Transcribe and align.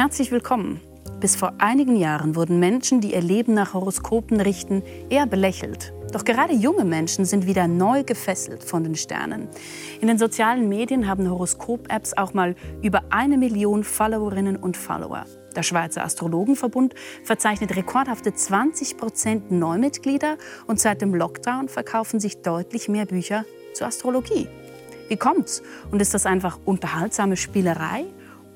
Herzlich 0.00 0.32
willkommen. 0.32 0.80
Bis 1.20 1.36
vor 1.36 1.52
einigen 1.58 1.94
Jahren 1.94 2.34
wurden 2.34 2.58
Menschen, 2.58 3.02
die 3.02 3.12
ihr 3.12 3.20
Leben 3.20 3.52
nach 3.52 3.74
Horoskopen 3.74 4.40
richten, 4.40 4.82
eher 5.10 5.26
belächelt. 5.26 5.92
Doch 6.10 6.24
gerade 6.24 6.54
junge 6.54 6.86
Menschen 6.86 7.26
sind 7.26 7.46
wieder 7.46 7.68
neu 7.68 8.02
gefesselt 8.02 8.64
von 8.64 8.82
den 8.82 8.94
Sternen. 8.94 9.46
In 10.00 10.08
den 10.08 10.16
sozialen 10.16 10.70
Medien 10.70 11.06
haben 11.06 11.28
Horoskop-Apps 11.28 12.16
auch 12.16 12.32
mal 12.32 12.54
über 12.80 13.02
eine 13.10 13.36
Million 13.36 13.84
Followerinnen 13.84 14.56
und 14.56 14.78
Follower. 14.78 15.26
Der 15.54 15.62
Schweizer 15.64 16.02
Astrologenverbund 16.02 16.94
verzeichnet 17.22 17.76
rekordhafte 17.76 18.32
20 18.32 18.96
Prozent 18.96 19.50
Neumitglieder 19.50 20.38
und 20.66 20.80
seit 20.80 21.02
dem 21.02 21.14
Lockdown 21.14 21.68
verkaufen 21.68 22.20
sich 22.20 22.40
deutlich 22.40 22.88
mehr 22.88 23.04
Bücher 23.04 23.44
zur 23.74 23.88
Astrologie. 23.88 24.48
Wie 25.08 25.16
kommt's? 25.18 25.62
Und 25.90 26.00
ist 26.00 26.14
das 26.14 26.24
einfach 26.24 26.58
unterhaltsame 26.64 27.36
Spielerei? 27.36 28.06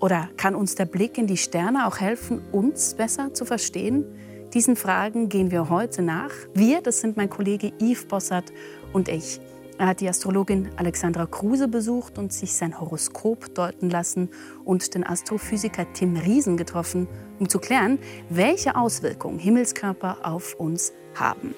Oder 0.04 0.28
kann 0.36 0.54
uns 0.54 0.74
der 0.74 0.84
Blick 0.84 1.16
in 1.16 1.26
die 1.26 1.38
Sterne 1.38 1.86
auch 1.86 1.98
helfen, 1.98 2.42
uns 2.52 2.92
besser 2.92 3.32
zu 3.32 3.46
verstehen? 3.46 4.04
Diesen 4.52 4.76
Fragen 4.76 5.30
gehen 5.30 5.50
wir 5.50 5.70
heute 5.70 6.02
nach. 6.02 6.30
Wir, 6.52 6.82
das 6.82 7.00
sind 7.00 7.16
mein 7.16 7.30
Kollege 7.30 7.72
Yves 7.80 8.04
Bossert 8.04 8.52
und 8.92 9.08
ich. 9.08 9.40
Er 9.78 9.86
hat 9.86 10.02
die 10.02 10.08
Astrologin 10.10 10.68
Alexandra 10.76 11.24
Kruse 11.24 11.68
besucht 11.68 12.18
und 12.18 12.34
sich 12.34 12.52
sein 12.52 12.78
Horoskop 12.78 13.54
deuten 13.54 13.88
lassen 13.88 14.28
und 14.66 14.94
den 14.94 15.06
Astrophysiker 15.06 15.90
Tim 15.94 16.18
Riesen 16.18 16.58
getroffen, 16.58 17.08
um 17.38 17.48
zu 17.48 17.58
klären, 17.58 17.98
welche 18.28 18.76
Auswirkungen 18.76 19.38
Himmelskörper 19.38 20.18
auf 20.22 20.52
uns 20.56 20.92
haben. 21.14 21.54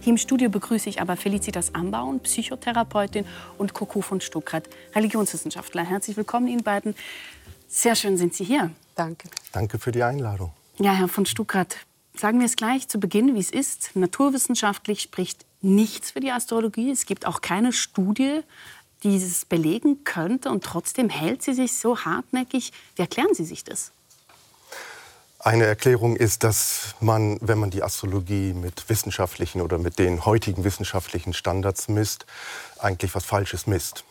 Hier 0.00 0.12
im 0.12 0.16
Studio 0.16 0.48
begrüße 0.48 0.88
ich 0.88 1.02
aber 1.02 1.14
Felicitas 1.14 1.74
Ambaun, 1.74 2.20
Psychotherapeutin 2.20 3.26
und 3.58 3.74
Coco 3.74 4.00
von 4.00 4.22
Stuckrad, 4.22 4.66
Religionswissenschaftler. 4.94 5.84
Herzlich 5.84 6.16
willkommen 6.16 6.48
Ihnen 6.48 6.62
beiden. 6.62 6.94
Sehr 7.70 7.94
schön 7.94 8.18
sind 8.18 8.34
Sie 8.34 8.44
hier. 8.44 8.70
Danke. 8.96 9.30
Danke 9.52 9.78
für 9.78 9.92
die 9.92 10.02
Einladung. 10.02 10.52
Ja, 10.78 10.92
Herr 10.92 11.08
von 11.08 11.24
Stuckrad, 11.24 11.76
Sagen 12.20 12.38
wir 12.38 12.46
es 12.46 12.56
gleich 12.56 12.86
zu 12.86 13.00
Beginn, 13.00 13.34
wie 13.34 13.40
es 13.40 13.50
ist. 13.50 13.96
Naturwissenschaftlich 13.96 15.00
spricht 15.00 15.46
nichts 15.62 16.10
für 16.10 16.20
die 16.20 16.32
Astrologie. 16.32 16.90
Es 16.90 17.06
gibt 17.06 17.24
auch 17.24 17.40
keine 17.40 17.72
Studie, 17.72 18.40
die 19.02 19.16
es 19.16 19.46
belegen 19.46 20.04
könnte. 20.04 20.50
Und 20.50 20.64
trotzdem 20.64 21.08
hält 21.08 21.42
sie 21.42 21.54
sich 21.54 21.78
so 21.78 22.00
hartnäckig. 22.00 22.72
Wie 22.96 23.02
erklären 23.02 23.34
Sie 23.34 23.46
sich 23.46 23.64
das? 23.64 23.92
Eine 25.38 25.64
Erklärung 25.64 26.16
ist, 26.16 26.44
dass 26.44 26.94
man, 27.00 27.38
wenn 27.40 27.58
man 27.58 27.70
die 27.70 27.82
Astrologie 27.82 28.52
mit 28.52 28.90
wissenschaftlichen 28.90 29.62
oder 29.62 29.78
mit 29.78 29.98
den 29.98 30.26
heutigen 30.26 30.64
wissenschaftlichen 30.64 31.32
Standards 31.32 31.88
misst, 31.88 32.26
eigentlich 32.78 33.14
was 33.14 33.24
Falsches 33.24 33.66
misst. 33.66 34.04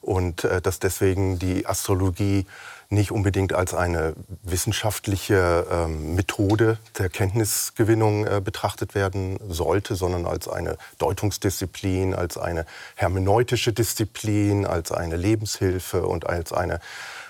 Und 0.00 0.42
äh, 0.42 0.60
dass 0.60 0.80
deswegen 0.80 1.38
die 1.38 1.66
Astrologie 1.66 2.46
nicht 2.88 3.10
unbedingt 3.10 3.52
als 3.52 3.74
eine 3.74 4.14
wissenschaftliche 4.42 5.66
ähm, 5.70 6.14
Methode 6.14 6.78
der 6.98 7.08
Kenntnisgewinnung 7.08 8.26
äh, 8.26 8.40
betrachtet 8.42 8.94
werden 8.94 9.38
sollte, 9.48 9.96
sondern 9.96 10.26
als 10.26 10.48
eine 10.48 10.76
Deutungsdisziplin, 10.98 12.14
als 12.14 12.38
eine 12.38 12.66
hermeneutische 12.94 13.72
Disziplin, 13.72 14.66
als 14.66 14.92
eine 14.92 15.16
Lebenshilfe 15.16 16.06
und 16.06 16.26
als 16.26 16.52
eine, 16.52 16.80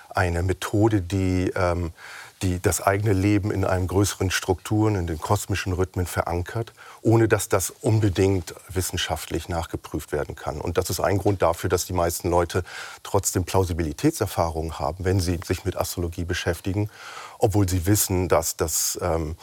eine 0.09 0.43
Methode, 0.43 1.01
die 1.01 1.51
ähm, 1.55 1.91
die 2.41 2.61
das 2.61 2.81
eigene 2.81 3.13
Leben 3.13 3.51
in 3.51 3.65
einem 3.65 3.87
größeren 3.87 4.29
Strukturen, 4.29 4.95
in 4.95 5.07
den 5.07 5.19
kosmischen 5.19 5.73
Rhythmen 5.73 6.05
verankert, 6.05 6.73
ohne 7.01 7.27
dass 7.27 7.49
das 7.49 7.71
unbedingt 7.71 8.53
wissenschaftlich 8.69 9.49
nachgeprüft 9.49 10.11
werden 10.11 10.35
kann. 10.35 10.61
Und 10.61 10.77
das 10.77 10.89
ist 10.89 10.99
ein 10.99 11.17
Grund 11.17 11.41
dafür, 11.41 11.69
dass 11.69 11.85
die 11.85 11.93
meisten 11.93 12.29
Leute 12.29 12.63
trotzdem 13.03 13.43
Plausibilitätserfahrungen 13.43 14.77
haben, 14.77 15.03
wenn 15.03 15.19
sie 15.19 15.39
sich 15.45 15.65
mit 15.65 15.77
Astrologie 15.77 16.25
beschäftigen, 16.25 16.89
obwohl 17.39 17.67
sie 17.67 17.85
wissen, 17.85 18.27
dass 18.27 18.55
das 18.55 18.99
ähm, 19.01 19.35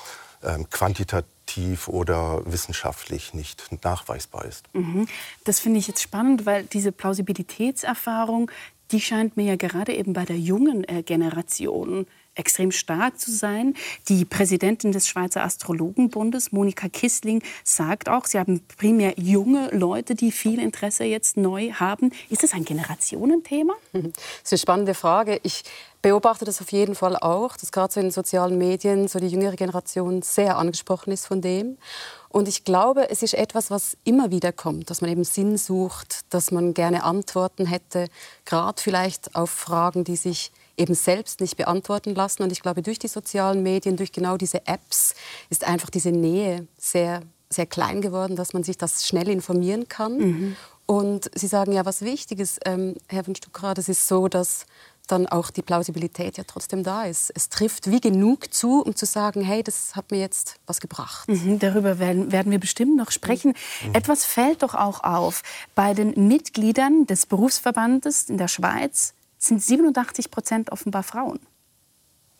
ähm, 0.42 0.69
quantitativ 0.70 1.88
oder 1.88 2.42
wissenschaftlich 2.44 3.34
nicht 3.34 3.64
nachweisbar 3.82 4.44
ist. 4.44 4.66
Mhm. 4.72 5.08
Das 5.44 5.58
finde 5.58 5.78
ich 5.78 5.88
jetzt 5.88 6.02
spannend, 6.02 6.46
weil 6.46 6.64
diese 6.64 6.92
Plausibilitätserfahrung, 6.92 8.50
die 8.92 9.00
scheint 9.00 9.36
mir 9.36 9.46
ja 9.46 9.56
gerade 9.56 9.94
eben 9.94 10.12
bei 10.12 10.24
der 10.24 10.38
jungen 10.38 10.84
äh, 10.88 11.02
Generation 11.02 12.06
extrem 12.34 12.72
stark 12.72 13.18
zu 13.18 13.30
sein. 13.30 13.74
Die 14.08 14.24
Präsidentin 14.24 14.92
des 14.92 15.08
Schweizer 15.08 15.44
Astrologenbundes, 15.44 16.52
Monika 16.52 16.88
Kissling, 16.88 17.42
sagt 17.62 18.08
auch, 18.08 18.26
sie 18.26 18.38
haben 18.38 18.60
primär 18.78 19.14
junge 19.16 19.68
Leute, 19.70 20.14
die 20.14 20.32
viel 20.32 20.58
Interesse 20.58 21.04
jetzt 21.04 21.36
neu 21.36 21.72
haben. 21.72 22.10
Ist 22.28 22.42
das 22.42 22.52
ein 22.52 22.64
Generationenthema? 22.64 23.74
Das 23.94 24.52
ist 24.52 24.52
eine 24.52 24.58
spannende 24.58 24.94
Frage. 24.94 25.40
Ich 25.42 25.64
beobachte 26.02 26.44
das 26.44 26.60
auf 26.60 26.70
jeden 26.70 26.94
Fall 26.94 27.16
auch, 27.16 27.56
dass 27.56 27.72
gerade 27.72 27.92
so 27.92 27.98
in 27.98 28.06
den 28.06 28.12
sozialen 28.12 28.58
Medien 28.58 29.08
so 29.08 29.18
die 29.18 29.28
jüngere 29.28 29.56
Generation 29.56 30.20
sehr 30.22 30.58
angesprochen 30.58 31.12
ist 31.12 31.26
von 31.26 31.40
dem. 31.40 31.78
Und 32.28 32.48
ich 32.48 32.64
glaube, 32.64 33.10
es 33.10 33.22
ist 33.22 33.34
etwas, 33.34 33.70
was 33.70 33.96
immer 34.04 34.30
wieder 34.30 34.52
kommt, 34.52 34.90
dass 34.90 35.00
man 35.00 35.10
eben 35.10 35.24
Sinn 35.24 35.56
sucht, 35.56 36.22
dass 36.30 36.50
man 36.50 36.74
gerne 36.74 37.04
Antworten 37.04 37.64
hätte, 37.64 38.08
gerade 38.44 38.82
vielleicht 38.82 39.34
auf 39.34 39.50
Fragen, 39.50 40.04
die 40.04 40.16
sich 40.16 40.52
eben 40.76 40.94
selbst 40.94 41.40
nicht 41.40 41.56
beantworten 41.56 42.14
lassen. 42.14 42.42
Und 42.42 42.52
ich 42.52 42.62
glaube, 42.62 42.82
durch 42.82 42.98
die 42.98 43.08
sozialen 43.08 43.62
Medien, 43.62 43.96
durch 43.96 44.12
genau 44.12 44.36
diese 44.36 44.66
Apps 44.66 45.14
ist 45.50 45.64
einfach 45.64 45.90
diese 45.90 46.10
Nähe 46.10 46.66
sehr, 46.78 47.22
sehr 47.48 47.66
klein 47.66 48.00
geworden, 48.00 48.36
dass 48.36 48.52
man 48.52 48.64
sich 48.64 48.78
das 48.78 49.06
schnell 49.06 49.28
informieren 49.28 49.88
kann. 49.88 50.18
Mhm. 50.18 50.56
Und 50.86 51.30
Sie 51.34 51.46
sagen 51.46 51.72
ja, 51.72 51.86
was 51.86 52.02
wichtig 52.02 52.40
ist, 52.40 52.60
ähm, 52.66 52.94
Herr 53.08 53.24
von 53.24 53.34
Stuckrad, 53.34 53.78
es 53.78 53.88
ist 53.88 54.06
so, 54.06 54.28
dass 54.28 54.66
dann 55.06 55.26
auch 55.26 55.50
die 55.50 55.62
Plausibilität 55.62 56.38
ja 56.38 56.44
trotzdem 56.46 56.82
da 56.82 57.04
ist. 57.04 57.30
Es 57.34 57.48
trifft 57.48 57.90
wie 57.90 58.00
genug 58.00 58.52
zu, 58.52 58.82
um 58.82 58.96
zu 58.96 59.06
sagen, 59.06 59.42
hey, 59.42 59.62
das 59.62 59.96
hat 59.96 60.10
mir 60.10 60.18
jetzt 60.18 60.56
was 60.66 60.80
gebracht. 60.80 61.28
Mhm, 61.28 61.58
darüber 61.58 61.98
werden, 61.98 62.32
werden 62.32 62.50
wir 62.50 62.58
bestimmt 62.58 62.96
noch 62.96 63.10
sprechen. 63.10 63.54
Mhm. 63.86 63.94
Etwas 63.94 64.24
fällt 64.24 64.62
doch 64.62 64.74
auch 64.74 65.04
auf. 65.04 65.42
Bei 65.74 65.94
den 65.94 66.28
Mitgliedern 66.28 67.06
des 67.06 67.26
Berufsverbandes 67.26 68.30
in 68.30 68.38
der 68.38 68.48
Schweiz 68.48 69.14
sind 69.47 69.62
87 69.62 70.31
Prozent 70.31 70.72
offenbar 70.72 71.03
Frauen. 71.03 71.41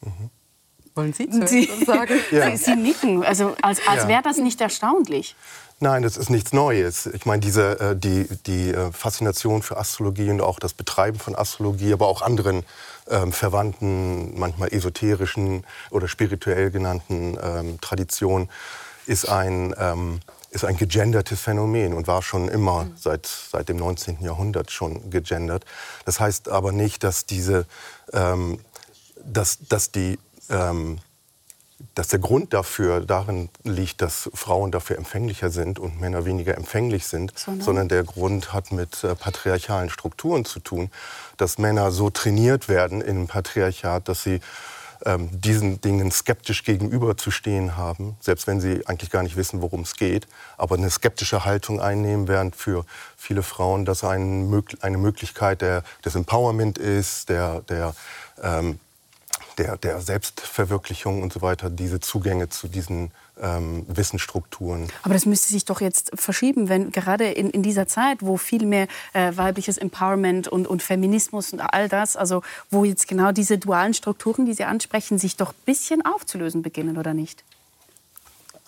Mhm. 0.01 0.31
Wollen 0.95 1.13
Sie 1.13 1.29
Sie, 1.47 1.69
sagen? 1.85 2.21
Ja. 2.31 2.51
Sie, 2.57 2.65
Sie, 2.65 2.77
nicken, 2.77 3.25
also 3.25 3.57
als, 3.63 3.87
als 3.87 4.05
ja. 4.05 4.09
wäre 4.09 4.23
das 4.23 4.39
nicht 4.39 4.61
erstaunlich. 4.61 5.35
Nein, 5.81 6.03
das 6.03 6.17
ist 6.17 6.31
nichts 6.31 6.53
Neues. 6.53 7.07
Ich 7.07 7.27
meine, 7.27 7.41
diese, 7.41 7.81
äh, 7.81 7.97
die, 7.97 8.29
die 8.47 8.71
äh, 8.71 8.93
Faszination 8.93 9.63
für 9.63 9.77
Astrologie 9.77 10.31
und 10.31 10.41
auch 10.41 10.61
das 10.61 10.73
Betreiben 10.73 11.19
von 11.19 11.35
Astrologie, 11.35 11.93
aber 11.93 12.07
auch 12.07 12.23
anderen 12.23 12.65
ähm, 13.11 13.33
verwandten, 13.33 14.39
manchmal 14.39 14.73
esoterischen 14.73 15.65
oder 15.91 16.07
spirituell 16.07 16.71
genannten 16.71 17.37
ähm, 17.43 17.81
Traditionen, 17.81 18.49
ist 19.07 19.29
ein, 19.29 19.75
ähm, 19.79 20.21
ist 20.55 20.65
ein 20.65 20.77
gegendertes 20.77 21.41
Phänomen 21.41 21.93
und 21.93 22.07
war 22.07 22.23
schon 22.23 22.49
immer 22.49 22.85
mhm. 22.85 22.93
seit, 22.97 23.27
seit 23.27 23.69
dem 23.69 23.77
19. 23.77 24.23
Jahrhundert 24.23 24.71
schon 24.71 25.11
gegendert. 25.11 25.65
Das 26.05 26.21
heißt 26.21 26.49
aber 26.49 26.73
nicht, 26.73 27.03
dass, 27.03 27.27
diese, 27.27 27.67
ähm, 28.13 28.61
dass, 29.25 29.59
dass, 29.69 29.91
die, 29.91 30.19
ähm, 30.51 30.99
dass 31.97 32.09
der 32.09 32.21
Grund 32.21 32.55
dafür 32.55 33.01
darin 33.01 33.49
liegt, 33.65 34.01
dass 34.01 34.31
Frauen 34.33 34.71
dafür 34.71 34.97
empfänglicher 34.97 35.51
sind 35.51 35.81
und 35.81 36.01
Männer 36.01 36.25
weniger 36.25 36.57
empfänglich 36.57 37.07
sind, 37.07 37.37
sondern, 37.37 37.65
sondern 37.65 37.89
der 37.89 38.05
Grund 38.05 38.53
hat 38.53 38.71
mit 38.71 39.03
äh, 39.03 39.17
patriarchalen 39.17 39.91
Strukturen 39.91 40.45
zu 40.45 40.61
tun, 40.61 40.91
dass 41.37 41.59
Männer 41.59 41.91
so 41.91 42.11
trainiert 42.11 42.69
werden 42.69 43.01
im 43.01 43.27
Patriarchat, 43.27 44.09
dass 44.09 44.23
sie 44.23 44.41
ähm, 45.05 45.29
diesen 45.41 45.81
Dingen 45.81 46.11
skeptisch 46.11 46.65
gegenüberzustehen 46.65 47.77
haben, 47.77 48.17
selbst 48.21 48.47
wenn 48.47 48.61
sie 48.61 48.87
eigentlich 48.87 49.11
gar 49.11 49.23
nicht 49.23 49.37
wissen, 49.37 49.63
worum 49.63 49.83
es 49.83 49.95
geht, 49.97 50.27
aber 50.57 50.77
eine 50.77 50.91
skeptische 50.91 51.45
Haltung 51.45 51.81
einnehmen, 51.81 52.29
während 52.29 52.57
für 52.57 52.85
viele 53.17 53.43
Frauen 53.43 53.85
das 53.85 54.05
ein, 54.05 54.65
eine 54.81 54.99
Möglichkeit 54.99 55.63
der, 55.63 55.83
des 56.05 56.15
Empowerment 56.15 56.79
ist, 56.79 57.29
der, 57.29 57.61
der 57.63 57.95
ähm, 58.43 58.79
der, 59.59 59.77
der 59.77 60.01
Selbstverwirklichung 60.01 61.23
und 61.23 61.33
so 61.33 61.43
weiter, 61.43 61.71
diese 61.71 62.01
Zugänge 62.01 62.49
zu 62.49 62.69
diesen 62.69 63.13
ähm, 63.41 63.85
Wissensstrukturen. 63.89 64.89
Aber 65.03 65.15
das 65.15 65.27
müsste 65.27 65.49
sich 65.49 65.65
doch 65.65 65.81
jetzt 65.81 66.13
verschieben, 66.15 66.69
wenn 66.69 66.93
gerade 66.93 67.27
in, 67.27 67.51
in 67.51 67.63
dieser 67.63 67.87
Zeit, 67.87 68.19
wo 68.21 68.37
viel 68.37 68.67
mehr 68.67 68.87
äh, 69.13 69.33
weibliches 69.37 69.79
Empowerment 69.79 70.49
und, 70.49 70.67
und 70.67 70.83
Feminismus 70.83 71.53
und 71.53 71.61
all 71.61 71.89
das, 71.89 72.17
also 72.17 72.43
wo 72.71 72.85
jetzt 72.85 73.09
genau 73.09 73.33
diese 73.33 73.59
dualen 73.59 73.95
Strukturen, 73.95 74.47
die 74.47 74.55
Sie 74.55 74.65
ansprechen, 74.65 75.19
sich 75.19 75.37
doch 75.37 75.51
ein 75.51 75.65
bisschen 75.65 76.05
aufzulösen 76.05 76.63
beginnen, 76.63 76.97
oder 76.97 77.15
nicht? 77.15 77.45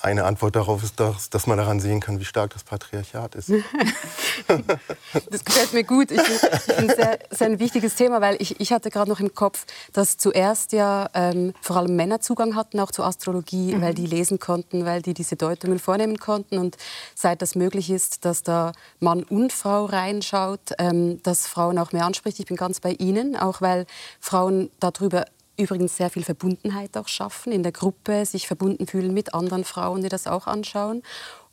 Eine 0.02 0.24
Antwort 0.24 0.56
darauf 0.56 0.82
ist, 0.82 1.00
dass, 1.00 1.30
dass 1.30 1.46
man 1.46 1.56
daran 1.56 1.80
sehen 1.80 2.00
kann, 2.00 2.20
wie 2.20 2.26
stark 2.26 2.52
das 2.52 2.64
Patriarchat 2.64 3.34
ist. 3.34 3.50
das 5.30 5.44
gefällt 5.44 5.72
mir 5.72 5.84
gut. 5.84 6.10
Ich, 6.10 6.20
finde 6.20 6.92
es 7.30 7.38
sehr, 7.38 7.46
ein 7.46 7.58
wichtiges 7.58 7.94
Thema, 7.94 8.20
weil 8.20 8.36
ich, 8.38 8.60
ich 8.60 8.72
hatte 8.72 8.90
gerade 8.90 9.10
noch 9.10 9.20
im 9.20 9.34
Kopf, 9.34 9.64
dass 9.94 10.18
zuerst 10.18 10.72
ja 10.72 11.08
ähm, 11.14 11.54
vor 11.62 11.76
allem 11.76 11.96
Männer 11.96 12.20
Zugang 12.20 12.56
hatten, 12.56 12.78
auch 12.78 12.90
zur 12.90 13.06
Astrologie, 13.06 13.74
mhm. 13.74 13.80
weil 13.80 13.94
die 13.94 14.06
lesen 14.06 14.38
konnten, 14.38 14.84
weil 14.84 15.00
die 15.00 15.14
diese 15.14 15.36
Deutungen 15.36 15.78
vornehmen 15.78 16.18
konnten. 16.18 16.58
Und 16.58 16.76
seit 17.14 17.40
das 17.40 17.54
möglich 17.54 17.88
ist, 17.88 18.26
dass 18.26 18.42
da 18.42 18.72
Mann 19.00 19.22
und 19.22 19.54
Frau 19.54 19.86
reinschaut, 19.86 20.72
ähm, 20.78 21.22
dass 21.22 21.46
Frauen 21.46 21.78
auch 21.78 21.92
mehr 21.92 22.04
anspricht. 22.04 22.38
Ich 22.38 22.46
bin 22.46 22.58
ganz 22.58 22.80
bei 22.80 22.92
Ihnen, 22.92 23.34
auch 23.34 23.62
weil 23.62 23.86
Frauen 24.20 24.70
darüber 24.78 25.24
übrigens 25.56 25.96
sehr 25.96 26.10
viel 26.10 26.24
Verbundenheit 26.24 26.96
auch 26.96 27.08
schaffen 27.08 27.52
in 27.52 27.62
der 27.62 27.72
Gruppe, 27.72 28.24
sich 28.26 28.46
verbunden 28.46 28.86
fühlen 28.86 29.14
mit 29.14 29.34
anderen 29.34 29.64
Frauen, 29.64 30.02
die 30.02 30.08
das 30.08 30.26
auch 30.26 30.46
anschauen. 30.46 31.02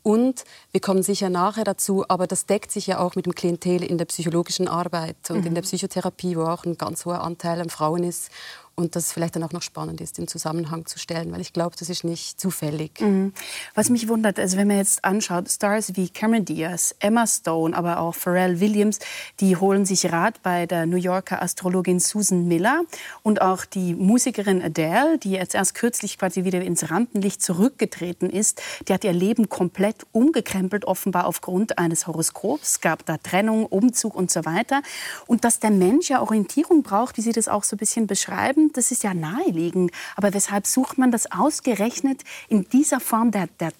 Und 0.03 0.43
wir 0.71 0.81
kommen 0.81 1.01
sicher 1.01 1.29
nachher 1.29 1.63
dazu, 1.63 2.03
aber 2.09 2.27
das 2.27 2.45
deckt 2.45 2.71
sich 2.71 2.87
ja 2.87 2.99
auch 2.99 3.15
mit 3.15 3.25
dem 3.25 3.35
Klientel 3.35 3.81
in 3.83 3.97
der 3.97 4.05
psychologischen 4.05 4.67
Arbeit 4.67 5.15
und 5.29 5.41
mhm. 5.41 5.47
in 5.47 5.55
der 5.55 5.61
Psychotherapie, 5.61 6.35
wo 6.35 6.43
auch 6.43 6.65
ein 6.65 6.77
ganz 6.77 7.05
hoher 7.05 7.21
Anteil 7.21 7.61
an 7.61 7.69
Frauen 7.69 8.03
ist 8.03 8.29
und 8.75 8.95
das 8.95 9.11
vielleicht 9.11 9.35
dann 9.35 9.43
auch 9.43 9.51
noch 9.51 9.61
spannend 9.61 10.01
ist, 10.01 10.17
im 10.17 10.27
Zusammenhang 10.27 10.85
zu 10.85 10.97
stellen, 10.97 11.31
weil 11.31 11.41
ich 11.41 11.53
glaube, 11.53 11.75
das 11.77 11.89
ist 11.89 12.03
nicht 12.03 12.39
zufällig. 12.39 12.99
Mhm. 13.01 13.33
Was 13.75 13.89
mich 13.89 14.07
wundert, 14.07 14.39
also 14.39 14.57
wenn 14.57 14.67
man 14.67 14.77
jetzt 14.77 15.05
anschaut, 15.05 15.49
Stars 15.49 15.95
wie 15.95 16.09
Cameron 16.09 16.45
Diaz, 16.45 16.95
Emma 16.99 17.27
Stone, 17.27 17.75
aber 17.77 17.99
auch 17.99 18.15
Pharrell 18.15 18.59
Williams, 18.59 18.99
die 19.39 19.55
holen 19.57 19.85
sich 19.85 20.11
Rat 20.11 20.41
bei 20.41 20.65
der 20.65 20.85
New 20.85 20.97
Yorker 20.97 21.41
Astrologin 21.41 21.99
Susan 21.99 22.47
Miller 22.47 22.81
und 23.21 23.41
auch 23.41 23.65
die 23.65 23.93
Musikerin 23.93 24.61
Adele, 24.61 25.17
die 25.19 25.31
jetzt 25.31 25.53
erst 25.53 25.75
kürzlich 25.75 26.17
quasi 26.17 26.43
wieder 26.43 26.61
ins 26.61 26.89
Rampenlicht 26.89 27.41
zurückgetreten 27.41 28.29
ist, 28.29 28.61
die 28.87 28.93
hat 28.93 29.03
ihr 29.03 29.13
Leben 29.13 29.49
komplett 29.49 30.05
umgekrempelt, 30.11 30.85
offenbar 30.85 31.25
aufgrund 31.25 31.77
eines 31.77 32.07
Horoskops. 32.07 32.81
Gab 32.81 33.05
da 33.05 33.17
Trennung, 33.17 33.65
Umzug 33.65 34.15
und 34.15 34.31
so 34.31 34.45
weiter. 34.45 34.81
Und 35.27 35.43
dass 35.45 35.59
der 35.59 35.71
Mensch 35.71 36.09
ja 36.09 36.21
Orientierung 36.21 36.83
braucht, 36.83 37.17
wie 37.17 37.21
Sie 37.21 37.31
das 37.31 37.47
auch 37.47 37.63
so 37.63 37.75
ein 37.75 37.79
bisschen 37.79 38.07
beschreiben, 38.07 38.62
Leben, 38.63 38.73
das 38.73 38.91
ist 38.91 39.03
ja 39.03 39.13
naheliegend. 39.13 39.91
Aber 40.15 40.33
weshalb 40.33 40.67
sucht 40.67 40.97
man 40.97 41.11
das 41.11 41.31
ausgerechnet 41.31 42.23
in 42.47 42.67
dieser 42.69 42.99
Form 42.99 43.31
der, 43.31 43.47
der, 43.59 43.71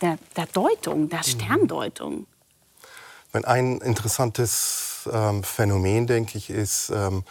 der, 0.00 0.18
der 0.36 0.46
Deutung, 0.46 1.08
der 1.08 1.18
mhm. 1.18 1.24
Sterndeutung? 1.24 2.26
Ein 3.32 3.78
interessantes 3.78 5.08
ähm, 5.12 5.44
Phänomen, 5.44 6.06
denke 6.06 6.36
ich, 6.36 6.50
ist, 6.50 6.90
ähm, 6.90 7.24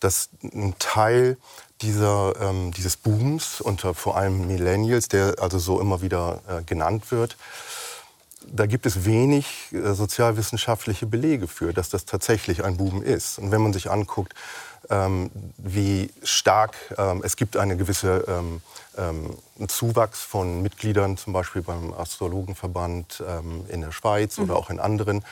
dass 0.00 0.28
ein 0.42 0.74
Teil 0.78 1.38
dieser, 1.80 2.34
ähm, 2.40 2.72
dieses 2.72 2.96
Booms 2.96 3.60
unter 3.60 3.94
vor 3.94 4.16
allem 4.16 4.46
Millennials, 4.46 5.08
der 5.08 5.36
also 5.40 5.58
so 5.58 5.80
immer 5.80 6.02
wieder 6.02 6.42
äh, 6.46 6.62
genannt 6.62 7.10
wird, 7.10 7.36
da 8.46 8.66
gibt 8.66 8.86
es 8.86 9.04
wenig 9.04 9.46
äh, 9.72 9.94
sozialwissenschaftliche 9.94 11.06
Belege 11.06 11.48
für, 11.48 11.72
dass 11.72 11.88
das 11.88 12.04
tatsächlich 12.04 12.64
ein 12.64 12.76
Boom 12.76 13.02
ist. 13.02 13.38
Und 13.38 13.50
wenn 13.50 13.62
man 13.62 13.72
sich 13.72 13.90
anguckt, 13.90 14.34
ähm, 14.90 15.30
wie 15.58 16.10
stark 16.22 16.76
ähm, 16.98 17.22
es 17.24 17.36
gibt 17.36 17.56
eine 17.56 17.76
gewisse 17.76 18.24
ähm, 18.28 18.62
ähm, 18.96 19.36
Zuwachs 19.68 20.20
von 20.20 20.62
Mitgliedern, 20.62 21.16
zum 21.16 21.32
Beispiel 21.32 21.62
beim 21.62 21.92
Astrologenverband 21.92 23.22
ähm, 23.26 23.64
in 23.68 23.80
der 23.80 23.92
Schweiz 23.92 24.38
mhm. 24.38 24.44
oder 24.44 24.56
auch 24.56 24.70
in 24.70 24.80
anderen. 24.80 25.24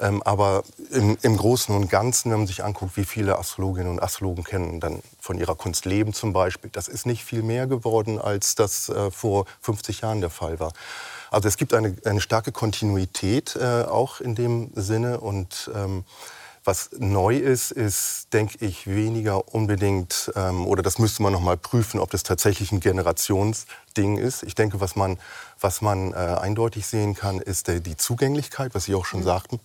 Ähm, 0.00 0.22
aber 0.22 0.64
im, 0.90 1.18
im, 1.20 1.36
Großen 1.36 1.74
und 1.74 1.90
Ganzen, 1.90 2.30
wenn 2.30 2.38
man 2.38 2.46
sich 2.46 2.64
anguckt, 2.64 2.96
wie 2.96 3.04
viele 3.04 3.38
Astrologinnen 3.38 3.90
und 3.90 4.02
Astrologen 4.02 4.42
kennen 4.42 4.80
dann 4.80 5.02
von 5.20 5.38
ihrer 5.38 5.54
Kunst 5.54 5.84
leben 5.84 6.14
zum 6.14 6.32
Beispiel, 6.32 6.70
das 6.72 6.88
ist 6.88 7.04
nicht 7.04 7.24
viel 7.24 7.42
mehr 7.42 7.66
geworden, 7.66 8.18
als 8.18 8.54
das 8.54 8.88
äh, 8.88 9.10
vor 9.10 9.44
50 9.60 10.00
Jahren 10.00 10.20
der 10.20 10.30
Fall 10.30 10.60
war. 10.60 10.72
Also 11.30 11.48
es 11.48 11.56
gibt 11.56 11.74
eine, 11.74 11.94
eine 12.04 12.20
starke 12.20 12.52
Kontinuität 12.52 13.56
äh, 13.56 13.82
auch 13.82 14.20
in 14.20 14.34
dem 14.34 14.70
Sinne 14.74 15.20
und 15.20 15.70
was 16.64 16.90
neu 16.98 17.36
ist, 17.36 17.72
ist, 17.72 18.32
denke 18.32 18.64
ich, 18.64 18.86
weniger 18.86 19.52
unbedingt, 19.52 20.30
ähm, 20.36 20.66
oder 20.66 20.82
das 20.82 20.98
müsste 20.98 21.22
man 21.22 21.32
noch 21.32 21.40
mal 21.40 21.56
prüfen, 21.56 21.98
ob 21.98 22.10
das 22.10 22.22
tatsächlich 22.22 22.70
ein 22.70 22.80
Generationsding 22.80 24.18
ist. 24.18 24.44
Ich 24.44 24.54
denke, 24.54 24.80
was 24.80 24.94
man, 24.94 25.18
was 25.60 25.80
man 25.80 26.12
äh, 26.12 26.16
eindeutig 26.16 26.86
sehen 26.86 27.14
kann, 27.14 27.40
ist 27.40 27.66
der, 27.68 27.80
die 27.80 27.96
Zugänglichkeit, 27.96 28.74
was 28.74 28.84
Sie 28.84 28.94
auch 28.94 29.04
schon 29.04 29.20
mhm. 29.20 29.24
sagten. 29.24 29.60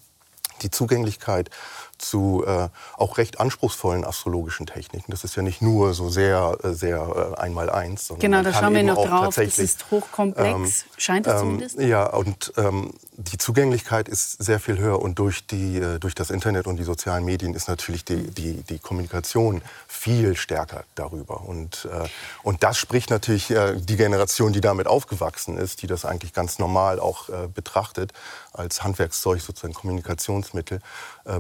Die 0.64 0.72
Zugänglichkeit 0.72 1.52
zu 1.98 2.44
äh, 2.46 2.70
auch 2.98 3.18
recht 3.18 3.40
anspruchsvollen 3.40 4.06
astrologischen 4.06 4.66
Techniken. 4.66 5.12
Das 5.12 5.24
ist 5.24 5.36
ja 5.36 5.42
nicht 5.42 5.62
nur 5.62 5.94
so 5.94 6.10
sehr, 6.10 6.58
äh, 6.64 6.74
sehr 6.74 7.34
äh, 7.38 7.40
einmal 7.40 7.70
eins. 7.70 8.14
Genau, 8.20 8.42
da 8.44 8.54
schauen 8.54 8.74
wir 8.74 8.84
noch 8.84 9.06
drauf. 9.06 9.36
Das 9.36 9.58
ist 9.58 9.90
hochkomplex, 9.92 10.56
ähm, 10.56 10.72
scheint 10.98 11.28
es 11.28 11.34
ähm, 11.34 11.40
zumindest. 11.40 11.80
Ja, 11.80 12.08
und 12.08 12.54
ähm, 12.58 12.94
die 13.14 13.38
Zugänglichkeit 13.38 14.08
ist 14.08 14.44
sehr 14.44 14.60
viel 14.60 14.78
höher 14.78 15.02
und 15.02 15.20
durch, 15.20 15.48
die, 15.48 15.78
äh, 15.78 16.00
durch 16.00 16.16
das 16.16 16.30
Internet 16.30 16.68
und 16.68 16.78
die 16.78 16.84
sozialen 16.84 17.26
Medien 17.26 17.54
ist 17.54 17.68
natürlich 17.68 18.06
die, 18.06 18.30
die, 18.30 18.64
die 18.64 18.80
Kommunikation 18.80 19.62
viel 19.88 20.36
stärker 20.36 20.84
darüber. 20.96 21.42
Und, 21.42 21.88
äh, 21.92 22.08
und 22.44 22.64
das 22.64 22.78
spricht 22.78 23.10
natürlich 23.10 23.50
äh, 23.52 23.76
die 23.78 23.98
Generation, 23.98 24.54
die 24.54 24.62
damit 24.62 24.88
aufgewachsen 24.88 25.58
ist, 25.58 25.82
die 25.82 25.88
das 25.88 26.06
eigentlich 26.06 26.34
ganz 26.34 26.60
normal 26.60 27.00
auch 27.00 27.30
betrachtet, 27.54 28.14
als 28.58 28.84
Handwerkszeug, 28.84 29.42
sozusagen 29.42 29.74
Kommunikationsmittel, 29.74 30.82
äh, 31.26 31.40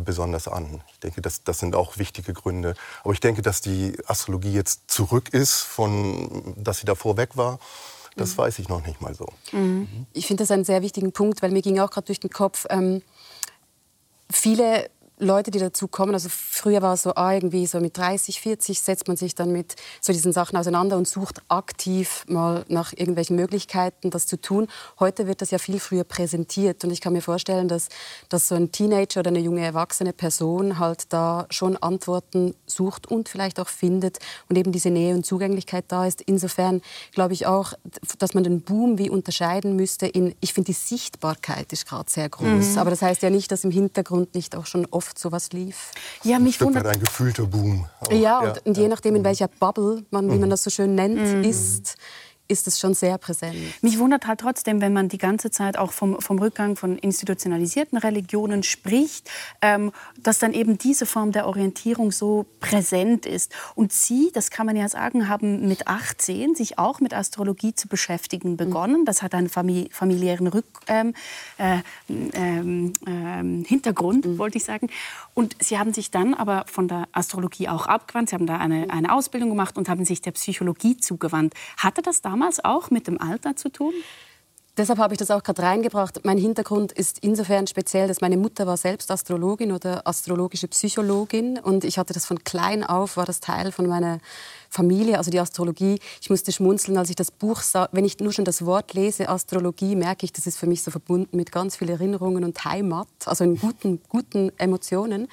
an. 0.53 0.81
Ich 0.91 0.99
denke, 0.99 1.21
das, 1.21 1.44
das 1.44 1.59
sind 1.59 1.75
auch 1.75 1.97
wichtige 1.97 2.33
Gründe. 2.33 2.75
Aber 3.03 3.13
ich 3.13 3.19
denke, 3.19 3.41
dass 3.41 3.61
die 3.61 3.97
Astrologie 4.05 4.53
jetzt 4.53 4.89
zurück 4.89 5.29
ist, 5.29 5.61
von, 5.61 6.55
dass 6.57 6.79
sie 6.79 6.85
davor 6.85 7.17
weg 7.17 7.35
war. 7.35 7.59
Das 8.15 8.33
mhm. 8.33 8.38
weiß 8.39 8.59
ich 8.59 8.69
noch 8.69 8.85
nicht 8.85 9.01
mal 9.01 9.13
so. 9.13 9.27
Mhm. 9.51 10.07
Ich 10.13 10.27
finde 10.27 10.44
das 10.44 10.51
einen 10.51 10.65
sehr 10.65 10.81
wichtigen 10.81 11.11
Punkt, 11.11 11.41
weil 11.41 11.51
mir 11.51 11.61
ging 11.61 11.79
auch 11.79 11.91
gerade 11.91 12.07
durch 12.07 12.19
den 12.19 12.31
Kopf, 12.31 12.65
ähm, 12.69 13.01
viele 14.29 14.89
Leute, 15.19 15.49
die 15.49 15.57
dazu 15.57 15.87
kommen, 15.87 16.13
also 16.13 16.29
früher 16.29 16.83
war 16.83 16.93
es 16.93 17.01
so, 17.01 17.15
ah, 17.15 17.33
irgendwie 17.33 17.65
so 17.65 17.79
mit 17.79 17.97
30, 17.97 18.39
40 18.39 18.79
setzt 18.79 19.07
man 19.07 19.17
sich 19.17 19.33
dann 19.33 19.51
mit 19.51 19.75
so 19.99 20.13
diesen 20.13 20.31
Sachen 20.31 20.57
auseinander 20.57 20.95
und 20.95 21.07
sucht 21.07 21.41
aktiv 21.47 22.23
mal 22.27 22.65
nach 22.67 22.93
irgendwelchen 22.93 23.35
Möglichkeiten, 23.35 24.11
das 24.11 24.27
zu 24.27 24.39
tun. 24.39 24.67
Heute 24.99 25.25
wird 25.25 25.41
das 25.41 25.49
ja 25.49 25.57
viel 25.57 25.79
früher 25.79 26.03
präsentiert 26.03 26.83
und 26.83 26.91
ich 26.91 27.01
kann 27.01 27.13
mir 27.13 27.21
vorstellen, 27.21 27.67
dass, 27.67 27.89
dass 28.29 28.47
so 28.47 28.53
ein 28.53 28.71
Teenager 28.71 29.21
oder 29.21 29.29
eine 29.29 29.39
junge 29.39 29.65
erwachsene 29.65 30.13
Person 30.13 30.77
halt 30.77 31.11
da 31.11 31.47
schon 31.49 31.77
Antworten 31.77 32.53
sucht 32.67 33.07
und 33.07 33.27
vielleicht 33.27 33.59
auch 33.59 33.69
findet 33.69 34.19
und 34.49 34.55
eben 34.55 34.71
diese 34.71 34.91
Nähe 34.91 35.15
und 35.15 35.25
Zugänglichkeit 35.25 35.85
da 35.87 36.05
ist. 36.05 36.21
Insofern 36.21 36.81
glaube 37.11 37.33
ich 37.33 37.47
auch, 37.47 37.73
dass 38.19 38.35
man 38.35 38.43
den 38.43 38.61
Boom 38.61 38.99
wie 38.99 39.09
unterscheiden 39.09 39.75
müsste 39.75 40.05
in, 40.05 40.35
ich 40.41 40.53
finde 40.53 40.67
die 40.67 40.73
Sichtbarkeit 40.73 41.73
ist 41.73 41.87
gerade 41.87 42.09
sehr 42.09 42.29
groß, 42.29 42.73
mhm. 42.73 42.77
aber 42.77 42.91
das 42.91 43.01
heißt 43.01 43.23
ja 43.23 43.31
nicht, 43.31 43.51
dass 43.51 43.63
im 43.63 43.71
Hintergrund 43.71 44.35
nicht 44.35 44.55
auch 44.55 44.67
schon 44.67 44.85
oft 44.91 45.06
oft 45.07 45.19
sowas 45.19 45.51
lief. 45.54 45.92
Ja, 46.24 46.39
mich 46.39 46.59
wundert 46.62 46.86
ein 46.86 47.00
gefühlter 47.00 47.45
Boom. 47.45 47.86
Auch. 48.00 48.12
Ja, 48.12 48.39
und, 48.39 48.56
ja, 48.56 48.62
und 48.65 48.77
je 48.77 48.88
nachdem, 48.88 49.15
in 49.15 49.24
welcher 49.24 49.48
Bubble 49.48 50.04
man, 50.12 50.25
wie 50.25 50.38
man 50.38 50.42
mhm. 50.42 50.50
das 50.50 50.63
so 50.63 50.69
schön 50.69 50.95
nennt, 50.95 51.19
mhm. 51.19 51.44
ist, 51.44 51.95
ist 52.47 52.67
es 52.67 52.79
schon 52.79 52.94
sehr 52.94 53.17
präsent. 53.17 53.55
Mich 53.81 53.99
wundert 53.99 54.27
halt 54.27 54.39
trotzdem, 54.39 54.81
wenn 54.81 54.94
man 54.94 55.09
die 55.09 55.17
ganze 55.17 55.51
Zeit 55.51 55.77
auch 55.77 55.91
vom, 55.91 56.19
vom 56.21 56.39
Rückgang 56.39 56.75
von 56.75 56.97
institutionalisierten 56.97 57.97
Religionen 57.97 58.63
spricht, 58.63 59.29
ähm, 59.61 59.91
dass 60.17 60.39
dann 60.39 60.53
eben 60.53 60.77
diese 60.77 61.05
Form 61.05 61.31
der 61.31 61.48
Orientierung 61.48 62.12
so 62.12 62.45
präsent 62.60 63.25
ist. 63.25 63.51
Und 63.75 63.91
Sie, 63.93 64.31
das 64.33 64.50
kann 64.50 64.65
man 64.65 64.75
ja 64.75 64.88
sagen, 64.89 65.27
haben 65.29 65.67
mit 65.67 65.88
18 65.88 66.55
sich 66.55 66.79
auch 66.79 67.00
mit 67.00 67.13
Astrologie 67.13 67.74
zu 67.75 67.88
beschäftigen 67.88 68.57
begonnen. 68.57 69.05
Das 69.05 69.22
hat 69.22 69.33
einen 69.33 69.50
famili 69.50 69.89
familiären 69.91 70.48
Rück, 70.48 70.65
ähm, 70.88 71.13
äh, 71.57 71.79
ähm, 72.10 72.93
ähm 73.05 73.63
Hintergrund, 73.67 74.25
mhm. 74.25 74.38
wollte 74.38 74.57
ich 74.57 74.63
sagen. 74.63 74.89
Und 75.33 75.55
Sie 75.62 75.77
haben 75.77 75.93
sich 75.93 76.12
dann 76.12 76.33
aber 76.33 76.65
von 76.67 76.88
der 76.88 77.07
Astrologie 77.12 77.67
auch 77.67 77.88
abgewandt. 77.88 78.29
Sie 78.29 78.36
haben 78.36 78.48
da 78.48 78.57
eine, 78.57 78.89
eine 78.89 79.13
Ausbildung 79.13 79.50
gemacht 79.50 79.77
und 79.77 79.89
haben 79.89 80.05
sich 80.05 80.22
der 80.22 80.31
Psychologie 80.31 80.98
zugewandt. 80.98 81.53
Hatte 81.77 82.01
das 82.01 82.22
damals 82.22 82.37
auch 82.63 82.89
mit 82.91 83.08
dem 83.08 83.20
Alter 83.20 83.56
zu 83.56 83.70
tun? 83.70 83.94
Deshalb 84.77 85.00
habe 85.00 85.15
ich 85.15 85.17
das 85.17 85.32
auch 85.32 85.41
gerade 85.41 85.63
reingebracht. 85.63 86.20
Mein 86.24 86.38
Hintergrund 86.38 86.91
ist 86.91 87.17
insofern 87.22 87.65
speziell, 87.65 88.08
dass 88.08 88.22
meine 88.22 88.38
Mutter 88.38 88.67
war 88.67 88.77
selbst 88.77 89.10
Astrologin 89.10 89.72
oder 89.72 90.06
astrologische 90.08 90.67
Psychologin 90.67 91.58
und 91.58 91.84
ich 91.84 91.98
hatte 91.98 92.13
das 92.13 92.27
von 92.27 92.44
klein 92.44 92.84
auf, 92.84 93.17
war 93.17 93.25
das 93.25 93.39
Teil 93.39 93.72
von 93.72 93.88
meiner 93.88 94.20
Familie, 94.70 95.17
also 95.17 95.32
die 95.32 95.39
Astrologie. 95.39 95.98
Ich 96.22 96.29
musste 96.29 96.51
schmunzeln, 96.51 96.96
als 97.00 97.10
ich 97.10 97.15
das 97.15 97.32
Buch 97.32 97.62
sah. 97.62 97.89
Wenn 97.91 98.06
ich 98.06 98.20
nur 98.20 98.32
schon 98.32 98.46
das 98.46 98.67
Wort 98.67 98.94
lese, 98.94 99.29
Astrologie, 99.29 99.96
merke 99.96 100.25
ich, 100.25 100.32
das 100.32 100.46
ist 100.46 100.60
für 100.60 100.67
mich 100.67 100.84
so 100.84 100.91
verbunden 100.91 101.38
mit 101.38 101.51
ganz 101.51 101.75
vielen 101.75 101.89
Erinnerungen 101.89 102.44
und 102.44 102.63
Heimat, 102.63 103.08
also 103.25 103.46
in 103.46 103.58
guten, 103.58 104.00
guten 104.10 104.51
Emotionen. 104.60 105.27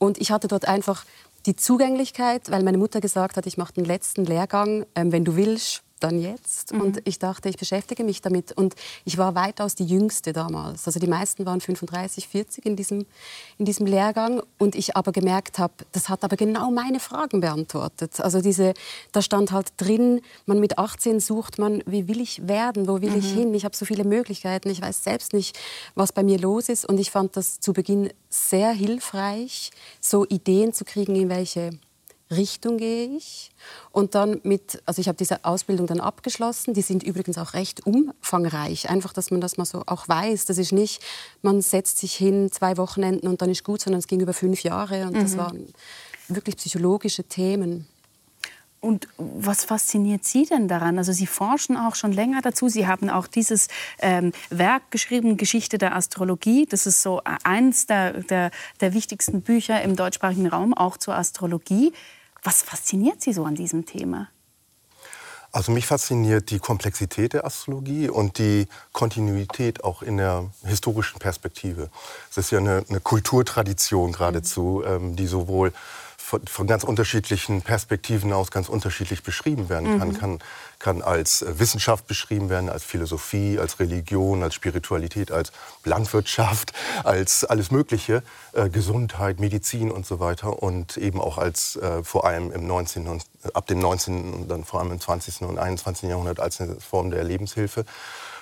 Und 0.00 0.18
ich 0.18 0.32
hatte 0.32 0.48
dort 0.48 0.66
einfach 0.66 1.04
die 1.46 1.54
Zugänglichkeit, 1.54 2.50
weil 2.50 2.64
meine 2.64 2.78
Mutter 2.78 3.00
gesagt 3.00 3.36
hat, 3.36 3.46
ich 3.46 3.56
mache 3.56 3.74
den 3.74 3.84
letzten 3.84 4.24
Lehrgang, 4.24 4.84
ähm, 4.96 5.12
wenn 5.12 5.24
du 5.24 5.36
willst, 5.36 5.84
dann 6.00 6.20
jetzt. 6.20 6.72
Mhm. 6.72 6.80
Und 6.80 7.02
ich 7.04 7.18
dachte, 7.18 7.48
ich 7.48 7.56
beschäftige 7.56 8.04
mich 8.04 8.20
damit. 8.20 8.52
Und 8.52 8.74
ich 9.04 9.18
war 9.18 9.34
weitaus 9.34 9.74
die 9.74 9.86
Jüngste 9.86 10.32
damals. 10.32 10.86
Also 10.86 10.98
die 10.98 11.06
meisten 11.06 11.46
waren 11.46 11.60
35, 11.60 12.28
40 12.28 12.66
in 12.66 12.76
diesem, 12.76 13.06
in 13.58 13.64
diesem 13.64 13.86
Lehrgang. 13.86 14.42
Und 14.58 14.74
ich 14.74 14.96
aber 14.96 15.12
gemerkt 15.12 15.58
habe, 15.58 15.74
das 15.92 16.08
hat 16.08 16.24
aber 16.24 16.36
genau 16.36 16.70
meine 16.70 17.00
Fragen 17.00 17.40
beantwortet. 17.40 18.20
Also 18.20 18.40
diese, 18.40 18.74
da 19.12 19.22
stand 19.22 19.52
halt 19.52 19.72
drin, 19.76 20.20
man 20.46 20.60
mit 20.60 20.78
18 20.78 21.20
sucht 21.20 21.58
man, 21.58 21.82
wie 21.86 22.08
will 22.08 22.20
ich 22.20 22.46
werden, 22.48 22.88
wo 22.88 23.00
will 23.00 23.10
mhm. 23.10 23.18
ich 23.18 23.32
hin? 23.32 23.54
Ich 23.54 23.64
habe 23.64 23.76
so 23.76 23.84
viele 23.84 24.04
Möglichkeiten. 24.04 24.70
Ich 24.70 24.82
weiß 24.82 25.04
selbst 25.04 25.32
nicht, 25.32 25.58
was 25.94 26.12
bei 26.12 26.22
mir 26.22 26.38
los 26.38 26.68
ist. 26.68 26.84
Und 26.84 26.98
ich 26.98 27.10
fand 27.10 27.36
das 27.36 27.60
zu 27.60 27.72
Beginn 27.72 28.10
sehr 28.28 28.72
hilfreich, 28.72 29.70
so 30.00 30.26
Ideen 30.26 30.72
zu 30.72 30.84
kriegen, 30.84 31.16
in 31.16 31.28
welche 31.28 31.70
Richtung 32.30 32.78
gehe 32.78 33.16
ich. 33.16 33.50
Und 33.90 34.14
dann 34.14 34.40
mit, 34.42 34.82
also 34.86 35.00
ich 35.00 35.08
habe 35.08 35.16
diese 35.16 35.44
Ausbildung 35.44 35.86
dann 35.86 36.00
abgeschlossen. 36.00 36.74
Die 36.74 36.82
sind 36.82 37.02
übrigens 37.02 37.38
auch 37.38 37.54
recht 37.54 37.86
umfangreich. 37.86 38.88
Einfach, 38.88 39.12
dass 39.12 39.30
man 39.30 39.40
das 39.40 39.56
mal 39.56 39.64
so 39.64 39.82
auch 39.86 40.08
weiß. 40.08 40.46
Das 40.46 40.58
ist 40.58 40.72
nicht, 40.72 41.02
man 41.42 41.60
setzt 41.60 41.98
sich 41.98 42.14
hin 42.14 42.50
zwei 42.52 42.76
Wochenenden 42.76 43.28
und 43.28 43.42
dann 43.42 43.50
ist 43.50 43.64
gut, 43.64 43.80
sondern 43.80 43.98
es 43.98 44.06
ging 44.06 44.20
über 44.20 44.32
fünf 44.32 44.62
Jahre 44.62 45.06
und 45.06 45.16
mhm. 45.16 45.20
das 45.20 45.36
waren 45.36 45.66
wirklich 46.28 46.56
psychologische 46.56 47.24
Themen. 47.24 47.86
Und 48.80 49.08
was 49.18 49.66
fasziniert 49.66 50.24
Sie 50.24 50.46
denn 50.46 50.66
daran? 50.66 50.96
Also 50.96 51.12
Sie 51.12 51.26
forschen 51.26 51.76
auch 51.76 51.94
schon 51.94 52.12
länger 52.12 52.40
dazu. 52.40 52.68
Sie 52.68 52.86
haben 52.86 53.10
auch 53.10 53.26
dieses 53.26 53.68
ähm, 53.98 54.32
Werk 54.48 54.90
geschrieben, 54.90 55.36
Geschichte 55.36 55.76
der 55.76 55.94
Astrologie. 55.94 56.64
Das 56.64 56.86
ist 56.86 57.02
so 57.02 57.20
eins 57.44 57.86
der, 57.86 58.22
der, 58.22 58.50
der 58.80 58.94
wichtigsten 58.94 59.42
Bücher 59.42 59.82
im 59.82 59.96
deutschsprachigen 59.96 60.46
Raum, 60.46 60.72
auch 60.72 60.96
zur 60.96 61.14
Astrologie. 61.14 61.92
Was 62.42 62.62
fasziniert 62.62 63.22
Sie 63.22 63.32
so 63.32 63.44
an 63.44 63.54
diesem 63.54 63.86
Thema? 63.86 64.28
Also 65.52 65.72
mich 65.72 65.86
fasziniert 65.86 66.50
die 66.50 66.60
Komplexität 66.60 67.32
der 67.32 67.44
Astrologie 67.44 68.08
und 68.08 68.38
die 68.38 68.68
Kontinuität 68.92 69.82
auch 69.82 70.02
in 70.02 70.16
der 70.16 70.48
historischen 70.64 71.18
Perspektive. 71.18 71.90
Es 72.30 72.36
ist 72.36 72.52
ja 72.52 72.58
eine, 72.58 72.84
eine 72.88 73.00
Kulturtradition 73.00 74.12
geradezu, 74.12 74.84
ähm, 74.86 75.16
die 75.16 75.26
sowohl 75.26 75.72
von, 76.30 76.46
von, 76.46 76.66
ganz 76.68 76.84
unterschiedlichen 76.84 77.60
Perspektiven 77.60 78.32
aus 78.32 78.52
ganz 78.52 78.68
unterschiedlich 78.68 79.24
beschrieben 79.24 79.68
werden 79.68 79.98
kann. 79.98 80.08
Mhm. 80.08 80.18
kann. 80.18 80.38
Kann 80.78 81.02
als 81.02 81.42
äh, 81.42 81.58
Wissenschaft 81.58 82.06
beschrieben 82.06 82.48
werden, 82.48 82.70
als 82.70 82.84
Philosophie, 82.84 83.58
als 83.58 83.80
Religion, 83.80 84.42
als 84.42 84.54
Spiritualität, 84.54 85.32
als 85.32 85.50
Landwirtschaft, 85.84 86.72
als 87.04 87.44
alles 87.44 87.72
Mögliche, 87.72 88.22
äh, 88.52 88.68
Gesundheit, 88.68 89.40
Medizin 89.40 89.90
und 89.90 90.06
so 90.06 90.20
weiter. 90.20 90.62
Und 90.62 90.96
eben 90.96 91.20
auch 91.20 91.36
als 91.36 91.76
äh, 91.76 92.04
vor 92.04 92.24
allem 92.24 92.52
im 92.52 92.64
19. 92.64 93.08
und 93.08 93.24
äh, 93.42 93.48
ab 93.52 93.66
dem 93.66 93.80
19. 93.80 94.32
und 94.32 94.48
dann 94.48 94.64
vor 94.64 94.80
allem 94.80 94.92
im 94.92 95.00
20. 95.00 95.42
und 95.42 95.58
21. 95.58 96.08
Jahrhundert 96.08 96.38
als 96.38 96.60
eine 96.60 96.76
Form 96.80 97.10
der 97.10 97.24
Lebenshilfe 97.24 97.84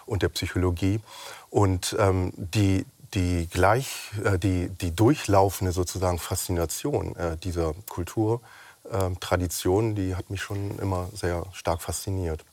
und 0.05 0.23
der 0.23 0.29
Psychologie. 0.29 1.01
Und 1.49 1.97
ähm, 1.99 2.33
die, 2.37 2.85
die 3.15 3.49
gleich, 3.51 4.11
äh, 4.25 4.39
die, 4.39 4.69
die 4.69 4.95
durchlaufende 4.95 5.73
sozusagen 5.73 6.19
Faszination 6.19 7.17
äh, 7.17 7.37
dieser 7.37 7.75
Kulturtradition, 7.89 9.95
die 9.95 10.15
hat 10.15 10.31
mich 10.31 10.43
schon 10.43 10.79
immer 10.79 11.09
sehr 11.15 11.47
stark 11.53 11.83
fasziniert. 11.83 12.45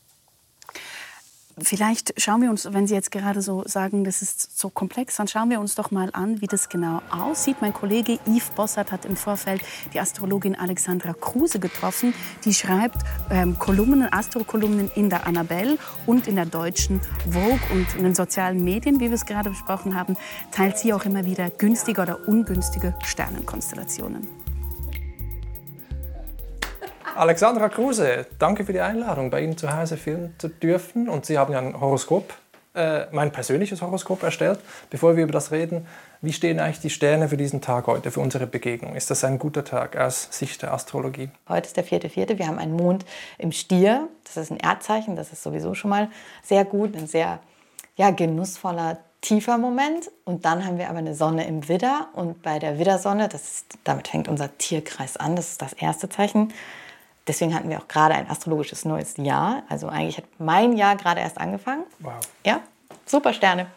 Vielleicht 1.57 2.19
schauen 2.21 2.41
wir 2.41 2.49
uns, 2.49 2.67
wenn 2.73 2.85
Sie 2.85 2.93
jetzt 2.93 3.11
gerade 3.11 3.41
so 3.41 3.63
sagen, 3.65 4.03
das 4.03 4.21
ist 4.21 4.59
so 4.59 4.69
komplex, 4.69 5.15
dann 5.15 5.29
schauen 5.29 5.49
wir 5.49 5.61
uns 5.61 5.75
doch 5.75 5.89
mal 5.89 6.09
an, 6.11 6.41
wie 6.41 6.47
das 6.47 6.67
genau 6.67 7.01
aussieht. 7.09 7.57
Mein 7.61 7.73
Kollege 7.73 8.19
Yves 8.27 8.49
Bossert 8.49 8.91
hat 8.91 9.05
im 9.05 9.15
Vorfeld 9.15 9.61
die 9.93 10.01
Astrologin 10.01 10.55
Alexandra 10.55 11.13
Kruse 11.13 11.59
getroffen. 11.59 12.13
Die 12.43 12.53
schreibt 12.53 12.97
ähm, 13.29 13.57
Kolumnen, 13.57 14.11
Astrokolumnen 14.11 14.91
in 14.95 15.09
der 15.09 15.27
Annabelle 15.27 15.77
und 16.05 16.27
in 16.27 16.35
der 16.35 16.45
deutschen 16.45 16.99
Vogue 17.31 17.59
und 17.71 17.87
in 17.95 18.03
den 18.03 18.15
sozialen 18.15 18.61
Medien, 18.61 18.99
wie 18.99 19.07
wir 19.07 19.15
es 19.15 19.25
gerade 19.25 19.49
besprochen 19.49 19.95
haben, 19.95 20.17
teilt 20.51 20.77
sie 20.77 20.91
auch 20.91 21.05
immer 21.05 21.23
wieder 21.23 21.49
günstige 21.49 22.01
oder 22.01 22.27
ungünstige 22.27 22.95
Sternenkonstellationen. 23.05 24.27
Alexandra 27.15 27.69
Kruse, 27.69 28.25
danke 28.39 28.65
für 28.65 28.73
die 28.73 28.81
Einladung, 28.81 29.29
bei 29.29 29.41
Ihnen 29.41 29.57
zu 29.57 29.73
Hause 29.73 29.95
filmen 29.95 30.35
zu 30.37 30.49
dürfen. 30.49 31.07
Und 31.07 31.25
Sie 31.25 31.37
haben 31.37 31.53
ja 31.53 31.59
ein 31.59 31.79
Horoskop, 31.79 32.33
äh, 32.73 33.05
mein 33.11 33.31
persönliches 33.31 33.81
Horoskop 33.81 34.21
erstellt. 34.21 34.59
Bevor 34.89 35.15
wir 35.15 35.23
über 35.23 35.31
das 35.31 35.51
reden, 35.51 35.87
wie 36.21 36.33
stehen 36.33 36.59
eigentlich 36.59 36.81
die 36.81 36.89
Sterne 36.89 37.29
für 37.29 37.37
diesen 37.37 37.61
Tag 37.61 37.87
heute, 37.87 38.11
für 38.11 38.19
unsere 38.19 38.47
Begegnung? 38.47 38.95
Ist 38.97 39.09
das 39.11 39.23
ein 39.23 39.39
guter 39.39 39.63
Tag 39.63 39.95
aus 39.95 40.27
Sicht 40.29 40.61
der 40.61 40.73
Astrologie? 40.73 41.29
Heute 41.47 41.67
ist 41.67 41.77
der 41.77 41.85
4.4. 41.85 42.37
Wir 42.37 42.47
haben 42.47 42.59
einen 42.59 42.75
Mond 42.75 43.05
im 43.37 43.53
Stier. 43.53 44.09
Das 44.25 44.35
ist 44.35 44.51
ein 44.51 44.59
Erdzeichen, 44.59 45.15
das 45.15 45.31
ist 45.31 45.41
sowieso 45.41 45.73
schon 45.73 45.91
mal 45.91 46.09
sehr 46.43 46.65
gut, 46.65 46.97
ein 46.97 47.07
sehr 47.07 47.39
ja, 47.95 48.11
genussvoller 48.11 48.97
tiefer 49.21 49.57
Moment 49.57 50.11
und 50.25 50.45
dann 50.45 50.65
haben 50.65 50.77
wir 50.77 50.89
aber 50.89 50.99
eine 50.99 51.15
Sonne 51.15 51.47
im 51.47 51.67
Widder 51.67 52.09
und 52.13 52.43
bei 52.43 52.59
der 52.59 52.77
Widdersonne, 52.77 53.27
das 53.27 53.43
ist, 53.43 53.65
damit 53.83 54.09
fängt 54.09 54.27
unser 54.27 54.55
Tierkreis 54.57 55.17
an, 55.17 55.35
das 55.35 55.51
ist 55.51 55.61
das 55.61 55.73
erste 55.73 56.09
Zeichen, 56.09 56.53
Deswegen 57.27 57.55
hatten 57.55 57.69
wir 57.69 57.79
auch 57.79 57.87
gerade 57.87 58.13
ein 58.13 58.29
astrologisches 58.29 58.85
neues 58.85 59.17
Jahr. 59.17 59.63
Also 59.69 59.87
eigentlich 59.87 60.17
hat 60.17 60.25
mein 60.37 60.73
Jahr 60.73 60.95
gerade 60.95 61.21
erst 61.21 61.39
angefangen. 61.39 61.83
Wow. 61.99 62.13
Ja, 62.45 62.61
super 63.05 63.33
Sterne. 63.33 63.67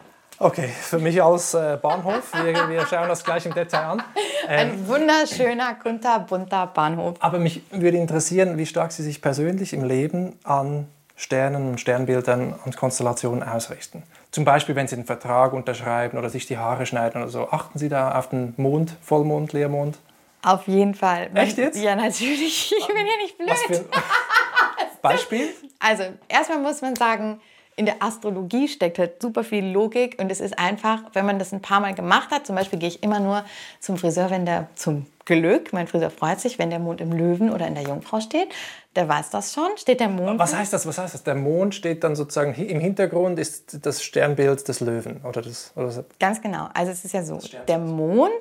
Okay, 0.40 0.68
für 0.68 1.00
mich 1.00 1.20
als 1.20 1.54
äh, 1.54 1.76
Bahnhof. 1.82 2.32
Wir, 2.32 2.68
wir, 2.68 2.86
schauen 2.86 3.08
das 3.08 3.24
gleich 3.24 3.44
im 3.46 3.54
Detail 3.54 3.84
an. 3.84 4.02
Ähm, 4.50 4.70
Ein 4.70 4.88
wunderschöner, 4.88 5.74
kunterbunter 5.74 6.68
Bahnhof. 6.68 7.16
Aber 7.20 7.38
mich 7.38 7.60
würde 7.70 7.98
interessieren, 7.98 8.56
wie 8.56 8.64
stark 8.64 8.92
Sie 8.92 9.02
sich 9.02 9.20
persönlich 9.20 9.74
im 9.74 9.84
Leben 9.84 10.38
an 10.42 10.86
Sternen 11.16 11.68
und 11.68 11.80
Sternbildern 11.80 12.54
und 12.64 12.74
Konstellationen 12.78 13.42
ausrichten. 13.42 14.04
Zum 14.30 14.46
Beispiel, 14.46 14.74
wenn 14.74 14.88
Sie 14.88 14.96
einen 14.96 15.04
Vertrag 15.04 15.52
unterschreiben 15.52 16.16
oder 16.16 16.30
sich 16.30 16.46
die 16.46 16.56
Haare 16.56 16.86
schneiden 16.86 17.20
oder 17.20 17.30
so. 17.30 17.50
Achten 17.50 17.78
Sie 17.78 17.90
da 17.90 18.18
auf 18.18 18.30
den 18.30 18.54
Mond, 18.56 18.96
Vollmond, 19.02 19.52
Leermond? 19.52 19.98
Auf 20.42 20.68
jeden 20.68 20.94
Fall. 20.94 21.30
Echt 21.34 21.58
jetzt? 21.58 21.80
Ja, 21.80 21.96
natürlich. 21.96 22.74
Ich 22.78 22.86
bin 22.86 22.96
ja 22.96 23.16
nicht 23.22 23.38
blöd. 23.38 23.84
Beispiel? 25.02 25.48
Also, 25.78 26.04
erstmal 26.28 26.58
muss 26.58 26.80
man 26.80 26.96
sagen, 26.96 27.40
in 27.76 27.86
der 27.86 28.02
Astrologie 28.02 28.66
steckt 28.66 28.98
halt 28.98 29.22
super 29.22 29.44
viel 29.44 29.64
Logik 29.64 30.16
und 30.20 30.32
es 30.32 30.40
ist 30.40 30.58
einfach, 30.58 31.02
wenn 31.12 31.24
man 31.24 31.38
das 31.38 31.52
ein 31.52 31.62
paar 31.62 31.78
Mal 31.78 31.94
gemacht 31.94 32.30
hat, 32.32 32.44
zum 32.44 32.56
Beispiel 32.56 32.78
gehe 32.78 32.88
ich 32.88 33.04
immer 33.04 33.20
nur 33.20 33.44
zum 33.78 33.96
Friseur, 33.96 34.30
wenn 34.30 34.44
der 34.44 34.68
zum 34.74 35.06
Glück, 35.24 35.72
mein 35.72 35.86
Friseur 35.86 36.10
freut 36.10 36.40
sich, 36.40 36.58
wenn 36.58 36.70
der 36.70 36.80
Mond 36.80 37.00
im 37.00 37.12
Löwen 37.12 37.52
oder 37.52 37.68
in 37.68 37.74
der 37.74 37.84
Jungfrau 37.84 38.20
steht, 38.20 38.48
der 38.96 39.08
weiß 39.08 39.30
das 39.30 39.54
schon, 39.54 39.68
steht 39.76 40.00
der 40.00 40.08
Mond. 40.08 40.40
Was 40.40 40.56
heißt 40.56 40.72
das? 40.72 40.86
Was 40.86 40.98
heißt 40.98 41.14
das? 41.14 41.22
Der 41.22 41.36
Mond 41.36 41.74
steht 41.74 42.02
dann 42.02 42.16
sozusagen 42.16 42.54
im 42.54 42.80
Hintergrund 42.80 43.38
ist 43.38 43.86
das 43.86 44.02
Sternbild 44.02 44.66
des 44.66 44.80
Löwen 44.80 45.20
oder 45.24 45.42
das 45.42 45.72
oder 45.76 46.04
Ganz 46.18 46.42
genau. 46.42 46.68
Also 46.74 46.90
es 46.90 47.04
ist 47.04 47.12
ja 47.12 47.22
so, 47.22 47.38
der 47.68 47.78
Mond 47.78 48.32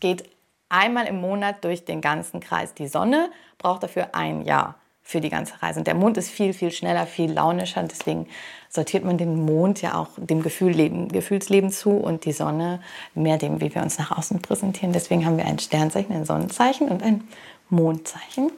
geht 0.00 0.24
einmal 0.68 1.06
im 1.06 1.20
Monat 1.20 1.64
durch 1.64 1.84
den 1.84 2.00
ganzen 2.00 2.40
Kreis. 2.40 2.74
Die 2.74 2.88
Sonne 2.88 3.30
braucht 3.58 3.82
dafür 3.82 4.14
ein 4.14 4.42
Jahr 4.42 4.76
für 5.02 5.20
die 5.20 5.28
ganze 5.28 5.62
Reise. 5.62 5.80
Und 5.80 5.86
der 5.86 5.94
Mond 5.94 6.16
ist 6.16 6.30
viel, 6.30 6.54
viel 6.54 6.70
schneller, 6.70 7.06
viel 7.06 7.30
launischer. 7.30 7.82
Und 7.82 7.90
deswegen 7.90 8.26
sortiert 8.70 9.04
man 9.04 9.18
den 9.18 9.44
Mond 9.44 9.82
ja 9.82 9.96
auch 9.96 10.08
dem 10.16 10.42
Gefühlleben, 10.42 11.08
Gefühlsleben 11.08 11.70
zu 11.70 11.90
und 11.90 12.24
die 12.24 12.32
Sonne 12.32 12.80
mehr 13.14 13.36
dem, 13.36 13.60
wie 13.60 13.74
wir 13.74 13.82
uns 13.82 13.98
nach 13.98 14.16
außen 14.16 14.40
präsentieren. 14.40 14.94
Deswegen 14.94 15.26
haben 15.26 15.36
wir 15.36 15.44
ein 15.44 15.58
Sternzeichen, 15.58 16.14
ein 16.14 16.24
Sonnenzeichen 16.24 16.88
und 16.88 17.02
ein 17.02 17.28
Mondzeichen. 17.68 18.50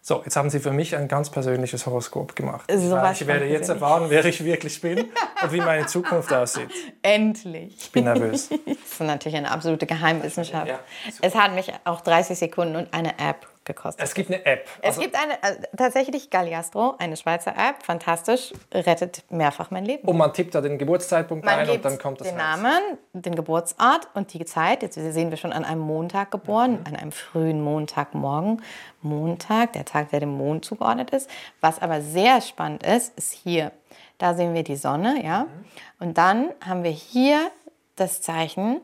So, 0.00 0.22
jetzt 0.24 0.36
haben 0.36 0.48
Sie 0.48 0.60
für 0.60 0.70
mich 0.70 0.96
ein 0.96 1.08
ganz 1.08 1.30
persönliches 1.30 1.86
Horoskop 1.86 2.34
gemacht. 2.36 2.70
So 2.72 2.96
ich 3.12 3.26
werde 3.26 3.46
jetzt 3.46 3.68
erfahren, 3.68 4.06
wer 4.08 4.24
ich 4.24 4.42
wirklich 4.44 4.80
bin 4.80 5.08
und 5.42 5.52
wie 5.52 5.60
meine 5.60 5.86
Zukunft 5.86 6.32
aussieht. 6.32 6.70
Endlich. 7.02 7.76
Ich 7.78 7.92
bin 7.92 8.04
nervös. 8.04 8.48
das 8.66 8.76
ist 8.76 9.00
natürlich 9.00 9.36
eine 9.36 9.50
absolute 9.50 9.86
Geheimwissenschaft. 9.86 10.68
Ja, 10.68 10.78
es 11.20 11.34
hat 11.34 11.54
mich 11.54 11.72
auch 11.84 12.00
30 12.00 12.38
Sekunden 12.38 12.76
und 12.76 12.94
eine 12.94 13.18
App 13.18 13.46
gekostet. 13.68 14.04
Es 14.04 14.14
gibt 14.14 14.30
eine 14.30 14.44
App. 14.44 14.68
Also 14.82 15.00
es 15.00 15.04
gibt 15.06 15.16
eine, 15.16 15.34
äh, 15.34 15.62
tatsächlich 15.76 16.30
Galliastro, 16.30 16.96
eine 16.98 17.16
Schweizer 17.16 17.52
App, 17.52 17.84
fantastisch, 17.84 18.52
rettet 18.74 19.22
mehrfach 19.30 19.70
mein 19.70 19.84
Leben. 19.84 20.08
Und 20.08 20.16
man 20.16 20.32
tippt 20.32 20.56
da 20.56 20.60
den 20.60 20.76
Geburtszeitpunkt 20.78 21.44
man 21.44 21.60
ein 21.60 21.70
und 21.70 21.84
dann 21.84 21.98
kommt 21.98 22.20
das 22.20 22.28
den 22.28 22.40
raus. 22.40 22.58
Namen, 22.60 22.98
den 23.12 23.36
Geburtsort 23.36 24.08
und 24.14 24.32
die 24.34 24.44
Zeit. 24.44 24.82
Jetzt 24.82 24.94
sehen 24.94 25.30
wir 25.30 25.36
schon 25.36 25.52
an 25.52 25.64
einem 25.64 25.82
Montag 25.82 26.32
geboren, 26.32 26.80
mhm. 26.80 26.86
an 26.86 26.96
einem 26.96 27.12
frühen 27.12 27.62
Montagmorgen. 27.62 28.62
Montag, 29.00 29.74
der 29.74 29.84
Tag, 29.84 30.10
der 30.10 30.18
dem 30.18 30.36
Mond 30.36 30.64
zugeordnet 30.64 31.10
ist. 31.10 31.30
Was 31.60 31.80
aber 31.80 32.00
sehr 32.00 32.40
spannend 32.40 32.82
ist, 32.82 33.16
ist 33.16 33.32
hier. 33.32 33.70
Da 34.18 34.34
sehen 34.34 34.54
wir 34.54 34.64
die 34.64 34.74
Sonne, 34.74 35.24
ja. 35.24 35.44
Mhm. 35.44 35.48
Und 36.00 36.18
dann 36.18 36.50
haben 36.66 36.82
wir 36.82 36.90
hier 36.90 37.50
das 37.94 38.20
Zeichen 38.20 38.80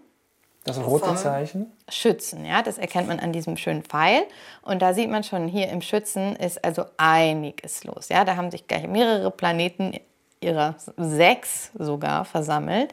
das 0.65 0.83
rote 0.83 1.15
Zeichen? 1.15 1.73
Schützen, 1.89 2.47
ja, 2.47 2.63
das 2.63 2.79
erkennt 2.79 3.09
man 3.09 3.21
an 3.21 3.33
diesem 3.33 3.57
schönen 3.57 3.83
Pfeil. 3.83 4.23
Und 4.63 4.81
da 4.81 4.95
sieht 4.95 5.11
man 5.11 5.23
schon, 5.23 5.49
hier 5.49 5.69
im 5.69 5.83
Schützen 5.83 6.35
ist 6.37 6.65
also 6.65 6.87
einiges 6.97 7.85
los. 7.85 8.09
Ja, 8.09 8.25
da 8.25 8.37
haben 8.37 8.51
sich 8.51 8.67
gleich 8.67 8.87
mehrere 8.89 9.31
Planeten 9.31 9.95
ihrer 10.41 10.77
sechs 10.97 11.71
sogar 11.79 12.25
versammelt. 12.25 12.93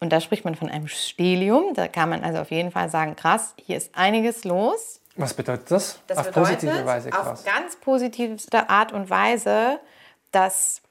Und 0.00 0.12
da 0.12 0.20
spricht 0.20 0.44
man 0.44 0.56
von 0.56 0.68
einem 0.68 0.88
Stelium. 0.88 1.74
Da 1.74 1.86
kann 1.86 2.08
man 2.08 2.24
also 2.24 2.40
auf 2.40 2.50
jeden 2.50 2.72
Fall 2.72 2.88
sagen, 2.90 3.14
krass, 3.14 3.54
hier 3.56 3.76
ist 3.76 3.94
einiges 3.94 4.44
los. 4.44 5.00
Was 5.16 5.34
bedeutet 5.34 5.70
das? 5.70 6.00
das 6.06 6.18
auf 6.18 6.26
bedeutet, 6.26 6.60
positive 6.60 6.86
Weise 6.86 7.10
krass. 7.10 7.40
Auf 7.40 7.44
ganz 7.44 7.76
positivste 7.76 8.68
Art 8.68 8.92
und 8.92 9.10
Weise, 9.10 9.78
dass 10.32 10.81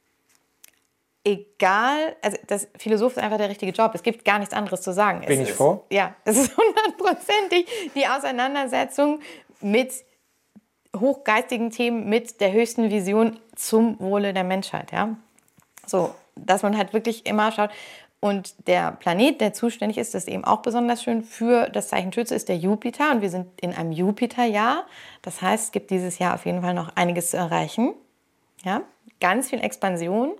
egal, 1.24 2.16
also 2.22 2.38
das 2.48 2.68
Philosoph 2.78 3.18
ist 3.18 3.24
einfach 3.24 3.38
der 3.38 3.50
richtige 3.50 3.72
Job. 3.72 3.92
Es 3.94 4.04
gibt 4.04 4.26
gar 4.26 4.40
nichts 4.40 4.54
anderes 4.54 4.82
zu 4.82 4.94
sagen. 4.94 5.22
Bin 5.26 5.42
es 5.42 5.50
ich 5.50 5.56
froh? 5.56 5.84
Ja, 5.90 6.16
es 6.26 6.38
ist 6.38 6.58
hundertprozentig 6.58 7.68
die 7.96 8.08
Auseinandersetzung 8.08 9.20
mit 9.62 9.94
hochgeistigen 10.96 11.70
Themen, 11.70 12.10
mit 12.10 12.42
der 12.42 12.52
höchsten 12.52 12.90
Vision 12.90 13.40
zum 13.56 14.00
Wohle 14.00 14.34
der 14.34 14.44
Menschheit. 14.44 14.92
Ja? 14.92 15.16
So, 15.86 16.14
dass 16.36 16.64
man 16.64 16.78
halt 16.78 16.94
wirklich 16.94 17.26
immer 17.26 17.52
schaut. 17.52 17.70
Und 18.20 18.68
der 18.68 18.92
Planet, 18.92 19.42
der 19.42 19.54
zuständig 19.54 19.98
ist, 19.98 20.14
das 20.14 20.26
ist 20.26 20.30
eben 20.30 20.44
auch 20.44 20.62
besonders 20.62 21.02
schön 21.02 21.24
für 21.24 21.70
das 21.70 21.88
Zeichen 21.88 22.14
Schütze, 22.14 22.36
ist 22.36 22.50
der 22.50 22.58
Jupiter. 22.58 23.12
Und 23.12 23.22
wir 23.22 23.32
sind 23.32 23.48
in 23.60 23.74
einem 23.74 23.92
Jupiterjahr. 23.92 24.86
Das 25.24 25.42
heißt, 25.42 25.66
es 25.66 25.72
gibt 25.72 25.90
dieses 25.90 26.20
Jahr 26.20 26.36
auf 26.36 26.46
jeden 26.46 26.62
Fall 26.62 26.76
noch 26.76 26.96
einiges 26.96 27.32
zu 27.32 27.38
erreichen. 27.38 27.96
Ja? 28.64 28.84
Ganz 29.20 29.50
viel 29.50 29.60
Expansion. 29.64 30.34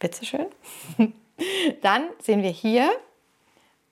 Bitteschön. 0.00 0.46
Dann 1.82 2.02
sehen 2.20 2.42
wir 2.42 2.50
hier 2.50 2.90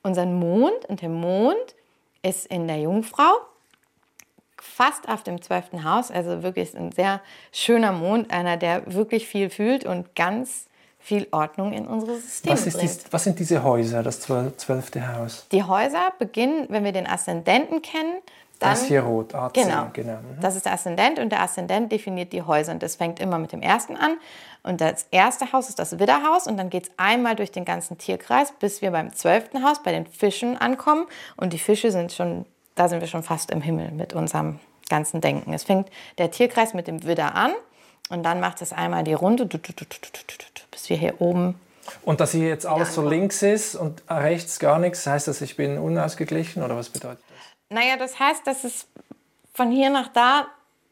unseren 0.03 0.39
Mond 0.39 0.85
und 0.89 1.01
der 1.03 1.09
Mond 1.09 1.77
ist 2.23 2.47
in 2.47 2.67
der 2.67 2.81
Jungfrau. 2.81 3.31
fast 4.61 5.09
auf 5.09 5.23
dem 5.23 5.41
zwölften 5.41 5.85
Haus, 5.85 6.11
also 6.11 6.43
wirklich 6.43 6.77
ein 6.77 6.91
sehr 6.91 7.21
schöner 7.53 7.93
Mond, 7.93 8.33
einer, 8.33 8.57
der 8.57 8.93
wirklich 8.93 9.29
viel 9.29 9.51
fühlt 9.51 9.85
und 9.85 10.17
ganz 10.17 10.67
viel 10.99 11.29
Ordnung 11.31 11.73
in 11.73 11.87
unsere 11.87 12.19
Systeme 12.19 12.55
was, 12.55 12.67
ist 12.67 12.77
bringt. 12.77 13.07
Die, 13.07 13.13
was 13.13 13.25
sind 13.25 13.39
diese 13.39 13.63
Häuser, 13.63 14.03
das 14.03 14.21
zwölfte 14.21 15.17
Haus? 15.17 15.47
Die 15.53 15.63
Häuser 15.63 16.13
beginnen, 16.19 16.67
wenn 16.71 16.85
wir 16.85 16.93
den 16.93 17.07
Aszendenten 17.07 17.83
kennen, 17.83 18.17
dann, 18.59 18.71
das 18.71 18.85
hier 18.85 19.03
rot, 19.03 19.35
AC, 19.35 19.55
genau. 19.55 19.87
genau. 19.93 20.15
Mhm. 20.15 20.41
Das 20.41 20.57
ist 20.57 20.67
der 20.67 20.73
Aszendent 20.73 21.19
und 21.19 21.31
der 21.31 21.43
Aszendent 21.43 21.93
definiert 21.93 22.33
die 22.33 22.43
Häuser 22.43 22.73
und 22.73 22.83
das 22.83 22.97
fängt 22.97 23.21
immer 23.21 23.39
mit 23.39 23.53
dem 23.53 23.63
ersten 23.63 23.97
an. 23.97 24.17
Und 24.65 24.81
das 24.81 25.07
erste 25.11 25.53
Haus 25.53 25.69
ist 25.69 25.79
das 25.79 25.99
Widderhaus 25.99 26.47
und 26.47 26.57
dann 26.57 26.69
geht 26.69 26.85
es 26.85 26.91
einmal 26.97 27.37
durch 27.37 27.53
den 27.53 27.65
ganzen 27.65 27.99
Tierkreis, 27.99 28.53
bis 28.59 28.83
wir 28.83 28.91
beim 28.91 29.15
zwölften 29.15 29.65
Haus 29.65 29.83
bei 29.83 29.93
den 29.93 30.07
Fischen 30.07 30.57
ankommen. 30.57 31.07
Und 31.37 31.53
die 31.53 31.59
Fische 31.59 31.93
sind 31.93 32.13
schon, 32.13 32.45
da 32.75 32.89
sind 32.89 33.01
wir 33.01 33.09
schon 33.09 33.23
fast 33.23 33.51
im 33.51 33.61
Himmel 33.61 33.93
mit 33.93 34.13
unserem 34.13 34.59
ganzen 34.89 35.21
Denken. 35.21 35.53
Es 35.53 35.65
fängt 35.65 35.89
der 36.19 36.31
Tierkreis 36.31 36.75
mit 36.75 36.89
dem 36.89 37.05
Widder 37.05 37.37
an 37.37 37.53
und 38.09 38.25
dann 38.25 38.41
macht 38.41 38.61
es 38.63 38.73
einmal 38.73 39.05
die 39.05 39.15
Runde, 39.15 39.47
bis 39.47 40.89
wir 40.89 40.97
hier 40.97 41.21
oben 41.21 41.55
und 42.03 42.21
dass 42.21 42.33
hier 42.33 42.49
jetzt 42.49 42.67
alles 42.67 42.95
so 42.95 43.07
links 43.07 43.43
ist 43.43 43.75
und 43.75 44.03
rechts 44.09 44.59
gar 44.59 44.79
nichts, 44.79 45.07
heißt 45.07 45.29
das, 45.29 45.41
ich 45.41 45.57
bin 45.57 45.79
unausgeglichen 45.79 46.63
oder 46.63 46.77
was 46.77 46.89
bedeutet 46.89 47.23
das? 47.28 47.28
Naja, 47.71 47.97
das 47.97 48.19
heißt, 48.19 48.47
dass 48.47 48.65
es 48.65 48.87
von 49.53 49.71
hier 49.71 49.91
nach 49.91 50.09
da 50.09 50.47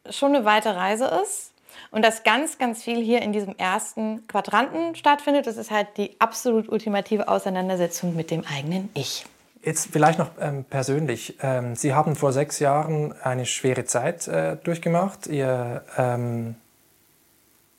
schon 0.09 0.35
eine 0.35 0.45
weite 0.45 0.75
Reise 0.75 1.05
ist 1.23 1.51
und 1.91 2.03
dass 2.03 2.23
ganz, 2.23 2.57
ganz 2.57 2.83
viel 2.83 3.03
hier 3.03 3.21
in 3.21 3.33
diesem 3.33 3.55
ersten 3.57 4.27
Quadranten 4.27 4.95
stattfindet. 4.95 5.47
Das 5.47 5.57
ist 5.57 5.71
halt 5.71 5.87
die 5.97 6.15
absolut 6.19 6.69
ultimative 6.69 7.27
Auseinandersetzung 7.27 8.15
mit 8.15 8.31
dem 8.31 8.43
eigenen 8.45 8.89
Ich. 8.93 9.25
Jetzt 9.63 9.89
vielleicht 9.91 10.19
noch 10.19 10.29
ähm, 10.39 10.63
persönlich. 10.63 11.35
Ähm, 11.41 11.75
Sie 11.75 11.93
haben 11.93 12.15
vor 12.15 12.31
sechs 12.31 12.59
Jahren 12.59 13.13
eine 13.21 13.45
schwere 13.45 13.85
Zeit 13.85 14.27
äh, 14.27 14.55
durchgemacht. 14.57 15.27
Ihr 15.27 15.83
ähm, 15.97 16.55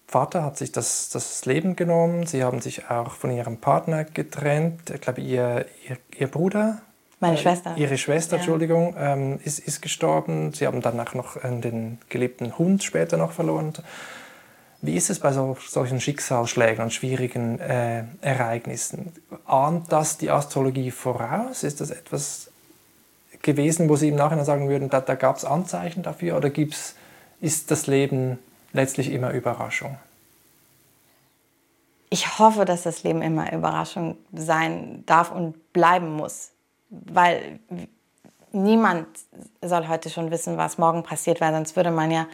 Vater 0.06 0.42
hat 0.42 0.58
sich 0.58 0.72
das, 0.72 1.08
das 1.10 1.44
Leben 1.46 1.76
genommen. 1.76 2.26
Sie 2.26 2.42
haben 2.42 2.60
sich 2.60 2.90
auch 2.90 3.12
von 3.12 3.30
Ihrem 3.30 3.58
Partner 3.58 4.04
getrennt. 4.04 4.90
Ich 4.90 5.00
glaube, 5.00 5.20
Ihr, 5.20 5.66
Ihr, 5.88 5.98
Ihr 6.18 6.28
Bruder 6.28 6.82
meine 7.20 7.36
Schwester. 7.36 7.74
Ihre 7.76 7.98
Schwester, 7.98 8.36
ja. 8.36 8.38
Entschuldigung, 8.38 8.94
ähm, 8.98 9.40
ist, 9.42 9.58
ist 9.58 9.82
gestorben. 9.82 10.52
Sie 10.52 10.66
haben 10.66 10.80
danach 10.82 11.14
noch 11.14 11.36
äh, 11.36 11.60
den 11.60 11.98
geliebten 12.08 12.56
Hund 12.58 12.84
später 12.84 13.16
noch 13.16 13.32
verloren. 13.32 13.72
Wie 14.80 14.94
ist 14.94 15.10
es 15.10 15.18
bei 15.18 15.32
so, 15.32 15.56
solchen 15.66 16.00
Schicksalsschlägen 16.00 16.84
und 16.84 16.92
schwierigen 16.92 17.58
äh, 17.58 18.04
Ereignissen? 18.20 19.12
Ahnt 19.46 19.90
das 19.90 20.18
die 20.18 20.30
Astrologie 20.30 20.92
voraus? 20.92 21.64
Ist 21.64 21.80
das 21.80 21.90
etwas 21.90 22.50
gewesen, 23.42 23.88
wo 23.88 23.96
Sie 23.96 24.08
im 24.08 24.14
Nachhinein 24.14 24.44
sagen 24.44 24.68
würden, 24.68 24.88
da, 24.88 25.00
da 25.00 25.16
gab 25.16 25.36
es 25.36 25.44
Anzeichen 25.44 26.04
dafür? 26.04 26.36
Oder 26.36 26.50
gibt's, 26.50 26.94
ist 27.40 27.72
das 27.72 27.88
Leben 27.88 28.38
letztlich 28.72 29.10
immer 29.10 29.32
Überraschung? 29.32 29.98
Ich 32.10 32.38
hoffe, 32.38 32.64
dass 32.64 32.84
das 32.84 33.02
Leben 33.02 33.20
immer 33.20 33.52
Überraschung 33.52 34.16
sein 34.32 35.02
darf 35.06 35.32
und 35.32 35.72
bleiben 35.72 36.12
muss 36.12 36.52
weil 36.90 37.60
niemand 38.52 39.06
soll 39.62 39.88
heute 39.88 40.10
schon 40.10 40.30
wissen, 40.30 40.56
was 40.56 40.78
morgen 40.78 41.02
passiert, 41.02 41.40
weil 41.40 41.52
sonst 41.52 41.76
würde 41.76 41.90
man 41.90 42.10
ja 42.10 42.26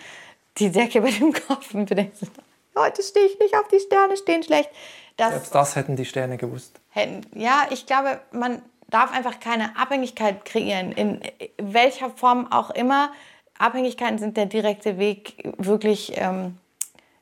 die 0.58 0.70
Decke 0.70 0.98
über 1.00 1.10
dem 1.10 1.32
Kopf 1.32 1.72
bedenken. 1.72 2.28
Heute 2.76 3.02
stehe 3.02 3.26
ich 3.26 3.38
nicht 3.38 3.54
auf 3.56 3.68
die 3.68 3.80
Sterne, 3.80 4.16
stehen 4.16 4.42
schlecht. 4.42 4.70
Das, 5.16 5.30
Selbst 5.30 5.54
das 5.54 5.76
hätten 5.76 5.96
die 5.96 6.04
Sterne 6.04 6.36
gewusst. 6.36 6.80
Hätten, 6.90 7.20
ja, 7.38 7.66
ich 7.70 7.86
glaube, 7.86 8.20
man 8.32 8.62
darf 8.88 9.12
einfach 9.12 9.38
keine 9.38 9.76
Abhängigkeit 9.76 10.44
kreieren, 10.44 10.92
in 10.92 11.20
welcher 11.58 12.10
Form 12.10 12.50
auch 12.50 12.70
immer. 12.70 13.10
Abhängigkeiten 13.58 14.18
sind 14.18 14.36
der 14.36 14.46
direkte 14.46 14.98
Weg 14.98 15.52
wirklich 15.56 16.12
ähm, 16.16 16.58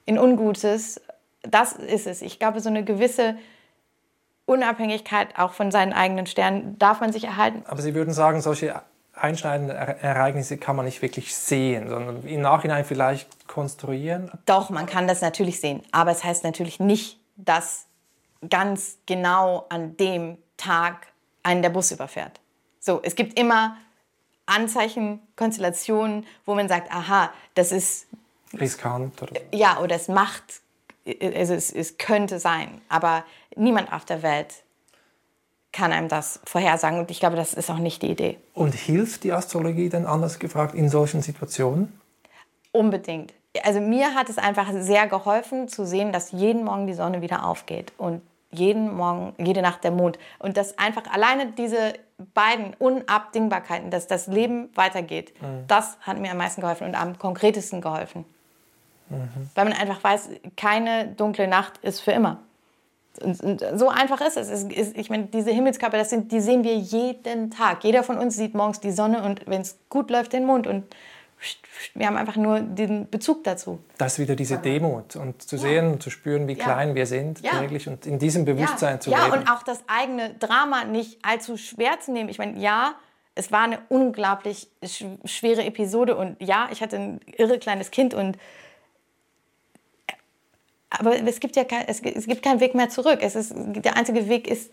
in 0.06 0.18
Ungutes. 0.18 1.00
Das 1.42 1.74
ist 1.74 2.06
es. 2.06 2.22
Ich 2.22 2.38
glaube, 2.38 2.60
so 2.60 2.70
eine 2.70 2.84
gewisse 2.84 3.36
Unabhängigkeit 4.52 5.38
auch 5.38 5.52
von 5.52 5.70
seinen 5.70 5.92
eigenen 5.92 6.26
Sternen 6.26 6.78
darf 6.78 7.00
man 7.00 7.12
sich 7.12 7.24
erhalten. 7.24 7.62
Aber 7.66 7.80
Sie 7.80 7.94
würden 7.94 8.12
sagen, 8.12 8.42
solche 8.42 8.82
einschneidenden 9.14 9.76
Ereignisse 9.76 10.56
kann 10.58 10.76
man 10.76 10.84
nicht 10.84 11.02
wirklich 11.02 11.34
sehen, 11.34 11.88
sondern 11.88 12.22
im 12.26 12.40
Nachhinein 12.40 12.84
vielleicht 12.84 13.48
konstruieren? 13.48 14.30
Doch, 14.46 14.70
man 14.70 14.86
kann 14.86 15.06
das 15.06 15.20
natürlich 15.20 15.60
sehen. 15.60 15.82
Aber 15.92 16.10
es 16.10 16.24
heißt 16.24 16.44
natürlich 16.44 16.80
nicht, 16.80 17.18
dass 17.36 17.86
ganz 18.48 18.98
genau 19.06 19.66
an 19.68 19.96
dem 19.96 20.38
Tag 20.56 21.06
einen 21.42 21.62
der 21.62 21.70
Bus 21.70 21.90
überfährt. 21.90 22.40
So, 22.80 23.00
es 23.02 23.14
gibt 23.14 23.38
immer 23.38 23.76
Anzeichen, 24.46 25.20
Konstellationen, 25.36 26.26
wo 26.44 26.54
man 26.54 26.68
sagt, 26.68 26.92
aha, 26.92 27.32
das 27.54 27.72
ist 27.72 28.06
riskant 28.58 29.22
oder 29.22 29.40
ja 29.52 29.78
oder 29.78 29.96
es 29.96 30.08
macht 30.08 30.61
also 31.06 31.54
es, 31.54 31.72
es 31.72 31.98
könnte 31.98 32.38
sein, 32.38 32.80
aber 32.88 33.24
niemand 33.56 33.92
auf 33.92 34.04
der 34.04 34.22
Welt 34.22 34.62
kann 35.72 35.92
einem 35.92 36.08
das 36.08 36.40
vorhersagen. 36.44 36.98
Und 36.98 37.10
ich 37.10 37.18
glaube, 37.18 37.36
das 37.36 37.54
ist 37.54 37.70
auch 37.70 37.78
nicht 37.78 38.02
die 38.02 38.10
Idee. 38.10 38.38
Und 38.54 38.74
hilft 38.74 39.24
die 39.24 39.32
Astrologie 39.32 39.88
denn 39.88 40.06
anders 40.06 40.38
gefragt 40.38 40.74
in 40.74 40.88
solchen 40.88 41.22
Situationen? 41.22 41.98
Unbedingt. 42.72 43.32
Also 43.64 43.80
mir 43.80 44.14
hat 44.14 44.28
es 44.28 44.38
einfach 44.38 44.68
sehr 44.72 45.06
geholfen 45.06 45.68
zu 45.68 45.86
sehen, 45.86 46.12
dass 46.12 46.32
jeden 46.32 46.64
Morgen 46.64 46.86
die 46.86 46.94
Sonne 46.94 47.20
wieder 47.20 47.46
aufgeht 47.46 47.92
und 47.98 48.22
jeden 48.50 48.94
Morgen, 48.94 49.34
jede 49.38 49.62
Nacht 49.62 49.82
der 49.82 49.90
Mond. 49.90 50.18
Und 50.38 50.56
dass 50.56 50.78
einfach 50.78 51.02
alleine 51.10 51.52
diese 51.52 51.94
beiden 52.34 52.74
Unabdingbarkeiten, 52.78 53.90
dass 53.90 54.06
das 54.06 54.26
Leben 54.26 54.70
weitergeht, 54.74 55.32
mhm. 55.40 55.64
das 55.68 55.96
hat 56.00 56.18
mir 56.18 56.30
am 56.30 56.36
meisten 56.36 56.60
geholfen 56.60 56.86
und 56.86 56.94
am 56.94 57.18
konkretesten 57.18 57.80
geholfen. 57.80 58.24
Mhm. 59.08 59.50
Weil 59.54 59.64
man 59.64 59.74
einfach 59.74 60.02
weiß, 60.02 60.30
keine 60.56 61.08
dunkle 61.08 61.48
Nacht 61.48 61.78
ist 61.82 62.00
für 62.00 62.12
immer. 62.12 62.38
Und, 63.20 63.40
und 63.42 63.62
so 63.74 63.88
einfach 63.88 64.20
ist 64.20 64.36
es. 64.36 64.48
es 64.48 64.64
ist, 64.64 64.96
ich 64.96 65.10
meine, 65.10 65.24
diese 65.24 65.50
Himmelskörper, 65.50 65.98
das 65.98 66.10
sind, 66.10 66.32
die 66.32 66.40
sehen 66.40 66.64
wir 66.64 66.76
jeden 66.76 67.50
Tag. 67.50 67.84
Jeder 67.84 68.02
von 68.02 68.18
uns 68.18 68.36
sieht 68.36 68.54
morgens 68.54 68.80
die 68.80 68.90
Sonne 68.90 69.22
und 69.22 69.46
wenn 69.46 69.60
es 69.60 69.78
gut 69.90 70.10
läuft, 70.10 70.32
den 70.32 70.46
Mond. 70.46 70.66
Und 70.66 70.84
wir 71.94 72.06
haben 72.06 72.16
einfach 72.16 72.36
nur 72.36 72.60
den 72.60 73.08
Bezug 73.10 73.44
dazu. 73.44 73.80
Das 73.98 74.14
ist 74.14 74.18
wieder 74.20 74.36
diese 74.36 74.58
Demut 74.58 75.16
und 75.16 75.42
zu 75.42 75.56
ja. 75.56 75.62
sehen 75.62 75.92
und 75.92 76.02
zu 76.02 76.10
spüren, 76.10 76.48
wie 76.48 76.54
ja. 76.54 76.64
klein 76.64 76.94
wir 76.94 77.06
sind 77.06 77.40
ja. 77.40 77.58
täglich 77.58 77.88
und 77.88 78.06
in 78.06 78.18
diesem 78.18 78.44
Bewusstsein 78.44 79.00
zu 79.00 79.10
leben. 79.10 79.22
Ja, 79.22 79.32
und 79.32 79.50
auch 79.50 79.62
das 79.62 79.82
eigene 79.88 80.34
Drama 80.34 80.84
nicht 80.84 81.18
allzu 81.22 81.56
schwer 81.56 82.00
zu 82.00 82.12
nehmen. 82.12 82.28
Ich 82.28 82.38
meine, 82.38 82.58
ja, 82.58 82.94
es 83.34 83.50
war 83.50 83.62
eine 83.62 83.78
unglaublich 83.88 84.68
schwere 85.24 85.64
Episode 85.64 86.16
und 86.16 86.40
ja, 86.40 86.68
ich 86.70 86.82
hatte 86.82 86.96
ein 86.96 87.20
irre 87.36 87.58
kleines 87.58 87.90
Kind 87.90 88.14
und 88.14 88.38
aber 90.98 91.16
es 91.26 91.40
gibt 91.40 91.56
ja 91.56 91.64
kein, 91.64 91.86
es, 91.86 92.00
es 92.00 92.26
gibt 92.26 92.42
keinen 92.42 92.60
Weg 92.60 92.74
mehr 92.74 92.88
zurück. 92.88 93.18
Es 93.20 93.34
ist, 93.34 93.52
der 93.56 93.96
einzige 93.96 94.28
Weg 94.28 94.48
ist 94.48 94.70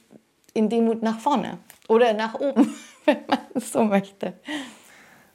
in 0.53 0.69
Demut 0.69 1.01
nach 1.01 1.19
vorne 1.19 1.60
oder 1.88 2.13
nach 2.13 2.36
oben, 2.36 2.75
wenn 3.05 3.17
man 3.27 3.39
es 3.53 3.71
so 3.71 3.84
möchte. 3.84 4.34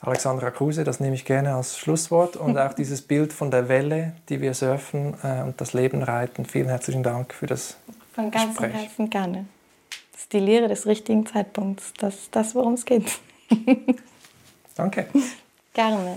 Alexandra 0.01 0.51
Kruse, 0.51 0.85
das 0.85 1.01
nehme 1.01 1.15
ich 1.15 1.25
gerne 1.25 1.55
als 1.55 1.79
Schlusswort 1.79 2.37
und 2.37 2.59
auch 2.59 2.75
dieses 2.75 3.01
Bild 3.01 3.33
von 3.33 3.51
der 3.51 3.69
Welle, 3.69 4.15
die 4.29 4.43
wir 4.43 4.53
surfen 4.53 5.15
äh, 5.23 5.43
und 5.43 5.61
das 5.61 5.73
Leben 5.73 6.03
reiten. 6.03 6.45
Vielen 6.45 6.69
herzlichen 6.69 7.03
Dank 7.03 7.33
für 7.33 7.47
das 7.47 7.79
Von 8.13 8.31
ganzem 8.31 8.71
Herzen 8.71 9.09
gerne. 9.09 9.47
Das 10.13 10.23
ist 10.23 10.33
die 10.35 10.41
Lehre 10.41 10.69
des 10.69 10.87
richtigen 10.87 11.25
Zeitpunkts. 11.25 11.95
Das 11.99 12.15
ist 12.17 12.37
das, 12.37 12.55
worum 12.55 12.75
es 12.75 12.85
geht. 12.85 13.19
Danke. 14.75 15.07
Gerne. 15.73 16.17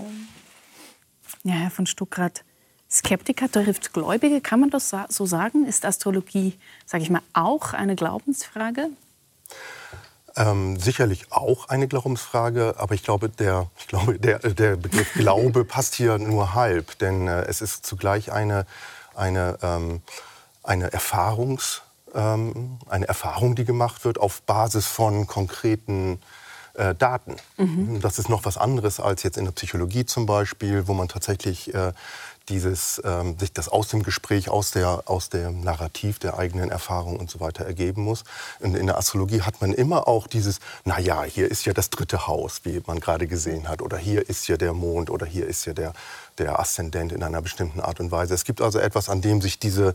Ja, 1.42 1.54
Herr 1.54 1.70
von 1.70 1.86
Stuckrad, 1.86 2.44
Skeptiker 2.90 3.50
trifft 3.50 3.92
Gläubige, 3.92 4.40
kann 4.40 4.60
man 4.60 4.70
das 4.70 4.94
so 5.08 5.26
sagen? 5.26 5.66
Ist 5.66 5.84
Astrologie, 5.84 6.58
sage 6.86 7.02
ich 7.02 7.10
mal, 7.10 7.22
auch 7.34 7.74
eine 7.74 7.96
Glaubensfrage? 7.96 8.88
Ähm, 10.36 10.78
sicherlich 10.78 11.32
auch 11.32 11.68
eine 11.68 11.88
Glaubensfrage, 11.88 12.74
aber 12.78 12.94
ich 12.94 13.02
glaube, 13.02 13.28
der, 13.28 13.70
ich 13.78 13.88
glaube, 13.88 14.18
der, 14.18 14.38
der 14.38 14.76
Begriff 14.76 15.12
Glaube 15.14 15.64
passt 15.64 15.96
hier 15.96 16.16
nur 16.18 16.54
halb, 16.54 16.98
denn 16.98 17.26
äh, 17.26 17.42
es 17.42 17.60
ist 17.60 17.84
zugleich 17.84 18.30
eine, 18.32 18.64
eine, 19.14 19.58
ähm, 19.62 20.00
eine, 20.62 20.92
Erfahrungs, 20.92 21.82
ähm, 22.14 22.78
eine 22.88 23.08
Erfahrung, 23.08 23.56
die 23.56 23.64
gemacht 23.64 24.04
wird 24.04 24.18
auf 24.18 24.42
Basis 24.42 24.86
von 24.86 25.26
konkreten 25.26 26.20
äh, 26.74 26.94
Daten. 26.94 27.36
Mhm. 27.56 28.00
Das 28.00 28.18
ist 28.20 28.28
noch 28.28 28.44
was 28.44 28.56
anderes 28.56 29.00
als 29.00 29.24
jetzt 29.24 29.36
in 29.36 29.44
der 29.44 29.52
Psychologie 29.52 30.06
zum 30.06 30.26
Beispiel, 30.26 30.86
wo 30.86 30.94
man 30.94 31.08
tatsächlich 31.08 31.74
äh, 31.74 31.92
dieses, 32.48 33.00
ähm, 33.04 33.38
sich 33.38 33.52
das 33.52 33.68
aus 33.68 33.88
dem 33.88 34.02
Gespräch, 34.02 34.48
aus, 34.48 34.70
der, 34.70 35.02
aus 35.06 35.28
dem 35.28 35.60
Narrativ 35.60 36.18
der 36.18 36.38
eigenen 36.38 36.70
Erfahrung 36.70 37.18
und 37.18 37.30
so 37.30 37.40
weiter 37.40 37.64
ergeben 37.64 38.02
muss. 38.02 38.24
Und 38.60 38.76
in 38.76 38.86
der 38.86 38.98
Astrologie 38.98 39.42
hat 39.42 39.60
man 39.60 39.72
immer 39.72 40.08
auch 40.08 40.26
dieses, 40.26 40.60
na 40.84 40.98
ja, 40.98 41.22
hier 41.24 41.50
ist 41.50 41.64
ja 41.64 41.72
das 41.72 41.90
dritte 41.90 42.26
Haus, 42.26 42.60
wie 42.64 42.82
man 42.86 43.00
gerade 43.00 43.26
gesehen 43.26 43.68
hat, 43.68 43.82
oder 43.82 43.98
hier 43.98 44.28
ist 44.28 44.48
ja 44.48 44.56
der 44.56 44.72
Mond, 44.72 45.10
oder 45.10 45.26
hier 45.26 45.46
ist 45.46 45.64
ja 45.66 45.74
der, 45.74 45.92
der 46.38 46.58
Aszendent 46.58 47.12
in 47.12 47.22
einer 47.22 47.42
bestimmten 47.42 47.80
Art 47.80 48.00
und 48.00 48.10
Weise. 48.10 48.34
Es 48.34 48.44
gibt 48.44 48.60
also 48.60 48.78
etwas, 48.78 49.08
an 49.08 49.20
dem 49.20 49.40
sich 49.40 49.58
diese, 49.58 49.94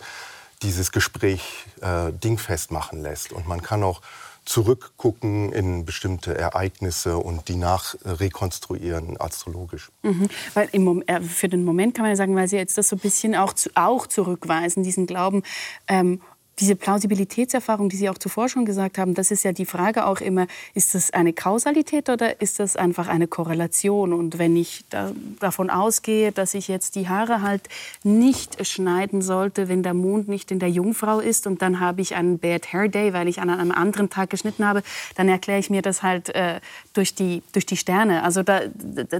dieses 0.61 0.91
Gespräch 0.91 1.65
äh, 1.81 2.11
dingfest 2.11 2.71
machen 2.71 3.01
lässt. 3.01 3.31
Und 3.31 3.47
man 3.47 3.61
kann 3.61 3.83
auch 3.83 4.01
zurückgucken 4.45 5.51
in 5.53 5.85
bestimmte 5.85 6.37
Ereignisse 6.37 7.17
und 7.17 7.47
die 7.47 7.55
nachrekonstruieren 7.55 9.19
astrologisch. 9.19 9.89
Mhm. 10.03 10.27
Weil 10.53 10.69
im, 10.71 11.03
äh, 11.07 11.21
für 11.21 11.47
den 11.47 11.63
Moment 11.63 11.95
kann 11.95 12.03
man 12.03 12.11
ja 12.11 12.15
sagen, 12.15 12.35
weil 12.35 12.47
Sie 12.47 12.57
jetzt 12.57 12.77
das 12.77 12.89
so 12.89 12.95
ein 12.95 12.99
bisschen 12.99 13.35
auch, 13.35 13.53
zu, 13.53 13.69
auch 13.75 14.07
zurückweisen, 14.07 14.83
diesen 14.83 15.07
Glauben. 15.07 15.43
Ähm, 15.87 16.21
diese 16.59 16.75
Plausibilitätserfahrung, 16.75 17.89
die 17.89 17.95
Sie 17.95 18.09
auch 18.09 18.17
zuvor 18.17 18.47
schon 18.47 18.65
gesagt 18.65 18.97
haben, 18.97 19.15
das 19.15 19.31
ist 19.31 19.43
ja 19.43 19.53
die 19.53 19.65
Frage 19.65 20.05
auch 20.05 20.21
immer, 20.21 20.47
ist 20.73 20.93
das 20.93 21.11
eine 21.11 21.33
Kausalität 21.33 22.09
oder 22.09 22.41
ist 22.41 22.59
das 22.59 22.75
einfach 22.75 23.07
eine 23.07 23.27
Korrelation? 23.27 24.13
Und 24.13 24.37
wenn 24.37 24.55
ich 24.55 24.85
da, 24.89 25.11
davon 25.39 25.69
ausgehe, 25.69 26.31
dass 26.31 26.53
ich 26.53 26.67
jetzt 26.67 26.95
die 26.95 27.09
Haare 27.09 27.41
halt 27.41 27.63
nicht 28.03 28.65
schneiden 28.65 29.21
sollte, 29.21 29.67
wenn 29.67 29.81
der 29.81 29.95
Mond 29.95 30.27
nicht 30.27 30.51
in 30.51 30.59
der 30.59 30.69
Jungfrau 30.69 31.19
ist 31.19 31.47
und 31.47 31.61
dann 31.61 31.79
habe 31.79 32.01
ich 32.01 32.15
einen 32.15 32.37
Bad 32.37 32.71
Hair 32.71 32.87
Day, 32.87 33.13
weil 33.13 33.27
ich 33.27 33.39
an 33.41 33.49
einem 33.49 33.71
anderen 33.71 34.09
Tag 34.09 34.29
geschnitten 34.29 34.65
habe, 34.65 34.83
dann 35.15 35.29
erkläre 35.29 35.59
ich 35.59 35.69
mir 35.69 35.81
das 35.81 36.03
halt 36.03 36.29
äh, 36.29 36.59
durch, 36.93 37.15
die, 37.15 37.41
durch 37.51 37.65
die 37.65 37.77
Sterne. 37.77 38.23
Also 38.23 38.43
da, 38.43 38.61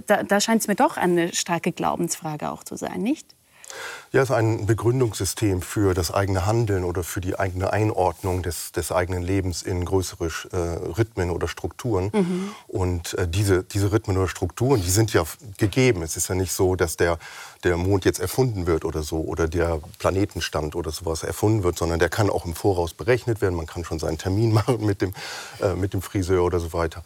da, 0.05 0.23
da 0.23 0.39
scheint 0.39 0.61
es 0.61 0.67
mir 0.67 0.75
doch 0.75 0.97
eine 0.97 1.33
starke 1.33 1.71
Glaubensfrage 1.71 2.51
auch 2.51 2.63
zu 2.63 2.75
sein, 2.75 3.01
nicht? 3.01 3.25
Ja, 4.13 4.21
es 4.21 4.29
ist 4.29 4.35
ein 4.35 4.67
Begründungssystem 4.67 5.63
für 5.63 5.95
das 5.95 6.13
eigene 6.13 6.45
Handeln 6.45 6.83
oder 6.83 7.03
für 7.03 7.19
die 7.19 7.39
eigene 7.39 7.73
Einordnung 7.73 8.43
des, 8.43 8.71
des 8.71 8.91
eigenen 8.91 9.23
Lebens 9.23 9.63
in 9.63 9.85
größere 9.85 10.27
äh, 10.51 10.57
Rhythmen 10.97 11.31
oder 11.31 11.47
Strukturen. 11.47 12.11
Mhm. 12.13 12.49
Und 12.67 13.15
äh, 13.15 13.27
diese, 13.27 13.63
diese 13.63 13.91
Rhythmen 13.91 14.15
oder 14.17 14.27
Strukturen, 14.27 14.83
die 14.83 14.91
sind 14.91 15.13
ja 15.13 15.23
gegeben. 15.57 16.03
Es 16.03 16.15
ist 16.15 16.27
ja 16.27 16.35
nicht 16.35 16.53
so, 16.53 16.75
dass 16.75 16.95
der, 16.95 17.17
der 17.63 17.75
Mond 17.75 18.05
jetzt 18.05 18.19
erfunden 18.19 18.67
wird 18.67 18.85
oder 18.85 19.01
so 19.01 19.21
oder 19.21 19.47
der 19.47 19.79
Planetenstand 19.97 20.75
oder 20.75 20.91
sowas 20.91 21.23
erfunden 21.23 21.63
wird, 21.63 21.79
sondern 21.79 21.97
der 21.97 22.09
kann 22.09 22.29
auch 22.29 22.45
im 22.45 22.53
Voraus 22.53 22.93
berechnet 22.93 23.41
werden. 23.41 23.55
Man 23.55 23.65
kann 23.65 23.83
schon 23.83 23.97
seinen 23.97 24.19
Termin 24.19 24.53
machen 24.53 24.85
mit 24.85 25.01
dem, 25.01 25.15
äh, 25.59 25.73
mit 25.73 25.93
dem 25.93 26.03
Friseur 26.03 26.43
oder 26.43 26.59
so 26.59 26.71
weiter. 26.71 27.03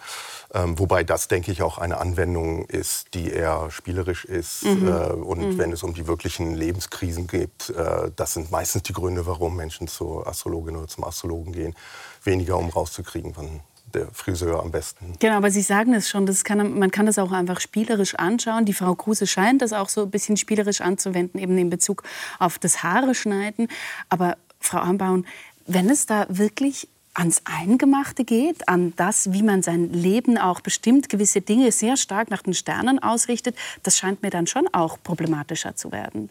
Ähm, 0.53 0.79
wobei 0.79 1.03
das, 1.03 1.27
denke 1.27 1.51
ich, 1.51 1.61
auch 1.61 1.77
eine 1.77 1.97
Anwendung 1.97 2.65
ist, 2.65 3.13
die 3.13 3.29
eher 3.29 3.69
spielerisch 3.69 4.25
ist. 4.25 4.63
Mhm. 4.63 4.87
Äh, 4.87 4.91
und 5.13 5.39
mhm. 5.39 5.57
wenn 5.57 5.71
es 5.71 5.83
um 5.83 5.93
die 5.93 6.07
wirklichen 6.07 6.55
Lebenskrisen 6.55 7.27
geht, 7.27 7.69
äh, 7.69 8.11
das 8.15 8.33
sind 8.33 8.51
meistens 8.51 8.83
die 8.83 8.93
Gründe, 8.93 9.25
warum 9.25 9.55
Menschen 9.55 9.87
zur 9.87 10.27
Astrologin 10.27 10.77
oder 10.77 10.87
zum 10.87 11.03
Astrologen 11.03 11.51
gehen. 11.51 11.75
Weniger, 12.23 12.57
um 12.57 12.69
rauszukriegen, 12.69 13.33
wann 13.35 13.61
der 13.93 14.07
Friseur 14.11 14.61
am 14.61 14.71
besten. 14.71 15.13
Genau, 15.19 15.37
aber 15.37 15.51
Sie 15.51 15.61
sagen 15.61 15.93
es 15.93 16.09
schon, 16.09 16.25
das 16.25 16.43
kann, 16.43 16.77
man 16.77 16.91
kann 16.91 17.05
das 17.05 17.17
auch 17.19 17.31
einfach 17.31 17.59
spielerisch 17.59 18.15
anschauen. 18.15 18.65
Die 18.65 18.73
Frau 18.73 18.95
Kruse 18.95 19.27
scheint 19.27 19.61
das 19.61 19.73
auch 19.73 19.89
so 19.89 20.03
ein 20.03 20.11
bisschen 20.11 20.37
spielerisch 20.37 20.81
anzuwenden, 20.81 21.39
eben 21.39 21.57
in 21.57 21.69
Bezug 21.69 22.03
auf 22.39 22.59
das 22.59 22.83
Haare 22.83 23.15
schneiden. 23.15 23.67
Aber 24.09 24.37
Frau 24.59 24.79
Ambauen, 24.79 25.25
wenn 25.67 25.89
es 25.89 26.05
da 26.05 26.25
wirklich 26.29 26.89
ans 27.17 27.41
Eingemachte 27.45 28.23
geht, 28.23 28.69
an 28.69 28.93
das, 28.95 29.33
wie 29.33 29.41
man 29.41 29.63
sein 29.63 29.91
Leben 29.91 30.37
auch 30.37 30.61
bestimmt, 30.61 31.09
gewisse 31.09 31.41
Dinge 31.41 31.71
sehr 31.71 31.97
stark 31.97 32.29
nach 32.29 32.43
den 32.43 32.53
Sternen 32.53 32.99
ausrichtet, 32.99 33.55
das 33.83 33.97
scheint 33.97 34.21
mir 34.21 34.29
dann 34.29 34.47
schon 34.47 34.67
auch 34.71 34.97
problematischer 35.01 35.75
zu 35.75 35.91
werden. 35.91 36.29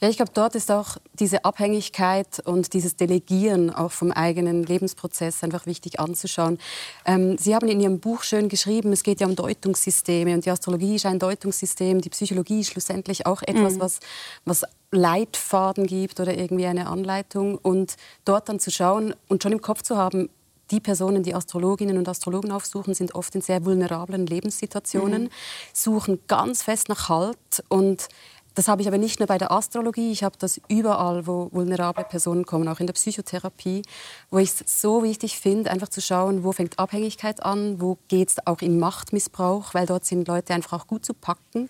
Ja, 0.00 0.08
ich 0.08 0.16
glaube, 0.16 0.32
dort 0.34 0.54
ist 0.54 0.70
auch 0.70 0.96
diese 1.14 1.44
Abhängigkeit 1.44 2.40
und 2.44 2.72
dieses 2.72 2.96
Delegieren 2.96 3.70
auch 3.70 3.92
vom 3.92 4.10
eigenen 4.10 4.64
Lebensprozess 4.64 5.42
einfach 5.44 5.66
wichtig 5.66 6.00
anzuschauen. 6.00 6.58
Ähm, 7.06 7.38
Sie 7.38 7.54
haben 7.54 7.68
in 7.68 7.80
Ihrem 7.80 8.00
Buch 8.00 8.22
schön 8.22 8.48
geschrieben, 8.48 8.92
es 8.92 9.02
geht 9.02 9.20
ja 9.20 9.26
um 9.26 9.36
Deutungssysteme 9.36 10.34
und 10.34 10.44
die 10.44 10.50
Astrologie 10.50 10.96
ist 10.96 11.06
ein 11.06 11.18
Deutungssystem, 11.18 12.00
die 12.00 12.10
Psychologie 12.10 12.60
ist 12.60 12.70
schlussendlich 12.72 13.26
auch 13.26 13.42
etwas, 13.42 13.74
mhm. 13.74 13.80
was, 13.80 14.00
was 14.44 14.64
Leitfaden 14.90 15.86
gibt 15.86 16.20
oder 16.20 16.36
irgendwie 16.36 16.66
eine 16.66 16.88
Anleitung 16.88 17.56
und 17.56 17.96
dort 18.24 18.48
dann 18.48 18.60
zu 18.60 18.70
schauen 18.70 19.14
und 19.28 19.42
schon 19.42 19.52
im 19.52 19.60
Kopf 19.60 19.82
zu 19.82 19.96
haben, 19.96 20.28
die 20.70 20.80
Personen, 20.80 21.22
die 21.22 21.34
Astrologinnen 21.34 21.98
und 21.98 22.08
Astrologen 22.08 22.50
aufsuchen, 22.50 22.94
sind 22.94 23.14
oft 23.14 23.34
in 23.34 23.42
sehr 23.42 23.64
vulnerablen 23.64 24.26
Lebenssituationen, 24.26 25.24
mhm. 25.24 25.30
suchen 25.72 26.20
ganz 26.26 26.62
fest 26.62 26.88
nach 26.88 27.08
Halt 27.08 27.38
und 27.68 28.08
das 28.54 28.68
habe 28.68 28.82
ich 28.82 28.88
aber 28.88 28.98
nicht 28.98 29.18
nur 29.18 29.26
bei 29.26 29.38
der 29.38 29.50
Astrologie, 29.50 30.12
ich 30.12 30.22
habe 30.22 30.36
das 30.38 30.60
überall, 30.68 31.26
wo 31.26 31.48
vulnerable 31.52 32.04
Personen 32.04 32.46
kommen, 32.46 32.68
auch 32.68 32.80
in 32.80 32.86
der 32.86 32.94
Psychotherapie, 32.94 33.82
wo 34.30 34.38
ich 34.38 34.50
es 34.50 34.80
so 34.80 35.02
wichtig 35.02 35.38
finde, 35.38 35.70
einfach 35.70 35.88
zu 35.88 36.00
schauen, 36.00 36.44
wo 36.44 36.52
fängt 36.52 36.78
Abhängigkeit 36.78 37.42
an, 37.42 37.80
wo 37.80 37.98
geht 38.08 38.30
es 38.30 38.46
auch 38.46 38.60
in 38.60 38.78
Machtmissbrauch, 38.78 39.74
weil 39.74 39.86
dort 39.86 40.04
sind 40.04 40.28
Leute 40.28 40.54
einfach 40.54 40.72
auch 40.72 40.86
gut 40.86 41.04
zu 41.04 41.14
packen. 41.14 41.68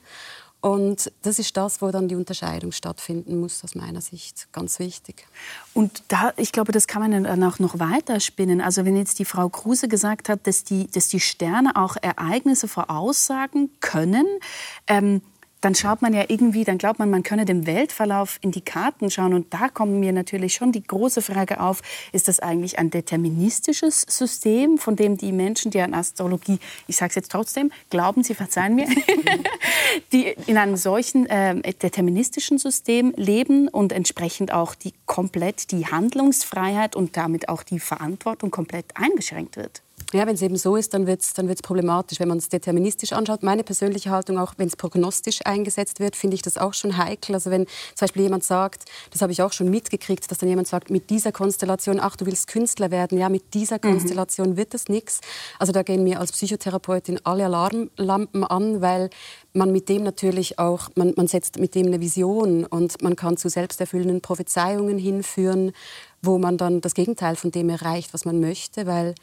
Und 0.64 1.12
das 1.20 1.38
ist 1.38 1.58
das, 1.58 1.82
wo 1.82 1.90
dann 1.90 2.08
die 2.08 2.14
Unterscheidung 2.14 2.72
stattfinden 2.72 3.38
muss, 3.38 3.62
aus 3.64 3.74
meiner 3.74 4.00
Sicht. 4.00 4.48
Ganz 4.50 4.78
wichtig. 4.78 5.26
Und 5.74 6.02
da, 6.08 6.32
ich 6.38 6.52
glaube, 6.52 6.72
das 6.72 6.86
kann 6.86 7.02
man 7.02 7.24
dann 7.24 7.42
auch 7.42 7.58
noch 7.58 7.78
weiter 7.78 8.18
spinnen. 8.18 8.62
Also 8.62 8.86
wenn 8.86 8.96
jetzt 8.96 9.18
die 9.18 9.26
Frau 9.26 9.50
Kruse 9.50 9.88
gesagt 9.88 10.30
hat, 10.30 10.46
dass 10.46 10.64
die, 10.64 10.90
dass 10.90 11.08
die 11.08 11.20
Sterne 11.20 11.76
auch 11.76 11.96
Ereignisse 12.00 12.66
voraussagen 12.66 13.72
können, 13.80 14.24
ähm, 14.86 15.20
dann 15.64 15.74
schaut 15.74 16.02
man 16.02 16.12
ja 16.12 16.24
irgendwie, 16.28 16.64
dann 16.64 16.76
glaubt 16.76 16.98
man, 16.98 17.08
man 17.08 17.22
könne 17.22 17.46
dem 17.46 17.66
Weltverlauf 17.66 18.38
in 18.42 18.50
die 18.50 18.60
Karten 18.60 19.10
schauen. 19.10 19.32
Und 19.32 19.54
da 19.54 19.70
kommt 19.70 19.92
mir 19.92 20.12
natürlich 20.12 20.54
schon 20.54 20.72
die 20.72 20.82
große 20.82 21.22
Frage 21.22 21.58
auf, 21.60 21.80
ist 22.12 22.28
das 22.28 22.38
eigentlich 22.38 22.78
ein 22.78 22.90
deterministisches 22.90 24.02
System, 24.02 24.76
von 24.76 24.94
dem 24.94 25.16
die 25.16 25.32
Menschen, 25.32 25.70
die 25.70 25.80
an 25.80 25.94
Astrologie, 25.94 26.58
ich 26.86 26.96
sage 26.96 27.10
es 27.10 27.14
jetzt 27.14 27.32
trotzdem, 27.32 27.72
glauben, 27.88 28.22
sie 28.22 28.34
verzeihen 28.34 28.74
mir, 28.74 28.88
die 30.12 30.34
in 30.46 30.58
einem 30.58 30.76
solchen 30.76 31.24
äh, 31.26 31.72
deterministischen 31.72 32.58
System 32.58 33.14
leben 33.16 33.68
und 33.68 33.92
entsprechend 33.92 34.52
auch 34.52 34.74
die 34.74 34.92
komplett 35.06 35.70
die 35.70 35.86
Handlungsfreiheit 35.86 36.94
und 36.94 37.16
damit 37.16 37.48
auch 37.48 37.62
die 37.62 37.80
Verantwortung 37.80 38.50
komplett 38.50 38.86
eingeschränkt 38.96 39.56
wird? 39.56 39.83
Ja, 40.14 40.28
wenn 40.28 40.36
es 40.36 40.42
eben 40.42 40.56
so 40.56 40.76
ist, 40.76 40.94
dann 40.94 41.08
wird 41.08 41.22
es 41.22 41.34
dann 41.34 41.48
wird's 41.48 41.60
problematisch, 41.60 42.20
wenn 42.20 42.28
man 42.28 42.38
es 42.38 42.48
deterministisch 42.48 43.12
anschaut. 43.12 43.42
Meine 43.42 43.64
persönliche 43.64 44.10
Haltung, 44.10 44.38
auch 44.38 44.54
wenn 44.58 44.68
es 44.68 44.76
prognostisch 44.76 45.40
eingesetzt 45.44 45.98
wird, 45.98 46.14
finde 46.14 46.36
ich 46.36 46.42
das 46.42 46.56
auch 46.56 46.72
schon 46.72 46.96
heikel. 46.96 47.34
Also 47.34 47.50
wenn 47.50 47.66
zum 47.66 48.06
Beispiel 48.06 48.22
jemand 48.22 48.44
sagt, 48.44 48.84
das 49.10 49.22
habe 49.22 49.32
ich 49.32 49.42
auch 49.42 49.52
schon 49.52 49.70
mitgekriegt, 49.70 50.30
dass 50.30 50.38
dann 50.38 50.48
jemand 50.48 50.68
sagt, 50.68 50.88
mit 50.88 51.10
dieser 51.10 51.32
Konstellation, 51.32 51.98
ach, 51.98 52.14
du 52.14 52.26
willst 52.26 52.46
Künstler 52.46 52.92
werden, 52.92 53.18
ja, 53.18 53.28
mit 53.28 53.54
dieser 53.54 53.78
mhm. 53.78 53.90
Konstellation 53.90 54.50
mhm. 54.50 54.56
wird 54.56 54.72
das 54.72 54.88
nichts. 54.88 55.20
Also 55.58 55.72
da 55.72 55.82
gehen 55.82 56.04
mir 56.04 56.20
als 56.20 56.30
Psychotherapeutin 56.30 57.18
alle 57.24 57.46
Alarmlampen 57.46 58.44
an, 58.44 58.80
weil 58.80 59.10
man 59.52 59.72
mit 59.72 59.88
dem 59.88 60.04
natürlich 60.04 60.60
auch, 60.60 60.90
man, 60.94 61.14
man 61.16 61.26
setzt 61.26 61.58
mit 61.58 61.74
dem 61.74 61.86
eine 61.86 62.00
Vision 62.00 62.64
und 62.64 63.02
man 63.02 63.16
kann 63.16 63.36
zu 63.36 63.48
selbsterfüllenden 63.48 64.20
Prophezeiungen 64.20 64.96
hinführen, 64.96 65.72
wo 66.22 66.38
man 66.38 66.56
dann 66.56 66.80
das 66.80 66.94
Gegenteil 66.94 67.34
von 67.34 67.50
dem 67.50 67.68
erreicht, 67.68 68.14
was 68.14 68.24
man 68.24 68.38
möchte, 68.38 68.86
weil 68.86 69.16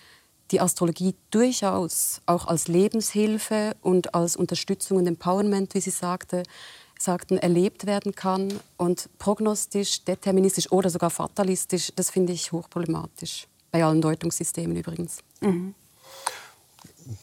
die 0.52 0.60
Astrologie 0.60 1.16
durchaus 1.32 2.22
auch 2.26 2.48
als 2.48 2.68
Lebenshilfe 2.68 3.76
und 3.82 4.14
als 4.14 4.36
Unterstützung 4.36 4.98
und 4.98 5.08
Empowerment, 5.08 5.74
wie 5.74 5.82
Sie 5.82 5.90
sagte, 5.90 6.44
sagten, 7.00 7.38
erlebt 7.38 7.86
werden 7.86 8.14
kann. 8.14 8.60
Und 8.78 9.10
prognostisch, 9.18 10.04
deterministisch 10.04 10.72
oder 10.72 10.90
sogar 10.90 11.10
fatalistisch, 11.10 11.92
das 11.96 12.10
finde 12.10 12.34
ich 12.34 12.52
hochproblematisch. 12.52 13.48
Bei 13.72 13.84
allen 13.84 14.02
Deutungssystemen 14.02 14.76
übrigens. 14.76 15.20
Mhm. 15.40 15.74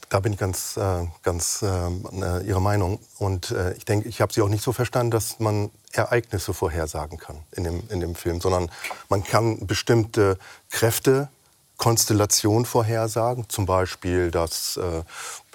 Da 0.09 0.21
bin 0.21 0.33
ich 0.33 0.39
ganz, 0.39 0.77
äh, 0.77 1.07
ganz 1.23 1.63
äh, 1.63 2.47
Ihrer 2.47 2.61
Meinung. 2.61 2.99
Und 3.19 3.53
äh, 3.53 3.75
ich 3.75 3.85
denke, 3.85 4.09
ich 4.09 4.21
habe 4.21 4.33
Sie 4.33 4.43
auch 4.43 4.49
nicht 4.49 4.65
so 4.65 4.73
verstanden, 4.73 5.11
dass 5.11 5.39
man 5.39 5.71
Ereignisse 5.93 6.53
vorhersagen 6.53 7.19
kann 7.19 7.39
in 7.53 7.65
dem, 7.65 7.83
in 7.89 8.01
dem 8.01 8.15
Film, 8.15 8.41
sondern 8.41 8.71
man 9.09 9.23
kann 9.23 9.67
bestimmte 9.67 10.39
Kräfte 10.71 11.29
Konstellation 11.79 12.67
vorhersagen. 12.67 13.49
Zum 13.49 13.65
Beispiel, 13.65 14.31
dass 14.31 14.77
äh, 14.77 15.03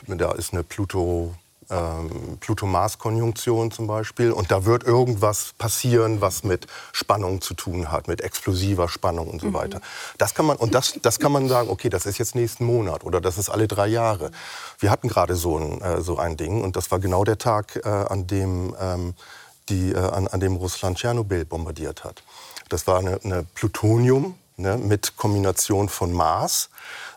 da 0.07 0.31
ist 0.31 0.53
eine 0.53 0.63
Pluto, 0.63 1.35
ähm, 1.69 2.37
Pluto-Mars-Konjunktion 2.39 3.71
zum 3.71 3.87
Beispiel. 3.87 4.31
Und 4.31 4.49
da 4.49 4.65
wird 4.65 4.83
irgendwas 4.83 5.53
passieren, 5.57 6.21
was 6.21 6.43
mit 6.43 6.67
Spannung 6.93 7.41
zu 7.41 7.53
tun 7.53 7.91
hat, 7.91 8.07
mit 8.07 8.21
explosiver 8.21 8.89
Spannung 8.89 9.27
und 9.27 9.41
so 9.41 9.47
mhm. 9.47 9.53
weiter. 9.53 9.81
Das 10.17 10.33
kann 10.33 10.45
man, 10.45 10.57
und 10.57 10.73
das, 10.73 10.97
das 11.01 11.19
kann 11.19 11.31
man 11.31 11.47
sagen, 11.47 11.69
okay, 11.69 11.89
das 11.89 12.05
ist 12.05 12.17
jetzt 12.17 12.35
nächsten 12.35 12.65
Monat 12.65 13.03
oder 13.03 13.21
das 13.21 13.37
ist 13.37 13.49
alle 13.49 13.67
drei 13.67 13.87
Jahre. 13.87 14.31
Wir 14.79 14.91
hatten 14.91 15.09
gerade 15.09 15.35
so 15.35 15.57
ein, 15.57 15.81
äh, 15.81 16.01
so 16.01 16.17
ein 16.17 16.37
Ding 16.37 16.63
und 16.63 16.75
das 16.75 16.89
war 16.89 16.99
genau 16.99 17.23
der 17.23 17.37
Tag, 17.37 17.79
äh, 17.83 17.89
an, 17.89 18.27
dem, 18.27 18.75
ähm, 18.79 19.13
die, 19.69 19.91
äh, 19.91 19.97
an, 19.97 20.27
an 20.27 20.39
dem 20.39 20.55
Russland 20.55 20.97
Tschernobyl 20.97 21.45
bombardiert 21.45 22.03
hat. 22.03 22.23
Das 22.69 22.87
war 22.87 22.99
eine, 22.99 23.19
eine 23.23 23.45
Plutonium, 23.55 24.35
ne, 24.57 24.77
mit 24.77 25.17
Kombination 25.17 25.89
von 25.89 26.11
Mars, 26.11 26.69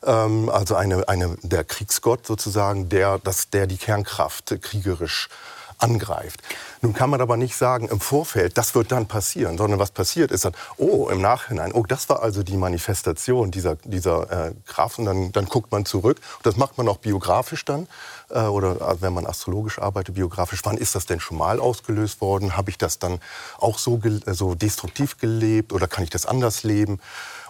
ähm, 0.04 0.48
also 0.48 0.74
eine, 0.74 1.08
eine, 1.08 1.36
der 1.42 1.64
Kriegsgott 1.64 2.26
sozusagen, 2.26 2.88
der, 2.88 3.18
das, 3.18 3.50
der 3.50 3.66
die 3.66 3.78
Kernkraft 3.78 4.54
kriegerisch 4.62 5.28
angreift. 5.78 6.42
Nun 6.80 6.92
kann 6.94 7.10
man 7.10 7.20
aber 7.20 7.36
nicht 7.36 7.56
sagen 7.56 7.88
im 7.88 8.00
Vorfeld, 8.00 8.56
das 8.58 8.74
wird 8.74 8.92
dann 8.92 9.06
passieren, 9.06 9.58
sondern 9.58 9.78
was 9.78 9.90
passiert 9.90 10.30
ist 10.30 10.44
dann, 10.44 10.54
oh, 10.76 11.08
im 11.08 11.20
Nachhinein, 11.20 11.72
oh, 11.72 11.84
das 11.84 12.08
war 12.08 12.22
also 12.22 12.42
die 12.42 12.56
Manifestation 12.56 13.50
dieser, 13.50 13.76
dieser 13.76 14.48
äh, 14.48 14.52
Kraft 14.66 14.98
und 14.98 15.04
dann, 15.04 15.32
dann 15.32 15.46
guckt 15.46 15.72
man 15.72 15.84
zurück. 15.84 16.20
Das 16.42 16.56
macht 16.56 16.78
man 16.78 16.88
auch 16.88 16.98
biografisch 16.98 17.64
dann 17.64 17.88
äh, 18.30 18.40
oder 18.40 18.80
äh, 18.80 19.00
wenn 19.00 19.12
man 19.12 19.26
astrologisch 19.26 19.78
arbeitet, 19.78 20.14
biografisch. 20.14 20.60
Wann 20.64 20.78
ist 20.78 20.94
das 20.94 21.06
denn 21.06 21.20
schon 21.20 21.38
mal 21.38 21.60
ausgelöst 21.60 22.20
worden? 22.20 22.56
Habe 22.56 22.70
ich 22.70 22.78
das 22.78 22.98
dann 22.98 23.20
auch 23.58 23.78
so, 23.78 24.00
so 24.26 24.54
destruktiv 24.54 25.18
gelebt 25.18 25.72
oder 25.72 25.86
kann 25.88 26.04
ich 26.04 26.10
das 26.10 26.26
anders 26.26 26.62
leben? 26.62 27.00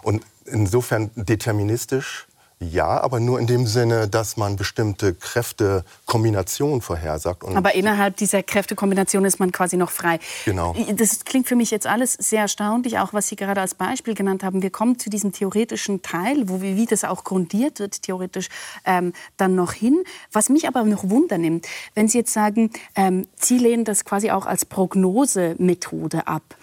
Und 0.01 0.23
insofern 0.45 1.11
deterministisch 1.15 2.26
Ja, 2.59 3.01
aber 3.01 3.19
nur 3.19 3.39
in 3.39 3.45
dem 3.45 3.67
Sinne, 3.67 4.07
dass 4.07 4.35
man 4.35 4.55
bestimmte 4.55 5.13
Kräftekombinationen 5.13 6.81
vorhersagt. 6.81 7.43
aber 7.43 7.75
innerhalb 7.75 8.17
dieser 8.17 8.41
Kräftekombination 8.41 9.25
ist 9.25 9.39
man 9.39 9.51
quasi 9.51 9.77
noch 9.77 9.91
frei. 9.91 10.19
Genau. 10.45 10.75
Das 10.95 11.23
klingt 11.23 11.47
für 11.47 11.55
mich 11.55 11.69
jetzt 11.69 11.85
alles 11.85 12.13
sehr 12.13 12.41
erstaunlich, 12.41 12.97
auch 12.97 13.13
was 13.13 13.27
Sie 13.27 13.35
gerade 13.35 13.61
als 13.61 13.75
Beispiel 13.75 14.15
genannt 14.15 14.43
haben. 14.43 14.63
Wir 14.63 14.71
kommen 14.71 14.97
zu 14.97 15.11
diesem 15.11 15.33
theoretischen 15.33 16.01
Teil, 16.01 16.49
wo 16.49 16.59
wir, 16.59 16.75
wie 16.75 16.87
das 16.87 17.03
auch 17.03 17.23
grundiert 17.23 17.79
wird, 17.79 18.01
theoretisch 18.01 18.49
ähm, 18.85 19.13
dann 19.37 19.53
noch 19.53 19.73
hin. 19.73 20.03
Was 20.31 20.49
mich 20.49 20.67
aber 20.67 20.83
noch 20.83 21.07
wundernimmt, 21.07 21.67
wenn 21.93 22.07
Sie 22.07 22.17
jetzt 22.17 22.33
sagen, 22.33 22.71
ähm, 22.95 23.27
Sie 23.35 23.59
lehnen 23.59 23.85
das 23.85 24.03
quasi 24.03 24.31
auch 24.31 24.47
als 24.47 24.65
Prognosemethode 24.65 26.25
ab. 26.25 26.55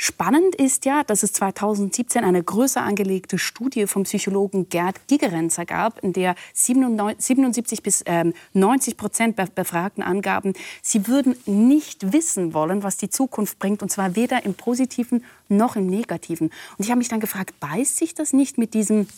Spannend 0.00 0.54
ist 0.54 0.84
ja, 0.84 1.02
dass 1.02 1.24
es 1.24 1.32
2017 1.32 2.22
eine 2.22 2.40
größer 2.40 2.80
angelegte 2.80 3.36
Studie 3.36 3.88
vom 3.88 4.04
Psychologen 4.04 4.68
Gerd 4.68 5.08
Gigerenzer 5.08 5.66
gab, 5.66 5.98
in 6.04 6.12
der 6.12 6.36
77 6.54 7.82
bis 7.82 8.04
90 8.52 8.92
ähm, 8.92 8.96
Prozent 8.96 9.38
der 9.40 9.46
Befragten 9.46 10.04
angaben, 10.04 10.52
sie 10.82 11.08
würden 11.08 11.34
nicht 11.46 12.12
wissen 12.12 12.54
wollen, 12.54 12.84
was 12.84 12.96
die 12.96 13.10
Zukunft 13.10 13.58
bringt, 13.58 13.82
und 13.82 13.90
zwar 13.90 14.14
weder 14.14 14.44
im 14.44 14.54
Positiven 14.54 15.24
noch 15.48 15.74
im 15.74 15.88
Negativen. 15.88 16.50
Und 16.76 16.84
ich 16.84 16.90
habe 16.90 16.98
mich 16.98 17.08
dann 17.08 17.18
gefragt, 17.18 17.58
beißt 17.58 17.96
sich 17.96 18.14
das 18.14 18.32
nicht 18.32 18.56
mit 18.56 18.74
diesem 18.74 19.08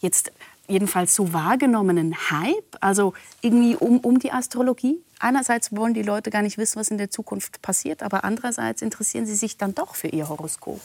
jetzt 0.00 0.32
jedenfalls 0.66 1.14
so 1.14 1.32
wahrgenommenen 1.32 2.16
Hype, 2.30 2.78
also 2.80 3.14
irgendwie 3.42 3.76
um, 3.76 4.00
um 4.00 4.18
die 4.18 4.32
Astrologie? 4.32 5.00
Einerseits 5.20 5.76
wollen 5.76 5.92
die 5.92 6.02
Leute 6.02 6.30
gar 6.30 6.40
nicht 6.40 6.56
wissen, 6.56 6.80
was 6.80 6.90
in 6.90 6.96
der 6.96 7.10
Zukunft 7.10 7.60
passiert, 7.60 8.02
aber 8.02 8.24
andererseits 8.24 8.80
interessieren 8.80 9.26
sie 9.26 9.34
sich 9.34 9.58
dann 9.58 9.74
doch 9.74 9.94
für 9.94 10.08
ihr 10.08 10.30
Horoskop. 10.30 10.80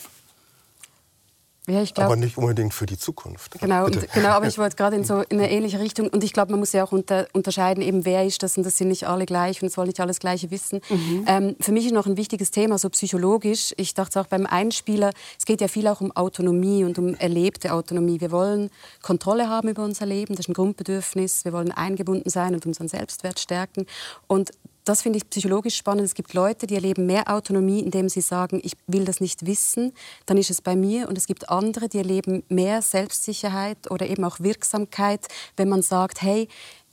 Ja, 1.68 1.82
ich 1.82 1.94
glaub, 1.94 2.06
aber 2.06 2.16
nicht 2.16 2.38
unbedingt 2.38 2.74
für 2.74 2.86
die 2.86 2.98
Zukunft. 2.98 3.60
Genau, 3.60 3.86
und, 3.86 4.12
genau 4.14 4.30
aber 4.30 4.48
ich 4.48 4.58
wollte 4.60 4.76
gerade 4.76 4.96
in 4.96 5.04
so 5.04 5.22
in 5.22 5.40
eine 5.40 5.50
ähnliche 5.50 5.80
Richtung. 5.80 6.10
Und 6.10 6.24
ich 6.24 6.32
glaube, 6.32 6.52
man 6.52 6.60
muss 6.60 6.74
ja 6.74 6.84
auch 6.84 6.92
unter, 6.92 7.28
unterscheiden, 7.34 7.82
eben 7.82 8.06
wer 8.06 8.24
ist 8.24 8.44
das 8.44 8.56
und 8.58 8.66
das 8.66 8.78
sind 8.78 8.90
nicht 8.90 9.08
alle 9.08 9.26
gleich 9.26 9.62
und 9.62 9.70
es 9.70 9.78
wollen 9.78 9.88
nicht 9.88 10.00
alles 10.00 10.20
Gleiche 10.20 10.52
wissen. 10.52 10.82
Mhm. 10.90 11.26
Ähm, 11.28 11.56
für 11.60 11.72
mich 11.72 11.86
ist 11.88 11.94
noch 11.94 12.06
ein 12.06 12.18
wichtiges 12.18 12.52
Thema, 12.52 12.78
so 12.78 12.90
psychologisch. 12.90 13.74
Ich 13.78 13.96
dachte 13.96 14.22
auch 14.22 14.28
beim 14.28 14.46
Einspieler, 14.46 15.12
es 15.40 15.46
geht 15.46 15.60
ja 15.60 15.68
viel 15.68 15.88
auch 15.88 16.02
um 16.02 16.16
Autonomie 16.16 16.84
und 16.84 17.00
um 17.00 17.16
erlebte 17.16 17.74
Autonomie. 17.74 18.22
Wir 18.22 18.32
wollen 18.32 18.70
Kontrolle 19.02 19.50
haben 19.50 19.70
über 19.70 19.84
unser 19.84 20.06
Leben, 20.06 20.36
das 20.36 20.46
ist 20.46 20.50
ein 20.50 20.54
Grundbedürfnis. 20.54 21.46
Wir 21.46 21.54
wollen 21.54 21.72
eingebunden 21.72 22.30
sein 22.30 22.54
und 22.54 22.66
unseren 22.66 22.88
Selbstwert 22.88 23.40
stärken. 23.40 23.88
Und 24.28 24.52
das 24.86 25.02
finde 25.02 25.18
ich 25.18 25.30
psychologisch 25.30 25.76
spannend. 25.76 26.06
Es 26.06 26.14
gibt 26.14 26.34
Leute, 26.34 26.68
die 26.68 26.76
erleben 26.76 27.06
mehr 27.06 27.34
Autonomie, 27.34 27.82
indem 27.82 28.08
sie 28.08 28.22
sagen, 28.22 28.62
ich 28.64 28.74
will 28.88 29.04
das 29.04 29.20
nicht 29.20 29.46
wissen, 29.46 29.94
dann 30.26 30.38
ist 30.38 30.52
es 30.52 30.62
bei 30.62 30.76
mir. 30.76 31.10
Und 31.10 31.18
es 31.18 31.28
gibt 31.28 31.50
andere, 31.50 31.90
die 31.90 31.98
erleben 31.98 32.44
mehr 32.50 32.82
Selbstsicherheit 32.82 33.90
oder 33.92 34.08
eben 34.08 34.24
auch 34.24 34.40
Wirksamkeit, 34.40 35.28
wenn 35.58 35.70
man 35.70 35.82
sagt, 35.82 36.22
hey, 36.22 36.48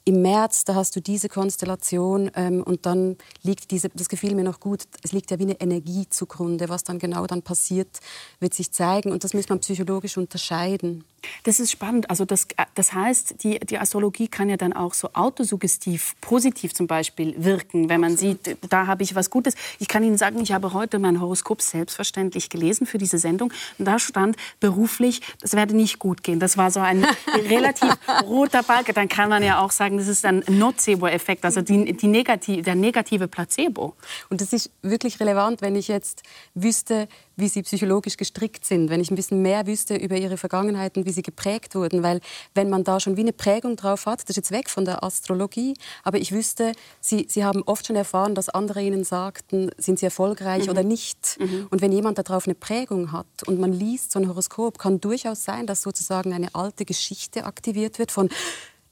im 0.05 0.22
März, 0.22 0.64
da 0.64 0.74
hast 0.74 0.96
du 0.96 1.00
diese 1.00 1.28
Konstellation 1.28 2.31
ähm, 2.35 2.62
und 2.64 2.87
dann 2.87 3.16
liegt 3.42 3.70
diese, 3.70 3.88
das 3.90 4.09
gefiel 4.09 4.35
mir 4.35 4.42
noch 4.42 4.59
gut, 4.59 4.83
es 5.02 5.12
liegt 5.12 5.31
ja 5.31 5.38
wie 5.38 5.44
eine 5.44 5.61
Energie 5.61 6.09
zugrunde. 6.09 6.68
Was 6.68 6.83
dann 6.83 6.98
genau 6.98 7.26
dann 7.26 7.42
passiert, 7.42 8.00
wird 8.40 8.52
sich 8.52 8.72
zeigen 8.72 9.12
und 9.12 9.22
das 9.22 9.33
muss 9.33 9.48
man 9.48 9.61
psychologisch 9.61 10.16
unterscheiden. 10.16 11.05
Das 11.44 11.61
ist 11.61 11.70
spannend. 11.70 12.11
Also 12.11 12.24
das, 12.24 12.46
das 12.74 12.92
heißt, 12.92 13.42
die, 13.42 13.58
die 13.61 13.78
Astrologie 13.78 14.28
kann 14.28 14.48
ja 14.48 14.56
dann 14.56 14.72
auch 14.72 14.94
so 14.94 15.11
autosuggestiv, 15.12 16.14
positiv 16.20 16.74
zum 16.74 16.87
Beispiel 16.87 17.35
wirken, 17.37 17.88
wenn 17.88 18.00
man 18.00 18.16
sieht, 18.16 18.56
da 18.68 18.87
habe 18.87 19.02
ich 19.02 19.14
was 19.14 19.30
Gutes. 19.30 19.54
Ich 19.78 19.88
kann 19.88 20.04
Ihnen 20.04 20.18
sagen, 20.18 20.40
ich 20.40 20.52
habe 20.52 20.72
heute 20.72 20.98
mein 20.98 21.20
Horoskop 21.20 21.62
selbstverständlich 21.62 22.50
gelesen 22.50 22.87
für 22.87 22.98
diese 22.98 23.18
Sendung. 23.18 23.52
Und 23.78 23.85
da 23.85 23.98
stand 23.98 24.37
beruflich, 24.61 25.20
das 25.40 25.54
werde 25.54 25.76
nicht 25.76 25.98
gut 25.98 26.22
gehen. 26.22 26.40
Das 26.40 26.56
war 26.56 26.70
so 26.70 26.80
ein 26.80 27.04
relativ 27.48 27.90
roter 28.24 28.62
Balken. 28.62 28.94
Dann 28.94 29.08
kann 29.08 29.28
man 29.28 29.42
ja 29.42 29.61
auch 29.61 29.70
sagen, 29.70 29.98
das 29.98 30.08
ist 30.08 30.24
ein 30.24 30.44
Nocebo-Effekt, 30.48 31.44
also 31.44 31.62
die, 31.62 31.92
die 31.92 32.06
negativ, 32.06 32.64
der 32.64 32.74
negative 32.74 33.28
Placebo. 33.28 33.94
Und 34.30 34.40
das 34.40 34.52
ist 34.52 34.70
wirklich 34.82 35.20
relevant, 35.20 35.62
wenn 35.62 35.76
ich 35.76 35.88
jetzt 35.88 36.22
wüsste, 36.54 37.08
wie 37.37 37.49
sie 37.49 37.62
psychologisch 37.62 38.16
gestrickt 38.16 38.64
sind, 38.64 38.90
wenn 38.90 39.01
ich 39.01 39.11
ein 39.11 39.16
bisschen 39.16 39.42
mehr 39.42 39.66
wüsste 39.66 39.97
über 39.97 40.16
ihre 40.16 40.37
Vergangenheit 40.37 40.97
und 40.97 41.07
wie 41.07 41.12
sie 41.12 41.23
geprägt 41.23 41.75
wurden. 41.75 42.03
Weil 42.03 42.21
wenn 42.55 42.68
man 42.71 42.85
da 42.85 43.01
schon 43.01 43.16
wie 43.16 43.23
eine 43.23 43.33
Prägung 43.33 43.77
drauf 43.77 44.07
hat, 44.07 44.23
das 44.23 44.31
ist 44.31 44.37
jetzt 44.37 44.51
weg 44.51 44.68
von 44.68 44.85
der 44.85 45.03
Astrologie, 45.03 45.75
aber 46.03 46.18
ich 46.18 46.33
wüsste, 46.33 46.73
sie, 47.01 47.27
sie 47.29 47.45
haben 47.45 47.62
oft 47.64 47.87
schon 47.87 47.97
erfahren, 47.97 48.35
dass 48.35 48.49
andere 48.49 48.83
ihnen 48.83 49.05
sagten, 49.05 49.71
sind 49.79 49.99
sie 49.99 50.07
erfolgreich 50.07 50.64
mhm. 50.64 50.71
oder 50.71 50.83
nicht. 50.83 51.38
Mhm. 51.40 51.66
Und 51.71 51.83
wenn 51.83 51.92
jemand 51.92 52.18
darauf 52.18 52.47
eine 52.47 52.55
Prägung 52.55 53.12
hat 53.12 53.27
und 53.47 53.59
man 53.59 53.73
liest 53.73 54.12
so 54.12 54.18
ein 54.18 54.29
Horoskop, 54.29 54.79
kann 54.79 55.01
durchaus 55.01 55.45
sein, 55.45 55.66
dass 55.66 55.83
sozusagen 55.83 56.33
eine 56.33 56.55
alte 56.55 56.85
Geschichte 56.85 57.45
aktiviert 57.45 57.99
wird 57.99 58.12
von 58.12 58.29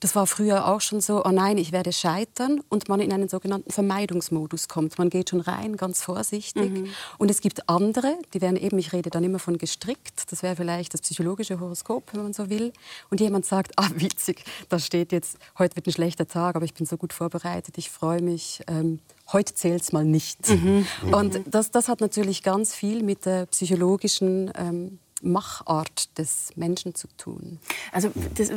das 0.01 0.15
war 0.15 0.27
früher 0.27 0.67
auch 0.67 0.81
schon 0.81 1.03
so, 1.03 1.23
oh 1.25 1.31
nein, 1.31 1.59
ich 1.59 1.73
werde 1.73 1.93
scheitern 1.93 2.63
und 2.71 2.89
man 2.89 3.01
in 3.01 3.13
einen 3.13 3.29
sogenannten 3.29 3.71
Vermeidungsmodus 3.71 4.67
kommt. 4.67 4.99
Man 4.99 5.11
geht 5.11 5.31
schon 5.31 5.41
rein, 5.41 5.77
ganz 5.77 6.03
vorsichtig. 6.03 6.71
Mhm. 6.71 6.89
Und 7.19 7.31
es 7.31 7.43
gibt 7.43 7.69
andere, 7.69 8.17
die 8.33 8.41
werden 8.41 8.57
eben, 8.57 8.79
ich 8.79 8.95
rede 8.95 9.11
dann 9.11 9.23
immer 9.25 9.39
von 9.39 9.59
gestrickt, 9.59 10.33
das 10.33 10.43
wäre 10.43 10.57
vielleicht 10.57 10.95
das 10.95 11.03
psychologische 11.03 11.61
Horoskop, 11.61 12.05
wenn 12.13 12.23
man 12.23 12.33
so 12.33 12.49
will. 12.49 12.73
Und 13.11 13.21
jemand 13.21 13.45
sagt, 13.45 13.73
ah 13.77 13.91
witzig, 13.95 14.45
da 14.71 14.79
steht 14.79 15.13
jetzt, 15.13 15.37
heute 15.59 15.77
wird 15.77 15.87
ein 15.87 15.93
schlechter 15.93 16.27
Tag, 16.27 16.57
aber 16.57 16.65
ich 16.65 16.75
bin 16.75 16.87
so 16.87 16.97
gut 16.97 17.13
vorbereitet, 17.13 17.77
ich 17.77 17.91
freue 17.91 18.23
mich. 18.23 18.63
Ähm, 18.69 19.01
heute 19.33 19.55
zählt 19.55 19.83
es 19.83 19.93
mal 19.93 20.05
nicht. 20.05 20.49
Mhm. 20.49 20.87
Und 21.13 21.41
das, 21.47 21.71
das 21.71 21.89
hat 21.89 22.01
natürlich 22.01 22.43
ganz 22.43 22.75
viel 22.75 23.03
mit 23.03 23.27
der 23.27 23.45
psychologischen 23.47 24.51
ähm, 24.57 24.99
Machart 25.23 26.17
des 26.19 26.53
Menschen 26.57 26.95
zu 26.95 27.09
tun. 27.17 27.59
Also 27.93 28.11
das, 28.35 28.51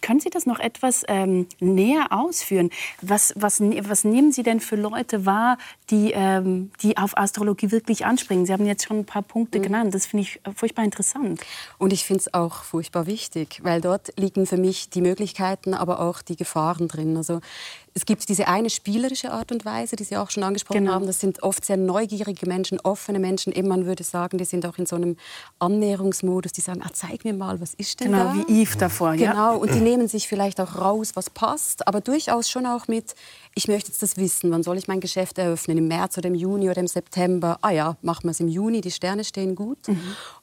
können 0.00 0.20
Sie 0.20 0.30
das 0.30 0.46
noch 0.46 0.58
etwas 0.58 1.04
ähm, 1.08 1.46
näher 1.60 2.06
ausführen? 2.10 2.70
Was, 3.02 3.32
was, 3.36 3.60
was 3.60 4.04
nehmen 4.04 4.32
Sie 4.32 4.42
denn 4.42 4.60
für 4.60 4.76
Leute 4.76 5.26
wahr, 5.26 5.58
die, 5.90 6.12
ähm, 6.12 6.70
die 6.82 6.96
auf 6.96 7.16
Astrologie 7.16 7.70
wirklich 7.70 8.06
anspringen? 8.06 8.46
Sie 8.46 8.52
haben 8.52 8.66
jetzt 8.66 8.84
schon 8.84 9.00
ein 9.00 9.06
paar 9.06 9.22
Punkte 9.22 9.58
mhm. 9.58 9.62
genannt. 9.62 9.94
Das 9.94 10.06
finde 10.06 10.22
ich 10.22 10.40
furchtbar 10.54 10.84
interessant. 10.84 11.40
Und 11.78 11.92
ich 11.92 12.04
finde 12.04 12.20
es 12.20 12.34
auch 12.34 12.62
furchtbar 12.62 13.06
wichtig, 13.06 13.60
weil 13.62 13.80
dort 13.80 14.12
liegen 14.18 14.46
für 14.46 14.56
mich 14.56 14.90
die 14.90 15.02
Möglichkeiten, 15.02 15.74
aber 15.74 16.00
auch 16.00 16.22
die 16.22 16.36
Gefahren 16.36 16.88
drin. 16.88 17.16
Also 17.16 17.40
es 17.94 18.06
gibt 18.06 18.28
diese 18.28 18.48
eine 18.48 18.70
spielerische 18.70 19.32
Art 19.32 19.52
und 19.52 19.64
Weise, 19.64 19.96
die 19.96 20.04
Sie 20.04 20.16
auch 20.16 20.30
schon 20.30 20.42
angesprochen 20.42 20.84
genau. 20.84 20.92
haben. 20.92 21.06
Das 21.06 21.20
sind 21.20 21.42
oft 21.42 21.64
sehr 21.64 21.76
neugierige 21.76 22.46
Menschen, 22.46 22.80
offene 22.80 23.18
Menschen. 23.18 23.52
Eben 23.52 23.68
man 23.68 23.86
würde 23.86 24.04
sagen, 24.04 24.38
die 24.38 24.44
sind 24.44 24.66
auch 24.66 24.78
in 24.78 24.86
so 24.86 24.96
einem 24.96 25.16
Annäherungsmodus. 25.58 26.52
Die 26.52 26.60
sagen, 26.60 26.80
ah, 26.84 26.90
zeig 26.92 27.24
mir 27.24 27.34
mal, 27.34 27.60
was 27.60 27.74
ist 27.74 28.00
denn 28.00 28.12
genau, 28.12 28.24
da? 28.24 28.32
Genau, 28.32 28.48
wie 28.48 28.62
Eve 28.62 28.76
davor. 28.78 29.12
Genau, 29.12 29.26
ja. 29.26 29.50
und 29.52 29.74
die 29.74 29.80
nehmen 29.80 30.08
sich 30.08 30.28
vielleicht 30.28 30.60
auch 30.60 30.76
raus, 30.76 31.12
was 31.14 31.30
passt, 31.30 31.86
aber 31.86 32.00
durchaus 32.00 32.48
schon 32.48 32.66
auch 32.66 32.88
mit, 32.88 33.14
ich 33.54 33.68
möchte 33.68 33.90
jetzt 33.90 34.02
das 34.02 34.16
wissen, 34.16 34.50
wann 34.50 34.62
soll 34.62 34.76
ich 34.76 34.88
mein 34.88 35.00
Geschäft 35.00 35.38
eröffnen, 35.38 35.78
im 35.78 35.88
März 35.88 36.18
oder 36.18 36.28
im 36.28 36.34
Juni 36.34 36.70
oder 36.70 36.80
im 36.80 36.86
September. 36.86 37.58
Ah 37.62 37.70
ja, 37.70 37.96
machen 38.02 38.24
wir 38.24 38.30
es 38.30 38.40
im 38.40 38.48
Juni, 38.48 38.80
die 38.80 38.90
Sterne 38.90 39.24
stehen 39.24 39.54
gut. 39.54 39.88
Mhm. 39.88 40.00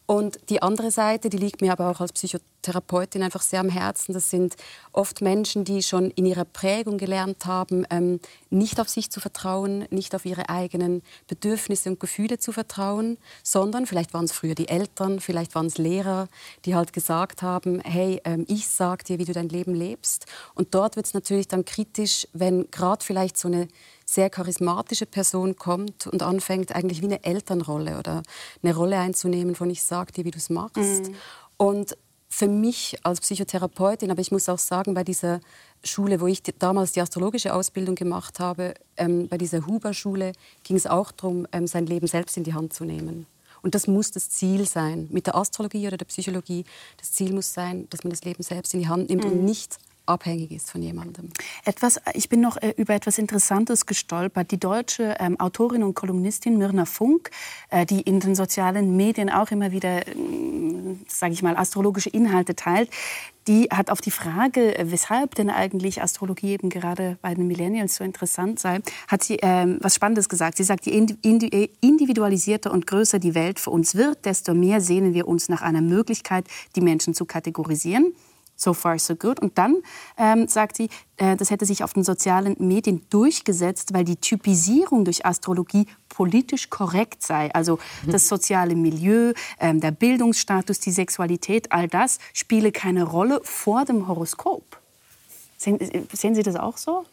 Und 0.07 0.37
die 0.49 0.61
andere 0.61 0.91
Seite, 0.91 1.29
die 1.29 1.37
liegt 1.37 1.61
mir 1.61 1.71
aber 1.71 1.89
auch 1.89 1.99
als 1.99 2.13
Psychotherapeutin 2.13 3.23
einfach 3.23 3.41
sehr 3.41 3.59
am 3.59 3.69
Herzen. 3.69 4.13
Das 4.13 4.29
sind 4.29 4.55
oft 4.91 5.21
Menschen, 5.21 5.65
die 5.65 5.81
schon 5.81 6.11
in 6.11 6.27
ihrer 6.27 6.45
Prägung 6.45 6.99
gelernt 6.99 7.47
haben, 7.47 7.87
ähm, 7.89 8.19
nicht 8.51 8.79
auf 8.79 8.87
sich 8.87 9.09
zu 9.09 9.19
vertrauen, 9.19 9.87
nicht 9.89 10.13
auf 10.13 10.25
ihre 10.25 10.49
eigenen 10.49 11.01
Bedürfnisse 11.27 11.89
und 11.89 11.99
Gefühle 11.99 12.37
zu 12.37 12.51
vertrauen, 12.51 13.17
sondern 13.41 13.87
vielleicht 13.87 14.13
waren 14.13 14.25
es 14.25 14.31
früher 14.31 14.53
die 14.53 14.67
Eltern, 14.67 15.19
vielleicht 15.19 15.55
waren 15.55 15.65
es 15.65 15.79
Lehrer, 15.79 16.27
die 16.65 16.75
halt 16.75 16.93
gesagt 16.93 17.41
haben, 17.41 17.79
hey, 17.79 18.21
ähm, 18.25 18.45
ich 18.47 18.67
sag 18.67 19.05
dir, 19.05 19.17
wie 19.17 19.25
du 19.25 19.33
dein 19.33 19.49
Leben 19.49 19.73
lebst. 19.73 20.27
Und 20.53 20.75
dort 20.75 20.97
wird 20.97 21.07
es 21.07 21.15
natürlich 21.15 21.47
dann 21.47 21.65
kritisch, 21.65 22.27
wenn 22.31 22.69
gerade 22.69 23.03
vielleicht 23.03 23.37
so 23.37 23.47
eine 23.47 23.67
sehr 24.05 24.29
charismatische 24.29 25.05
Person 25.05 25.55
kommt 25.55 26.07
und 26.07 26.21
anfängt 26.21 26.73
eigentlich 26.73 27.01
wie 27.01 27.05
eine 27.05 27.23
Elternrolle 27.23 27.97
oder 27.97 28.21
eine 28.63 28.75
Rolle 28.75 28.99
einzunehmen 28.99 29.55
von 29.55 29.69
ich 29.69 29.83
sag 29.83 30.13
dir, 30.13 30.25
wie 30.25 30.31
du 30.31 30.37
es 30.37 30.49
machst. 30.49 30.77
Mhm. 31.09 31.15
Und 31.57 31.97
für 32.29 32.47
mich 32.47 32.97
als 33.03 33.21
Psychotherapeutin, 33.21 34.11
aber 34.11 34.19
ich 34.19 34.31
muss 34.31 34.49
auch 34.49 34.59
sagen, 34.59 34.93
bei 34.93 35.03
dieser 35.03 35.39
Schule, 35.83 36.19
wo 36.19 36.27
ich 36.27 36.43
damals 36.59 36.91
die 36.91 37.01
astrologische 37.01 37.53
Ausbildung 37.53 37.95
gemacht 37.95 38.39
habe, 38.39 38.73
ähm, 38.97 39.27
bei 39.27 39.37
dieser 39.37 39.65
Huber-Schule 39.65 40.33
ging 40.63 40.75
es 40.75 40.85
auch 40.85 41.11
darum, 41.11 41.47
ähm, 41.51 41.65
sein 41.65 41.85
Leben 41.85 42.07
selbst 42.07 42.35
in 42.35 42.43
die 42.43 42.53
Hand 42.53 42.73
zu 42.73 42.83
nehmen. 42.83 43.25
Und 43.61 43.73
das 43.73 43.87
muss 43.87 44.11
das 44.11 44.29
Ziel 44.29 44.67
sein. 44.67 45.07
Mit 45.11 45.27
der 45.27 45.35
Astrologie 45.35 45.87
oder 45.87 45.97
der 45.97 46.05
Psychologie, 46.05 46.65
das 46.97 47.13
Ziel 47.13 47.33
muss 47.33 47.53
sein, 47.53 47.87
dass 47.89 48.03
man 48.03 48.11
das 48.11 48.23
Leben 48.23 48.43
selbst 48.43 48.73
in 48.73 48.81
die 48.81 48.87
Hand 48.87 49.09
nimmt 49.09 49.23
mhm. 49.23 49.31
und 49.31 49.45
nicht 49.45 49.79
abhängig 50.05 50.51
ist 50.51 50.71
von 50.71 50.81
jemandem. 50.81 51.29
Etwas, 51.63 51.99
ich 52.13 52.29
bin 52.29 52.41
noch 52.41 52.57
äh, 52.57 52.73
über 52.77 52.93
etwas 52.93 53.17
Interessantes 53.17 53.85
gestolpert. 53.85 54.51
Die 54.51 54.59
deutsche 54.59 55.15
ähm, 55.19 55.39
Autorin 55.39 55.83
und 55.83 55.95
Kolumnistin 55.95 56.57
Mirna 56.57 56.85
Funk, 56.85 57.31
äh, 57.69 57.85
die 57.85 58.01
in 58.01 58.19
den 58.19 58.35
sozialen 58.35 58.95
Medien 58.95 59.29
auch 59.29 59.51
immer 59.51 59.71
wieder, 59.71 60.07
äh, 60.07 60.13
sage 61.07 61.33
ich 61.33 61.43
mal, 61.43 61.57
astrologische 61.57 62.09
Inhalte 62.09 62.55
teilt, 62.55 62.89
die 63.47 63.65
hat 63.71 63.91
auf 63.91 64.01
die 64.01 64.11
Frage, 64.11 64.77
äh, 64.77 64.91
weshalb 64.91 65.35
denn 65.35 65.49
eigentlich 65.49 66.01
Astrologie 66.01 66.53
eben 66.53 66.69
gerade 66.69 67.17
bei 67.21 67.33
den 67.33 67.47
Millennials 67.47 67.95
so 67.95 68.03
interessant 68.03 68.59
sei, 68.59 68.79
hat 69.07 69.23
sie 69.23 69.37
ähm, 69.41 69.77
was 69.81 69.95
Spannendes 69.95 70.29
gesagt. 70.29 70.57
Sie 70.57 70.63
sagt, 70.63 70.85
je 70.85 71.05
individualisierter 71.81 72.71
und 72.71 72.87
größer 72.87 73.19
die 73.19 73.35
Welt 73.35 73.59
für 73.59 73.69
uns 73.69 73.95
wird, 73.95 74.25
desto 74.25 74.53
mehr 74.53 74.81
sehnen 74.81 75.13
wir 75.13 75.27
uns 75.27 75.49
nach 75.49 75.61
einer 75.61 75.81
Möglichkeit, 75.81 76.45
die 76.75 76.81
Menschen 76.81 77.13
zu 77.13 77.25
kategorisieren 77.25 78.13
So 78.55 78.73
far, 78.73 78.97
so 78.99 79.15
good. 79.15 79.39
Und 79.41 79.57
dann 79.57 79.81
ähm, 80.17 80.47
sagt 80.47 80.77
sie, 80.77 80.89
äh, 81.17 81.35
das 81.35 81.51
hätte 81.51 81.65
sich 81.65 81.83
auf 81.83 81.93
den 81.93 82.03
sozialen 82.03 82.55
Medien 82.59 83.05
durchgesetzt, 83.09 83.93
weil 83.93 84.05
die 84.05 84.15
Typisierung 84.15 85.03
durch 85.03 85.25
Astrologie 85.25 85.87
politisch 86.09 86.69
korrekt 86.69 87.21
sei. 87.21 87.53
Also 87.53 87.79
mhm. 88.05 88.11
das 88.11 88.27
soziale 88.29 88.75
Milieu, 88.75 89.33
ähm, 89.59 89.81
der 89.81 89.91
Bildungsstatus, 89.91 90.79
die 90.79 90.91
Sexualität, 90.91 91.71
all 91.71 91.87
das 91.87 92.19
spiele 92.33 92.71
keine 92.71 93.03
Rolle 93.03 93.41
vor 93.43 93.83
dem 93.83 94.07
Horoskop. 94.07 94.63
Sehen, 95.57 95.79
äh, 95.79 96.03
sehen 96.13 96.35
Sie 96.35 96.43
das 96.43 96.55
auch 96.55 96.77
so? 96.77 97.05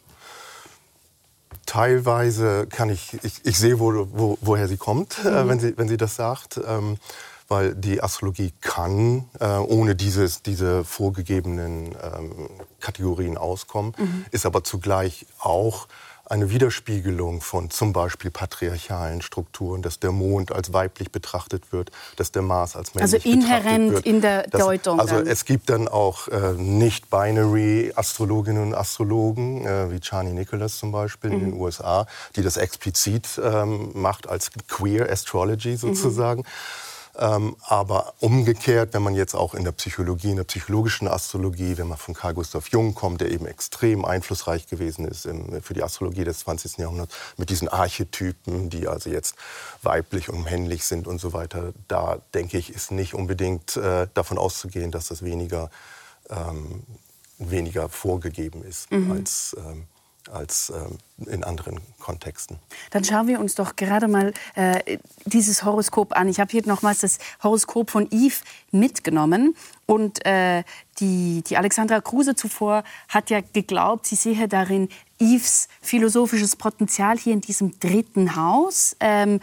Teilweise 1.65 2.67
kann 2.67 2.89
ich, 2.89 3.17
ich, 3.23 3.41
ich 3.45 3.57
sehe, 3.57 3.79
wo, 3.79 4.07
wo, 4.11 4.37
woher 4.41 4.67
sie 4.67 4.77
kommt, 4.77 5.17
äh, 5.23 5.29
mhm. 5.29 5.35
äh, 5.35 5.47
wenn, 5.47 5.59
sie, 5.59 5.77
wenn 5.77 5.87
sie 5.87 5.97
das 5.97 6.15
sagt. 6.15 6.59
Ähm, 6.65 6.97
weil 7.47 7.75
die 7.75 8.01
Astrologie 8.01 8.53
kann 8.61 9.29
äh, 9.39 9.45
ohne 9.45 9.95
dieses, 9.95 10.41
diese 10.41 10.83
vorgegebenen 10.83 11.95
ähm, 12.01 12.49
Kategorien 12.79 13.37
auskommen, 13.37 13.93
mhm. 13.97 14.25
ist 14.31 14.45
aber 14.45 14.63
zugleich 14.63 15.25
auch 15.39 15.87
eine 16.25 16.49
Widerspiegelung 16.49 17.41
von 17.41 17.69
zum 17.69 17.91
Beispiel 17.91 18.31
patriarchalen 18.31 19.21
Strukturen, 19.21 19.81
dass 19.81 19.99
der 19.99 20.11
Mond 20.11 20.53
als 20.53 20.71
weiblich 20.71 21.11
betrachtet 21.11 21.73
wird, 21.73 21.91
dass 22.15 22.31
der 22.31 22.41
Mars 22.41 22.77
als 22.77 22.95
männlich 22.95 23.13
also 23.13 23.29
inhärent 23.29 23.91
wird. 23.91 24.05
in 24.05 24.21
der 24.21 24.47
das, 24.47 24.61
Deutung. 24.61 24.99
Also 24.99 25.17
dann. 25.17 25.27
es 25.27 25.43
gibt 25.43 25.69
dann 25.69 25.89
auch 25.89 26.29
äh, 26.29 26.53
nicht-binary 26.53 27.91
Astrologinnen 27.95 28.63
und 28.63 28.73
Astrologen, 28.73 29.65
äh, 29.67 29.91
wie 29.91 29.99
Chani 29.99 30.31
Nicholas 30.31 30.77
zum 30.77 30.93
Beispiel 30.93 31.31
mhm. 31.31 31.35
in 31.35 31.41
den 31.51 31.53
USA, 31.53 32.07
die 32.37 32.41
das 32.41 32.55
explizit 32.55 33.39
ähm, 33.43 33.91
macht 33.93 34.29
als 34.29 34.49
Queer 34.69 35.11
Astrology 35.11 35.75
sozusagen. 35.75 36.41
Mhm. 36.41 36.92
Ähm, 37.15 37.55
aber 37.61 38.15
umgekehrt, 38.19 38.93
wenn 38.93 39.03
man 39.03 39.13
jetzt 39.13 39.35
auch 39.35 39.53
in 39.53 39.63
der 39.63 39.71
Psychologie, 39.71 40.31
in 40.31 40.37
der 40.37 40.45
psychologischen 40.45 41.07
Astrologie, 41.07 41.77
wenn 41.77 41.87
man 41.87 41.97
von 41.97 42.15
Carl 42.15 42.33
Gustav 42.33 42.69
Jung 42.69 42.95
kommt, 42.95 43.21
der 43.21 43.29
eben 43.29 43.45
extrem 43.45 44.03
einflussreich 44.03 44.67
gewesen 44.67 45.07
ist 45.07 45.27
im, 45.27 45.61
für 45.61 45.75
die 45.75 45.83
Astrologie 45.83 46.23
des 46.23 46.39
20. 46.39 46.77
Jahrhunderts, 46.77 47.15
mit 47.37 47.51
diesen 47.51 47.67
Archetypen, 47.67 48.71
die 48.71 48.87
also 48.87 49.11
jetzt 49.11 49.35
weiblich 49.83 50.29
und 50.29 50.43
männlich 50.43 50.85
sind 50.85 51.05
und 51.05 51.19
so 51.19 51.33
weiter, 51.33 51.73
da 51.87 52.17
denke 52.33 52.57
ich, 52.57 52.73
ist 52.73 52.89
nicht 52.89 53.13
unbedingt 53.13 53.77
äh, 53.77 54.07
davon 54.15 54.39
auszugehen, 54.39 54.89
dass 54.89 55.07
das 55.07 55.23
weniger, 55.23 55.69
ähm, 56.31 56.81
weniger 57.37 57.89
vorgegeben 57.89 58.63
ist 58.63 58.91
mhm. 58.91 59.11
als 59.11 59.55
ähm, 59.59 59.85
als 60.31 60.69
äh, 60.69 61.31
in 61.31 61.43
anderen 61.43 61.79
Kontexten. 61.99 62.57
Dann 62.91 63.03
schauen 63.03 63.27
wir 63.27 63.39
uns 63.39 63.55
doch 63.55 63.75
gerade 63.75 64.07
mal 64.07 64.33
äh, 64.55 64.97
dieses 65.25 65.63
Horoskop 65.63 66.15
an. 66.15 66.27
Ich 66.27 66.39
habe 66.39 66.51
hier 66.51 66.65
nochmals 66.65 66.99
das 66.99 67.19
Horoskop 67.41 67.91
von 67.91 68.07
Yves 68.11 68.43
mitgenommen. 68.71 69.55
Und 69.85 70.25
äh, 70.25 70.63
die, 70.99 71.43
die 71.45 71.57
Alexandra 71.57 71.99
Kruse 72.01 72.35
zuvor 72.35 72.83
hat 73.09 73.29
ja 73.29 73.41
geglaubt, 73.41 74.07
sie 74.07 74.15
sehe 74.15 74.47
darin 74.47 74.89
Yves 75.19 75.67
philosophisches 75.81 76.55
Potenzial 76.55 77.17
hier 77.17 77.33
in 77.33 77.41
diesem 77.41 77.79
dritten 77.79 78.35
Haus. 78.35 78.95
Ähm, 78.99 79.39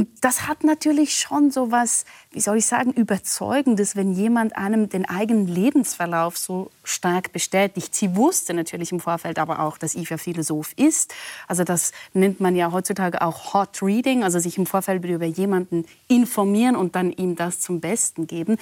und 0.00 0.08
das 0.22 0.48
hat 0.48 0.64
natürlich 0.64 1.18
schon 1.18 1.50
so 1.50 1.70
was, 1.72 2.06
wie 2.32 2.40
soll 2.40 2.56
ich 2.56 2.64
sagen, 2.64 2.90
Überzeugendes, 2.90 3.96
wenn 3.96 4.14
jemand 4.14 4.56
einem 4.56 4.88
den 4.88 5.06
eigenen 5.06 5.46
Lebensverlauf 5.46 6.38
so 6.38 6.70
stark 6.84 7.32
bestätigt. 7.32 7.94
Sie 7.94 8.16
wusste 8.16 8.54
natürlich 8.54 8.92
im 8.92 9.00
Vorfeld 9.00 9.38
aber 9.38 9.60
auch, 9.60 9.76
dass 9.76 9.94
Eva 9.94 10.16
Philosoph 10.16 10.72
ist. 10.76 11.12
Also 11.48 11.64
das 11.64 11.92
nennt 12.14 12.40
man 12.40 12.56
ja 12.56 12.72
heutzutage 12.72 13.20
auch 13.20 13.52
Hot 13.52 13.82
Reading, 13.82 14.24
also 14.24 14.38
sich 14.38 14.56
im 14.56 14.64
Vorfeld 14.64 15.04
über 15.04 15.26
jemanden 15.26 15.84
informieren 16.08 16.76
und 16.76 16.96
dann 16.96 17.12
ihm 17.12 17.36
das 17.36 17.60
zum 17.60 17.80
Besten 17.80 18.26
geben. 18.26 18.56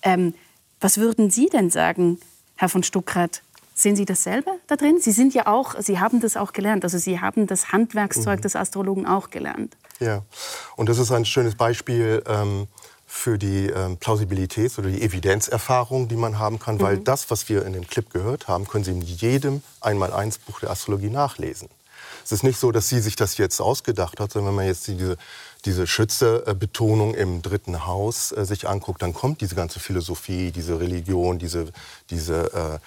Ähm, 0.00 0.32
was 0.80 0.96
würden 0.96 1.28
Sie 1.28 1.50
denn 1.50 1.68
sagen, 1.68 2.18
Herr 2.56 2.70
von 2.70 2.82
Stuckrad? 2.82 3.42
Sehen 3.74 3.94
Sie 3.94 4.06
das 4.06 4.22
selber 4.22 4.52
da 4.68 4.76
drin? 4.76 5.00
Sie 5.02 5.12
sind 5.12 5.34
ja 5.34 5.48
auch, 5.48 5.78
Sie 5.80 6.00
haben 6.00 6.20
das 6.20 6.38
auch 6.38 6.54
gelernt. 6.54 6.82
Also 6.82 6.96
Sie 6.96 7.20
haben 7.20 7.46
das 7.46 7.72
Handwerkszeug 7.72 8.38
mhm. 8.38 8.42
des 8.42 8.56
Astrologen 8.56 9.04
auch 9.04 9.28
gelernt. 9.28 9.76
Ja, 10.00 10.22
und 10.76 10.88
das 10.88 10.98
ist 10.98 11.10
ein 11.10 11.24
schönes 11.24 11.56
Beispiel 11.56 12.22
ähm, 12.26 12.68
für 13.06 13.38
die 13.38 13.66
ähm, 13.66 13.98
Plausibilitäts- 13.98 14.78
oder 14.78 14.90
die 14.90 15.02
Evidenzerfahrung, 15.02 16.08
die 16.08 16.16
man 16.16 16.38
haben 16.38 16.58
kann, 16.58 16.76
mhm. 16.76 16.82
weil 16.82 16.98
das, 16.98 17.30
was 17.30 17.48
wir 17.48 17.64
in 17.64 17.72
dem 17.72 17.86
Clip 17.86 18.08
gehört 18.10 18.48
haben, 18.48 18.68
können 18.68 18.84
Sie 18.84 18.92
in 18.92 19.00
jedem 19.00 19.62
Einmal-Eins-Buch 19.80 20.60
der 20.60 20.70
Astrologie 20.70 21.10
nachlesen. 21.10 21.68
Es 22.24 22.32
ist 22.32 22.42
nicht 22.42 22.58
so, 22.60 22.72
dass 22.72 22.90
sie 22.90 23.00
sich 23.00 23.16
das 23.16 23.38
jetzt 23.38 23.58
ausgedacht 23.58 24.20
hat, 24.20 24.32
sondern 24.32 24.50
wenn 24.50 24.56
man 24.56 24.66
jetzt 24.66 24.86
diese, 24.86 25.16
diese 25.64 25.86
Schütze-Betonung 25.86 27.14
im 27.14 27.40
dritten 27.40 27.86
Haus 27.86 28.32
äh, 28.32 28.44
sich 28.44 28.68
anguckt, 28.68 29.00
dann 29.00 29.14
kommt 29.14 29.40
diese 29.40 29.54
ganze 29.54 29.80
Philosophie, 29.80 30.52
diese 30.52 30.78
Religion, 30.78 31.38
diese, 31.38 31.72
diese 32.10 32.52
äh, 32.52 32.78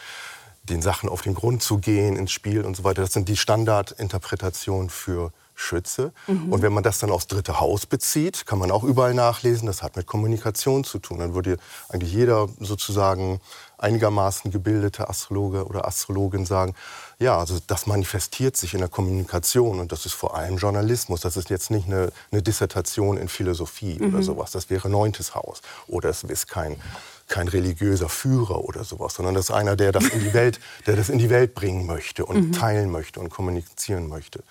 den 0.69 0.83
Sachen 0.83 1.09
auf 1.09 1.23
den 1.23 1.33
Grund 1.33 1.63
zu 1.63 1.79
gehen 1.79 2.15
ins 2.17 2.31
Spiel 2.31 2.63
und 2.63 2.77
so 2.77 2.83
weiter. 2.83 3.01
Das 3.01 3.13
sind 3.13 3.27
die 3.27 3.35
Standardinterpretationen 3.35 4.91
für 4.91 5.33
Schütze. 5.61 6.11
Mhm. 6.27 6.51
Und 6.51 6.61
wenn 6.61 6.73
man 6.73 6.83
das 6.83 6.99
dann 6.99 7.11
aufs 7.11 7.27
dritte 7.27 7.59
Haus 7.59 7.85
bezieht, 7.85 8.45
kann 8.45 8.59
man 8.59 8.71
auch 8.71 8.83
überall 8.83 9.13
nachlesen, 9.13 9.67
das 9.67 9.83
hat 9.83 9.95
mit 9.95 10.07
Kommunikation 10.07 10.83
zu 10.83 10.99
tun. 10.99 11.19
Dann 11.19 11.33
würde 11.33 11.57
eigentlich 11.89 12.11
jeder 12.11 12.49
sozusagen 12.59 13.39
einigermaßen 13.77 14.51
gebildete 14.51 15.09
Astrologe 15.09 15.65
oder 15.65 15.87
Astrologin 15.87 16.45
sagen, 16.45 16.75
ja, 17.19 17.37
also 17.37 17.57
das 17.65 17.87
manifestiert 17.87 18.55
sich 18.55 18.73
in 18.73 18.79
der 18.79 18.89
Kommunikation 18.89 19.79
und 19.79 19.91
das 19.91 20.05
ist 20.05 20.13
vor 20.13 20.35
allem 20.35 20.57
Journalismus. 20.57 21.21
Das 21.21 21.37
ist 21.37 21.49
jetzt 21.49 21.71
nicht 21.71 21.87
eine, 21.87 22.11
eine 22.31 22.41
Dissertation 22.41 23.17
in 23.17 23.27
Philosophie 23.27 23.97
mhm. 23.99 24.13
oder 24.13 24.23
sowas. 24.23 24.51
Das 24.51 24.69
wäre 24.69 24.89
neuntes 24.89 25.35
Haus 25.35 25.61
oder 25.87 26.09
es 26.09 26.23
ist 26.23 26.47
kein 26.47 26.77
kein 27.31 27.47
religiöser 27.47 28.09
Führer 28.09 28.65
oder 28.65 28.83
sowas, 28.83 29.13
sondern 29.13 29.33
das 29.35 29.45
ist 29.45 29.51
einer, 29.51 29.77
der 29.77 29.93
das 29.93 30.09
in 30.09 30.19
die 30.19 30.33
Welt, 30.33 30.59
der 30.85 30.97
das 30.97 31.09
in 31.09 31.17
die 31.17 31.29
Welt 31.29 31.55
bringen 31.55 31.85
möchte 31.85 32.25
und 32.25 32.49
mhm. 32.49 32.51
teilen 32.51 32.91
möchte 32.91 33.19
und 33.19 33.29
kommunizieren 33.29 34.09
möchte. 34.09 34.43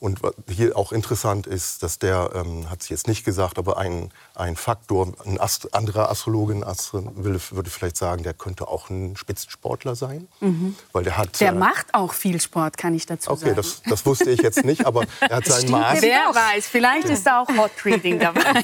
Und 0.00 0.20
hier 0.48 0.78
auch 0.78 0.92
interessant 0.92 1.46
ist, 1.46 1.82
dass 1.82 1.98
der, 1.98 2.30
ähm, 2.34 2.70
hat 2.70 2.80
es 2.80 2.88
jetzt 2.88 3.06
nicht 3.06 3.22
gesagt, 3.22 3.58
aber 3.58 3.76
ein, 3.76 4.10
ein 4.34 4.56
Faktor, 4.56 5.12
ein 5.26 5.38
Ast 5.38 5.74
anderer 5.74 6.10
Astrologin 6.10 6.64
Astro 6.64 7.12
würde, 7.16 7.38
würde 7.50 7.68
vielleicht 7.68 7.98
sagen, 7.98 8.22
der 8.22 8.32
könnte 8.32 8.66
auch 8.68 8.88
ein 8.88 9.14
Spitzensportler 9.18 9.94
sein. 9.94 10.26
Mhm. 10.40 10.74
Weil 10.92 11.04
der 11.04 11.18
hat. 11.18 11.38
Der 11.38 11.50
äh, 11.50 11.52
macht 11.52 11.92
auch 11.92 12.14
viel 12.14 12.40
Sport, 12.40 12.78
kann 12.78 12.94
ich 12.94 13.04
dazu 13.04 13.30
okay, 13.30 13.40
sagen. 13.40 13.52
Okay, 13.52 13.60
das, 13.60 13.82
das, 13.82 14.06
wusste 14.06 14.30
ich 14.30 14.40
jetzt 14.40 14.64
nicht, 14.64 14.86
aber 14.86 15.04
er 15.20 15.36
hat 15.36 15.44
sein 15.46 15.70
Maß. 15.70 16.00
Wer 16.00 16.18
weiß, 16.32 16.66
vielleicht 16.66 17.10
ist 17.10 17.26
da 17.26 17.42
auch 17.42 17.48
Hot 17.48 17.72
Reading 17.84 18.18
dabei. 18.18 18.40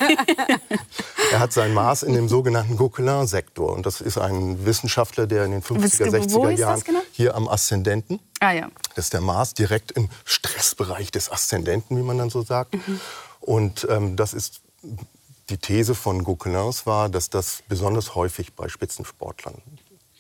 er 1.33 1.39
hat 1.39 1.53
sein 1.53 1.75
Maß 1.75 2.05
in 2.05 2.15
dem 2.15 2.31
sogenannten 2.31 2.79
Gauquelin-Sektor. 2.79 3.75
Und 3.75 3.85
das 3.85 4.01
ist 4.01 4.17
ein 4.17 4.65
Wissenschaftler, 4.65 5.27
der 5.27 5.45
in 5.45 5.51
den 5.51 5.63
50er, 5.63 6.09
60er 6.09 6.51
Jahren 6.53 6.81
genau? 6.83 7.01
hier 7.13 7.35
am 7.35 7.47
Aszendenten 7.47 8.21
Ah, 8.41 8.53
ja. 8.53 8.69
Das 8.95 9.07
ist 9.07 9.13
der 9.13 9.21
Mars 9.21 9.55
direkt 9.55 9.93
im 9.93 10.09
Stressbereich 10.25 11.11
des 11.11 11.31
Aszendenten, 11.31 11.97
wie 11.97 12.03
man 12.03 12.19
dann 12.19 12.31
so 12.31 12.43
sagt. 12.43 12.75
Mhm. 12.75 13.01
Und 13.41 13.87
ähm, 13.91 14.17
das 14.17 14.35
ist 14.35 14.61
die 15.49 15.59
These 15.59 15.95
von 15.95 16.25
Gauquelins 16.25 16.87
war, 16.87 17.09
dass 17.09 17.31
das 17.31 17.63
besonders 17.69 18.15
häufig 18.15 18.55
bei 18.55 18.69
Spitzensportlern 18.69 19.55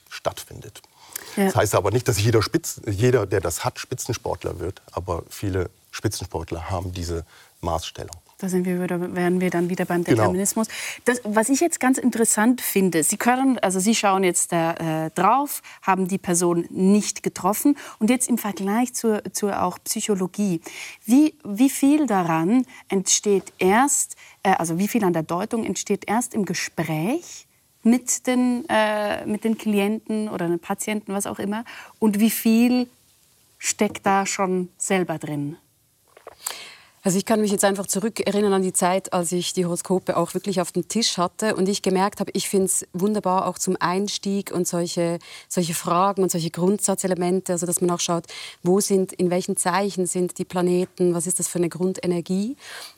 stattfindet. 0.08 0.82
Ja. 1.36 1.46
Das 1.46 1.56
heißt 1.56 1.74
aber 1.74 1.90
nicht, 1.90 2.08
dass 2.08 2.20
jeder, 2.20 2.42
Spitz, 2.42 2.80
jeder, 2.86 3.26
der 3.26 3.40
das 3.40 3.64
hat, 3.64 3.78
Spitzensportler 3.78 4.60
wird. 4.60 4.80
Aber 4.92 5.24
viele 5.28 5.70
Spitzensportler 5.90 6.70
haben 6.70 6.92
diese 6.92 7.26
Maßstellung. 7.60 8.16
Da 8.38 8.50
sind 8.50 8.66
wir 8.66 8.82
wieder, 8.82 9.14
wären 9.14 9.40
wir 9.40 9.48
dann 9.48 9.70
wieder 9.70 9.86
beim 9.86 10.04
genau. 10.04 10.16
Determinismus. 10.16 10.68
Genau. 10.68 10.78
Das, 11.06 11.20
was 11.24 11.48
ich 11.48 11.60
jetzt 11.60 11.80
ganz 11.80 11.96
interessant 11.96 12.60
finde, 12.60 13.02
Sie 13.02 13.16
können, 13.16 13.58
also 13.60 13.80
Sie 13.80 13.94
schauen 13.94 14.24
jetzt 14.24 14.52
da, 14.52 15.06
äh, 15.06 15.10
drauf, 15.10 15.62
haben 15.80 16.06
die 16.06 16.18
Person 16.18 16.66
nicht 16.68 17.22
getroffen 17.22 17.78
und 17.98 18.10
jetzt 18.10 18.28
im 18.28 18.36
Vergleich 18.36 18.92
zur, 18.92 19.22
zur 19.32 19.62
auch 19.62 19.78
Psychologie, 19.84 20.60
wie, 21.06 21.34
wie 21.44 21.70
viel 21.70 22.06
daran 22.06 22.66
entsteht 22.88 23.54
erst, 23.58 24.16
äh, 24.42 24.50
also 24.50 24.78
wie 24.78 24.88
viel 24.88 25.02
an 25.04 25.14
der 25.14 25.22
Deutung 25.22 25.64
entsteht 25.64 26.04
erst 26.06 26.34
im 26.34 26.44
Gespräch 26.44 27.46
mit 27.84 28.26
den, 28.26 28.68
äh, 28.68 29.24
mit 29.24 29.44
den 29.44 29.56
Klienten 29.56 30.28
oder 30.28 30.46
den 30.46 30.58
Patienten, 30.58 31.14
was 31.14 31.26
auch 31.26 31.38
immer, 31.38 31.64
und 32.00 32.20
wie 32.20 32.30
viel 32.30 32.86
steckt 33.58 34.04
da 34.04 34.26
schon 34.26 34.68
selber 34.76 35.16
drin? 35.18 35.56
Also 37.06 37.18
ich 37.18 37.24
kann 37.24 37.40
mich 37.40 37.52
jetzt 37.52 37.64
einfach 37.64 37.86
zurückerinnern 37.86 38.52
an 38.52 38.62
die 38.62 38.72
Zeit, 38.72 39.12
als 39.12 39.30
ich 39.30 39.52
die 39.52 39.64
Horoskope 39.64 40.16
auch 40.16 40.34
wirklich 40.34 40.60
auf 40.60 40.72
dem 40.72 40.88
Tisch 40.88 41.18
hatte 41.18 41.54
und 41.54 41.68
ich 41.68 41.80
gemerkt 41.80 42.18
habe, 42.18 42.32
ich 42.34 42.48
finde 42.48 42.64
es 42.64 42.84
wunderbar 42.94 43.46
auch 43.46 43.58
zum 43.58 43.76
Einstieg 43.78 44.50
und 44.50 44.66
solche, 44.66 45.20
solche 45.48 45.72
Fragen 45.72 46.24
und 46.24 46.32
solche 46.32 46.50
Grundsatzelemente, 46.50 47.52
also 47.52 47.64
dass 47.64 47.80
man 47.80 47.92
auch 47.92 48.00
schaut, 48.00 48.24
wo 48.64 48.80
sind, 48.80 49.12
in 49.12 49.30
welchen 49.30 49.56
Zeichen 49.56 50.06
sind 50.06 50.38
die 50.38 50.44
Planeten, 50.44 51.14
was 51.14 51.28
ist 51.28 51.38
das 51.38 51.46
für 51.46 51.60
eine 51.60 51.68
Grundenergie 51.68 52.56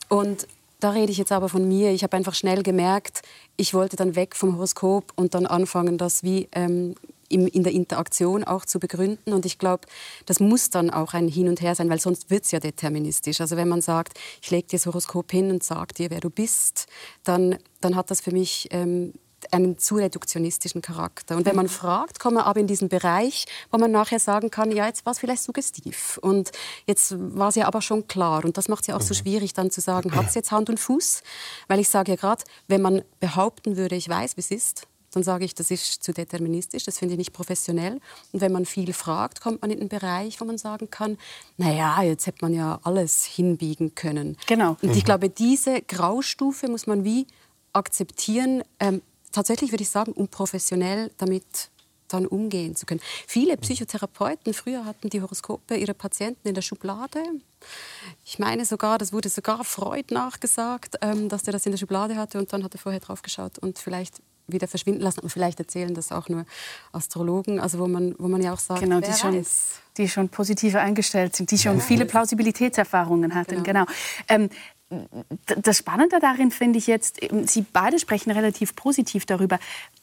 und 0.08 0.48
da 0.80 0.92
rede 0.92 1.12
ich 1.12 1.18
jetzt 1.18 1.32
aber 1.32 1.50
von 1.50 1.68
mir. 1.68 1.90
Ich 1.90 2.02
habe 2.02 2.16
einfach 2.16 2.34
schnell 2.34 2.62
gemerkt, 2.62 3.20
ich 3.58 3.74
wollte 3.74 3.96
dann 3.96 4.16
weg 4.16 4.34
vom 4.36 4.54
Horoskop 4.54 5.12
und 5.16 5.34
dann 5.34 5.44
anfangen, 5.44 5.98
das 5.98 6.22
wie 6.22 6.48
ähm, 6.52 6.94
in 7.28 7.62
der 7.62 7.72
Interaktion 7.72 8.44
auch 8.44 8.64
zu 8.64 8.78
begründen. 8.78 9.32
Und 9.32 9.46
ich 9.46 9.58
glaube, 9.58 9.86
das 10.26 10.40
muss 10.40 10.70
dann 10.70 10.90
auch 10.90 11.14
ein 11.14 11.28
Hin 11.28 11.48
und 11.48 11.60
Her 11.60 11.74
sein, 11.74 11.90
weil 11.90 12.00
sonst 12.00 12.30
wird 12.30 12.44
es 12.44 12.50
ja 12.50 12.60
deterministisch. 12.60 13.40
Also 13.40 13.56
wenn 13.56 13.68
man 13.68 13.80
sagt, 13.80 14.18
ich 14.42 14.50
lege 14.50 14.68
dir 14.68 14.78
das 14.78 14.86
Horoskop 14.86 15.30
hin 15.30 15.50
und 15.50 15.62
sage 15.62 15.94
dir, 15.94 16.10
wer 16.10 16.20
du 16.20 16.30
bist, 16.30 16.86
dann, 17.24 17.58
dann 17.80 17.96
hat 17.96 18.10
das 18.10 18.20
für 18.20 18.32
mich... 18.32 18.68
Ähm, 18.70 19.12
einen 19.52 19.78
zu 19.78 19.96
reduktionistischen 19.96 20.82
Charakter. 20.82 21.36
Und 21.36 21.46
wenn 21.46 21.56
man 21.56 21.68
fragt, 21.68 22.18
kommt 22.18 22.34
man 22.34 22.44
aber 22.44 22.60
in 22.60 22.66
diesen 22.66 22.88
Bereich, 22.88 23.46
wo 23.70 23.78
man 23.78 23.90
nachher 23.90 24.18
sagen 24.18 24.50
kann, 24.50 24.72
ja, 24.72 24.86
jetzt 24.86 25.06
war 25.06 25.12
es 25.12 25.18
vielleicht 25.18 25.42
suggestiv. 25.42 26.18
Und 26.22 26.50
jetzt 26.86 27.14
war 27.16 27.48
es 27.48 27.54
ja 27.54 27.66
aber 27.66 27.80
schon 27.80 28.08
klar. 28.08 28.44
Und 28.44 28.56
das 28.56 28.68
macht 28.68 28.82
es 28.82 28.88
ja 28.88 28.96
auch 28.96 29.00
so 29.00 29.14
mhm. 29.14 29.18
schwierig, 29.18 29.52
dann 29.54 29.70
zu 29.70 29.80
sagen, 29.80 30.12
hat 30.16 30.28
es 30.28 30.34
jetzt 30.34 30.50
Hand 30.50 30.70
und 30.70 30.80
Fuß? 30.80 31.22
Weil 31.68 31.80
ich 31.80 31.88
sage 31.88 32.12
ja 32.12 32.16
gerade, 32.16 32.44
wenn 32.66 32.82
man 32.82 33.02
behaupten 33.20 33.76
würde, 33.76 33.94
ich 33.94 34.08
weiß, 34.08 34.36
wie 34.36 34.40
es 34.40 34.50
ist, 34.50 34.88
dann 35.12 35.22
sage 35.22 35.44
ich, 35.44 35.54
das 35.54 35.70
ist 35.70 36.02
zu 36.02 36.12
deterministisch, 36.12 36.84
das 36.84 36.98
finde 36.98 37.14
ich 37.14 37.18
nicht 37.18 37.32
professionell. 37.32 38.00
Und 38.32 38.40
wenn 38.40 38.52
man 38.52 38.66
viel 38.66 38.92
fragt, 38.92 39.40
kommt 39.40 39.62
man 39.62 39.70
in 39.70 39.80
einen 39.80 39.88
Bereich, 39.88 40.40
wo 40.40 40.44
man 40.44 40.58
sagen 40.58 40.90
kann, 40.90 41.18
naja, 41.56 42.02
jetzt 42.02 42.26
hätte 42.26 42.38
man 42.42 42.52
ja 42.52 42.78
alles 42.82 43.24
hinbiegen 43.24 43.94
können. 43.94 44.36
Genau. 44.46 44.76
Und 44.82 44.90
ich 44.90 45.02
mhm. 45.02 45.06
glaube, 45.06 45.30
diese 45.30 45.82
Graustufe 45.82 46.68
muss 46.68 46.86
man 46.86 47.04
wie 47.04 47.26
akzeptieren, 47.72 48.62
ähm, 48.80 49.02
tatsächlich 49.32 49.72
würde 49.72 49.82
ich 49.82 49.90
sagen, 49.90 50.12
um 50.12 50.28
professionell 50.28 51.10
damit 51.16 51.70
dann 52.08 52.26
umgehen 52.26 52.74
zu 52.74 52.86
können. 52.86 53.00
Viele 53.26 53.56
Psychotherapeuten 53.56 54.54
früher 54.54 54.84
hatten 54.84 55.10
die 55.10 55.20
Horoskope 55.20 55.76
ihrer 55.76 55.94
Patienten 55.94 56.48
in 56.48 56.54
der 56.54 56.62
Schublade. 56.62 57.22
Ich 58.24 58.38
meine 58.38 58.64
sogar, 58.64 58.98
das 58.98 59.12
wurde 59.12 59.28
sogar 59.28 59.64
Freud 59.64 60.14
nachgesagt, 60.14 60.96
ähm, 61.02 61.28
dass 61.28 61.46
er 61.46 61.52
das 61.52 61.66
in 61.66 61.72
der 61.72 61.78
Schublade 61.78 62.16
hatte 62.16 62.38
und 62.38 62.52
dann 62.52 62.64
hat 62.64 62.74
er 62.74 62.80
vorher 62.80 63.00
drauf 63.00 63.22
geschaut 63.22 63.58
und 63.58 63.78
vielleicht 63.78 64.22
wieder 64.48 64.68
verschwinden 64.68 65.02
lassen. 65.02 65.20
Und 65.20 65.30
vielleicht 65.30 65.58
erzählen 65.58 65.94
das 65.94 66.12
auch 66.12 66.28
nur 66.28 66.44
Astrologen, 66.92 67.60
also 67.60 67.78
wo 67.78 67.86
man, 67.86 68.14
wo 68.18 68.28
man 68.28 68.42
ja 68.42 68.52
auch 68.52 68.58
sagt, 68.58 68.80
genau, 68.80 69.00
die 69.00 69.12
schon, 69.12 69.44
die 69.96 70.08
schon 70.08 70.28
positiver 70.28 70.80
eingestellt 70.80 71.36
sind, 71.36 71.50
die 71.50 71.58
schon 71.58 71.78
ja. 71.78 71.82
viele 71.82 72.04
Plausibilitätserfahrungen 72.04 73.34
hatten. 73.34 73.62
Genau. 73.62 73.84
genau. 73.84 73.86
Ähm, 74.28 74.50
das 75.44 75.78
Spannende 75.78 76.18
darin 76.18 76.50
finde 76.50 76.78
ich 76.78 76.86
jetzt, 76.86 77.20
Sie 77.44 77.66
beide 77.72 77.98
sprechen 77.98 78.30
relativ 78.30 78.74
positiv 78.74 79.26
darüber. 79.26 79.58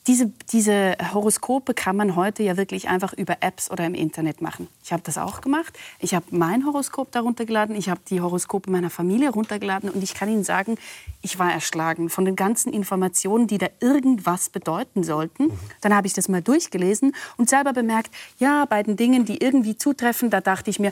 Diese, 0.06 0.32
diese 0.52 0.96
Horoskope 1.12 1.74
kann 1.74 1.96
man 1.96 2.16
heute 2.16 2.44
ja 2.44 2.56
wirklich 2.56 2.88
einfach 2.88 3.14
über 3.14 3.38
Apps 3.42 3.72
oder 3.72 3.88
im 3.88 3.96
Internet 3.96 4.42
machen. 4.42 4.68
Ich 4.84 4.94
habe 4.94 5.02
das 5.04 5.18
auch 5.18 5.42
gemacht. 5.42 5.76
Ich 6.00 6.14
habe 6.14 6.26
mein 6.30 6.68
Horoskop 6.68 7.12
darunter 7.12 7.46
geladen. 7.46 7.76
Ich 7.76 7.90
habe 7.90 8.02
die 8.08 8.22
Horoskope 8.22 8.70
meiner 8.70 8.92
Familie 8.92 9.32
runtergeladen. 9.32 9.90
Und 9.90 10.04
ich 10.04 10.14
kann 10.14 10.30
Ihnen 10.30 10.44
sagen, 10.44 10.78
ich 11.24 11.40
war 11.40 11.52
erschlagen 11.52 12.10
von 12.10 12.24
den 12.24 12.36
ganzen 12.36 12.72
Informationen, 12.72 13.48
die 13.48 13.58
da 13.58 13.68
irgendwas 13.80 14.52
bedeuten 14.52 15.04
sollten. 15.04 15.52
Dann 15.82 15.96
habe 15.96 16.06
ich 16.06 16.14
das 16.14 16.30
mal 16.30 16.44
durchgelesen 16.44 17.16
und 17.38 17.50
selber 17.50 17.74
bemerkt, 17.74 18.12
ja, 18.38 18.66
bei 18.66 18.84
den 18.84 18.98
Dingen, 18.98 19.26
die 19.26 19.42
irgendwie 19.42 19.76
zutreffen, 19.76 20.30
da 20.30 20.42
dachte 20.42 20.70
ich 20.70 20.80
mir, 20.80 20.92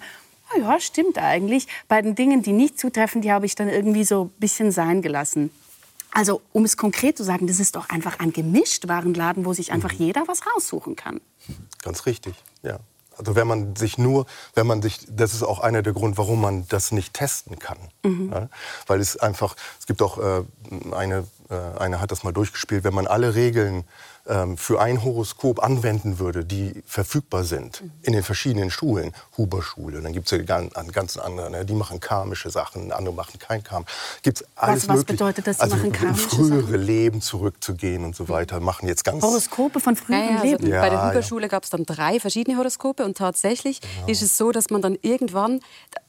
oh 0.55 0.59
ja, 0.59 0.79
stimmt 0.79 1.17
eigentlich. 1.17 1.67
Bei 1.87 2.01
den 2.01 2.15
Dingen, 2.15 2.41
die 2.41 2.53
nicht 2.53 2.79
zutreffen, 2.79 3.21
die 3.21 3.31
habe 3.31 3.45
ich 3.45 3.55
dann 3.55 3.69
irgendwie 3.69 4.03
so 4.03 4.25
ein 4.25 4.39
bisschen 4.39 4.71
sein 4.71 5.01
gelassen. 5.01 5.51
Also, 6.11 6.41
um 6.51 6.63
es 6.63 6.77
konkret 6.77 7.17
zu 7.17 7.23
sagen, 7.23 7.47
das 7.47 7.59
ist 7.59 7.75
doch 7.75 7.89
einfach 7.89 8.19
ein 8.19 8.31
Gemischtwarenladen, 8.31 9.45
wo 9.45 9.53
sich 9.53 9.71
einfach 9.71 9.93
mhm. 9.93 10.05
jeder 10.05 10.27
was 10.27 10.41
raussuchen 10.45 10.95
kann. 10.95 11.19
Ganz 11.81 12.05
richtig, 12.05 12.35
ja. 12.61 12.79
Also 13.17 13.35
wenn 13.35 13.47
man 13.47 13.75
sich 13.75 13.97
nur, 13.97 14.25
wenn 14.55 14.65
man 14.65 14.81
sich, 14.81 14.99
das 15.07 15.33
ist 15.33 15.43
auch 15.43 15.59
einer 15.59 15.81
der 15.81 15.93
Gründe, 15.93 16.17
warum 16.17 16.41
man 16.41 16.67
das 16.69 16.91
nicht 16.91 17.13
testen 17.13 17.59
kann, 17.59 17.77
mhm. 18.03 18.31
ja? 18.33 18.49
weil 18.87 18.99
es 18.99 19.17
einfach, 19.17 19.55
es 19.79 19.85
gibt 19.85 20.01
auch 20.01 20.17
äh, 20.17 20.43
eine, 20.91 21.27
äh, 21.49 21.79
eine 21.79 22.01
hat 22.01 22.11
das 22.11 22.23
mal 22.23 22.31
durchgespielt, 22.31 22.83
wenn 22.83 22.93
man 22.93 23.05
alle 23.05 23.35
Regeln 23.35 23.83
ähm, 24.27 24.57
für 24.57 24.79
ein 24.79 25.03
Horoskop 25.03 25.61
anwenden 25.61 26.19
würde, 26.19 26.45
die 26.45 26.81
verfügbar 26.85 27.43
sind 27.43 27.83
in 28.03 28.13
den 28.13 28.23
verschiedenen 28.23 28.71
Schulen, 28.71 29.13
Huber-Schule, 29.37 30.01
dann 30.01 30.13
gibt 30.13 30.31
es 30.31 30.37
ja 30.37 30.43
ganz, 30.43 30.71
ganz 30.93 31.17
andere, 31.17 31.51
ne? 31.51 31.65
die 31.65 31.73
machen 31.73 31.99
karmische 31.99 32.49
Sachen, 32.49 32.91
andere 32.91 33.13
machen 33.13 33.37
kein 33.39 33.63
Karm. 33.63 33.85
Gibt's 34.21 34.45
alles 34.55 34.87
was, 34.87 34.99
was 34.99 35.05
bedeutet 35.05 35.47
das, 35.47 35.57
sie 35.57 35.63
also 35.63 35.75
machen 35.75 35.91
karmische 35.91 36.29
frühere 36.29 36.61
Sachen? 36.61 36.81
Leben 36.81 37.21
zurückzugehen 37.21 38.05
und 38.05 38.15
so 38.15 38.29
weiter, 38.29 38.59
machen 38.59 38.87
jetzt 38.87 39.03
ganz... 39.03 39.21
Horoskope 39.23 39.79
von 39.79 39.95
früheren 39.95 40.23
ja, 40.23 40.31
ja, 40.31 40.41
also 40.41 40.47
Leben? 40.47 40.67
Ja, 40.67 40.81
bei 40.81 40.89
der 40.89 41.09
Huber-Schule 41.09 41.49
gab 41.49 41.63
es 41.63 41.69
dann 41.69 41.85
drei 41.85 42.19
verschiedene 42.19 42.57
Horoskope 42.57 43.03
und 43.03 43.17
tatsächlich 43.17 43.81
genau. 43.81 44.07
ist 44.07 44.21
es 44.21 44.37
so, 44.37 44.51
dass 44.51 44.69
man 44.69 44.81
dann 44.81 44.97
irgendwann, 45.01 45.59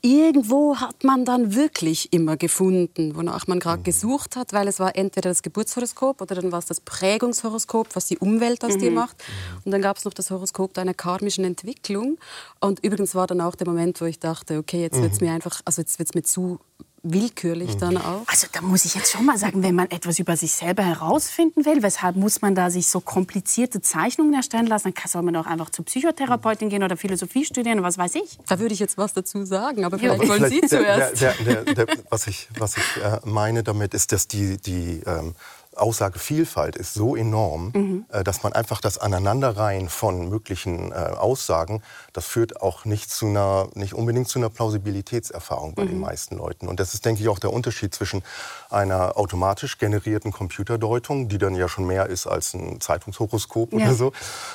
irgendwo 0.02 0.76
hat 0.76 1.02
man 1.02 1.24
dann 1.24 1.54
wirklich 1.54 2.12
immer 2.12 2.36
gefunden, 2.36 3.16
wonach 3.16 3.48
man 3.48 3.58
gerade 3.58 3.80
mhm. 3.80 3.84
gesucht 3.84 4.36
hat, 4.36 4.52
weil 4.52 4.68
es 4.68 4.78
war 4.78 4.96
entweder 4.96 5.30
das 5.30 5.42
Geburtshoroskop 5.42 6.20
oder 6.20 6.36
dann 6.36 6.52
war 6.52 6.60
es 6.60 6.66
das 6.66 6.80
Prägungshoroskop, 6.80 7.88
was 7.94 8.03
was 8.04 8.08
die 8.08 8.18
Umwelt 8.18 8.64
aus 8.64 8.74
mhm. 8.74 8.80
dir 8.80 8.90
macht. 8.90 9.16
Und 9.64 9.72
dann 9.72 9.82
gab 9.82 9.96
es 9.96 10.04
noch 10.04 10.14
das 10.14 10.30
Horoskop 10.30 10.74
deiner 10.74 10.94
karmischen 10.94 11.44
Entwicklung. 11.44 12.18
Und 12.60 12.84
übrigens 12.84 13.14
war 13.14 13.26
dann 13.26 13.40
auch 13.40 13.54
der 13.54 13.66
Moment, 13.66 14.00
wo 14.00 14.04
ich 14.04 14.18
dachte, 14.18 14.58
okay, 14.58 14.82
jetzt 14.82 15.00
wird 15.00 15.12
es 15.12 15.20
mhm. 15.20 15.28
mir 15.28 15.32
einfach, 15.32 15.60
also 15.64 15.80
jetzt 15.80 15.98
wird 15.98 16.08
es 16.10 16.14
mir 16.14 16.22
zu 16.22 16.60
willkürlich 17.06 17.74
mhm. 17.74 17.80
dann 17.80 17.96
auch. 17.98 18.22
Also 18.26 18.46
da 18.50 18.62
muss 18.62 18.84
ich 18.86 18.94
jetzt 18.94 19.12
schon 19.12 19.26
mal 19.26 19.36
sagen, 19.36 19.62
wenn 19.62 19.74
man 19.74 19.90
etwas 19.90 20.18
über 20.18 20.36
sich 20.36 20.52
selber 20.52 20.82
herausfinden 20.82 21.66
will, 21.66 21.82
weshalb 21.82 22.16
muss 22.16 22.40
man 22.40 22.54
da 22.54 22.70
sich 22.70 22.86
so 22.86 23.00
komplizierte 23.00 23.82
Zeichnungen 23.82 24.32
erstellen 24.32 24.66
lassen? 24.66 24.94
Dann 24.94 25.08
soll 25.08 25.22
man 25.22 25.36
auch 25.36 25.46
einfach 25.46 25.70
zur 25.70 25.84
Psychotherapeutin 25.84 26.70
gehen 26.70 26.82
oder 26.82 26.96
Philosophie 26.96 27.44
studieren, 27.44 27.82
was 27.82 27.98
weiß 27.98 28.14
ich. 28.16 28.38
Da 28.48 28.58
würde 28.58 28.72
ich 28.72 28.80
jetzt 28.80 28.96
was 28.96 29.12
dazu 29.12 29.44
sagen, 29.44 29.84
aber 29.84 29.98
vielleicht 29.98 30.22
ja. 30.22 30.28
wollen 30.28 30.50
Sie 30.50 30.62
zuerst. 30.62 31.20
Der, 31.20 31.34
der, 31.34 31.74
der, 31.74 31.86
was 32.08 32.26
ich, 32.26 32.48
was 32.58 32.78
ich 32.78 33.02
äh, 33.02 33.20
meine 33.24 33.62
damit 33.62 33.92
ist, 33.92 34.12
dass 34.12 34.26
die, 34.26 34.56
die 34.56 35.02
ähm, 35.06 35.34
Aussagevielfalt 35.76 36.76
ist 36.76 36.94
so 36.94 37.16
enorm, 37.16 37.72
mhm. 37.74 38.04
Äh, 38.10 38.24
dass 38.24 38.42
man 38.42 38.52
einfach 38.52 38.80
das 38.80 38.98
Aneinanderreihen 38.98 39.88
von 39.88 40.28
möglichen 40.28 40.92
äh, 40.92 40.94
Aussagen, 40.94 41.82
das 42.12 42.26
führt 42.26 42.60
auch 42.60 42.84
nicht, 42.84 43.10
zu 43.10 43.26
einer, 43.26 43.68
nicht 43.74 43.94
unbedingt 43.94 44.28
zu 44.28 44.38
einer 44.38 44.50
Plausibilitätserfahrung 44.50 45.74
bei 45.74 45.84
mhm. 45.84 45.88
den 45.88 46.00
meisten 46.00 46.36
Leuten. 46.36 46.68
Und 46.68 46.80
das 46.80 46.94
ist, 46.94 47.04
denke 47.04 47.22
ich, 47.22 47.28
auch 47.28 47.38
der 47.38 47.52
Unterschied 47.52 47.94
zwischen 47.94 48.22
einer 48.70 49.16
automatisch 49.16 49.78
generierten 49.78 50.32
Computerdeutung, 50.32 51.28
die 51.28 51.38
dann 51.38 51.54
ja 51.54 51.68
schon 51.68 51.86
mehr 51.86 52.06
ist 52.06 52.26
als 52.26 52.54
ein 52.54 52.80
Zeitungshoroskop 52.80 53.72
ja. 53.72 53.86
oder 53.86 53.94
so, 53.94 54.12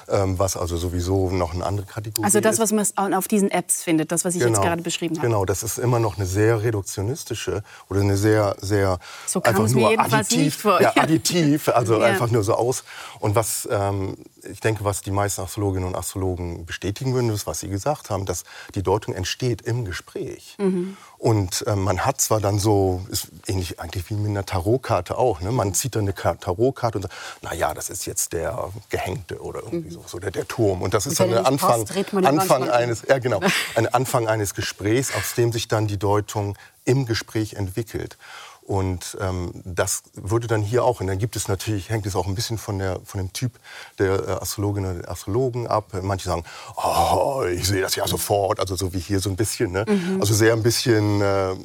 ähm, 0.08 0.40
was 0.40 0.58
also 0.58 0.78
sowieso 0.78 1.30
noch 1.32 1.54
eine 1.54 1.66
andere 1.66 1.86
Kategorie 1.86 2.28
ist. 2.28 2.36
Also 2.36 2.42
das, 2.42 2.60
was 2.60 2.94
man 2.96 3.14
auf 3.14 3.28
diesen 3.28 3.52
Apps 3.52 3.84
findet, 3.84 4.12
das, 4.12 4.26
was 4.26 4.36
ich 4.36 4.42
genau. 4.42 4.54
jetzt 4.54 4.66
gerade 4.66 4.82
beschrieben 4.82 5.18
habe. 5.18 5.28
Genau, 5.28 5.46
das 5.46 5.64
ist 5.64 5.78
immer 5.80 6.00
noch 6.00 6.18
eine 6.18 6.26
sehr 6.26 6.62
reduktionistische 6.62 7.64
oder 7.90 8.02
eine 8.02 8.18
sehr, 8.18 8.56
sehr 8.62 9.00
so 9.26 9.42
kam 9.42 9.56
einfach 9.56 9.66
es 9.66 9.74
mir 9.74 9.82
nur 9.82 9.92
jedenfalls 9.92 10.28
additiv, 10.28 10.46
nicht 10.46 10.62
vor. 10.62 10.82
Ja, 10.82 10.94
additiv, 11.10 11.70
also 11.70 12.00
ja. 12.00 12.06
einfach 12.06 12.30
nur 12.32 12.44
so 12.44 12.54
aus. 12.54 12.84
Und 13.20 13.36
was 13.36 13.68
ähm, 13.72 14.18
ich 14.44 14.60
denke, 14.60 14.84
was 14.84 15.02
die 15.02 15.12
meisten 15.12 15.42
Astrologinnen 15.42 15.88
und 15.88 15.96
Astrologen 15.96 16.66
bestätigen 16.66 17.14
würden, 17.14 17.30
ist, 17.30 17.48
was 17.48 17.60
Sie 17.60 17.70
gesagt 17.70 18.10
haben, 18.10 18.26
dass 18.26 18.44
die 18.76 18.84
Deutung 18.84 19.14
entsteht 19.14 19.62
im 19.62 19.86
Gespräch. 19.86 20.56
Mhm. 20.58 20.98
Und 21.18 21.66
äh, 21.68 21.76
man 21.76 22.06
hat 22.06 22.22
zwar 22.22 22.40
dann 22.40 22.60
so, 22.60 23.06
ist 23.10 23.28
ähnlich 23.48 23.80
eigentlich 23.80 24.10
wie 24.10 24.14
mit 24.14 24.30
einer 24.30 24.46
Tarotkarte 24.46 25.18
auch, 25.18 25.42
ne? 25.42 25.52
man 25.52 25.74
zieht 25.74 25.96
dann 25.96 26.04
eine 26.04 26.14
Tarotkarte 26.14 26.98
und 26.98 27.02
sagt, 27.04 27.14
na 27.42 27.54
ja, 27.54 27.74
das 27.74 27.90
ist 27.90 28.06
jetzt 28.06 28.34
der 28.34 28.70
Gehängte 28.90 29.42
oder 29.42 29.62
irgendwie 29.64 29.96
mhm. 29.96 30.02
so, 30.06 30.18
oder 30.18 30.32
der 30.32 30.48
Turm. 30.48 30.82
Und 30.82 30.94
das 30.94 31.06
ist 31.06 31.20
dann 31.20 31.30
der 31.30 31.46
Anfang, 31.46 31.86
passt, 31.86 32.14
Anfang 32.14 32.70
eines, 32.70 33.04
ja 33.08 33.20
genau, 33.20 33.42
ein 33.76 33.88
Anfang 33.88 34.28
eines 34.28 34.54
Gesprächs, 34.54 35.14
aus 35.14 35.36
dem 35.36 35.52
sich 35.52 35.68
dann 35.68 35.88
die 35.88 35.98
Deutung 35.98 36.58
im 36.86 37.06
Gespräch 37.06 37.54
entwickelt. 37.54 38.18
Und 38.70 39.18
ähm, 39.20 39.50
das 39.66 40.04
würde 40.14 40.46
dann 40.46 40.62
hier 40.62 40.84
auch, 40.84 41.02
und 41.02 41.08
dann 41.08 41.18
gibt 41.18 41.36
es 41.36 41.48
natürlich, 41.48 41.90
hängt 41.90 42.06
es 42.06 42.16
auch 42.16 42.28
ein 42.28 42.36
bisschen 42.36 42.60
von, 42.60 42.78
der, 42.78 43.00
von 43.04 43.18
dem 43.18 43.34
Typ 43.34 43.54
der 43.98 44.28
äh, 44.28 44.32
Astrologinnen 44.34 44.98
und 44.98 45.10
Astrologen 45.10 45.66
ab. 45.66 45.88
Manche 46.04 46.30
sagen, 46.30 46.44
oh, 46.76 47.42
ich 47.52 47.68
sehe 47.68 47.82
das 47.82 47.96
ja 47.96 48.08
sofort, 48.08 48.60
also 48.60 48.76
so 48.76 48.94
wie 48.94 49.00
hier 49.00 49.22
so 49.22 49.32
ein 49.32 49.36
bisschen. 49.36 49.72
Ne? 49.72 49.86
Mhm. 49.88 50.22
Also 50.22 50.36
sehr 50.36 50.54
ein 50.54 50.62
bisschen 50.62 51.20
äh, 51.20 51.56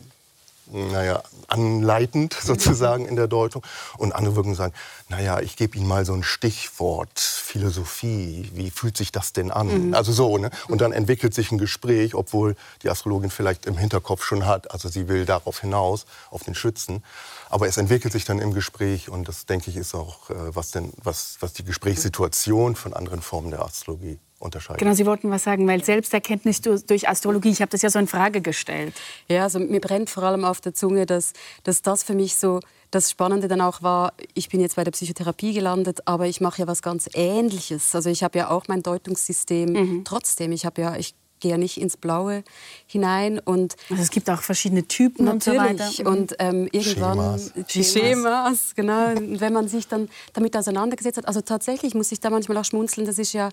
naja, 0.66 1.22
anleitend 1.48 2.34
sozusagen 2.42 3.06
in 3.06 3.16
der 3.16 3.28
Deutung. 3.28 3.62
Und 3.96 4.12
andere 4.12 4.36
würden 4.36 4.54
sagen, 4.54 4.72
naja, 5.08 5.40
ich 5.40 5.56
gebe 5.56 5.76
Ihnen 5.76 5.86
mal 5.86 6.04
so 6.04 6.14
ein 6.14 6.22
Stichwort, 6.22 7.18
Philosophie, 7.18 8.50
wie 8.54 8.70
fühlt 8.70 8.96
sich 8.96 9.12
das 9.12 9.32
denn 9.32 9.50
an? 9.50 9.88
Mhm. 9.88 9.94
Also 9.94 10.12
so, 10.12 10.38
ne? 10.38 10.50
Und 10.68 10.80
dann 10.80 10.92
entwickelt 10.92 11.34
sich 11.34 11.52
ein 11.52 11.58
Gespräch, 11.58 12.14
obwohl 12.14 12.56
die 12.82 12.90
Astrologin 12.90 13.30
vielleicht 13.30 13.66
im 13.66 13.76
Hinterkopf 13.76 14.24
schon 14.24 14.46
hat, 14.46 14.70
also 14.70 14.88
sie 14.88 15.08
will 15.08 15.24
darauf 15.24 15.60
hinaus, 15.60 16.06
auf 16.30 16.42
den 16.42 16.54
Schützen. 16.54 17.04
Aber 17.50 17.68
es 17.68 17.76
entwickelt 17.76 18.12
sich 18.12 18.24
dann 18.24 18.38
im 18.38 18.54
Gespräch 18.54 19.08
und 19.08 19.28
das, 19.28 19.46
denke 19.46 19.70
ich, 19.70 19.76
ist 19.76 19.94
auch, 19.94 20.30
äh, 20.30 20.34
was, 20.54 20.70
denn, 20.70 20.92
was, 21.02 21.36
was 21.40 21.52
die 21.52 21.64
Gesprächssituation 21.64 22.74
von 22.74 22.94
anderen 22.94 23.22
Formen 23.22 23.50
der 23.50 23.62
Astrologie 23.62 24.18
unterscheiden. 24.44 24.78
Genau, 24.78 24.94
Sie 24.94 25.06
wollten 25.06 25.30
was 25.30 25.44
sagen, 25.44 25.66
weil 25.66 25.82
Selbsterkenntnis 25.82 26.60
durch 26.60 27.08
Astrologie, 27.08 27.50
ich 27.50 27.60
habe 27.60 27.70
das 27.70 27.82
ja 27.82 27.90
so 27.90 27.98
in 27.98 28.06
Frage 28.06 28.40
gestellt. 28.40 28.94
Ja, 29.28 29.44
also 29.44 29.58
mir 29.58 29.80
brennt 29.80 30.10
vor 30.10 30.22
allem 30.22 30.44
auf 30.44 30.60
der 30.60 30.74
Zunge, 30.74 31.06
dass, 31.06 31.32
dass 31.62 31.82
das 31.82 32.04
für 32.04 32.14
mich 32.14 32.36
so 32.36 32.60
das 32.90 33.10
Spannende 33.10 33.48
dann 33.48 33.60
auch 33.60 33.82
war, 33.82 34.12
ich 34.34 34.48
bin 34.48 34.60
jetzt 34.60 34.76
bei 34.76 34.84
der 34.84 34.92
Psychotherapie 34.92 35.52
gelandet, 35.52 36.06
aber 36.06 36.26
ich 36.26 36.40
mache 36.40 36.60
ja 36.60 36.68
was 36.68 36.80
ganz 36.80 37.08
Ähnliches. 37.12 37.94
Also 37.94 38.08
ich 38.08 38.22
habe 38.22 38.38
ja 38.38 38.50
auch 38.50 38.68
mein 38.68 38.82
Deutungssystem 38.82 39.72
mhm. 39.72 40.04
trotzdem. 40.04 40.52
Ich 40.52 40.64
habe 40.64 40.80
ja, 40.80 40.96
ich 40.96 41.14
gehe 41.44 41.50
ja 41.50 41.58
nicht 41.58 41.78
ins 41.78 41.96
Blaue 41.98 42.42
hinein. 42.86 43.38
Und 43.38 43.76
also 43.90 44.02
es 44.02 44.10
gibt 44.10 44.30
auch 44.30 44.40
verschiedene 44.40 44.88
Typen 44.88 45.26
natürlich. 45.26 45.60
und 45.60 45.78
so 45.78 46.04
weiter. 46.04 46.10
Und 46.10 46.36
ähm, 46.38 46.68
irgendwann 46.72 47.38
Schemas. 47.38 47.52
die 47.70 47.84
Schemas, 47.84 48.74
genau. 48.74 49.10
Und 49.10 49.40
wenn 49.40 49.52
man 49.52 49.68
sich 49.68 49.86
dann 49.86 50.08
damit 50.32 50.56
auseinandergesetzt 50.56 51.18
hat, 51.18 51.28
also 51.28 51.42
tatsächlich 51.42 51.94
muss 51.94 52.10
ich 52.12 52.20
da 52.20 52.30
manchmal 52.30 52.56
auch 52.56 52.64
schmunzeln, 52.64 53.06
das 53.06 53.18
ist 53.18 53.34
ja 53.34 53.50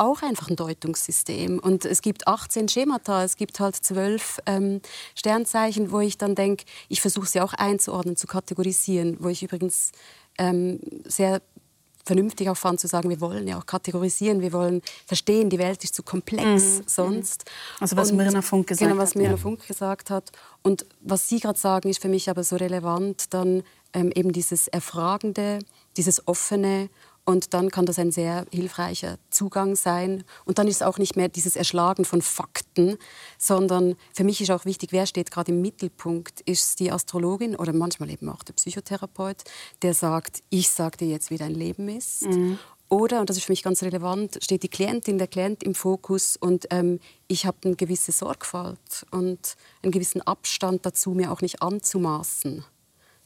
auch 0.00 0.22
einfach 0.22 0.48
ein 0.48 0.56
Deutungssystem. 0.56 1.58
Und 1.58 1.84
es 1.84 2.02
gibt 2.02 2.26
18 2.26 2.68
Schemata, 2.68 3.22
es 3.22 3.36
gibt 3.36 3.60
halt 3.60 3.76
zwölf 3.76 4.40
ähm, 4.46 4.80
Sternzeichen, 5.14 5.92
wo 5.92 6.00
ich 6.00 6.18
dann 6.18 6.34
denke, 6.34 6.64
ich 6.88 7.00
versuche 7.00 7.26
sie 7.26 7.40
auch 7.40 7.52
einzuordnen, 7.52 8.16
zu 8.16 8.26
kategorisieren, 8.26 9.18
wo 9.20 9.28
ich 9.28 9.42
übrigens 9.42 9.92
ähm, 10.38 10.80
sehr 11.04 11.42
vernünftig 12.04 12.48
auch 12.48 12.56
fand, 12.56 12.80
zu 12.80 12.88
sagen, 12.88 13.10
wir 13.10 13.20
wollen 13.20 13.46
ja 13.46 13.58
auch 13.58 13.66
kategorisieren, 13.66 14.40
wir 14.40 14.52
wollen 14.52 14.80
verstehen, 15.06 15.50
die 15.50 15.58
Welt 15.58 15.84
ist 15.84 15.94
zu 15.94 16.02
komplex 16.02 16.78
mhm. 16.78 16.82
sonst. 16.86 17.44
Also 17.78 17.96
was 17.96 18.10
Mirna 18.10 18.42
Funk 18.42 18.68
gesagt 18.68 18.90
genau, 18.90 19.00
was 19.00 19.14
Mirna 19.14 19.32
ja. 19.32 19.36
Funk 19.36 19.66
gesagt 19.66 20.10
hat. 20.10 20.32
Und 20.62 20.86
was 21.00 21.28
Sie 21.28 21.40
gerade 21.40 21.58
sagen, 21.58 21.88
ist 21.88 22.00
für 22.00 22.08
mich 22.08 22.30
aber 22.30 22.42
so 22.42 22.56
relevant, 22.56 23.32
dann 23.34 23.62
ähm, 23.92 24.10
eben 24.14 24.32
dieses 24.32 24.66
Erfragende, 24.68 25.58
dieses 25.96 26.26
Offene 26.26 26.88
und 27.30 27.54
dann 27.54 27.70
kann 27.70 27.86
das 27.86 27.98
ein 28.00 28.10
sehr 28.10 28.44
hilfreicher 28.52 29.16
Zugang 29.30 29.76
sein. 29.76 30.24
Und 30.44 30.58
dann 30.58 30.66
ist 30.66 30.76
es 30.76 30.82
auch 30.82 30.98
nicht 30.98 31.14
mehr 31.14 31.28
dieses 31.28 31.54
Erschlagen 31.54 32.04
von 32.04 32.22
Fakten, 32.22 32.98
sondern 33.38 33.94
für 34.12 34.24
mich 34.24 34.40
ist 34.40 34.50
auch 34.50 34.64
wichtig, 34.64 34.90
wer 34.90 35.06
steht 35.06 35.30
gerade 35.30 35.52
im 35.52 35.60
Mittelpunkt. 35.60 36.40
Ist 36.40 36.64
es 36.64 36.76
die 36.76 36.90
Astrologin 36.90 37.54
oder 37.54 37.72
manchmal 37.72 38.10
eben 38.10 38.28
auch 38.28 38.42
der 38.42 38.54
Psychotherapeut, 38.54 39.44
der 39.82 39.94
sagt, 39.94 40.42
ich 40.50 40.70
sage 40.70 40.96
dir 40.96 41.08
jetzt, 41.08 41.30
wie 41.30 41.36
dein 41.36 41.54
Leben 41.54 41.88
ist. 41.88 42.22
Mhm. 42.22 42.58
Oder, 42.88 43.20
und 43.20 43.30
das 43.30 43.36
ist 43.36 43.44
für 43.44 43.52
mich 43.52 43.62
ganz 43.62 43.84
relevant, 43.84 44.40
steht 44.42 44.64
die 44.64 44.68
Klientin, 44.68 45.18
der 45.18 45.28
Klient 45.28 45.62
im 45.62 45.76
Fokus 45.76 46.36
und 46.36 46.66
ähm, 46.70 46.98
ich 47.28 47.46
habe 47.46 47.58
eine 47.64 47.76
gewisse 47.76 48.10
Sorgfalt 48.10 49.06
und 49.12 49.54
einen 49.84 49.92
gewissen 49.92 50.20
Abstand 50.22 50.84
dazu, 50.84 51.12
mir 51.12 51.30
auch 51.30 51.42
nicht 51.42 51.62
anzumaßen, 51.62 52.64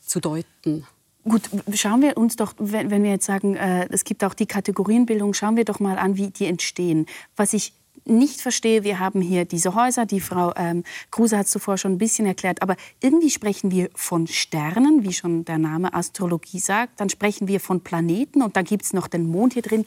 zu 0.01 0.21
deuten. 0.21 0.87
Gut, 1.25 1.43
schauen 1.73 2.03
wir 2.03 2.17
uns 2.19 2.37
doch, 2.37 2.55
wenn, 2.59 2.91
wenn 2.91 3.03
wir 3.03 3.11
jetzt 3.11 3.25
sagen, 3.25 3.57
äh, 3.57 3.89
es 3.91 4.05
gibt 4.05 4.23
auch 4.25 4.35
die 4.35 4.47
Kategorienbildung, 4.47 5.33
schauen 5.33 5.57
wir 5.57 5.65
doch 5.65 5.81
mal 5.81 5.99
an, 5.99 6.17
wie 6.17 6.29
die 6.29 6.47
entstehen. 6.47 7.07
Was 7.37 7.55
ich 7.55 7.73
nicht 8.05 8.43
verstehe, 8.43 8.85
wir 8.85 8.99
haben 8.99 9.23
hier 9.23 9.47
diese 9.47 9.75
Häuser, 9.75 10.05
die 10.05 10.21
Frau 10.21 10.53
ähm, 10.57 10.85
Kruse 11.11 11.39
hat 11.39 11.47
es 11.47 11.53
zuvor 11.53 11.79
schon 11.79 11.93
ein 11.93 11.99
bisschen 11.99 12.27
erklärt, 12.27 12.61
aber 12.61 12.77
irgendwie 13.01 13.31
sprechen 13.31 13.71
wir 13.71 13.89
von 13.95 14.27
Sternen, 14.27 15.03
wie 15.03 15.15
schon 15.15 15.47
der 15.47 15.57
Name 15.57 15.95
Astrologie 15.95 16.59
sagt, 16.59 17.01
dann 17.01 17.09
sprechen 17.09 17.49
wir 17.49 17.61
von 17.61 17.81
Planeten 17.81 18.43
und 18.43 18.57
dann 18.57 18.65
gibt 18.65 18.85
es 18.85 18.93
noch 18.93 19.09
den 19.09 19.27
Mond 19.27 19.55
hier 19.55 19.63
drin. 19.63 19.87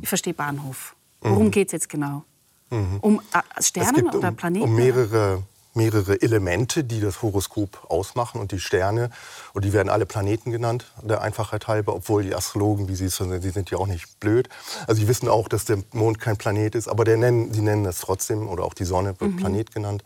Ich 0.00 0.08
verstehe 0.08 0.32
Bahnhof. 0.32 0.96
Worum 1.20 1.46
mhm. 1.46 1.50
geht 1.50 1.68
es 1.68 1.72
jetzt 1.72 1.88
genau? 1.88 2.24
Mhm. 2.70 2.98
Um 3.02 3.20
äh, 3.34 3.62
Sterne 3.62 4.04
oder 4.04 4.30
um, 4.30 4.36
Planeten? 4.36 4.64
Um 4.64 4.74
mehrere 4.74 5.42
mehrere 5.74 6.20
Elemente, 6.20 6.84
die 6.84 7.00
das 7.00 7.22
Horoskop 7.22 7.90
ausmachen 7.90 8.40
und 8.40 8.52
die 8.52 8.60
Sterne. 8.60 9.10
Und 9.52 9.64
die 9.64 9.72
werden 9.72 9.88
alle 9.88 10.06
Planeten 10.06 10.50
genannt, 10.50 10.86
der 11.02 11.22
Einfachheit 11.22 11.68
halber, 11.68 11.94
obwohl 11.94 12.22
die 12.22 12.34
Astrologen, 12.34 12.88
wie 12.88 12.94
sie 12.94 13.06
es 13.06 13.16
sind, 13.16 13.42
die 13.42 13.50
sind 13.50 13.70
ja 13.70 13.78
auch 13.78 13.86
nicht 13.86 14.20
blöd. 14.20 14.48
Also 14.86 15.00
sie 15.00 15.08
wissen 15.08 15.28
auch, 15.28 15.48
dass 15.48 15.64
der 15.64 15.78
Mond 15.92 16.20
kein 16.20 16.36
Planet 16.36 16.74
ist, 16.74 16.88
aber 16.88 17.04
nennen, 17.04 17.52
sie 17.52 17.62
nennen 17.62 17.86
es 17.86 18.00
trotzdem, 18.00 18.48
oder 18.48 18.64
auch 18.64 18.74
die 18.74 18.84
Sonne 18.84 19.14
wird 19.18 19.32
mhm. 19.32 19.36
Planet 19.36 19.72
genannt. 19.72 20.04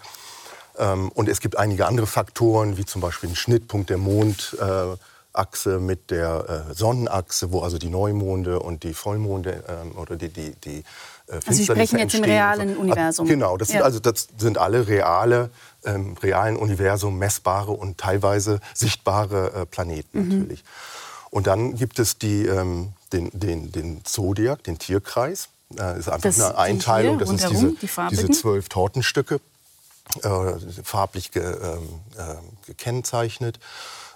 Ähm, 0.78 1.10
und 1.10 1.28
es 1.28 1.40
gibt 1.40 1.58
einige 1.58 1.86
andere 1.86 2.06
Faktoren, 2.06 2.76
wie 2.76 2.84
zum 2.84 3.00
Beispiel 3.00 3.28
den 3.28 3.36
Schnittpunkt 3.36 3.90
der 3.90 3.98
Mondachse 3.98 5.78
mit 5.80 6.10
der 6.10 6.66
äh, 6.70 6.74
Sonnenachse, 6.74 7.52
wo 7.52 7.60
also 7.60 7.78
die 7.78 7.88
Neumonde 7.88 8.60
und 8.60 8.82
die 8.82 8.94
Vollmonde 8.94 9.64
ähm, 9.68 9.96
oder 9.96 10.16
die, 10.16 10.28
die, 10.28 10.54
die 10.64 10.84
äh, 11.28 11.34
also 11.34 11.52
Sie 11.52 11.64
sprechen 11.64 11.98
jetzt 11.98 12.14
im 12.14 12.24
realen 12.24 12.76
Universum. 12.76 13.26
Genau, 13.26 13.56
das 13.56 13.68
sind, 13.68 13.82
also, 13.82 13.98
das 14.00 14.28
sind 14.38 14.58
alle 14.58 14.86
reale, 14.86 15.50
ähm, 15.84 16.16
realen 16.22 16.56
Universum 16.56 17.18
messbare 17.18 17.72
und 17.72 17.98
teilweise 17.98 18.60
sichtbare 18.74 19.52
äh, 19.52 19.66
Planeten 19.66 20.22
mhm. 20.22 20.28
natürlich. 20.28 20.64
Und 21.30 21.46
dann 21.46 21.76
gibt 21.76 21.98
es 21.98 22.18
die, 22.18 22.46
ähm, 22.46 22.92
den, 23.12 23.30
den, 23.32 23.72
den 23.72 24.04
Zodiac, 24.04 24.62
den 24.64 24.78
Tierkreis. 24.78 25.48
Äh, 25.76 25.98
ist 25.98 26.08
einfach 26.08 26.22
das 26.22 26.40
eine 26.40 26.58
Einteilung. 26.58 27.18
Das 27.18 27.30
ist 27.30 27.48
diese, 27.50 27.72
die 27.72 27.88
diese 28.10 28.30
zwölf 28.30 28.68
Tortenstücke, 28.68 29.40
äh, 30.22 30.52
farblich 30.82 31.32
ge, 31.32 31.42
ähm, 31.42 31.88
äh, 32.16 32.36
gekennzeichnet. 32.66 33.58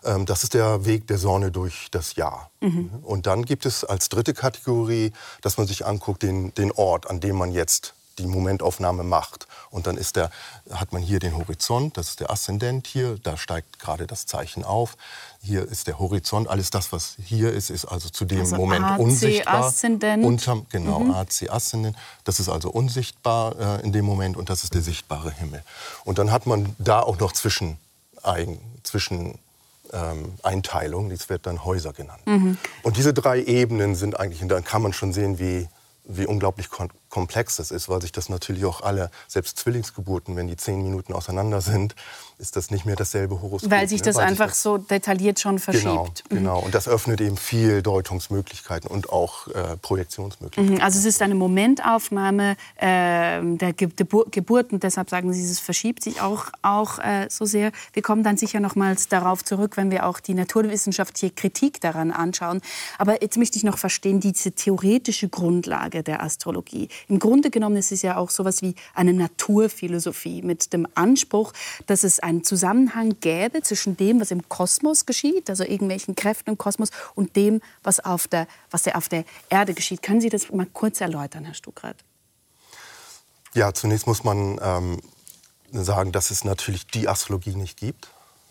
Ähm, 0.04 0.26
das 0.26 0.42
ist 0.42 0.54
der 0.54 0.84
Weg 0.84 1.06
der 1.06 1.18
Sonne 1.18 1.50
durch 1.50 1.88
das 1.90 2.16
Jahr. 2.16 2.50
Mhm. 2.60 2.90
Und 3.02 3.26
dann 3.26 3.44
gibt 3.44 3.66
es 3.66 3.84
als 3.84 4.08
dritte 4.08 4.34
Kategorie, 4.34 5.12
dass 5.42 5.58
man 5.58 5.66
sich 5.66 5.86
anguckt, 5.86 6.22
den, 6.22 6.54
den 6.54 6.72
Ort, 6.72 7.08
an 7.08 7.20
dem 7.20 7.36
man 7.36 7.52
jetzt 7.52 7.94
die 8.18 8.26
Momentaufnahme 8.26 9.02
macht. 9.02 9.46
Und 9.70 9.86
dann 9.86 9.96
ist 9.96 10.16
der, 10.16 10.30
hat 10.70 10.92
man 10.92 11.02
hier 11.02 11.18
den 11.18 11.36
Horizont, 11.36 11.96
das 11.96 12.08
ist 12.08 12.20
der 12.20 12.30
Aszendent 12.30 12.86
hier, 12.86 13.18
da 13.22 13.36
steigt 13.36 13.78
gerade 13.78 14.06
das 14.06 14.26
Zeichen 14.26 14.64
auf. 14.64 14.96
Hier 15.42 15.66
ist 15.66 15.86
der 15.86 15.98
Horizont, 15.98 16.48
alles 16.48 16.70
das, 16.70 16.92
was 16.92 17.16
hier 17.22 17.52
ist, 17.52 17.70
ist 17.70 17.86
also 17.86 18.08
zu 18.08 18.24
dem 18.24 18.40
also 18.40 18.56
Moment 18.56 18.84
AC 18.84 19.00
unsichtbar. 19.00 19.64
Aszendent. 19.64 20.24
Unterm, 20.24 20.66
genau, 20.70 21.00
mhm. 21.00 21.12
AC 21.12 21.50
Aszendent. 21.50 21.96
Das 22.24 22.40
ist 22.40 22.48
also 22.48 22.70
unsichtbar 22.70 23.78
äh, 23.80 23.82
in 23.82 23.92
dem 23.92 24.04
Moment 24.04 24.36
und 24.36 24.50
das 24.50 24.64
ist 24.64 24.74
der 24.74 24.82
sichtbare 24.82 25.30
Himmel. 25.30 25.62
Und 26.04 26.18
dann 26.18 26.30
hat 26.30 26.46
man 26.46 26.74
da 26.78 27.00
auch 27.00 27.18
noch 27.18 27.32
zwischen, 27.32 27.78
zwischen 28.82 29.38
ähm, 29.92 30.34
Einteilung, 30.42 31.10
das 31.10 31.28
wird 31.28 31.46
dann 31.46 31.64
Häuser 31.64 31.92
genannt. 31.92 32.22
Mhm. 32.26 32.58
Und 32.82 32.96
diese 32.96 33.12
drei 33.12 33.42
Ebenen 33.42 33.94
sind 33.94 34.18
eigentlich, 34.18 34.42
und 34.42 34.48
dann 34.48 34.64
kann 34.64 34.82
man 34.82 34.92
schon 34.92 35.12
sehen, 35.12 35.38
wie, 35.38 35.68
wie 36.04 36.26
unglaublich 36.26 36.70
komplex 36.70 36.99
das 37.58 37.70
ist, 37.70 37.88
weil 37.88 38.00
sich 38.00 38.12
das 38.12 38.28
natürlich 38.28 38.64
auch 38.64 38.82
alle, 38.82 39.10
selbst 39.28 39.58
Zwillingsgeburten, 39.58 40.36
wenn 40.36 40.46
die 40.46 40.56
zehn 40.56 40.82
Minuten 40.82 41.12
auseinander 41.12 41.60
sind, 41.60 41.94
ist 42.38 42.56
das 42.56 42.70
nicht 42.70 42.86
mehr 42.86 42.96
dasselbe 42.96 43.42
Horoskop. 43.42 43.70
Weil 43.70 43.88
sich 43.88 44.00
das 44.00 44.16
ne? 44.16 44.22
weil 44.22 44.28
einfach 44.30 44.48
sich 44.48 44.54
das 44.54 44.62
so 44.62 44.78
detailliert 44.78 45.40
schon 45.40 45.58
verschiebt. 45.58 45.84
Genau, 45.84 46.04
mhm. 46.04 46.36
genau. 46.36 46.58
Und 46.60 46.74
das 46.74 46.88
öffnet 46.88 47.20
eben 47.20 47.36
viel 47.36 47.82
Deutungsmöglichkeiten 47.82 48.90
und 48.90 49.10
auch 49.10 49.48
äh, 49.48 49.76
Projektionsmöglichkeiten. 49.76 50.76
Mhm. 50.76 50.80
Also 50.80 50.98
es 50.98 51.04
ist 51.04 51.22
eine 51.22 51.34
Momentaufnahme 51.34 52.56
äh, 52.76 53.40
der 53.42 53.72
Gebur 53.74 54.26
Geburt 54.30 54.72
und 54.72 54.82
deshalb 54.82 55.10
sagen 55.10 55.32
Sie, 55.32 55.42
es 55.42 55.60
verschiebt 55.60 56.02
sich 56.02 56.20
auch, 56.20 56.46
auch 56.62 56.98
äh, 56.98 57.26
so 57.28 57.44
sehr. 57.44 57.72
Wir 57.92 58.02
kommen 58.02 58.22
dann 58.22 58.36
sicher 58.36 58.60
nochmals 58.60 59.08
darauf 59.08 59.44
zurück, 59.44 59.76
wenn 59.76 59.90
wir 59.90 60.06
auch 60.06 60.20
die 60.20 60.34
naturwissenschaftliche 60.34 61.34
Kritik 61.34 61.80
daran 61.80 62.10
anschauen. 62.10 62.60
Aber 62.98 63.22
jetzt 63.22 63.36
möchte 63.36 63.58
ich 63.58 63.64
noch 63.64 63.78
verstehen, 63.78 64.20
diese 64.20 64.52
theoretische 64.52 65.28
Grundlage 65.28 66.02
der 66.02 66.22
Astrologie. 66.22 66.88
Im 67.08 67.18
Grunde 67.18 67.50
genommen 67.50 67.76
ist 67.76 67.92
es 67.92 68.02
ja 68.02 68.16
auch 68.16 68.30
so 68.30 68.42
etwas 68.42 68.62
wie 68.62 68.74
eine 68.94 69.12
Naturphilosophie 69.12 70.42
mit 70.42 70.72
dem 70.72 70.86
Anspruch, 70.94 71.52
dass 71.86 72.04
es 72.04 72.20
einen 72.20 72.44
Zusammenhang 72.44 73.16
gäbe 73.20 73.62
zwischen 73.62 73.96
dem, 73.96 74.20
was 74.20 74.30
im 74.30 74.48
Kosmos 74.48 75.06
geschieht, 75.06 75.50
also 75.50 75.64
irgendwelchen 75.64 76.14
Kräften 76.14 76.50
im 76.50 76.58
Kosmos, 76.58 76.90
und 77.14 77.36
dem, 77.36 77.60
was 77.82 78.00
auf 78.00 78.28
der, 78.28 78.46
was 78.70 78.86
auf 78.88 79.08
der 79.08 79.24
Erde 79.48 79.74
geschieht. 79.74 80.02
Können 80.02 80.20
Sie 80.20 80.28
das 80.28 80.50
mal 80.50 80.66
kurz 80.66 81.00
erläutern, 81.00 81.44
Herr 81.44 81.54
Stuckrad? 81.54 81.96
Ja, 83.54 83.74
zunächst 83.74 84.06
muss 84.06 84.22
man 84.22 84.60
ähm, 84.62 85.00
sagen, 85.72 86.12
dass 86.12 86.30
es 86.30 86.44
natürlich 86.44 86.86
die 86.86 87.08
Astrologie 87.08 87.56
nicht 87.56 87.76
gibt 87.78 88.10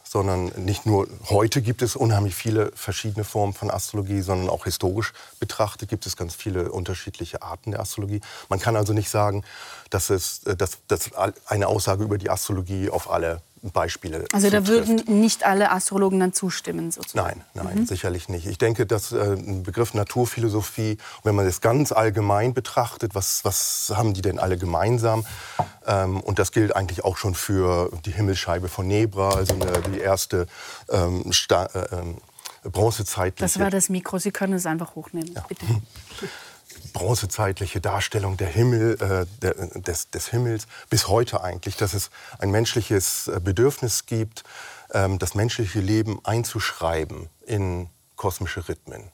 sondern 0.09 0.51
nicht 0.57 0.87
nur 0.87 1.07
heute 1.29 1.61
gibt 1.61 1.83
es 1.83 1.95
unheimlich 1.95 2.33
viele 2.33 2.71
verschiedene 2.73 3.23
Formen 3.23 3.53
von 3.53 3.69
Astrologie, 3.69 4.21
sondern 4.21 4.49
auch 4.49 4.63
historisch 4.63 5.13
betrachtet 5.39 5.87
gibt 5.87 6.07
es 6.07 6.17
ganz 6.17 6.33
viele 6.33 6.71
unterschiedliche 6.71 7.43
Arten 7.43 7.69
der 7.69 7.79
Astrologie. 7.79 8.19
Man 8.49 8.59
kann 8.59 8.75
also 8.75 8.93
nicht 8.93 9.11
sagen, 9.11 9.43
dass, 9.91 10.09
es, 10.09 10.43
äh, 10.45 10.55
dass, 10.55 10.79
dass 10.87 11.11
eine 11.45 11.67
Aussage 11.67 12.03
über 12.03 12.17
die 12.17 12.31
Astrologie 12.31 12.89
auf 12.89 13.11
alle 13.11 13.43
Beispiele. 13.61 14.25
Also 14.33 14.49
da 14.49 14.67
würden 14.67 15.03
nicht 15.19 15.45
alle 15.45 15.71
Astrologen 15.71 16.19
dann 16.19 16.33
zustimmen, 16.33 16.91
sozusagen? 16.91 17.43
Nein, 17.53 17.65
nein, 17.65 17.79
mhm. 17.79 17.85
sicherlich 17.85 18.29
nicht. 18.29 18.45
Ich 18.45 18.57
denke, 18.57 18.85
dass 18.85 19.11
äh, 19.11 19.33
ein 19.33 19.63
Begriff 19.63 19.93
Naturphilosophie, 19.93 20.97
wenn 21.23 21.35
man 21.35 21.45
das 21.45 21.61
ganz 21.61 21.91
allgemein 21.91 22.53
betrachtet, 22.53 23.15
was, 23.15 23.43
was 23.45 23.91
haben 23.95 24.13
die 24.13 24.21
denn 24.21 24.39
alle 24.39 24.57
gemeinsam? 24.57 25.25
Ähm, 25.85 26.21
und 26.21 26.39
das 26.39 26.51
gilt 26.51 26.75
eigentlich 26.75 27.03
auch 27.03 27.17
schon 27.17 27.35
für 27.35 27.91
die 28.05 28.11
Himmelsscheibe 28.11 28.69
von 28.69 28.87
Nebra, 28.87 29.29
also 29.29 29.53
eine, 29.55 29.71
die 29.93 29.99
erste 29.99 30.47
ähm, 30.89 31.31
Sta 31.31 31.65
äh, 31.65 31.95
ähm, 31.95 32.17
bronzezeitliche. 32.63 33.43
Das 33.43 33.59
war 33.59 33.69
das 33.69 33.89
Mikro. 33.89 34.17
Sie 34.19 34.31
können 34.31 34.53
es 34.53 34.65
einfach 34.65 34.95
hochnehmen, 34.95 35.33
ja. 35.33 35.45
bitte. 35.47 35.65
bronzezeitliche 36.93 37.81
Darstellung 37.81 38.37
der 38.37 38.47
Himmel, 38.47 38.97
äh, 39.01 39.25
der, 39.41 39.53
des, 39.79 40.09
des, 40.09 40.27
Himmels 40.27 40.67
bis 40.89 41.07
heute 41.07 41.43
eigentlich, 41.43 41.75
dass 41.75 41.93
es 41.93 42.09
ein 42.39 42.51
menschliches 42.51 43.27
äh, 43.27 43.39
Bedürfnis 43.43 44.05
gibt, 44.05 44.43
ähm, 44.93 45.19
das 45.19 45.35
menschliche 45.35 45.79
Leben 45.79 46.19
einzuschreiben 46.23 47.29
in 47.45 47.89
kosmische 48.15 48.67
Rhythmen 48.67 49.11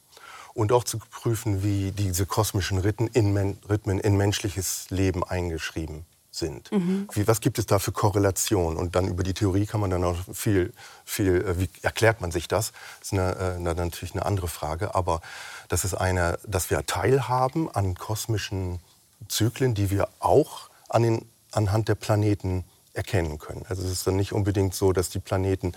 und 0.53 0.71
auch 0.71 0.83
zu 0.85 0.97
prüfen, 0.97 1.63
wie 1.63 1.91
diese 1.91 2.25
kosmischen 2.25 2.79
Rhythmen 2.79 3.09
in, 3.09 3.57
Rhythmen 3.69 3.99
in 3.99 4.15
menschliches 4.17 4.89
Leben 4.89 5.23
eingeschrieben 5.23 6.05
sind. 6.31 6.71
Mhm. 6.71 7.07
Wie, 7.13 7.27
was 7.27 7.41
gibt 7.41 7.59
es 7.59 7.65
da 7.65 7.79
für 7.79 7.91
Korrelationen? 7.91 8.77
Und 8.77 8.95
dann 8.95 9.07
über 9.07 9.23
die 9.23 9.33
Theorie 9.33 9.65
kann 9.65 9.81
man 9.81 9.89
dann 9.89 10.03
auch 10.03 10.17
viel, 10.33 10.73
viel 11.03 11.41
äh, 11.41 11.59
wie 11.59 11.69
erklärt 11.81 12.21
man 12.21 12.31
sich 12.31 12.47
das? 12.47 12.71
Das 12.99 13.11
ist 13.11 13.13
eine, 13.13 13.57
äh, 13.57 13.59
natürlich 13.59 14.13
eine 14.13 14.25
andere 14.25 14.47
Frage. 14.47 14.95
Aber 14.95 15.21
das 15.67 15.85
ist 15.85 15.93
eine, 15.93 16.39
dass 16.45 16.69
wir 16.69 16.85
teilhaben 16.85 17.69
an 17.73 17.95
kosmischen 17.95 18.79
Zyklen, 19.27 19.73
die 19.73 19.89
wir 19.89 20.09
auch 20.19 20.69
an 20.89 21.03
den, 21.03 21.25
anhand 21.51 21.87
der 21.87 21.95
Planeten 21.95 22.63
erkennen 22.93 23.39
können. 23.39 23.65
Also 23.67 23.83
es 23.83 23.91
ist 23.91 24.07
dann 24.07 24.15
nicht 24.15 24.33
unbedingt 24.33 24.73
so, 24.73 24.93
dass 24.93 25.09
die 25.09 25.19
Planeten 25.19 25.73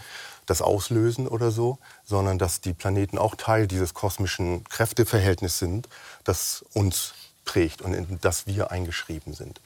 das 0.47 0.63
auslösen 0.63 1.27
oder 1.27 1.51
so, 1.51 1.79
sondern 2.05 2.39
dass 2.39 2.61
die 2.61 2.73
Planeten 2.73 3.19
auch 3.19 3.35
Teil 3.35 3.67
dieses 3.67 3.93
kosmischen 3.93 4.65
Kräfteverhältnisses 4.65 5.59
sind, 5.59 5.89
das 6.25 6.65
uns 6.75 7.15
prägt 7.45 7.83
und 7.83 7.95
in 7.95 8.19
das 8.21 8.47
wir 8.47 8.71
eingeschrieben 8.71 9.35
sind. 9.35 9.61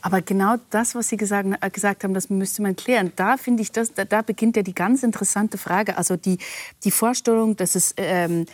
Aber 0.00 0.22
genau 0.22 0.56
das, 0.70 0.94
was 0.94 1.08
Sie 1.08 1.18
gesagt, 1.18 1.48
äh, 1.60 1.70
gesagt 1.70 2.04
haben, 2.04 2.14
das 2.14 2.30
müsste 2.30 2.62
man 2.62 2.76
klären. 2.76 3.12
Da 3.16 3.36
finde 3.36 3.62
ich, 3.62 3.72
das, 3.72 3.92
da, 3.92 4.04
da, 4.06 4.22
beginnt 4.22 4.56
ja 4.56 4.62
die 4.62 4.74
ganz 4.74 5.02
interessante 5.02 5.58
Frage. 5.58 5.98
Also 5.98 6.16
die, 6.16 6.38
die 6.84 6.90
Vorstellung, 6.90 7.56
dass 7.56 7.74
es 7.74 7.92
ähm, 7.98 8.46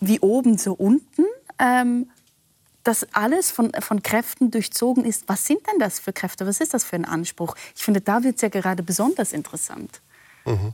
wie 0.00 0.20
oben 0.20 0.58
so 0.58 0.72
unten. 0.72 1.24
Ähm, 1.58 2.08
dass 2.84 3.06
alles 3.12 3.50
von, 3.50 3.70
von 3.80 4.02
Kräften 4.02 4.50
durchzogen 4.50 5.04
ist. 5.04 5.24
Was 5.26 5.44
sind 5.44 5.60
denn 5.70 5.78
das 5.78 5.98
für 6.00 6.14
Kräfte? 6.14 6.46
Was 6.46 6.58
ist 6.58 6.72
das 6.72 6.84
für 6.84 6.96
ein 6.96 7.04
Anspruch? 7.04 7.54
Ich 7.76 7.82
finde, 7.82 8.00
da 8.00 8.22
wird 8.22 8.36
es 8.36 8.40
ja 8.40 8.48
gerade 8.48 8.82
besonders 8.82 9.34
interessant. 9.34 10.00
Mhm. 10.46 10.72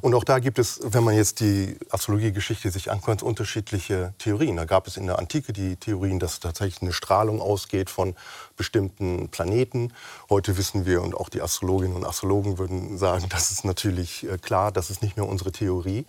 Und 0.00 0.14
auch 0.14 0.24
da 0.24 0.38
gibt 0.38 0.58
es, 0.58 0.80
wenn 0.82 1.04
man 1.04 1.14
jetzt 1.14 1.40
die 1.40 1.76
Astrologiegeschichte 1.90 2.70
sich 2.70 2.90
anguckt, 2.90 3.22
unterschiedliche 3.22 4.14
Theorien. 4.18 4.56
Da 4.56 4.64
gab 4.64 4.86
es 4.86 4.96
in 4.96 5.06
der 5.06 5.18
Antike 5.18 5.52
die 5.52 5.76
Theorien, 5.76 6.18
dass 6.18 6.40
tatsächlich 6.40 6.80
eine 6.80 6.94
Strahlung 6.94 7.42
ausgeht 7.42 7.90
von 7.90 8.16
bestimmten 8.56 9.28
Planeten. 9.28 9.92
Heute 10.30 10.56
wissen 10.56 10.86
wir, 10.86 11.02
und 11.02 11.14
auch 11.14 11.28
die 11.28 11.42
Astrologinnen 11.42 11.94
und 11.94 12.06
Astrologen 12.06 12.56
würden 12.56 12.96
sagen, 12.96 13.26
das 13.30 13.50
ist 13.50 13.64
natürlich 13.64 14.26
äh, 14.26 14.38
klar, 14.38 14.72
das 14.72 14.88
ist 14.88 15.02
nicht 15.02 15.16
mehr 15.16 15.26
unsere 15.26 15.52
Theorie. 15.52 16.06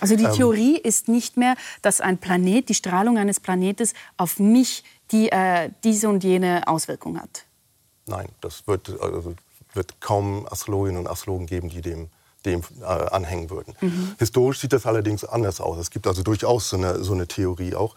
Also 0.00 0.16
die 0.16 0.24
ähm, 0.24 0.32
Theorie 0.32 0.76
ist 0.76 1.08
nicht 1.08 1.36
mehr, 1.36 1.54
dass 1.82 2.00
ein 2.00 2.18
Planet, 2.18 2.68
die 2.68 2.74
Strahlung 2.74 3.18
eines 3.18 3.40
Planetes 3.40 3.94
auf 4.16 4.38
mich 4.38 4.84
die, 5.12 5.30
äh, 5.30 5.70
diese 5.84 6.08
und 6.08 6.24
jene 6.24 6.66
Auswirkung 6.66 7.20
hat. 7.20 7.44
Nein, 8.06 8.28
das 8.40 8.66
wird, 8.66 9.00
also, 9.00 9.34
wird 9.74 10.00
kaum 10.00 10.46
Astrologinnen 10.50 11.00
und 11.00 11.06
Astrologen 11.08 11.46
geben, 11.46 11.68
die 11.68 11.80
dem 11.80 12.08
dem 12.46 12.62
äh, 12.80 12.84
anhängen 12.84 13.50
würden. 13.50 13.74
Mhm. 13.80 14.14
Historisch 14.18 14.60
sieht 14.60 14.72
das 14.72 14.86
allerdings 14.86 15.24
anders 15.24 15.60
aus. 15.60 15.78
Es 15.78 15.90
gibt 15.90 16.06
also 16.06 16.22
durchaus 16.22 16.70
so 16.70 16.76
eine, 16.76 17.02
so 17.04 17.12
eine 17.12 17.26
Theorie 17.26 17.74
auch 17.74 17.94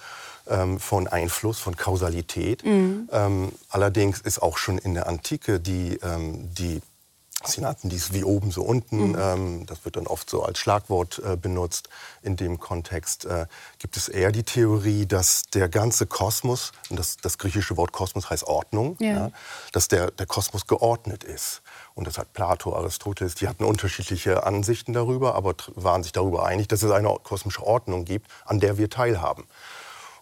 ähm, 0.47 0.79
von 0.79 1.07
Einfluss, 1.07 1.59
von 1.59 1.75
Kausalität. 1.77 2.65
Mhm. 2.65 3.09
Ähm, 3.11 3.51
allerdings 3.69 4.19
ist 4.19 4.41
auch 4.41 4.57
schon 4.57 4.77
in 4.77 4.93
der 4.93 5.07
Antike 5.07 5.59
die, 5.59 5.97
ähm, 6.03 6.53
die 6.53 6.81
Sie 7.45 7.61
nannten 7.61 7.89
dies 7.89 8.13
wie 8.13 8.23
oben, 8.23 8.51
so 8.51 8.63
unten. 8.63 9.09
Mhm. 9.09 9.17
Ähm, 9.19 9.65
das 9.65 9.83
wird 9.85 9.97
dann 9.97 10.07
oft 10.07 10.29
so 10.29 10.43
als 10.43 10.59
Schlagwort 10.59 11.19
äh, 11.19 11.35
benutzt. 11.35 11.89
In 12.21 12.37
dem 12.37 12.59
Kontext 12.59 13.25
äh, 13.25 13.47
gibt 13.79 13.97
es 13.97 14.07
eher 14.07 14.31
die 14.31 14.43
Theorie, 14.43 15.05
dass 15.05 15.43
der 15.53 15.67
ganze 15.67 16.05
Kosmos, 16.05 16.71
und 16.89 16.97
das, 16.97 17.17
das 17.17 17.37
griechische 17.37 17.75
Wort 17.75 17.91
Kosmos 17.91 18.29
heißt 18.29 18.45
Ordnung, 18.45 18.95
ja. 18.99 19.13
Ja, 19.13 19.31
dass 19.71 19.87
der, 19.87 20.11
der 20.11 20.25
Kosmos 20.25 20.67
geordnet 20.67 21.23
ist. 21.23 21.61
Und 21.95 22.07
das 22.07 22.17
hat 22.17 22.33
Plato, 22.33 22.75
Aristoteles, 22.75 23.35
die 23.35 23.47
hatten 23.47 23.63
unterschiedliche 23.63 24.45
Ansichten 24.45 24.93
darüber, 24.93 25.35
aber 25.35 25.53
waren 25.75 26.03
sich 26.03 26.11
darüber 26.11 26.45
einig, 26.45 26.67
dass 26.67 26.81
es 26.81 26.91
eine 26.91 27.15
kosmische 27.23 27.63
Ordnung 27.63 28.05
gibt, 28.05 28.31
an 28.45 28.59
der 28.59 28.77
wir 28.77 28.89
teilhaben 28.89 29.43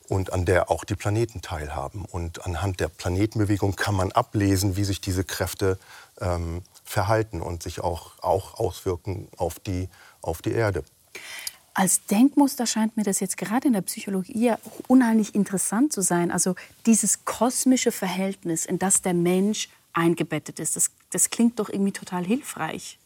und 0.09 0.33
an 0.33 0.43
der 0.45 0.69
auch 0.69 0.83
die 0.83 0.95
Planeten 0.95 1.41
teilhaben. 1.41 2.03
Und 2.03 2.45
anhand 2.45 2.81
der 2.81 2.89
Planetenbewegung 2.89 3.77
kann 3.77 3.95
man 3.95 4.11
ablesen, 4.11 4.75
wie 4.75 4.83
sich 4.83 4.99
diese 4.99 5.23
Kräfte 5.23 5.79
ähm, 6.19 6.63
verhalten 6.91 7.41
und 7.41 7.63
sich 7.63 7.81
auch, 7.81 8.19
auch 8.21 8.59
auswirken 8.59 9.27
auf 9.37 9.59
die, 9.59 9.89
auf 10.21 10.41
die 10.41 10.51
Erde. 10.51 10.83
Als 11.73 12.05
Denkmuster 12.05 12.65
scheint 12.65 12.97
mir 12.97 13.03
das 13.03 13.21
jetzt 13.21 13.37
gerade 13.37 13.67
in 13.67 13.73
der 13.73 13.81
Psychologie 13.81 14.53
unheimlich 14.87 15.33
interessant 15.33 15.93
zu 15.93 16.01
sein. 16.01 16.29
Also 16.29 16.55
dieses 16.85 17.23
kosmische 17.23 17.93
Verhältnis, 17.93 18.65
in 18.65 18.77
das 18.77 19.01
der 19.01 19.13
Mensch 19.13 19.69
eingebettet 19.93 20.59
ist, 20.59 20.75
das, 20.75 20.91
das 21.11 21.29
klingt 21.29 21.59
doch 21.59 21.69
irgendwie 21.69 21.93
total 21.93 22.25
hilfreich. 22.25 22.99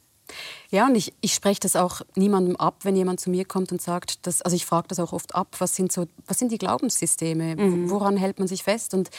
Ja, 0.71 0.87
und 0.87 0.95
ich, 0.95 1.13
ich 1.21 1.33
spreche 1.33 1.59
das 1.59 1.75
auch 1.75 2.01
niemandem 2.15 2.55
ab, 2.55 2.79
wenn 2.83 2.95
jemand 2.95 3.19
zu 3.19 3.29
mir 3.29 3.45
kommt 3.45 3.71
und 3.71 3.81
sagt, 3.81 4.25
dass, 4.27 4.41
also 4.41 4.55
ich 4.55 4.65
frage 4.65 4.87
das 4.87 4.99
auch 4.99 5.13
oft 5.13 5.35
ab, 5.35 5.55
was 5.59 5.75
sind, 5.75 5.91
so, 5.91 6.07
was 6.27 6.39
sind 6.39 6.51
die 6.51 6.57
Glaubenssysteme, 6.57 7.55
mhm. 7.55 7.89
woran 7.89 8.17
hält 8.17 8.39
man 8.39 8.47
sich 8.47 8.63
fest? 8.63 8.93
Und 8.93 9.09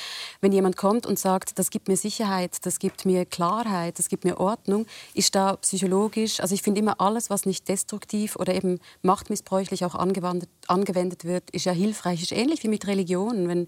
wenn 0.40 0.52
jemand 0.52 0.76
kommt 0.76 1.06
und 1.06 1.18
sagt, 1.18 1.58
das 1.58 1.70
gibt 1.70 1.88
mir 1.88 1.96
Sicherheit, 1.96 2.58
das 2.66 2.78
gibt 2.78 3.06
mir 3.06 3.24
Klarheit, 3.24 3.98
das 3.98 4.08
gibt 4.08 4.24
mir 4.24 4.38
Ordnung, 4.38 4.86
ist 5.14 5.34
da 5.34 5.56
psychologisch, 5.56 6.40
also 6.40 6.54
ich 6.54 6.62
finde 6.62 6.80
immer 6.80 7.00
alles, 7.00 7.30
was 7.30 7.46
nicht 7.46 7.68
destruktiv 7.68 8.36
oder 8.36 8.54
eben 8.54 8.80
machtmissbräuchlich 9.02 9.84
auch 9.84 9.94
angewendet, 9.94 10.50
angewendet 10.66 11.24
wird, 11.24 11.50
ist 11.50 11.64
ja 11.64 11.72
hilfreich. 11.72 12.22
Ist 12.22 12.32
ähnlich 12.32 12.62
wie 12.62 12.68
mit 12.68 12.86
Religion. 12.86 13.48
Wenn 13.48 13.66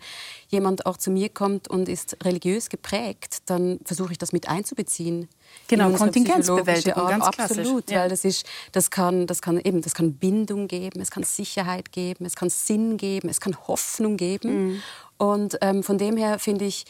jemand 0.49 0.87
auch 0.87 0.97
zu 0.97 1.11
mir 1.11 1.29
kommt 1.29 1.69
und 1.69 1.89
ist 1.89 2.17
religiös 2.25 2.69
geprägt, 2.69 3.39
dann 3.47 3.79
versuche 3.85 4.13
ich 4.13 4.19
das 4.19 4.33
mit 4.33 4.49
einzubeziehen. 4.49 5.29
Genau, 5.69 5.91
Kontingenzbewältigung, 5.91 7.09
ganz 7.09 7.25
Absolut, 7.25 7.87
klassisch. 7.87 7.97
weil 7.97 8.09
das 8.09 8.25
ist, 8.25 8.47
das 8.73 8.91
kann, 8.91 9.27
das 9.27 9.43
kann 9.43 9.61
eben, 9.61 9.83
das 9.83 9.95
kann 9.95 10.15
Bindung 10.15 10.67
geben, 10.67 11.01
es 11.01 11.11
kann 11.11 11.23
Sicherheit 11.25 11.93
geben, 11.93 12.25
es 12.25 12.37
kann 12.37 12.49
Sinn 12.49 12.97
geben, 12.97 13.29
es 13.29 13.41
kann 13.41 13.55
Hoffnung 13.69 14.17
geben. 14.17 14.69
Mhm. 14.69 14.83
Und 15.19 15.59
ähm, 15.61 15.83
von 15.83 15.99
dem 15.99 16.17
her 16.17 16.39
finde 16.39 16.65
ich 16.65 16.87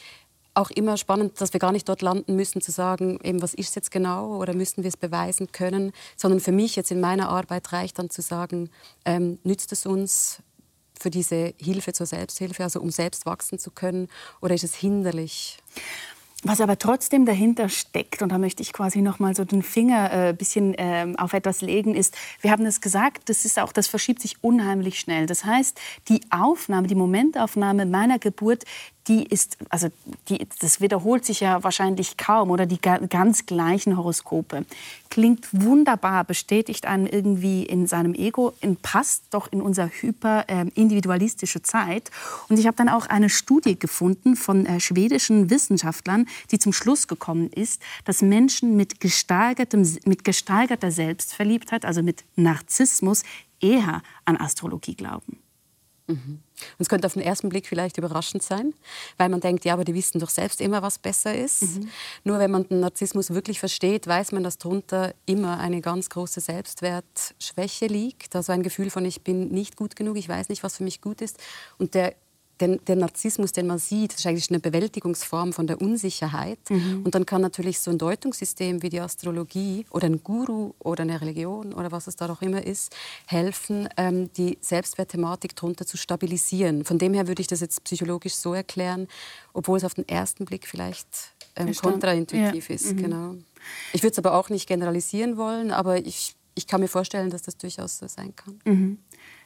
auch 0.55 0.71
immer 0.71 0.97
spannend, 0.97 1.41
dass 1.41 1.53
wir 1.53 1.61
gar 1.61 1.73
nicht 1.73 1.89
dort 1.89 2.03
landen 2.03 2.35
müssen, 2.35 2.61
zu 2.61 2.73
sagen, 2.73 3.19
eben, 3.23 3.41
was 3.43 3.55
ist 3.55 3.71
es 3.71 3.75
jetzt 3.77 3.91
genau 3.91 4.37
oder 4.37 4.55
müssen 4.55 4.83
wir 4.83 4.89
es 4.89 4.97
beweisen 4.97 5.53
können, 5.53 5.93
sondern 6.17 6.41
für 6.41 6.53
mich 6.53 6.77
jetzt 6.77 6.91
in 6.91 7.01
meiner 7.01 7.29
Arbeit 7.29 7.73
reicht 7.73 7.99
dann 7.99 8.11
zu 8.11 8.23
sagen, 8.23 8.71
ähm, 9.05 9.39
nützt 9.45 9.73
es 9.73 9.87
uns 9.87 10.43
für 10.99 11.11
diese 11.11 11.55
Hilfe 11.59 11.93
zur 11.93 12.07
Selbsthilfe, 12.07 12.65
also 12.65 12.81
um 12.81 12.91
selbst 12.91 13.25
wachsen 13.25 13.59
zu 13.59 13.71
können, 13.71 14.09
oder 14.41 14.55
ist 14.55 14.65
es 14.65 14.75
hinderlich? 14.75 15.59
Was 16.45 16.61
aber 16.61 16.79
trotzdem 16.79 17.27
dahinter 17.27 17.69
steckt, 17.69 18.23
und 18.23 18.31
da 18.31 18.39
möchte 18.39 18.63
ich 18.63 18.73
quasi 18.73 19.03
noch 19.03 19.19
mal 19.19 19.35
so 19.35 19.45
den 19.45 19.63
Finger 19.63 20.11
ein 20.11 20.31
äh, 20.31 20.35
bisschen 20.39 20.73
äh, 20.75 21.13
auf 21.19 21.33
etwas 21.33 21.63
legen, 21.63 21.97
ist, 21.97 22.17
wir 22.41 22.53
haben 22.53 22.65
es 22.65 22.81
gesagt, 22.81 23.29
das 23.29 23.45
ist 23.45 23.59
auch, 23.59 23.73
das 23.73 23.89
verschiebt 23.89 24.23
sich 24.23 24.37
unheimlich 24.45 25.01
schnell. 25.01 25.27
Das 25.27 25.45
heißt, 25.45 25.81
die 26.09 26.21
Aufnahme, 26.31 26.87
die 26.87 26.95
Momentaufnahme 26.95 27.87
meiner 27.87 28.21
Geburt, 28.21 28.65
die 29.09 29.25
ist, 29.25 29.57
also 29.71 29.89
die, 30.29 30.47
das 30.61 30.81
wiederholt 30.81 31.25
sich 31.25 31.41
ja 31.41 31.65
wahrscheinlich 31.65 32.17
kaum 32.17 32.51
oder 32.51 32.67
die 32.67 32.81
ganz 32.81 33.47
gleichen 33.47 33.97
Horoskope. 33.97 34.67
Klingt 35.11 35.49
wunderbar, 35.53 36.25
bestätigt 36.25 36.87
einen 36.87 37.07
irgendwie 37.07 37.63
in 37.65 37.87
seinem 37.87 38.15
Ego, 38.15 38.53
passt 38.83 39.25
doch 39.31 39.51
in 39.51 39.63
unser 39.63 39.89
hyper 39.89 40.45
äh, 40.49 40.67
individualistische 40.75 41.63
Zeit. 41.63 42.11
Und 42.49 42.59
ich 42.59 42.67
habe 42.67 42.77
dann 42.77 42.89
auch 42.89 43.07
eine 43.07 43.31
Studie 43.31 43.79
gefunden 43.79 44.37
von 44.37 44.67
äh, 44.67 44.81
schwedischen 44.81 45.51
Wissenschaftlern, 45.51 46.27
die 46.51 46.59
zum 46.59 46.73
Schluss 46.73 47.09
gekommen 47.09 47.51
ist, 47.51 47.81
dass 48.05 48.21
Menschen 48.21 48.77
mit, 48.77 49.01
gesteigertem, 49.01 49.83
mit 50.05 50.25
gesteigerter 50.25 50.91
Selbstverliebtheit, 50.91 51.85
also 51.85 52.03
mit 52.03 52.25
Narzissmus, 52.37 53.23
eher 53.61 54.03
an 54.25 54.37
Astrologie 54.37 54.95
glauben. 54.95 55.39
Mhm. 56.09 56.41
Und 56.41 56.81
es 56.81 56.89
könnte 56.89 57.07
auf 57.07 57.13
den 57.13 57.23
ersten 57.23 57.49
Blick 57.51 57.67
vielleicht 57.67 57.99
überraschend 57.99 58.43
sein, 58.43 58.75
weil 59.17 59.29
man 59.29 59.41
denkt, 59.41 59.65
ja, 59.65 59.75
aber 59.75 59.85
die 59.85 59.95
wissen 59.95 60.19
doch 60.19 60.31
selbst 60.31 60.61
immer, 60.61 60.83
was 60.83 60.99
besser 60.99 61.35
ist. 61.35 61.63
Mhm. 61.63 61.89
Nur 62.25 62.39
wenn 62.39 62.51
man 62.51 62.67
den 62.67 62.81
Narzissmus 62.81 63.31
wirklich 63.31 63.61
versteht, 63.61 64.07
weiß 64.07 64.33
man, 64.33 64.43
dass 64.43 64.59
darunter 64.59 65.15
immer 65.27 65.61
eine 65.61 65.81
ganz 65.81 66.09
große 66.09 66.41
Selbstwertschwäche 66.41 67.87
liegt. 67.87 68.35
Also 68.35 68.53
ein 68.53 68.63
Gefühl 68.63 68.91
von, 68.91 69.05
ich 69.05 69.23
bin 69.23 69.49
nicht 69.49 69.77
gut 69.77 69.95
genug, 69.95 70.17
ich 70.17 70.29
weiß 70.29 70.49
nicht, 70.49 70.63
was 70.63 70.79
für 70.79 70.85
mich 70.85 71.01
gut 71.01 71.21
ist. 71.21 71.39
Und 71.79 71.95
der 71.95 72.15
den, 72.61 72.81
der 72.87 72.97
Narzissmus, 72.97 73.53
den 73.53 73.67
man 73.67 73.79
sieht, 73.79 74.15
ist 74.15 74.27
eigentlich 74.27 74.51
eine 74.51 74.61
Bewältigungsform 74.61 75.53
von 75.53 75.67
der 75.67 75.81
Unsicherheit. 75.81 76.59
Mhm. 76.71 77.03
Und 77.05 77.15
dann 77.15 77.27
kann 77.27 77.41
natürlich 77.41 77.81
so 77.81 77.91
ein 77.91 77.99
Deutungssystem 77.99 78.83
wie 78.83 78.89
die 78.89 79.01
Astrologie 79.01 79.87
oder 79.91 80.07
ein 80.07 80.23
Guru 80.23 80.75
oder 80.79 81.03
eine 81.03 81.21
Religion 81.21 81.73
oder 81.73 81.93
was 81.93 82.07
es 82.07 82.17
da 82.17 82.29
auch 82.29 82.43
immer 82.43 82.65
ist, 82.65 82.95
helfen, 83.27 83.89
ähm, 83.97 84.31
die 84.35 84.59
Selbstwertthematik 84.61 85.57
darunter 85.57 85.87
zu 85.87 85.97
stabilisieren. 85.97 86.85
Von 86.85 86.99
dem 86.99 87.15
her 87.15 87.29
würde 87.29 87.41
ich 87.41 87.49
das 87.49 87.61
jetzt 87.61 87.85
psychologisch 87.85 88.35
so 88.35 88.55
erklären, 88.55 89.09
obwohl 89.53 89.79
es 89.79 89.85
auf 89.85 89.95
den 89.95 90.09
ersten 90.09 90.45
Blick 90.45 90.67
vielleicht 90.67 91.07
ähm, 91.57 91.75
kontraintuitiv 91.75 92.69
ja. 92.69 92.75
ist. 92.75 92.93
Mhm. 92.93 92.97
Genau. 93.03 93.35
Ich 93.93 94.03
würde 94.03 94.13
es 94.13 94.19
aber 94.19 94.35
auch 94.35 94.51
nicht 94.51 94.69
generalisieren 94.69 95.37
wollen, 95.37 95.71
aber 95.71 95.99
ich, 95.99 96.35
ich 96.55 96.67
kann 96.67 96.81
mir 96.81 96.89
vorstellen, 96.89 97.31
dass 97.31 97.43
das 97.43 97.57
durchaus 97.57 97.99
so 97.99 98.07
sein 98.07 98.35
kann. 98.35 98.61
Mhm. 98.65 98.99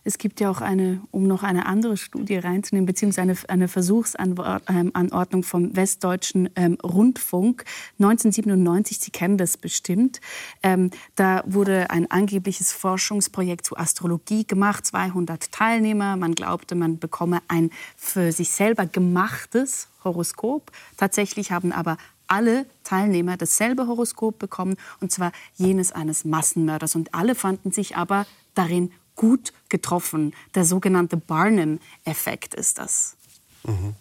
Es 0.05 0.19
gibt 0.19 0.41
ja 0.41 0.51
auch 0.51 0.61
eine, 0.61 1.01
um 1.11 1.27
noch 1.27 1.43
eine 1.43 1.67
andere 1.67 1.97
Studie 1.97 2.37
reinzunehmen, 2.37 2.87
beziehungsweise 2.87 3.23
eine, 3.23 3.37
eine 3.49 3.69
Versuchsanordnung 3.69 5.43
vom 5.45 5.77
Westdeutschen 5.77 6.51
ähm, 6.57 6.77
Rundfunk 6.83 7.65
1997. 8.01 8.99
Sie 8.99 9.11
kennen 9.11 9.39
das 9.39 9.57
bestimmt. 9.57 10.21
Ähm, 10.63 10.91
da 11.15 11.43
wurde 11.47 11.91
ein 11.91 12.11
angebliches 12.11 12.73
Forschungsprojekt 12.73 13.65
zu 13.65 13.77
Astrologie 13.77 14.45
gemacht, 14.45 14.87
200 14.87 15.53
Teilnehmer. 15.53 16.17
Man 16.17 16.35
glaubte, 16.35 16.75
man 16.75 16.99
bekomme 16.99 17.41
ein 17.49 17.71
für 17.97 18.33
sich 18.33 18.51
selber 18.51 18.87
gemachtes 18.87 19.89
Horoskop. 20.05 20.73
Tatsächlich 20.97 21.53
haben 21.53 21.71
aber 21.73 21.97
alle 22.27 22.67
Teilnehmer 22.83 23.37
dasselbe 23.37 23.87
Horoskop 23.87 24.39
bekommen, 24.39 24.77
und 25.01 25.13
zwar 25.13 25.33
jenes 25.55 25.93
eines 25.93 26.25
Massenmörders. 26.25 26.97
Und 26.97 27.15
alle 27.15 27.35
fanden 27.35 27.73
sich 27.73 27.97
aber 27.97 28.27
darin 28.55 28.91
gut 29.17 29.53
getroffen. 29.69 30.35
Der 30.55 30.65
sogenannte 30.65 31.17
Barnum-Effekt 31.17 32.55
ist 32.55 32.79
das. 32.79 33.17
Mhm. 33.65 33.95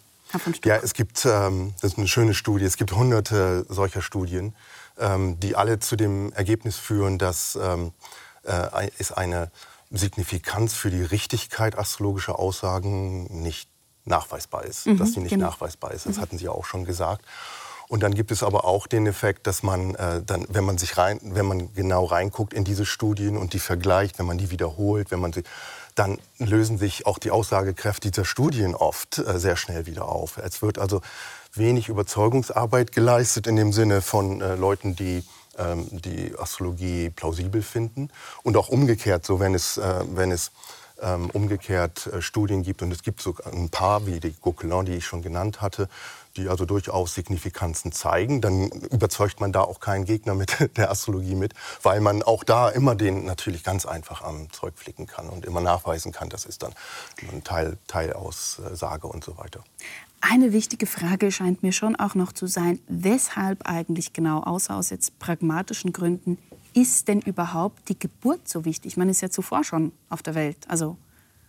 Ja, 0.64 0.76
es 0.76 0.94
gibt, 0.94 1.26
ähm, 1.26 1.74
das 1.82 1.92
ist 1.92 1.98
eine 1.98 2.08
schöne 2.08 2.32
Studie, 2.32 2.64
es 2.64 2.78
gibt 2.78 2.92
hunderte 2.92 3.66
solcher 3.68 4.00
Studien, 4.00 4.54
ähm, 4.98 5.38
die 5.40 5.56
alle 5.56 5.78
zu 5.78 5.94
dem 5.94 6.32
Ergebnis 6.32 6.78
führen, 6.78 7.18
dass 7.18 7.58
ähm, 7.60 7.92
äh, 8.44 8.90
es 8.98 9.12
eine 9.12 9.50
Signifikanz 9.90 10.72
für 10.72 10.90
die 10.90 11.02
Richtigkeit 11.02 11.76
astrologischer 11.76 12.38
Aussagen 12.38 13.42
nicht 13.42 13.68
nachweisbar 14.04 14.64
ist, 14.64 14.86
mhm, 14.86 14.96
dass 14.96 15.12
sie 15.12 15.20
nicht 15.20 15.32
genau. 15.32 15.46
nachweisbar 15.46 15.92
ist. 15.92 16.06
Das 16.06 16.16
mhm. 16.16 16.20
hatten 16.22 16.38
Sie 16.38 16.44
ja 16.46 16.50
auch 16.50 16.64
schon 16.64 16.84
gesagt. 16.84 17.24
Und 17.92 18.02
dann 18.02 18.14
gibt 18.14 18.30
es 18.30 18.42
aber 18.42 18.64
auch 18.64 18.86
den 18.86 19.06
Effekt, 19.06 19.46
dass 19.46 19.62
man 19.62 19.94
äh, 19.96 20.22
dann, 20.24 20.46
wenn 20.48 20.64
man 20.64 20.78
sich 20.78 20.96
rein, 20.96 21.20
wenn 21.22 21.44
man 21.44 21.74
genau 21.74 22.06
reinguckt 22.06 22.54
in 22.54 22.64
diese 22.64 22.86
Studien 22.86 23.36
und 23.36 23.52
die 23.52 23.58
vergleicht, 23.58 24.18
wenn 24.18 24.24
man 24.24 24.38
die 24.38 24.50
wiederholt, 24.50 25.10
wenn 25.10 25.20
man 25.20 25.34
sie, 25.34 25.42
dann 25.94 26.18
lösen 26.38 26.78
sich 26.78 27.04
auch 27.04 27.18
die 27.18 27.30
Aussagekräfte 27.30 28.10
dieser 28.10 28.24
Studien 28.24 28.74
oft 28.74 29.18
äh, 29.18 29.38
sehr 29.38 29.56
schnell 29.56 29.84
wieder 29.84 30.08
auf. 30.08 30.38
Es 30.38 30.62
wird 30.62 30.78
also 30.78 31.02
wenig 31.52 31.90
Überzeugungsarbeit 31.90 32.92
geleistet 32.92 33.46
in 33.46 33.56
dem 33.56 33.74
Sinne 33.74 34.00
von 34.00 34.40
äh, 34.40 34.54
Leuten, 34.54 34.96
die 34.96 35.22
ähm, 35.58 35.86
die 35.90 36.32
Astrologie 36.38 37.10
plausibel 37.10 37.60
finden. 37.60 38.08
Und 38.42 38.56
auch 38.56 38.70
umgekehrt, 38.70 39.26
so 39.26 39.38
wenn 39.38 39.54
es, 39.54 39.76
äh, 39.76 40.04
wenn 40.14 40.30
es 40.30 40.50
ähm, 41.02 41.28
umgekehrt 41.30 42.06
äh, 42.06 42.22
Studien 42.22 42.62
gibt, 42.62 42.80
und 42.80 42.90
es 42.90 43.02
gibt 43.02 43.20
sogar 43.20 43.52
ein 43.52 43.68
paar, 43.68 44.06
wie 44.06 44.20
die 44.20 44.34
Gauquelin, 44.40 44.86
die 44.86 44.94
ich 44.94 45.04
schon 45.04 45.20
genannt 45.20 45.60
hatte, 45.60 45.88
die 46.36 46.48
also 46.48 46.64
durchaus 46.64 47.14
Signifikanzen 47.14 47.92
zeigen, 47.92 48.40
dann 48.40 48.68
überzeugt 48.68 49.40
man 49.40 49.52
da 49.52 49.62
auch 49.62 49.80
keinen 49.80 50.04
Gegner 50.04 50.34
mit 50.34 50.56
der 50.76 50.90
Astrologie 50.90 51.34
mit, 51.34 51.54
weil 51.82 52.00
man 52.00 52.22
auch 52.22 52.44
da 52.44 52.68
immer 52.68 52.94
den 52.94 53.24
natürlich 53.24 53.64
ganz 53.64 53.86
einfach 53.86 54.22
am 54.22 54.50
Zeug 54.52 54.74
flicken 54.76 55.06
kann 55.06 55.28
und 55.28 55.44
immer 55.44 55.60
nachweisen 55.60 56.12
kann, 56.12 56.28
das 56.28 56.44
ist 56.44 56.62
dann 56.62 56.74
ein 57.30 57.44
Teil, 57.44 57.78
Teilaussage 57.86 59.06
und 59.06 59.24
so 59.24 59.36
weiter. 59.38 59.62
Eine 60.20 60.52
wichtige 60.52 60.86
Frage 60.86 61.32
scheint 61.32 61.64
mir 61.64 61.72
schon 61.72 61.96
auch 61.96 62.14
noch 62.14 62.32
zu 62.32 62.46
sein, 62.46 62.78
weshalb 62.86 63.66
eigentlich 63.68 64.12
genau, 64.12 64.40
außer 64.40 64.76
aus 64.76 64.90
jetzt 64.90 65.18
pragmatischen 65.18 65.92
Gründen, 65.92 66.38
ist 66.74 67.08
denn 67.08 67.20
überhaupt 67.20 67.88
die 67.88 67.98
Geburt 67.98 68.48
so 68.48 68.64
wichtig? 68.64 68.96
Man 68.96 69.08
ist 69.08 69.20
ja 69.20 69.30
zuvor 69.30 69.64
schon 69.64 69.92
auf 70.08 70.22
der 70.22 70.34
Welt. 70.34 70.58
Also, 70.68 70.96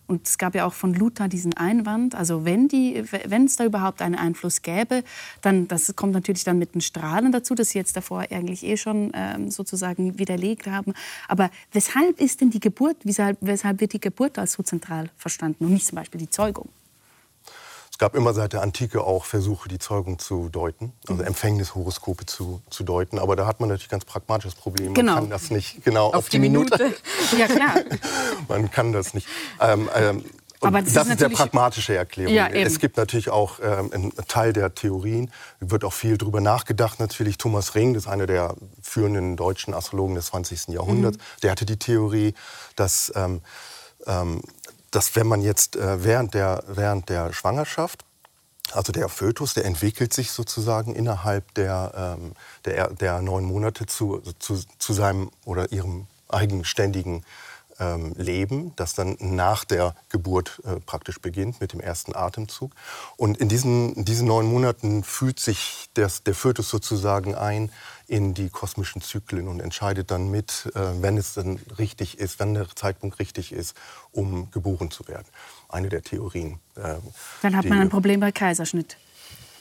und 0.08 0.28
es 0.28 0.38
gab 0.38 0.56
ja 0.56 0.66
auch 0.66 0.74
von 0.74 0.94
Luther 0.94 1.28
diesen 1.28 1.54
Einwand, 1.54 2.16
also 2.16 2.46
wenn, 2.46 2.68
die, 2.68 3.04
wenn 3.26 3.46
es 3.46 3.56
da 3.56 3.66
überhaupt 3.66 4.02
einen 4.02 4.16
Einfluss 4.16 4.62
gäbe, 4.62 5.04
dann 5.42 5.68
das 5.68 5.96
kommt 5.96 6.14
natürlich 6.14 6.44
dann 6.44 6.60
mit 6.60 6.76
den 6.76 6.82
Strahlen 6.82 7.32
dazu, 7.32 7.56
das 7.56 7.70
Sie 7.70 7.78
jetzt 7.78 7.96
davor 7.96 8.26
eigentlich 8.30 8.64
eh 8.64 8.78
schon 8.78 9.12
ähm, 9.14 9.50
sozusagen 9.50 10.20
widerlegt 10.20 10.68
haben. 10.68 10.94
Aber 11.28 11.50
weshalb 11.72 12.20
ist 12.20 12.42
denn 12.42 12.50
die 12.50 12.60
Geburt, 12.60 12.98
weshalb, 13.04 13.38
weshalb 13.42 13.80
wird 13.80 13.94
die 13.94 14.02
Geburt 14.02 14.38
als 14.38 14.54
so 14.54 14.64
zentral 14.64 15.10
verstanden 15.18 15.66
und 15.66 15.74
nicht 15.74 15.88
zum 15.88 15.96
Beispiel 15.96 16.20
die 16.20 16.30
Zeugung? 16.30 16.70
Es 17.94 18.00
gab 18.00 18.16
immer 18.16 18.34
seit 18.34 18.54
der 18.54 18.64
Antike 18.64 19.04
auch 19.04 19.24
Versuche, 19.24 19.70
die 19.70 19.78
Zeugung 19.78 20.18
zu 20.18 20.50
deuten, 20.50 20.94
also 21.08 21.22
mhm. 21.22 21.28
Empfängnishoroskope 21.28 22.26
zu, 22.26 22.60
zu 22.72 22.84
deuten. 22.84 23.20
Aber 23.20 23.36
da 23.36 23.46
hat 23.46 23.60
man 23.60 23.70
natürlich 23.70 23.88
ganz 23.88 24.04
pragmatisches 24.04 24.56
Problem. 24.56 24.96
Genau. 24.96 25.14
Man 25.14 25.22
kann 25.22 25.30
das 25.30 25.52
nicht 25.52 25.86
genau 25.86 26.08
auf, 26.08 26.16
auf 26.16 26.30
die, 26.30 26.38
die 26.38 26.50
Minute. 26.50 26.76
Minute. 26.76 26.98
ja, 27.38 27.46
klar. 27.46 27.76
man 28.48 28.72
kann 28.72 28.94
das 28.94 29.14
nicht. 29.14 29.28
Ähm, 29.62 29.92
ähm, 29.96 30.26
aber 30.60 30.82
das, 30.82 30.94
das 30.94 31.06
ist, 31.06 31.14
ist 31.14 31.22
der 31.22 31.30
pragmatische 31.30 31.96
Erklärung. 31.96 32.34
Ja, 32.34 32.48
es 32.48 32.80
gibt 32.80 32.98
natürlich 32.98 33.30
auch 33.30 33.60
ähm, 33.62 33.92
einen 33.94 34.12
Teil 34.28 34.54
der 34.54 34.74
Theorien, 34.74 35.30
wird 35.60 35.84
auch 35.84 35.94
viel 35.94 36.18
darüber 36.18 36.42
nachgedacht. 36.42 37.00
Natürlich 37.00 37.38
Thomas 37.38 37.76
Ring, 37.76 37.94
das 37.94 38.06
ist 38.06 38.10
einer 38.10 38.26
der 38.26 38.56
führenden 38.82 39.38
deutschen 39.38 39.76
Astrologen 39.76 40.16
des 40.16 40.28
20. 40.28 40.70
Jahrhunderts, 40.70 41.18
mhm. 41.18 41.22
der 41.44 41.52
hatte 41.52 41.68
die 41.68 41.78
Theorie, 41.78 42.34
dass 42.76 43.14
ähm, 43.16 43.42
ähm, 44.08 44.42
dass 44.94 45.16
wenn 45.16 45.28
man 45.28 45.42
jetzt 45.42 45.76
äh, 45.76 46.04
während, 46.04 46.36
der, 46.36 46.64
während 46.68 47.10
der 47.10 47.34
Schwangerschaft, 47.34 48.06
also 48.72 48.92
der 48.92 49.10
Fötus, 49.10 49.56
der 49.56 49.66
entwickelt 49.66 50.14
sich 50.14 50.32
sozusagen 50.32 50.94
innerhalb 50.96 51.52
der, 51.56 52.18
ähm, 52.20 52.34
der, 52.66 52.90
der 52.90 53.22
neun 53.22 53.44
Monate 53.44 53.88
zu, 53.88 54.22
zu, 54.38 54.62
zu 54.78 54.94
seinem 54.94 55.32
oder 55.46 55.72
ihrem 55.72 56.08
eigenständigen 56.30 57.26
ähm, 57.84 58.14
Leben, 58.18 58.74
das 58.76 58.94
dann 58.94 59.18
nach 59.20 59.66
der 59.66 59.96
Geburt 60.10 60.62
äh, 60.66 60.80
praktisch 60.80 61.20
beginnt 61.20 61.60
mit 61.62 61.74
dem 61.74 61.80
ersten 61.80 62.16
Atemzug. 62.16 62.72
Und 63.18 63.38
in 63.38 63.50
diesen, 63.50 63.94
in 63.94 64.06
diesen 64.06 64.28
neun 64.28 64.46
Monaten 64.46 65.04
fühlt 65.04 65.40
sich 65.40 65.90
das, 65.94 66.24
der 66.24 66.36
Fötus 66.36 66.70
sozusagen 66.70 67.36
ein 67.36 67.72
in 68.08 68.34
die 68.34 68.50
kosmischen 68.50 69.02
Zyklen 69.02 69.48
und 69.48 69.60
entscheidet 69.60 70.12
dann 70.12 70.30
mit, 70.30 70.72
äh, 70.76 70.80
wenn 71.02 71.18
es 71.18 71.34
dann 71.34 71.60
richtig 71.78 72.20
ist, 72.20 72.40
wenn 72.40 72.54
der 72.54 72.68
Zeitpunkt 72.76 73.20
richtig 73.20 73.52
ist, 73.52 73.76
um 74.12 74.52
geboren 74.52 74.92
zu 74.92 75.08
werden. 75.08 75.28
Eine 75.70 75.90
der 75.90 76.04
Theorien. 76.04 76.60
Äh, 76.76 76.96
dann 77.42 77.56
hat 77.56 77.66
man 77.66 77.80
ein 77.80 77.90
Problem 77.90 78.20
bei 78.20 78.32
Kaiserschnitt. 78.32 78.98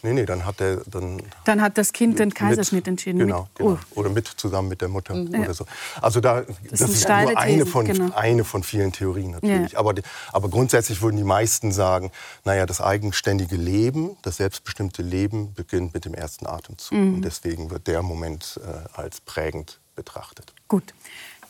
Nee, 0.05 0.13
nee, 0.15 0.27
dann 0.27 0.45
hat 0.45 0.61
er 0.61 0.83
dann. 0.87 1.23
Dann 1.45 1.63
hat 1.63 1.79
das 1.79 1.93
Kind 1.93 2.19
den 2.19 2.35
Kaiserschnitt 2.35 2.89
entschieden. 2.89 3.21
Genau, 3.21 3.43
mit, 3.43 3.55
genau. 3.55 3.79
Oh. 3.95 4.01
oder 4.01 4.11
mit 4.11 4.27
zusammen 4.27 4.69
mit 4.69 4.81
der 4.81 4.89
Mutter 4.89 5.15
mhm. 5.15 5.29
oder 5.29 5.55
so. 5.55 5.65
Also 6.01 6.21
da 6.21 6.41
das, 6.41 6.81
das 6.81 6.91
ist 6.91 7.09
nur 7.09 7.39
eine 7.39 7.67
von 7.67 7.87
genau. 7.87 8.13
eine 8.15 8.43
von 8.43 8.65
vielen 8.65 8.91
Theorien 8.91 9.31
natürlich. 9.31 9.73
Ja. 9.73 9.79
Aber, 9.79 9.95
aber 10.33 10.49
grundsätzlich 10.49 11.03
würden 11.03 11.17
die 11.17 11.25
meisten 11.25 11.71
sagen, 11.71 12.11
naja, 12.45 12.67
das 12.67 12.81
eigenständige 12.81 13.57
Leben, 13.57 14.17
das 14.23 14.39
selbstbestimmte 14.39 15.03
Leben 15.03 15.55
beginnt 15.55 15.95
mit 15.95 16.05
dem 16.05 16.15
ersten 16.15 16.47
Atemzug 16.47 16.99
mhm. 16.99 17.15
und 17.15 17.23
deswegen 17.23 17.71
wird 17.71 17.87
der 17.87 18.03
Moment 18.03 18.61
äh, 18.65 19.01
als 19.01 19.21
prägend 19.21 19.79
betrachtet. 19.95 20.53
Gut. 20.67 20.95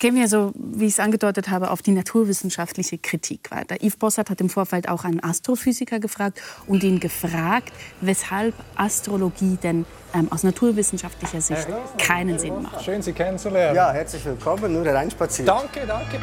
Gehen 0.03 0.17
wir 0.17 0.27
so, 0.27 0.51
wie 0.57 0.87
ich 0.87 0.95
es 0.95 0.99
angedeutet 0.99 1.49
habe, 1.49 1.71
auf 1.71 1.81
die 1.81 1.93
naturwissenschaftliche 1.93 2.99
Kritik 2.99 3.53
weiter. 3.53 3.77
Yves 3.85 3.97
Bossert 3.97 4.31
hat 4.31 4.41
im 4.41 4.51
Vorfeld 4.51 4.89
auch 4.89 5.05
einen 5.05 5.23
Astrophysiker 5.23 6.01
gefragt 6.01 6.43
und 6.67 6.83
ihn 6.83 6.99
gefragt, 6.99 7.73
weshalb 8.01 8.53
Astrologie 8.75 9.57
denn 9.63 9.87
ähm, 10.13 10.27
aus 10.33 10.43
naturwissenschaftlicher 10.43 11.41
Sicht 11.41 11.69
keinen 11.99 12.41
Sinn 12.41 12.63
macht. 12.63 12.83
Schön, 12.83 13.01
Sie 13.01 13.13
kennenzulernen. 13.13 13.77
Ja, 13.77 13.93
herzlich 13.93 14.25
willkommen. 14.25 14.73
Nur 14.73 14.85
reinspazieren. 14.85 15.47
Danke, 15.47 15.87
danke. 15.87 16.19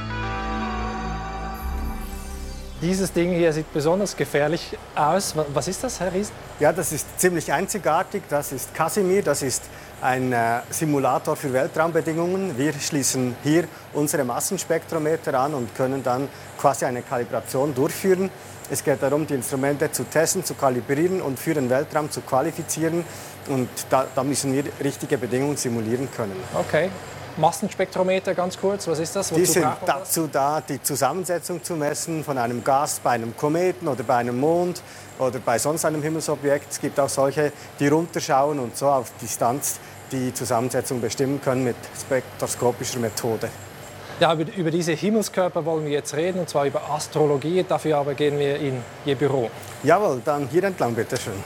Dieses 2.82 3.12
Ding 3.12 3.34
hier 3.34 3.52
sieht 3.52 3.74
besonders 3.74 4.16
gefährlich 4.16 4.78
aus. 4.96 5.36
Was 5.54 5.68
ist 5.68 5.84
das, 5.84 6.00
Herr 6.00 6.14
Riesen? 6.14 6.32
Ja, 6.62 6.72
das 6.72 6.94
ist 6.94 7.20
ziemlich 7.20 7.52
einzigartig. 7.52 8.24
Das 8.30 8.54
ist 8.54 8.74
Casimir. 8.74 9.22
Das 9.22 9.42
ist 9.42 9.64
ein 10.02 10.32
äh, 10.32 10.62
Simulator 10.70 11.36
für 11.36 11.52
Weltraumbedingungen. 11.52 12.58
Wir 12.58 12.72
schließen 12.72 13.36
hier 13.44 13.66
unsere 13.92 14.24
Massenspektrometer 14.24 15.38
an 15.38 15.56
und 15.56 15.76
können 15.76 16.02
dann 16.04 16.30
quasi 16.58 16.86
eine 16.86 17.02
Kalibration 17.02 17.76
durchführen. 17.76 18.30
Es 18.72 18.82
geht 18.82 19.04
darum, 19.04 19.28
die 19.28 19.34
Instrumente 19.34 19.92
zu 19.92 20.06
testen, 20.06 20.46
zu 20.46 20.54
kalibrieren 20.54 21.22
und 21.22 21.38
für 21.38 21.56
den 21.56 21.70
Weltraum 21.70 22.10
zu 22.10 22.22
qualifizieren. 22.22 23.04
Und 23.50 23.68
da, 23.90 24.06
da 24.16 24.24
müssen 24.24 24.54
wir 24.54 24.64
richtige 24.82 25.18
Bedingungen 25.18 25.58
simulieren 25.58 26.08
können. 26.16 26.42
Okay. 26.54 26.90
Massenspektrometer 27.40 28.36
ganz 28.36 28.60
kurz, 28.60 28.88
was 28.88 29.00
ist 29.00 29.16
das? 29.16 29.32
Wozu 29.32 29.40
die 29.40 29.46
sind 29.46 29.68
dazu 29.86 30.28
da, 30.28 30.62
die 30.62 30.82
Zusammensetzung 30.82 31.64
zu 31.64 31.76
messen 31.76 32.24
von 32.24 32.38
einem 32.38 32.64
Gas 32.64 33.00
bei 33.02 33.12
einem 33.12 33.36
Kometen 33.36 33.88
oder 33.88 34.04
bei 34.04 34.18
einem 34.18 34.40
Mond 34.40 34.82
oder 35.18 35.40
bei 35.40 35.58
sonst 35.58 35.86
einem 35.86 36.04
Himmelsobjekt. 36.04 36.72
Es 36.72 36.82
gibt 36.82 37.00
auch 37.00 37.10
solche, 37.10 37.52
die 37.80 37.88
runterschauen 37.88 38.60
und 38.60 38.76
so 38.78 38.88
auf 38.88 39.12
Distanz 39.22 39.80
die 40.12 40.34
Zusammensetzung 40.34 41.00
bestimmen 41.02 41.40
können 41.42 41.64
mit 41.64 41.78
spektroskopischer 42.00 43.00
Methode. 43.00 43.50
Ja, 44.20 44.34
über, 44.34 44.54
über, 44.54 44.72
diese 44.72 44.92
Himmelskörper 44.92 45.64
wollen 45.64 45.86
wir 45.86 45.92
jetzt 45.92 46.14
reden, 46.14 46.40
und 46.40 46.50
zwar 46.50 46.66
über 46.66 46.82
Astrologie. 46.90 47.64
Dafür 47.68 47.98
aber 48.00 48.16
gehen 48.16 48.38
wir 48.38 48.58
in 48.58 48.84
Ihr 49.06 49.16
Büro. 49.16 49.50
Jawohl, 49.84 50.22
dann 50.26 50.50
hier 50.50 50.66
entlang, 50.66 50.94
bitte 50.94 51.16
schön. 51.16 51.42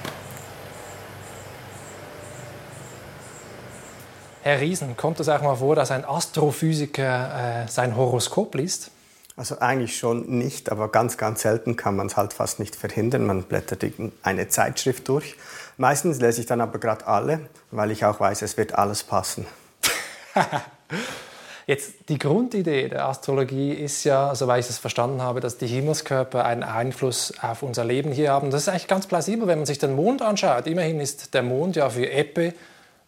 Herr 4.43 4.59
Riesen, 4.59 4.97
kommt 4.97 5.21
es 5.21 5.29
auch 5.29 5.41
mal 5.41 5.55
vor, 5.55 5.73
dass 5.73 5.89
ein 5.89 6.03
Astrophysiker 6.03 7.63
äh, 7.63 7.67
sein 7.69 7.95
Horoskop 7.95 8.53
liest? 8.55 8.91
Also 9.37 9.59
eigentlich 9.59 9.97
schon 9.97 10.37
nicht, 10.37 10.69
aber 10.69 10.91
ganz, 10.91 11.15
ganz 11.15 11.43
selten 11.43 11.77
kann 11.77 11.95
man 11.95 12.07
es 12.07 12.17
halt 12.17 12.33
fast 12.33 12.59
nicht 12.59 12.75
verhindern. 12.75 13.25
Man 13.25 13.43
blättert 13.43 13.85
eine 14.21 14.49
Zeitschrift 14.49 15.07
durch. 15.07 15.37
Meistens 15.77 16.19
lese 16.19 16.41
ich 16.41 16.45
dann 16.45 16.59
aber 16.59 16.77
gerade 16.77 17.07
alle, 17.07 17.39
weil 17.71 17.91
ich 17.91 18.03
auch 18.03 18.19
weiß, 18.19 18.41
es 18.41 18.57
wird 18.57 18.75
alles 18.75 19.03
passen. 19.03 19.45
Jetzt 21.65 22.09
die 22.09 22.19
Grundidee 22.19 22.89
der 22.89 23.07
Astrologie 23.07 23.71
ist 23.71 24.03
ja, 24.03 24.35
soweit 24.35 24.65
ich 24.65 24.69
es 24.69 24.77
verstanden 24.77 25.21
habe, 25.21 25.39
dass 25.39 25.57
die 25.57 25.67
Himmelskörper 25.67 26.43
einen 26.43 26.63
Einfluss 26.63 27.33
auf 27.41 27.63
unser 27.63 27.85
Leben 27.85 28.11
hier 28.11 28.33
haben. 28.33 28.51
Das 28.51 28.63
ist 28.63 28.67
eigentlich 28.67 28.89
ganz 28.89 29.07
plausibel, 29.07 29.47
wenn 29.47 29.59
man 29.59 29.65
sich 29.65 29.79
den 29.79 29.95
Mond 29.95 30.21
anschaut. 30.21 30.67
Immerhin 30.67 30.99
ist 30.99 31.33
der 31.33 31.43
Mond 31.43 31.77
ja 31.77 31.89
für 31.89 32.05
Ebbe 32.05 32.53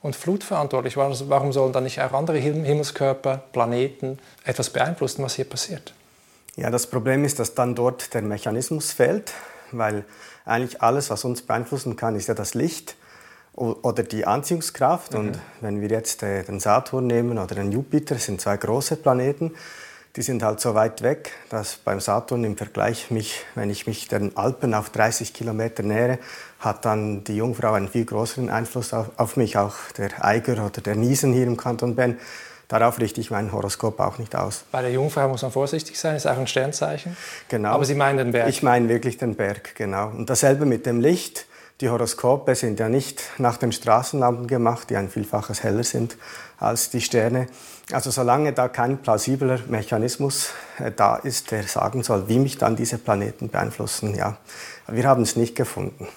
und 0.05 0.15
Flut 0.15 0.43
verantwortlich. 0.43 0.97
Warum 0.97 1.51
sollen 1.51 1.73
dann 1.73 1.83
nicht 1.83 1.99
auch 1.99 2.13
andere 2.13 2.37
Himmelskörper, 2.37 3.43
Planeten 3.51 4.19
etwas 4.43 4.69
beeinflussen, 4.69 5.23
was 5.23 5.33
hier 5.35 5.45
passiert? 5.45 5.93
Ja, 6.55 6.69
das 6.69 6.87
Problem 6.87 7.25
ist, 7.25 7.39
dass 7.39 7.55
dann 7.55 7.73
dort 7.73 8.13
der 8.13 8.21
Mechanismus 8.21 8.91
fehlt, 8.91 9.33
weil 9.71 10.05
eigentlich 10.45 10.81
alles, 10.81 11.09
was 11.09 11.25
uns 11.25 11.41
beeinflussen 11.41 11.95
kann, 11.95 12.15
ist 12.15 12.27
ja 12.27 12.35
das 12.35 12.53
Licht 12.53 12.95
oder 13.53 14.03
die 14.03 14.25
Anziehungskraft. 14.25 15.13
Mhm. 15.13 15.19
Und 15.19 15.39
wenn 15.61 15.81
wir 15.81 15.89
jetzt 15.89 16.21
äh, 16.21 16.43
den 16.43 16.59
Saturn 16.59 17.07
nehmen 17.07 17.39
oder 17.39 17.55
den 17.55 17.71
Jupiter, 17.71 18.13
das 18.13 18.25
sind 18.25 18.39
zwei 18.39 18.57
große 18.57 18.97
Planeten, 18.97 19.53
die 20.15 20.21
sind 20.21 20.43
halt 20.43 20.59
so 20.59 20.75
weit 20.75 21.01
weg, 21.01 21.31
dass 21.49 21.75
beim 21.75 21.99
Saturn 21.99 22.43
im 22.43 22.55
Vergleich 22.57 23.11
mich, 23.11 23.43
wenn 23.55 23.69
ich 23.69 23.85
mich 23.85 24.07
den 24.07 24.35
Alpen 24.37 24.73
auf 24.73 24.89
30 24.89 25.33
Kilometer 25.33 25.83
nähere, 25.83 26.19
hat 26.59 26.85
dann 26.85 27.23
die 27.23 27.35
Jungfrau 27.35 27.73
einen 27.73 27.89
viel 27.89 28.05
größeren 28.05 28.49
Einfluss 28.49 28.93
auf, 28.93 29.09
auf 29.17 29.37
mich, 29.37 29.57
auch 29.57 29.75
der 29.97 30.23
Eiger 30.23 30.53
oder 30.65 30.81
der 30.81 30.95
Niesen 30.95 31.33
hier 31.33 31.45
im 31.45 31.57
Kanton 31.57 31.95
Bern 31.95 32.17
darauf 32.67 32.99
richte 32.99 33.21
ich 33.21 33.31
mein 33.31 33.51
Horoskop 33.51 33.99
auch 33.99 34.17
nicht 34.17 34.35
aus. 34.35 34.65
Bei 34.71 34.81
der 34.81 34.91
Jungfrau 34.91 35.27
muss 35.27 35.41
man 35.41 35.51
vorsichtig 35.51 35.99
sein, 35.99 36.15
ist 36.15 36.25
auch 36.25 36.37
ein 36.37 36.47
Sternzeichen. 36.47 37.15
Genau. 37.47 37.69
Aber 37.69 37.85
Sie 37.85 37.95
meinen 37.95 38.17
den 38.17 38.31
Berg? 38.31 38.49
Ich 38.49 38.63
meine 38.63 38.89
wirklich 38.89 39.17
den 39.17 39.35
Berg, 39.35 39.75
genau. 39.75 40.09
Und 40.09 40.29
dasselbe 40.29 40.65
mit 40.65 40.85
dem 40.85 40.99
Licht. 40.99 41.45
Die 41.81 41.89
Horoskope 41.89 42.55
sind 42.55 42.79
ja 42.79 42.87
nicht 42.87 43.21
nach 43.37 43.57
den 43.57 43.73
Straßenlampen 43.73 44.47
gemacht, 44.47 44.89
die 44.89 44.95
ein 44.95 45.09
Vielfaches 45.09 45.61
heller 45.61 45.83
sind 45.83 46.15
als 46.57 46.89
die 46.89 47.01
Sterne. 47.01 47.47
Also 47.91 48.09
solange 48.09 48.51
da 48.51 48.67
kein 48.67 48.97
plausibler 48.97 49.59
Mechanismus 49.67 50.49
äh, 50.79 50.91
da 50.91 51.17
ist, 51.17 51.51
der 51.51 51.63
sagen 51.63 52.01
soll, 52.01 52.27
wie 52.27 52.39
mich 52.39 52.57
dann 52.57 52.75
diese 52.75 52.97
Planeten 52.97 53.49
beeinflussen, 53.49 54.15
ja, 54.15 54.37
wir 54.87 55.07
haben 55.07 55.21
es 55.21 55.35
nicht 55.35 55.55
gefunden. 55.55 56.07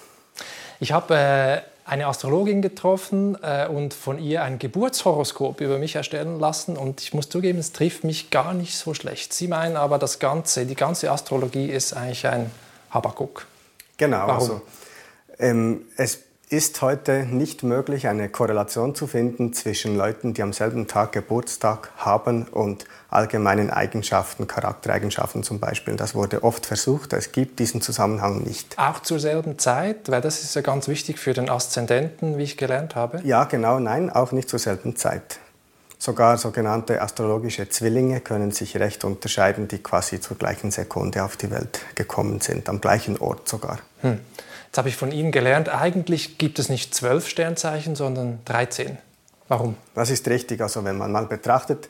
Ich 0.79 0.91
habe 0.91 1.15
äh, 1.15 1.61
eine 1.85 2.07
Astrologin 2.07 2.61
getroffen 2.61 3.37
äh, 3.41 3.67
und 3.67 3.93
von 3.93 4.19
ihr 4.19 4.43
ein 4.43 4.57
Geburtshoroskop 4.57 5.61
über 5.61 5.77
mich 5.77 5.95
erstellen 5.95 6.39
lassen 6.39 6.77
und 6.77 7.01
ich 7.01 7.13
muss 7.13 7.29
zugeben, 7.29 7.59
es 7.59 7.71
trifft 7.71 8.03
mich 8.03 8.29
gar 8.29 8.53
nicht 8.53 8.77
so 8.77 8.93
schlecht. 8.93 9.33
Sie 9.33 9.47
meinen 9.47 9.75
aber, 9.75 9.99
das 9.99 10.19
Ganze, 10.19 10.65
die 10.65 10.75
ganze 10.75 11.11
Astrologie 11.11 11.67
ist 11.67 11.93
eigentlich 11.93 12.27
ein 12.27 12.51
Habakuk. 12.89 13.45
Genau. 13.97 14.19
Warum? 14.19 14.33
Also, 14.33 14.61
ähm, 15.39 15.85
es 15.97 16.19
ist 16.49 16.81
heute 16.81 17.27
nicht 17.27 17.61
möglich, 17.61 18.07
eine 18.07 18.27
Korrelation 18.27 18.95
zu 18.95 19.05
finden 19.05 19.53
zwischen 19.53 19.95
Leuten, 19.95 20.33
die 20.33 20.41
am 20.41 20.51
selben 20.51 20.87
Tag 20.87 21.11
Geburtstag 21.11 21.91
haben 21.97 22.47
und 22.47 22.85
allgemeinen 23.11 23.69
Eigenschaften, 23.69 24.47
Charaktereigenschaften 24.47 25.43
zum 25.43 25.59
Beispiel. 25.59 25.95
Das 25.95 26.15
wurde 26.15 26.43
oft 26.43 26.65
versucht, 26.65 27.13
es 27.13 27.31
gibt 27.31 27.59
diesen 27.59 27.81
Zusammenhang 27.81 28.41
nicht. 28.41 28.79
Auch 28.79 28.99
zur 28.99 29.19
selben 29.19 29.59
Zeit, 29.59 30.09
weil 30.09 30.21
das 30.21 30.43
ist 30.43 30.55
ja 30.55 30.61
ganz 30.61 30.87
wichtig 30.87 31.19
für 31.19 31.33
den 31.33 31.49
Aszendenten, 31.49 32.39
wie 32.39 32.43
ich 32.43 32.57
gelernt 32.57 32.95
habe. 32.95 33.21
Ja, 33.23 33.43
genau, 33.43 33.79
nein, 33.79 34.09
auch 34.09 34.31
nicht 34.31 34.49
zur 34.49 34.59
selben 34.59 34.95
Zeit. 34.95 35.37
Sogar 35.99 36.37
sogenannte 36.39 37.01
astrologische 37.01 37.69
Zwillinge 37.69 38.21
können 38.21 38.51
sich 38.51 38.75
recht 38.77 39.03
unterscheiden, 39.03 39.67
die 39.67 39.79
quasi 39.79 40.19
zur 40.19 40.37
gleichen 40.37 40.71
Sekunde 40.71 41.23
auf 41.23 41.37
die 41.37 41.51
Welt 41.51 41.81
gekommen 41.93 42.41
sind, 42.41 42.69
am 42.69 42.81
gleichen 42.81 43.19
Ort 43.19 43.47
sogar. 43.47 43.79
Hm. 44.01 44.19
Jetzt 44.69 44.77
habe 44.77 44.89
ich 44.89 44.95
von 44.95 45.11
Ihnen 45.11 45.31
gelernt, 45.31 45.67
eigentlich 45.67 46.37
gibt 46.37 46.59
es 46.59 46.69
nicht 46.69 46.93
zwölf 46.93 47.27
Sternzeichen, 47.27 47.95
sondern 47.95 48.37
13. 48.45 48.99
Warum? 49.47 49.75
Das 49.95 50.11
ist 50.11 50.27
richtig. 50.27 50.61
Also 50.61 50.83
wenn 50.83 50.95
man 50.95 51.11
mal 51.11 51.25
betrachtet, 51.25 51.89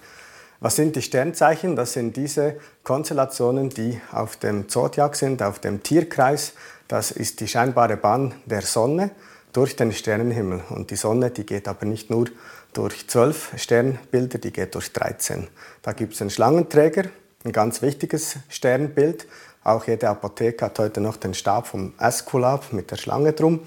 was 0.62 0.78
sind 0.78 0.96
die 0.96 1.02
Sternzeichen? 1.02 1.76
Das 1.76 1.92
sind 1.92 2.16
diese 2.16 2.56
Konstellationen, 2.84 3.70
die 3.70 4.00
auf 4.14 4.38
dem 4.38 4.70
Zodiac 4.70 5.18
sind, 5.18 5.44
auf 5.44 5.60
dem 5.60 5.84
Tierkreis. 5.84 6.54
Das 6.88 7.12
ist 7.12 7.42
die 7.42 7.50
scheinbare 7.50 7.98
Bahn 7.98 8.36
der 8.46 8.62
Sonne 8.62 9.12
durch 9.52 9.76
den 9.76 9.92
Sternenhimmel. 9.92 10.64
Und 10.70 10.90
die 10.90 10.96
Sonne, 10.96 11.32
die 11.32 11.46
geht 11.46 11.68
aber 11.68 11.86
nicht 11.86 12.10
nur 12.10 12.28
durch 12.72 13.10
zwölf 13.10 13.52
Sternbilder, 13.58 14.38
die 14.38 14.54
geht 14.54 14.76
durch 14.76 14.94
13. 14.94 15.50
Da 15.82 15.92
gibt 15.92 16.14
es 16.14 16.20
den 16.20 16.30
Schlangenträger, 16.30 17.10
ein 17.44 17.52
ganz 17.52 17.82
wichtiges 17.82 18.38
Sternbild. 18.48 19.28
Auch 19.64 19.86
jede 19.88 20.10
Apotheke 20.10 20.66
hat 20.66 20.80
heute 20.80 21.02
noch 21.02 21.18
den 21.18 21.34
Stab 21.34 21.68
vom 21.68 21.94
Eskulap 22.00 22.72
mit 22.72 22.92
der 22.92 22.98
Schlange 22.98 23.34
drum. 23.34 23.62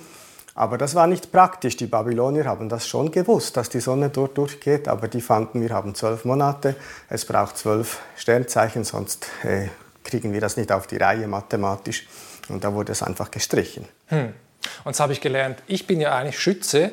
Aber 0.55 0.77
das 0.77 0.95
war 0.95 1.07
nicht 1.07 1.33
praktisch. 1.33 1.77
Die 1.77 1.87
Babylonier 1.87 2.45
haben 2.45 2.69
das 2.69 2.87
schon 2.87 3.11
gewusst, 3.11 3.57
dass 3.57 3.69
die 3.69 3.81
Sonne 3.81 4.11
dort 4.11 4.37
durchgeht, 4.37 4.87
aber 4.87 5.09
die 5.09 5.21
fanden, 5.21 5.63
wir 5.63 5.71
haben 5.71 5.95
zwölf 5.95 6.25
Monate, 6.25 6.77
es 7.09 7.25
braucht 7.25 7.57
zwölf 7.57 8.01
Sternzeichen, 8.17 8.85
sonst 8.85 9.27
äh, 9.45 9.69
kriegen 10.05 10.33
wir 10.33 10.41
das 10.41 10.57
nicht 10.57 10.71
auf 10.73 10.87
die 10.87 10.99
Reihe 10.99 11.27
mathematisch. 11.27 12.07
Und 12.49 12.65
da 12.65 12.75
wurde 12.75 12.93
es 12.93 13.03
einfach 13.03 13.31
gestrichen. 13.31 13.87
Hm. 14.09 14.35
Und 14.85 14.91
jetzt 14.91 15.01
habe 15.01 15.13
ich 15.13 15.21
gelernt, 15.21 15.63
ich 15.67 15.87
bin 15.87 16.01
ja 16.01 16.15
eigentlich 16.15 16.39
Schütze, 16.39 16.93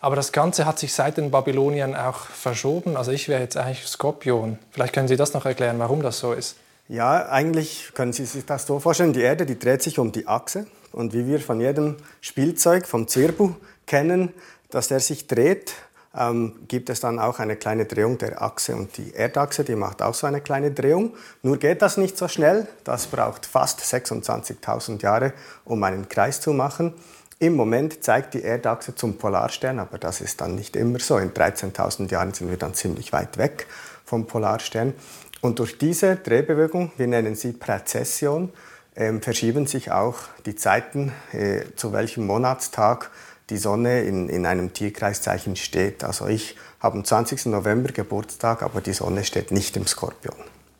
aber 0.00 0.16
das 0.16 0.32
Ganze 0.32 0.66
hat 0.66 0.78
sich 0.78 0.92
seit 0.92 1.16
den 1.16 1.30
Babyloniern 1.30 1.94
auch 1.94 2.18
verschoben. 2.18 2.96
Also 2.96 3.12
ich 3.12 3.28
wäre 3.28 3.42
jetzt 3.42 3.56
eigentlich 3.56 3.86
Skorpion. 3.86 4.58
Vielleicht 4.70 4.94
können 4.94 5.08
Sie 5.08 5.16
das 5.16 5.34
noch 5.34 5.46
erklären, 5.46 5.78
warum 5.78 6.02
das 6.02 6.18
so 6.18 6.32
ist. 6.32 6.56
Ja, 6.88 7.28
eigentlich 7.28 7.92
können 7.94 8.12
Sie 8.12 8.24
sich 8.24 8.44
das 8.44 8.66
so 8.66 8.80
vorstellen, 8.80 9.12
die 9.12 9.20
Erde, 9.20 9.46
die 9.46 9.58
dreht 9.58 9.82
sich 9.82 9.98
um 9.98 10.12
die 10.12 10.26
Achse. 10.26 10.66
Und 10.92 11.12
wie 11.12 11.26
wir 11.26 11.40
von 11.40 11.60
jedem 11.60 11.96
Spielzeug, 12.20 12.86
vom 12.86 13.06
Zirbu 13.06 13.54
kennen, 13.86 14.32
dass 14.70 14.88
der 14.88 15.00
sich 15.00 15.26
dreht, 15.28 15.72
ähm, 16.16 16.66
gibt 16.66 16.90
es 16.90 17.00
dann 17.00 17.18
auch 17.18 17.38
eine 17.38 17.56
kleine 17.56 17.84
Drehung 17.84 18.18
der 18.18 18.42
Achse. 18.42 18.74
Und 18.74 18.96
die 18.96 19.14
Erdachse, 19.14 19.62
die 19.62 19.76
macht 19.76 20.02
auch 20.02 20.14
so 20.14 20.26
eine 20.26 20.40
kleine 20.40 20.72
Drehung. 20.72 21.14
Nur 21.42 21.58
geht 21.58 21.82
das 21.82 21.96
nicht 21.96 22.18
so 22.18 22.26
schnell. 22.26 22.66
Das 22.82 23.06
braucht 23.06 23.46
fast 23.46 23.80
26.000 23.80 25.02
Jahre, 25.02 25.32
um 25.64 25.82
einen 25.84 26.08
Kreis 26.08 26.40
zu 26.40 26.52
machen. 26.52 26.94
Im 27.38 27.54
Moment 27.54 28.04
zeigt 28.04 28.34
die 28.34 28.42
Erdachse 28.42 28.94
zum 28.94 29.16
Polarstern, 29.16 29.78
aber 29.78 29.96
das 29.98 30.20
ist 30.20 30.40
dann 30.40 30.56
nicht 30.56 30.76
immer 30.76 30.98
so. 30.98 31.16
In 31.16 31.32
13.000 31.32 32.10
Jahren 32.10 32.34
sind 32.34 32.50
wir 32.50 32.58
dann 32.58 32.74
ziemlich 32.74 33.12
weit 33.12 33.38
weg 33.38 33.66
vom 34.04 34.26
Polarstern. 34.26 34.92
Und 35.40 35.58
durch 35.58 35.78
diese 35.78 36.16
Drehbewegung, 36.16 36.92
wir 36.96 37.06
nennen 37.06 37.34
sie 37.34 37.52
Präzession, 37.52 38.52
ähm, 38.96 39.22
verschieben 39.22 39.66
sich 39.66 39.90
auch 39.90 40.16
die 40.44 40.54
Zeiten, 40.54 41.12
äh, 41.32 41.62
zu 41.76 41.92
welchem 41.92 42.26
Monatstag 42.26 43.10
die 43.48 43.56
Sonne 43.56 44.02
in, 44.02 44.28
in 44.28 44.46
einem 44.46 44.72
Tierkreiszeichen 44.72 45.56
steht. 45.56 46.04
Also 46.04 46.26
ich 46.26 46.56
habe 46.80 46.98
am 46.98 47.04
20. 47.04 47.46
November 47.46 47.92
Geburtstag, 47.92 48.62
aber 48.62 48.80
die 48.80 48.92
Sonne 48.92 49.24
steht 49.24 49.50
nicht 49.50 49.76
im 49.76 49.86
Skorpion. 49.86 50.36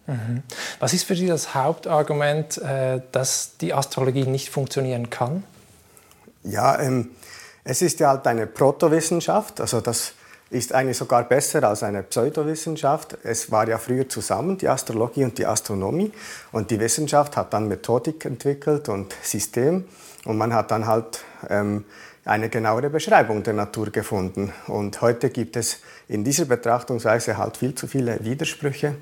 Mhm. 0.07 0.43
Was 0.79 0.93
ist 0.93 1.05
für 1.05 1.17
Sie 1.17 1.27
das 1.27 1.55
Hauptargument, 1.55 2.59
äh, 2.59 3.01
dass 3.13 3.57
die 3.59 3.73
Astrologie 3.75 4.25
nicht 4.25 4.51
funktionieren 4.51 5.11
kann? 5.11 5.45
Ja, 6.43 6.79
ähm, 6.81 7.11
es 7.65 7.83
ist 7.83 8.01
ja 8.01 8.09
halt 8.09 8.27
eine 8.27 8.47
Protowissenschaft, 8.47 9.61
also 9.61 9.81
das 9.81 10.15
ist 10.51 10.75
eigentlich 10.75 10.97
sogar 10.97 11.25
besser 11.25 11.63
als 11.63 11.83
eine 11.83 12.03
Pseudowissenschaft. 12.03 13.17
Es 13.23 13.51
war 13.53 13.69
ja 13.69 13.79
früher 13.79 14.09
zusammen, 14.09 14.59
die 14.59 14.69
Astrologie 14.69 15.25
und 15.25 15.39
die 15.39 15.47
Astronomie. 15.47 16.13
Und 16.51 16.71
die 16.71 16.81
Wissenschaft 16.81 17.37
hat 17.37 17.53
dann 17.53 17.69
Methodik 17.69 18.25
entwickelt 18.25 18.89
und 18.89 19.15
System. 19.23 19.85
Und 20.25 20.37
man 20.37 20.53
hat 20.53 20.73
dann 20.73 20.87
halt 20.87 21.25
ähm, 21.49 21.85
eine 22.25 22.49
genauere 22.49 22.91
Beschreibung 22.91 23.45
der 23.45 23.55
Natur 23.55 23.91
gefunden. 23.91 24.53
Und 24.67 25.01
heute 25.01 25.31
gibt 25.31 25.57
es 25.57 25.79
in 26.09 26.25
dieser 26.25 26.47
Betrachtungsweise 26.47 27.39
halt 27.39 27.57
viel 27.57 27.75
zu 27.77 27.87
viele 27.87 28.25
Widersprüche. 28.25 28.97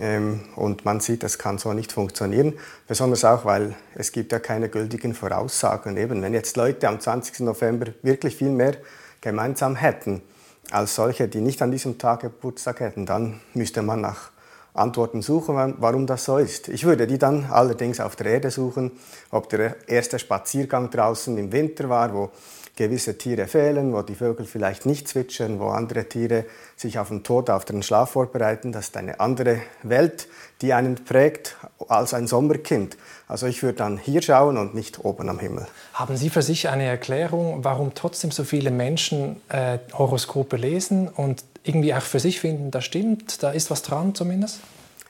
Ähm, 0.00 0.40
und 0.56 0.84
man 0.84 0.98
sieht, 0.98 1.22
es 1.22 1.38
kann 1.38 1.58
so 1.58 1.72
nicht 1.72 1.92
funktionieren. 1.92 2.54
Besonders 2.88 3.24
auch, 3.24 3.44
weil 3.44 3.74
es 3.94 4.10
gibt 4.10 4.32
ja 4.32 4.40
keine 4.40 4.68
gültigen 4.68 5.14
Voraussagen. 5.14 5.96
Eben, 5.96 6.20
wenn 6.22 6.34
jetzt 6.34 6.56
Leute 6.56 6.88
am 6.88 6.98
20. 6.98 7.40
November 7.40 7.86
wirklich 8.02 8.36
viel 8.36 8.50
mehr 8.50 8.74
gemeinsam 9.20 9.76
hätten, 9.76 10.22
als 10.70 10.94
solche, 10.94 11.28
die 11.28 11.40
nicht 11.40 11.62
an 11.62 11.70
diesem 11.70 11.98
Tag 11.98 12.20
Geburtstag 12.20 12.80
hätten, 12.80 13.06
dann 13.06 13.40
müsste 13.54 13.82
man 13.82 14.00
nach 14.00 14.30
Antworten 14.74 15.22
suchen, 15.22 15.74
warum 15.78 16.06
das 16.06 16.24
so 16.24 16.38
ist. 16.38 16.68
Ich 16.68 16.84
würde 16.84 17.06
die 17.06 17.18
dann 17.18 17.46
allerdings 17.50 18.00
auf 18.00 18.16
der 18.16 18.26
Erde 18.26 18.50
suchen, 18.50 18.92
ob 19.30 19.48
der 19.48 19.76
erste 19.88 20.18
Spaziergang 20.18 20.90
draußen 20.90 21.36
im 21.36 21.52
Winter 21.52 21.88
war, 21.88 22.14
wo 22.14 22.30
gewisse 22.76 23.18
Tiere 23.18 23.48
fehlen, 23.48 23.92
wo 23.92 24.02
die 24.02 24.14
Vögel 24.14 24.46
vielleicht 24.46 24.86
nicht 24.86 25.08
zwitschern, 25.08 25.58
wo 25.58 25.68
andere 25.68 26.04
Tiere 26.04 26.44
sich 26.76 27.00
auf 27.00 27.08
den 27.08 27.24
Tod, 27.24 27.50
auf 27.50 27.64
den 27.64 27.82
Schlaf 27.82 28.12
vorbereiten. 28.12 28.70
Das 28.70 28.86
ist 28.86 28.96
eine 28.96 29.18
andere 29.18 29.60
Welt, 29.82 30.28
die 30.62 30.72
einen 30.72 30.94
prägt 30.94 31.56
als 31.88 32.14
ein 32.14 32.28
Sommerkind. 32.28 32.96
Also 33.28 33.46
ich 33.46 33.62
würde 33.62 33.76
dann 33.76 33.98
hier 33.98 34.22
schauen 34.22 34.56
und 34.56 34.74
nicht 34.74 35.04
oben 35.04 35.28
am 35.28 35.38
Himmel. 35.38 35.66
Haben 35.92 36.16
Sie 36.16 36.30
für 36.30 36.40
sich 36.40 36.70
eine 36.70 36.84
Erklärung, 36.84 37.62
warum 37.62 37.94
trotzdem 37.94 38.30
so 38.30 38.42
viele 38.42 38.70
Menschen 38.70 39.40
äh, 39.50 39.78
Horoskope 39.92 40.56
lesen 40.56 41.08
und 41.08 41.44
irgendwie 41.62 41.92
auch 41.92 42.02
für 42.02 42.20
sich 42.20 42.40
finden, 42.40 42.70
das 42.70 42.86
stimmt, 42.86 43.42
da 43.42 43.50
ist 43.50 43.70
was 43.70 43.82
dran 43.82 44.14
zumindest? 44.14 44.60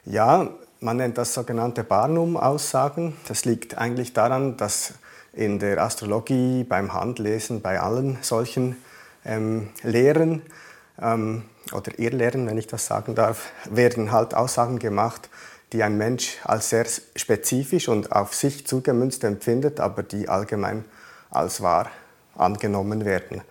Ja, 0.04 0.48
man 0.80 0.96
nennt 0.96 1.16
das 1.16 1.32
sogenannte 1.32 1.84
Barnum-Aussagen. 1.84 3.16
Das 3.28 3.44
liegt 3.44 3.78
eigentlich 3.78 4.12
daran, 4.12 4.56
dass 4.56 4.94
in 5.32 5.60
der 5.60 5.80
Astrologie, 5.80 6.64
beim 6.64 6.94
Handlesen, 6.94 7.62
bei 7.62 7.80
allen 7.80 8.18
solchen 8.22 8.76
ähm, 9.24 9.68
Lehren 9.82 10.42
ähm, 11.00 11.44
oder 11.72 11.96
Irrlehren, 11.98 12.46
wenn 12.48 12.58
ich 12.58 12.66
das 12.66 12.86
sagen 12.86 13.14
darf, 13.14 13.52
werden 13.70 14.10
halt 14.10 14.34
Aussagen 14.34 14.80
gemacht, 14.80 15.28
die 15.72 15.82
ein 15.82 15.98
Mensch 15.98 16.38
als 16.44 16.70
sehr 16.70 16.86
spezifisch 17.16 17.88
und 17.88 18.12
auf 18.12 18.34
sich 18.34 18.66
zugemünzt 18.66 19.24
empfindet, 19.24 19.80
aber 19.80 20.02
die 20.02 20.28
allgemein 20.28 20.84
als 21.30 21.60
wahr 21.60 21.90
angenommen 22.36 23.04
werden. 23.04 23.42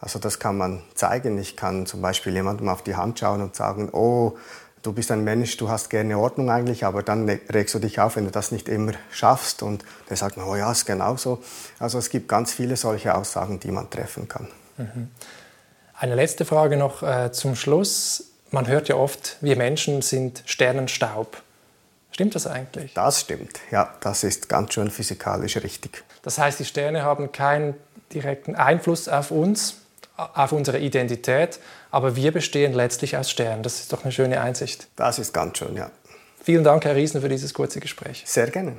Also 0.00 0.18
das 0.18 0.38
kann 0.38 0.56
man 0.56 0.82
zeigen. 0.94 1.38
Ich 1.38 1.56
kann 1.56 1.86
zum 1.86 2.02
Beispiel 2.02 2.32
jemandem 2.32 2.68
auf 2.68 2.82
die 2.82 2.96
Hand 2.96 3.20
schauen 3.20 3.40
und 3.40 3.54
sagen, 3.54 3.90
oh, 3.92 4.36
du 4.82 4.92
bist 4.92 5.10
ein 5.12 5.22
Mensch, 5.22 5.56
du 5.58 5.68
hast 5.68 5.90
gerne 5.90 6.18
Ordnung 6.18 6.50
eigentlich, 6.50 6.84
aber 6.84 7.02
dann 7.02 7.28
regst 7.28 7.74
du 7.74 7.78
dich 7.78 8.00
auf, 8.00 8.16
wenn 8.16 8.24
du 8.24 8.30
das 8.30 8.50
nicht 8.50 8.68
immer 8.68 8.92
schaffst. 9.10 9.62
Und 9.62 9.84
der 10.10 10.16
sagt, 10.16 10.38
oh 10.38 10.56
ja, 10.56 10.72
ist 10.72 10.86
genauso. 10.86 11.42
Also 11.78 11.98
es 11.98 12.10
gibt 12.10 12.28
ganz 12.28 12.52
viele 12.52 12.76
solche 12.76 13.14
Aussagen, 13.14 13.60
die 13.60 13.70
man 13.70 13.90
treffen 13.90 14.26
kann. 14.26 14.48
Mhm. 14.76 15.08
Eine 15.94 16.16
letzte 16.16 16.44
Frage 16.44 16.76
noch 16.76 17.04
äh, 17.04 17.30
zum 17.30 17.54
Schluss. 17.54 18.31
Man 18.52 18.68
hört 18.68 18.88
ja 18.88 18.96
oft, 18.96 19.38
wir 19.40 19.56
Menschen 19.56 20.02
sind 20.02 20.42
Sternenstaub. 20.44 21.42
Stimmt 22.10 22.34
das 22.34 22.46
eigentlich? 22.46 22.92
Das 22.92 23.22
stimmt, 23.22 23.60
ja, 23.70 23.94
das 24.00 24.24
ist 24.24 24.50
ganz 24.50 24.74
schön 24.74 24.90
physikalisch 24.90 25.56
richtig. 25.56 26.04
Das 26.20 26.36
heißt, 26.36 26.60
die 26.60 26.66
Sterne 26.66 27.02
haben 27.02 27.32
keinen 27.32 27.74
direkten 28.12 28.54
Einfluss 28.54 29.08
auf 29.08 29.30
uns, 29.30 29.78
auf 30.16 30.52
unsere 30.52 30.78
Identität, 30.78 31.58
aber 31.90 32.14
wir 32.14 32.30
bestehen 32.30 32.74
letztlich 32.74 33.16
aus 33.16 33.30
Sternen. 33.30 33.62
Das 33.62 33.80
ist 33.80 33.90
doch 33.90 34.04
eine 34.04 34.12
schöne 34.12 34.42
Einsicht. 34.42 34.86
Das 34.96 35.18
ist 35.18 35.32
ganz 35.32 35.56
schön, 35.56 35.74
ja. 35.74 35.90
Vielen 36.44 36.62
Dank, 36.62 36.84
Herr 36.84 36.94
Riesen, 36.94 37.22
für 37.22 37.30
dieses 37.30 37.54
kurze 37.54 37.80
Gespräch. 37.80 38.22
Sehr 38.26 38.50
gerne. 38.50 38.76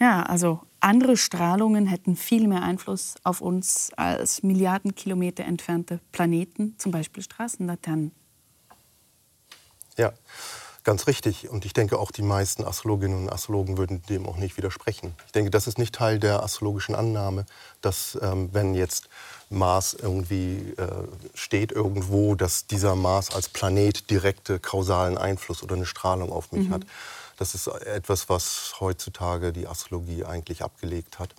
Ja, 0.00 0.24
also 0.24 0.60
andere 0.80 1.16
Strahlungen 1.16 1.86
hätten 1.86 2.16
viel 2.16 2.48
mehr 2.48 2.62
Einfluss 2.62 3.14
auf 3.22 3.40
uns 3.40 3.92
als 3.96 4.42
Milliarden 4.42 4.94
Kilometer 4.94 5.44
entfernte 5.44 6.00
Planeten, 6.12 6.74
zum 6.78 6.92
Beispiel 6.92 7.22
Straßenlaternen. 7.22 8.12
Ja, 9.96 10.12
ganz 10.84 11.06
richtig. 11.06 11.50
Und 11.50 11.64
ich 11.64 11.72
denke, 11.72 11.98
auch 11.98 12.10
die 12.10 12.22
meisten 12.22 12.64
Astrologinnen 12.64 13.24
und 13.24 13.32
Astrologen 13.32 13.76
würden 13.76 14.02
dem 14.08 14.26
auch 14.26 14.36
nicht 14.36 14.56
widersprechen. 14.56 15.14
Ich 15.26 15.32
denke, 15.32 15.50
das 15.50 15.66
ist 15.66 15.78
nicht 15.78 15.94
Teil 15.94 16.18
der 16.18 16.42
astrologischen 16.42 16.94
Annahme, 16.94 17.44
dass 17.80 18.18
ähm, 18.22 18.48
wenn 18.52 18.74
jetzt 18.74 19.08
Mars 19.50 19.94
irgendwie 19.94 20.74
äh, 20.76 21.08
steht 21.34 21.72
irgendwo, 21.72 22.34
dass 22.36 22.66
dieser 22.66 22.94
Mars 22.94 23.34
als 23.34 23.48
Planet 23.48 24.08
direkte 24.08 24.60
kausalen 24.60 25.18
Einfluss 25.18 25.62
oder 25.62 25.74
eine 25.74 25.86
Strahlung 25.86 26.32
auf 26.32 26.52
mich 26.52 26.68
mhm. 26.68 26.74
hat. 26.74 26.82
Das 27.40 27.54
ist 27.54 27.68
etwas, 27.68 28.28
was 28.28 28.74
heutzutage 28.80 29.54
die 29.54 29.66
Astrologie 29.66 30.26
eigentlich 30.26 30.62
abgelegt 30.62 31.18
hat. 31.18 31.34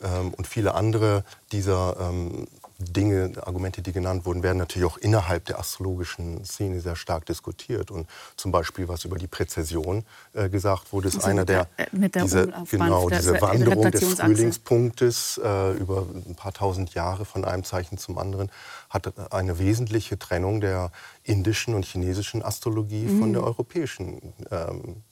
Ähm, 0.00 0.32
und 0.32 0.46
viele 0.46 0.74
andere 0.74 1.22
dieser 1.52 1.96
ähm, 2.00 2.46
Dinge, 2.78 3.32
Argumente, 3.44 3.82
die 3.82 3.92
genannt 3.92 4.24
wurden, 4.24 4.42
werden 4.42 4.56
natürlich 4.56 4.90
auch 4.90 4.96
innerhalb 4.96 5.44
der 5.44 5.58
astrologischen 5.58 6.46
Szene 6.46 6.80
sehr 6.80 6.96
stark 6.96 7.26
diskutiert. 7.26 7.90
Und 7.90 8.08
zum 8.38 8.52
Beispiel, 8.52 8.88
was 8.88 9.04
über 9.04 9.18
die 9.18 9.26
Präzision 9.26 10.06
äh, 10.32 10.48
gesagt 10.48 10.94
wurde, 10.94 11.08
ist 11.08 11.16
also 11.16 11.28
einer 11.28 11.44
der, 11.44 11.68
äh, 11.76 12.08
der 12.08 12.22
diese, 12.22 12.50
genau, 12.70 13.10
diese 13.10 13.38
Wanderung 13.42 13.90
des 13.90 14.14
Frühlingspunktes 14.14 15.40
äh, 15.44 15.72
über 15.72 16.06
ein 16.26 16.36
paar 16.36 16.54
tausend 16.54 16.94
Jahre 16.94 17.26
von 17.26 17.44
einem 17.44 17.64
Zeichen 17.64 17.98
zum 17.98 18.16
anderen, 18.16 18.50
hat 18.88 19.12
eine 19.30 19.58
wesentliche 19.58 20.18
Trennung 20.18 20.62
der 20.62 20.90
indischen 21.22 21.74
und 21.74 21.84
chinesischen 21.84 22.42
Astrologie 22.42 23.04
mhm. 23.04 23.20
von 23.20 23.32
der 23.34 23.44
europäischen 23.44 24.32
ähm, 24.50 25.02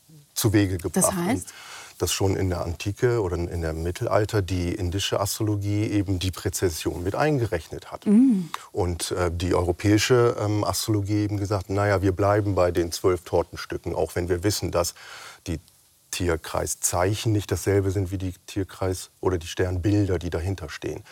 zu 0.42 0.52
Wege 0.52 0.78
gebracht. 0.78 0.96
Das 0.96 1.14
heißt? 1.14 1.54
dass 1.98 2.10
schon 2.10 2.34
in 2.34 2.48
der 2.48 2.62
Antike 2.62 3.22
oder 3.22 3.36
in 3.36 3.60
der 3.60 3.74
Mittelalter 3.74 4.42
die 4.42 4.74
indische 4.74 5.20
Astrologie 5.20 5.84
eben 5.84 6.18
die 6.18 6.32
Präzession 6.32 7.04
mit 7.04 7.14
eingerechnet 7.14 7.92
hat. 7.92 8.06
Mm. 8.06 8.48
Und 8.72 9.12
äh, 9.12 9.30
die 9.32 9.54
europäische 9.54 10.36
ähm, 10.40 10.64
Astrologie 10.64 11.22
eben 11.22 11.36
gesagt, 11.36 11.70
naja, 11.70 12.02
wir 12.02 12.10
bleiben 12.10 12.56
bei 12.56 12.72
den 12.72 12.90
zwölf 12.90 13.22
Tortenstücken, 13.22 13.94
auch 13.94 14.16
wenn 14.16 14.28
wir 14.28 14.42
wissen, 14.42 14.72
dass 14.72 14.94
die 15.46 15.60
Tierkreiszeichen 16.10 17.30
nicht 17.30 17.52
dasselbe 17.52 17.92
sind 17.92 18.10
wie 18.10 18.18
die 18.18 18.34
Tierkreis- 18.48 19.10
oder 19.20 19.38
die 19.38 19.46
Sternbilder, 19.46 20.18
die 20.18 20.30
dahinter 20.30 20.70
stehen 20.70 21.04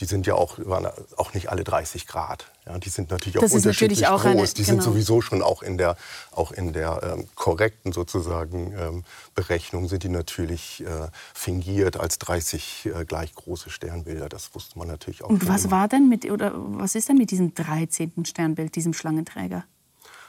die 0.00 0.04
sind 0.04 0.26
ja 0.26 0.34
auch, 0.34 0.58
waren 0.58 0.86
auch 1.16 1.34
nicht 1.34 1.50
alle 1.50 1.64
30 1.64 2.06
Grad. 2.06 2.50
Ja, 2.66 2.78
die 2.78 2.88
sind 2.88 3.10
natürlich 3.10 3.38
auch 3.38 3.42
das 3.42 3.52
unterschiedlich 3.52 4.00
natürlich 4.00 4.14
auch 4.14 4.22
groß. 4.22 4.32
Eine, 4.32 4.54
die 4.54 4.62
genau. 4.64 4.66
sind 4.68 4.82
sowieso 4.82 5.20
schon 5.20 5.42
auch 5.42 5.62
in 5.62 5.76
der, 5.76 5.96
auch 6.30 6.50
in 6.50 6.72
der 6.72 7.00
ähm, 7.02 7.28
korrekten 7.34 7.92
sozusagen 7.92 8.72
ähm, 8.78 9.04
Berechnung 9.34 9.88
sind 9.88 10.02
die 10.02 10.08
natürlich 10.08 10.82
äh, 10.86 11.08
fingiert 11.34 11.98
als 11.98 12.18
30 12.18 12.86
äh, 12.94 13.04
gleich 13.04 13.34
große 13.34 13.70
Sternbilder. 13.70 14.28
Das 14.28 14.54
wusste 14.54 14.78
man 14.78 14.88
natürlich 14.88 15.22
auch. 15.22 15.28
Und 15.28 15.46
was 15.46 15.64
immer. 15.64 15.72
war 15.72 15.88
denn 15.88 16.08
mit 16.08 16.24
oder 16.30 16.52
was 16.54 16.94
ist 16.94 17.08
denn 17.08 17.18
mit 17.18 17.30
diesem 17.30 17.54
13. 17.54 18.24
Sternbild, 18.24 18.74
diesem 18.74 18.94
Schlangenträger? 18.94 19.64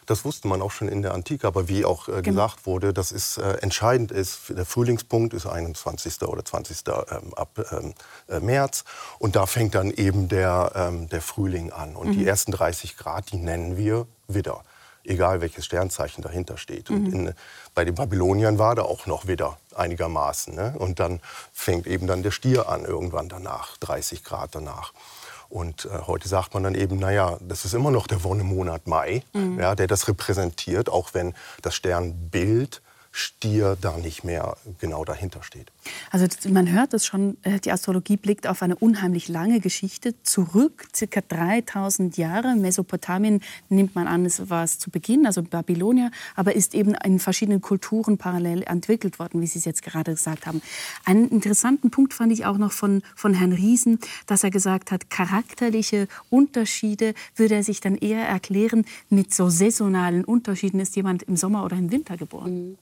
Das 0.06 0.26
wusste 0.26 0.48
man 0.48 0.62
auch 0.62 0.72
schon 0.72 0.88
in 0.88 1.02
der 1.02 1.14
Antike, 1.14 1.48
aber 1.48 1.68
wie 1.68 1.86
auch 1.86 2.08
äh, 2.08 2.22
genau. 2.22 2.24
gesagt 2.24 2.66
wurde, 2.66 2.94
das 2.94 3.12
ist 3.12 3.38
äh, 3.38 3.58
entscheidend 3.62 4.12
ist, 4.12 4.50
der 4.50 4.66
Frühlingspunkt 4.66 5.34
ist 5.34 5.46
21. 5.46 6.22
oder 6.24 6.44
20. 6.44 6.84
Ähm, 6.88 7.34
ab 7.34 7.50
ähm, 7.72 7.94
äh, 8.28 8.40
März 8.40 8.84
und 9.20 9.36
da 9.36 9.46
fängt 9.46 9.76
dann 9.76 9.92
eben 9.92 10.28
der, 10.28 10.72
ähm, 10.76 11.10
der 11.10 11.22
Frühling 11.22 11.72
an 11.72 11.96
und 11.96 12.10
mhm. 12.10 12.14
die 12.14 12.28
ersten 12.28 12.52
30 12.52 12.98
Grad, 12.98 13.32
die 13.32 13.38
nennen 13.38 13.78
wir 13.78 14.08
Widder, 14.28 14.64
egal 15.04 15.42
welches 15.42 15.66
Sternzeichen 15.66 16.22
dahinter 16.22 16.58
steht. 16.58 16.90
Mhm. 16.90 16.96
Und 16.96 17.14
in, 17.14 17.34
bei 17.74 17.86
den 17.86 17.96
Babyloniern 17.96 18.60
war 18.60 18.76
da 18.76 18.84
auch 18.84 19.06
noch 19.08 19.28
Widder 19.28 19.58
einigermaßen 19.76 20.56
ne? 20.56 20.76
und 20.78 21.00
dann 21.00 21.20
fängt 21.52 21.88
eben 21.88 22.08
dann 22.08 22.24
der 22.24 22.32
Stier 22.32 22.70
an 22.70 22.86
irgendwann 22.86 23.30
danach, 23.30 23.78
30 23.78 24.24
Grad 24.24 24.56
danach. 24.56 24.94
Und 25.50 25.86
äh, 25.86 25.90
heute 26.08 26.28
sagt 26.28 26.54
man 26.54 26.64
dann 26.64 26.76
eben, 26.76 26.98
naja, 26.98 27.38
das 27.42 27.66
ist 27.66 27.74
immer 27.74 27.92
noch 27.92 28.08
der 28.08 28.24
Wonnemonat 28.24 28.88
Mai, 28.88 29.24
mhm. 29.34 29.60
ja, 29.60 29.76
der 29.76 29.88
das 29.88 30.08
repräsentiert, 30.08 30.90
auch 30.90 31.14
wenn 31.14 31.34
das 31.62 31.76
Sternbild 31.76 32.82
Stier 33.12 33.78
da 33.80 33.96
nicht 33.96 34.26
mehr 34.26 34.58
genau 34.80 35.06
dahinter 35.06 35.42
steht. 35.42 35.72
Also 36.12 36.28
man 36.50 36.72
hört 36.72 36.94
es 36.94 37.06
schon, 37.06 37.38
äh, 37.44 37.60
die 37.60 37.72
Astrologie 37.72 38.18
blickt 38.18 38.48
auf 38.48 38.62
eine 38.62 38.76
unheimlich 38.76 39.28
lange 39.28 39.60
Geschichte 39.60 40.16
zurück, 40.24 40.88
circa 40.96 41.22
3000 41.22 42.18
Jahre. 42.18 42.56
Mesopotamien 42.56 43.42
nimmt 43.70 43.96
man 43.96 44.08
an, 44.08 44.26
es 44.26 44.50
war 44.50 44.64
es 44.64 44.80
zu 44.80 44.90
Beginn, 44.90 45.26
also 45.26 45.44
Babylonier, 45.44 46.12
aber 46.36 46.56
ist 46.56 46.74
eben 46.76 46.96
in 46.96 47.20
verschiedenen 47.20 47.62
Kulturen 47.62 48.18
parallel 48.18 48.64
entwickelt 48.64 49.20
worden, 49.20 49.42
wie 49.42 49.48
Sie 49.48 49.60
es 49.60 49.66
jetzt 49.66 49.84
gerade 49.84 50.12
gesagt 50.12 50.46
haben. 50.46 50.62
Einen 51.06 51.30
interessanten 51.30 51.92
Punkt 51.92 52.14
fand 52.14 52.32
ich 52.32 52.46
auch 52.46 52.58
noch 52.58 52.72
von, 52.72 53.02
von 53.16 53.34
Herrn 53.34 53.54
Riesen, 53.54 54.00
dass 54.28 54.44
er 54.44 54.52
gesagt 54.52 54.92
hat, 54.92 55.10
charakterliche 55.10 56.08
Unterschiede 56.30 57.14
würde 57.36 57.56
er 57.56 57.64
sich 57.64 57.82
dann 57.82 57.96
eher 57.96 58.28
erklären 58.28 58.86
mit 59.10 59.34
so 59.34 59.50
saisonalen 59.50 60.24
Unterschieden. 60.24 60.80
Ist 60.80 60.96
jemand 60.96 61.24
im 61.24 61.38
Sommer 61.38 61.64
oder 61.64 61.78
im 61.78 61.92
Winter 61.92 62.18
geboren? 62.18 62.70
Mhm. 62.70 62.78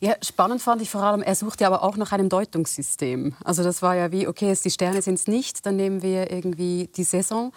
Ja, 0.00 0.14
spannend 0.22 0.62
fand 0.62 0.82
ich 0.82 0.90
vor 0.90 1.02
allem, 1.02 1.22
er 1.22 1.34
sucht 1.34 1.60
ja 1.60 1.68
aber 1.68 1.82
auch 1.82 1.96
nach 1.96 2.12
einem 2.12 2.28
Deutungssystem. 2.42 3.34
Also 3.44 3.62
das 3.62 3.82
war 3.82 3.94
ja 3.94 4.10
wie, 4.10 4.26
okay, 4.26 4.54
die 4.64 4.70
Sterne 4.70 5.00
sind 5.02 5.14
es 5.14 5.26
nicht, 5.26 5.64
dann 5.64 5.76
nehmen 5.76 6.02
wir 6.02 6.30
irgendwie 6.30 6.88
die 6.96 7.04
Saison. 7.04 7.52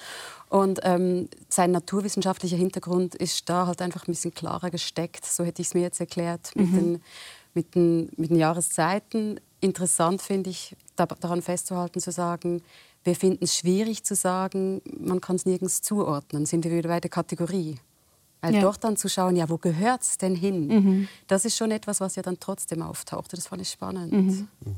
Und 0.50 0.80
ähm, 0.84 1.28
sein 1.50 1.72
naturwissenschaftlicher 1.72 2.58
Hintergrund 2.58 3.16
ist 3.16 3.50
da 3.50 3.68
halt 3.68 3.82
einfach 3.82 4.08
ein 4.08 4.12
bisschen 4.12 4.34
klarer 4.34 4.70
gesteckt. 4.70 5.26
So 5.26 5.44
hätte 5.44 5.62
ich 5.62 5.70
es 5.70 5.74
mir 5.74 5.82
jetzt 5.82 6.00
erklärt 6.00 6.52
mit, 6.56 6.72
mhm. 6.72 6.76
den, 6.76 7.02
mit, 7.54 7.76
den, 7.76 8.10
mit 8.18 8.30
den 8.30 8.38
Jahreszeiten. 8.38 9.40
Interessant 9.60 10.22
finde 10.22 10.52
ich, 10.52 10.76
da, 10.96 11.06
daran 11.06 11.42
festzuhalten, 11.42 12.00
zu 12.00 12.12
sagen, 12.12 12.62
wir 13.04 13.16
finden 13.16 13.44
es 13.44 13.56
schwierig 13.56 14.04
zu 14.04 14.16
sagen, 14.16 14.82
man 15.00 15.22
kann 15.22 15.36
es 15.36 15.46
nirgends 15.46 15.82
zuordnen. 15.82 16.46
Sind 16.46 16.64
wir 16.64 16.72
wieder 16.72 16.90
bei 16.90 17.00
der 17.00 17.12
Kategorie. 17.12 17.78
Weil 18.46 18.56
ja. 18.56 18.62
dort 18.62 18.84
dann 18.84 18.96
zu 18.96 19.10
schauen, 19.10 19.36
ja, 19.36 19.50
wo 19.50 19.58
gehört 19.58 20.04
es 20.04 20.18
denn 20.18 20.36
hin? 20.36 20.68
Mhm. 20.68 21.08
Das 21.28 21.46
ist 21.46 21.58
schon 21.58 21.72
etwas, 21.72 22.00
was 22.00 22.16
ja 22.16 22.22
dann 22.22 22.40
trotzdem 22.40 22.82
auftauchte. 22.84 23.36
Das 23.36 23.48
fand 23.48 23.62
ich 23.62 23.70
spannend. 23.70 24.12
Mhm. 24.12 24.48
Mhm. 24.64 24.76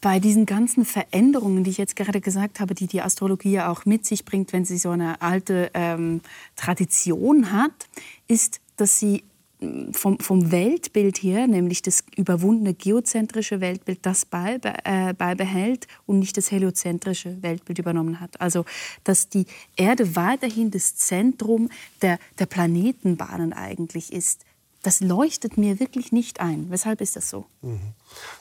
Bei 0.00 0.20
diesen 0.20 0.46
ganzen 0.46 0.84
Veränderungen, 0.84 1.64
die 1.64 1.70
ich 1.70 1.78
jetzt 1.78 1.96
gerade 1.96 2.20
gesagt 2.20 2.60
habe, 2.60 2.74
die 2.74 2.86
die 2.86 3.02
Astrologie 3.02 3.50
ja 3.50 3.68
auch 3.68 3.84
mit 3.84 4.06
sich 4.06 4.24
bringt, 4.24 4.52
wenn 4.52 4.64
sie 4.64 4.78
so 4.78 4.90
eine 4.90 5.20
alte 5.20 5.72
ähm, 5.74 6.20
Tradition 6.54 7.50
hat, 7.50 7.88
ist, 8.28 8.60
dass 8.76 9.00
sie 9.00 9.24
vom, 9.92 10.20
vom 10.20 10.52
Weltbild 10.52 11.18
her, 11.18 11.46
nämlich 11.48 11.82
das 11.82 12.04
überwundene 12.16 12.74
geozentrische 12.74 13.60
Weltbild, 13.60 13.98
das 14.02 14.24
beibe, 14.24 14.72
äh, 14.84 15.14
beibehält 15.14 15.88
und 16.06 16.20
nicht 16.20 16.36
das 16.36 16.50
heliozentrische 16.50 17.42
Weltbild 17.42 17.78
übernommen 17.80 18.20
hat. 18.20 18.40
Also, 18.40 18.64
dass 19.02 19.28
die 19.28 19.46
Erde 19.76 20.14
weiterhin 20.14 20.70
das 20.70 20.96
Zentrum 20.96 21.70
der, 22.02 22.18
der 22.38 22.46
Planetenbahnen 22.46 23.52
eigentlich 23.52 24.12
ist. 24.12 24.44
Das 24.82 25.00
leuchtet 25.00 25.58
mir 25.58 25.80
wirklich 25.80 26.12
nicht 26.12 26.38
ein. 26.38 26.66
Weshalb 26.70 27.00
ist 27.00 27.16
das 27.16 27.28
so? 27.28 27.46
Mhm. 27.62 27.80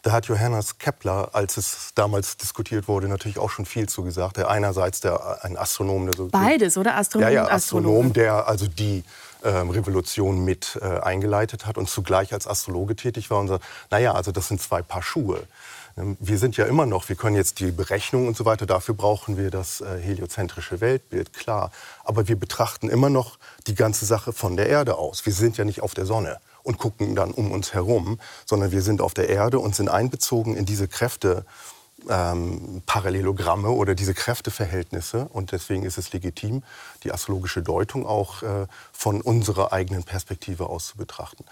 Da 0.03 0.11
hat 0.11 0.27
Johannes 0.27 0.77
Kepler, 0.77 1.29
als 1.33 1.57
es 1.57 1.93
damals 1.95 2.37
diskutiert 2.37 2.87
wurde, 2.87 3.07
natürlich 3.07 3.39
auch 3.39 3.49
schon 3.49 3.65
viel 3.65 3.89
zu 3.89 4.03
gesagt. 4.03 4.37
Der 4.37 4.47
einerseits 4.47 5.01
der, 5.01 5.43
ein 5.43 5.57
Astronom, 5.57 6.05
der 6.05 6.15
so 6.15 6.27
beides, 6.27 6.77
oder 6.77 6.95
Astronom, 6.95 7.27
ja, 7.27 7.33
ja, 7.33 7.47
Astronom, 7.49 8.13
der 8.13 8.47
also 8.47 8.67
die 8.67 9.03
Revolution 9.43 10.43
mit 10.43 10.79
äh, 10.81 10.99
eingeleitet 10.99 11.65
hat 11.65 11.77
und 11.77 11.89
zugleich 11.89 12.33
als 12.33 12.47
Astrologe 12.47 12.95
tätig 12.95 13.29
war 13.29 13.39
und 13.39 13.47
sagt, 13.47 13.63
naja, 13.91 14.13
also 14.13 14.31
das 14.31 14.47
sind 14.47 14.61
zwei 14.61 14.81
Paar 14.81 15.03
Schuhe. 15.03 15.43
Ähm, 15.97 16.17
wir 16.19 16.37
sind 16.37 16.57
ja 16.57 16.65
immer 16.65 16.85
noch, 16.85 17.09
wir 17.09 17.15
können 17.15 17.35
jetzt 17.35 17.59
die 17.59 17.71
Berechnung 17.71 18.27
und 18.27 18.37
so 18.37 18.45
weiter, 18.45 18.65
dafür 18.65 18.95
brauchen 18.95 19.37
wir 19.37 19.49
das 19.49 19.81
äh, 19.81 19.99
heliozentrische 19.99 20.81
Weltbild, 20.81 21.33
klar. 21.33 21.71
Aber 22.03 22.27
wir 22.27 22.39
betrachten 22.39 22.89
immer 22.89 23.09
noch 23.09 23.37
die 23.67 23.75
ganze 23.75 24.05
Sache 24.05 24.33
von 24.33 24.57
der 24.57 24.69
Erde 24.69 24.97
aus. 24.97 25.25
Wir 25.25 25.33
sind 25.33 25.57
ja 25.57 25.65
nicht 25.65 25.81
auf 25.81 25.93
der 25.93 26.05
Sonne 26.05 26.39
und 26.63 26.77
gucken 26.77 27.15
dann 27.15 27.31
um 27.31 27.51
uns 27.51 27.73
herum, 27.73 28.19
sondern 28.45 28.71
wir 28.71 28.81
sind 28.81 29.01
auf 29.01 29.13
der 29.13 29.29
Erde 29.29 29.59
und 29.59 29.75
sind 29.75 29.89
einbezogen 29.89 30.55
in 30.55 30.65
diese 30.65 30.87
Kräfte, 30.87 31.45
ähm, 32.09 32.81
Parallelogramme 32.85 33.69
oder 33.69 33.95
diese 33.95 34.13
Kräfteverhältnisse. 34.13 35.27
Und 35.31 35.51
deswegen 35.51 35.83
ist 35.83 35.97
es 35.97 36.13
legitim, 36.13 36.63
die 37.03 37.11
astrologische 37.11 37.61
Deutung 37.61 38.05
auch 38.05 38.43
äh, 38.43 38.67
von 38.91 39.21
unserer 39.21 39.73
eigenen 39.73 40.03
Perspektive 40.03 40.67
aus 40.67 40.87
zu 40.87 40.97
betrachten. 40.97 41.45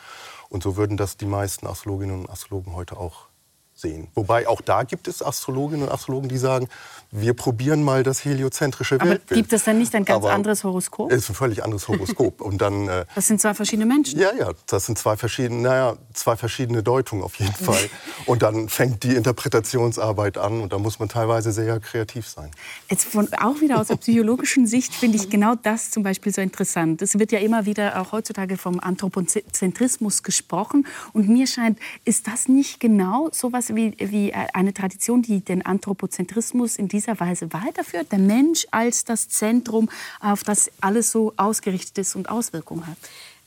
Und 0.49 0.63
so 0.63 0.77
würden 0.77 0.97
das 0.97 1.17
die 1.17 1.25
meisten 1.25 1.67
Astrologinnen 1.67 2.19
und 2.21 2.29
Astrologen 2.29 2.73
heute 2.73 2.97
auch 2.97 3.27
sehen. 3.75 4.07
Wobei 4.15 4.47
auch 4.47 4.61
da 4.61 4.83
gibt 4.83 5.07
es 5.07 5.21
Astrologinnen 5.21 5.87
und 5.87 5.93
Astrologen, 5.93 6.29
die 6.29 6.37
sagen, 6.37 6.69
wir 7.11 7.33
probieren 7.33 7.83
mal 7.83 8.03
das 8.03 8.23
heliozentrische 8.25 8.95
Aber 8.95 9.11
Weltbild. 9.11 9.37
Gibt 9.37 9.53
es 9.53 9.65
dann 9.65 9.77
nicht 9.77 9.93
ein 9.95 10.05
ganz 10.05 10.23
Aber 10.23 10.33
anderes 10.33 10.63
Horoskop? 10.63 11.11
Es 11.11 11.23
ist 11.23 11.29
ein 11.29 11.35
völlig 11.35 11.63
anderes 11.63 11.87
Horoskop. 11.87 12.41
Und 12.45 12.59
dann, 12.59 12.87
äh, 12.87 13.05
das 13.15 13.27
sind 13.27 13.39
zwei 13.41 13.53
verschiedene 13.53 13.85
Menschen? 13.85 14.19
Ja, 14.19 14.33
ja, 14.33 14.51
das 14.67 14.85
sind 14.85 14.97
zwei 14.97 15.17
verschiedene, 15.17 15.61
naja, 15.61 15.97
zwei 16.13 16.35
verschiedene 16.35 16.83
Deutungen 16.83 17.23
auf 17.23 17.35
jeden 17.35 17.53
Fall. 17.65 17.89
und 18.25 18.41
dann 18.41 18.69
fängt 18.69 19.03
die 19.03 19.15
Interpretationsarbeit 19.15 20.37
an 20.37 20.61
und 20.61 20.73
da 20.73 20.77
muss 20.77 20.99
man 20.99 21.09
teilweise 21.09 21.51
sehr 21.51 21.79
kreativ 21.79 22.27
sein. 22.27 22.51
Jetzt 22.89 23.05
von, 23.05 23.27
auch 23.33 23.61
wieder 23.61 23.79
aus 23.79 23.87
der 23.87 23.97
psychologischen 23.97 24.67
Sicht 24.75 24.93
finde 24.93 25.17
ich 25.17 25.29
genau 25.29 25.55
das 25.55 25.91
zum 25.91 26.03
Beispiel 26.03 26.33
so 26.33 26.41
interessant. 26.41 27.01
Es 27.01 27.17
wird 27.19 27.31
ja 27.31 27.39
immer 27.39 27.65
wieder 27.65 28.01
auch 28.01 28.11
heutzutage 28.11 28.57
vom 28.57 28.79
Anthropozentrismus 28.79 30.23
gesprochen 30.23 30.87
und 31.13 31.29
mir 31.29 31.47
scheint, 31.47 31.79
ist 32.05 32.27
das 32.27 32.47
nicht 32.47 32.79
genau 32.79 33.29
so 33.31 33.51
was 33.53 33.64
sowas 33.65 33.75
wie, 33.75 33.95
wie 33.99 34.33
eine 34.33 34.73
Tradition, 34.73 35.21
die 35.21 35.41
den 35.41 35.65
Anthropozentrismus 35.65 36.77
in 36.77 36.87
dieser 36.87 37.19
Weise 37.19 37.51
weiterführt? 37.53 38.11
Der 38.11 38.19
Mensch 38.19 38.65
als 38.71 39.05
das 39.05 39.29
Zentrum, 39.29 39.89
auf 40.19 40.43
das 40.43 40.71
alles 40.81 41.11
so 41.11 41.33
ausgerichtet 41.37 41.97
ist 41.99 42.15
und 42.15 42.29
Auswirkungen 42.29 42.87
hat? 42.87 42.97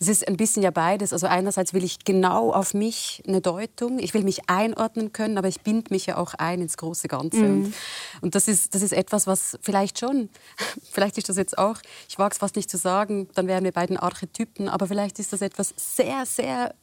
Es 0.01 0.07
ist 0.07 0.29
ein 0.29 0.37
bisschen 0.37 0.63
ja 0.63 0.71
beides. 0.71 1.13
Also 1.13 1.27
einerseits 1.27 1.75
will 1.75 1.83
ich 1.83 2.05
genau 2.05 2.53
auf 2.53 2.73
mich 2.73 3.21
eine 3.27 3.41
Deutung. 3.41 3.99
Ich 3.99 4.15
will 4.15 4.23
mich 4.23 4.49
einordnen 4.49 5.13
können, 5.13 5.39
aber 5.39 5.49
ich 5.49 5.63
binde 5.63 5.93
mich 5.93 6.07
ja 6.07 6.19
auch 6.19 6.35
ein 6.35 6.61
ins 6.61 6.77
große 6.77 7.09
Ganze. 7.09 7.39
Mhm. 7.39 7.73
Und, 8.21 8.37
das, 8.37 8.47
ist, 8.47 8.77
das 8.77 8.83
ist 8.83 8.93
etwas, 8.93 9.27
was 9.27 9.59
vielleicht 9.61 9.99
schon, 9.99 10.29
vielleicht 10.93 11.19
ist 11.19 11.29
das 11.29 11.37
jetzt 11.37 11.59
auch, 11.59 11.79
ich 12.09 12.17
wage 12.17 12.33
es 12.33 12.39
fast 12.39 12.55
nicht 12.55 12.71
zu 12.71 12.77
sagen, 12.77 13.29
dann 13.35 13.49
wären 13.49 13.65
wir 13.65 13.73
bei 13.73 13.87
den 13.87 13.97
Archetypen, 13.97 14.69
aber 14.69 14.87
vielleicht 14.87 15.19
ist 15.19 15.33
das 15.33 15.43
etwas 15.43 15.75
sehr, 15.77 16.25
sehr 16.27 16.75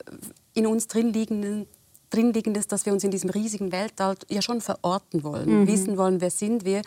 in 0.53 0.67
uns 0.67 0.87
drinliegendes, 0.87 1.67
drinliegendes, 2.15 2.67
dass 2.67 2.85
wir 2.85 2.93
uns 2.93 3.03
in 3.03 3.11
diesem 3.11 3.29
riesigen 3.29 3.71
Weltall 3.71 4.15
ja 4.29 4.41
schon 4.41 4.61
verorten 4.61 5.23
wollen, 5.23 5.61
mhm. 5.61 5.67
wissen 5.67 5.97
wollen, 5.97 6.21
wer 6.21 6.31
sind 6.31 6.65
wir 6.65 6.81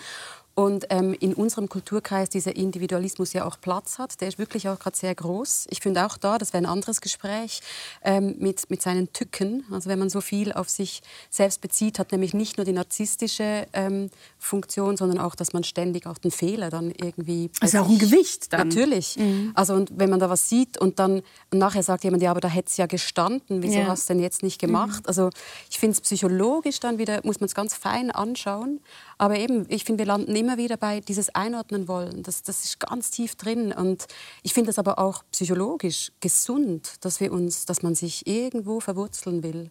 und 0.58 0.86
ähm, 0.90 1.14
in 1.20 1.34
unserem 1.34 1.68
Kulturkreis 1.68 2.30
dieser 2.30 2.56
Individualismus 2.56 3.32
ja 3.32 3.44
auch 3.44 3.60
Platz 3.60 4.00
hat. 4.00 4.20
Der 4.20 4.26
ist 4.26 4.40
wirklich 4.40 4.68
auch 4.68 4.80
gerade 4.80 4.96
sehr 4.96 5.14
groß. 5.14 5.68
Ich 5.70 5.78
finde 5.78 6.04
auch 6.04 6.16
da, 6.16 6.36
das 6.36 6.52
wäre 6.52 6.64
ein 6.64 6.66
anderes 6.66 7.00
Gespräch 7.00 7.60
ähm, 8.02 8.34
mit, 8.40 8.68
mit 8.68 8.82
seinen 8.82 9.12
Tücken. 9.12 9.62
Also 9.70 9.88
wenn 9.88 10.00
man 10.00 10.10
so 10.10 10.20
viel 10.20 10.52
auf 10.52 10.68
sich 10.68 11.00
selbst 11.30 11.60
bezieht, 11.60 12.00
hat 12.00 12.10
nämlich 12.10 12.34
nicht 12.34 12.56
nur 12.56 12.64
die 12.64 12.72
narzisstische 12.72 13.68
ähm, 13.72 14.10
Funktion, 14.36 14.96
sondern 14.96 15.20
auch, 15.20 15.36
dass 15.36 15.52
man 15.52 15.62
ständig 15.62 16.08
auch 16.08 16.18
den 16.18 16.32
Fehler 16.32 16.70
dann 16.70 16.90
irgendwie... 16.90 17.50
Also 17.60 17.78
auch 17.78 17.88
ein 17.88 18.00
Gewicht 18.00 18.52
dann. 18.52 18.66
Natürlich. 18.66 19.16
Mhm. 19.16 19.52
Also 19.54 19.74
und 19.74 19.92
wenn 19.96 20.10
man 20.10 20.18
da 20.18 20.28
was 20.28 20.48
sieht 20.48 20.76
und 20.76 20.98
dann 20.98 21.22
und 21.52 21.58
nachher 21.60 21.84
sagt 21.84 22.02
jemand, 22.02 22.24
ja, 22.24 22.32
aber 22.32 22.40
da 22.40 22.48
hätte 22.48 22.70
es 22.70 22.76
ja 22.76 22.86
gestanden, 22.86 23.62
wieso 23.62 23.78
ja. 23.78 23.86
hast 23.86 24.08
du 24.08 24.14
denn 24.14 24.22
jetzt 24.24 24.42
nicht 24.42 24.60
gemacht? 24.60 25.04
Mhm. 25.04 25.06
Also 25.06 25.30
ich 25.70 25.78
finde 25.78 25.92
es 25.92 26.00
psychologisch 26.00 26.80
dann 26.80 26.98
wieder, 26.98 27.20
muss 27.22 27.38
man 27.38 27.46
es 27.46 27.54
ganz 27.54 27.74
fein 27.74 28.10
anschauen. 28.10 28.80
Aber 29.18 29.36
eben, 29.36 29.66
ich 29.68 29.84
finde, 29.84 30.02
wir 30.02 30.06
landen 30.06 30.34
immer 30.36 30.56
wieder 30.56 30.76
bei 30.76 31.00
dieses 31.00 31.34
Einordnen 31.34 31.88
wollen. 31.88 32.22
Das, 32.22 32.42
das 32.44 32.64
ist 32.64 32.78
ganz 32.78 33.10
tief 33.10 33.34
drin. 33.34 33.72
Und 33.72 34.06
ich 34.44 34.54
finde 34.54 34.70
es 34.70 34.78
aber 34.78 35.00
auch 35.00 35.24
psychologisch 35.32 36.12
gesund, 36.20 36.94
dass, 37.00 37.18
wir 37.20 37.32
uns, 37.32 37.66
dass 37.66 37.82
man 37.82 37.96
sich 37.96 38.28
irgendwo 38.28 38.78
verwurzeln 38.78 39.42
will. 39.42 39.68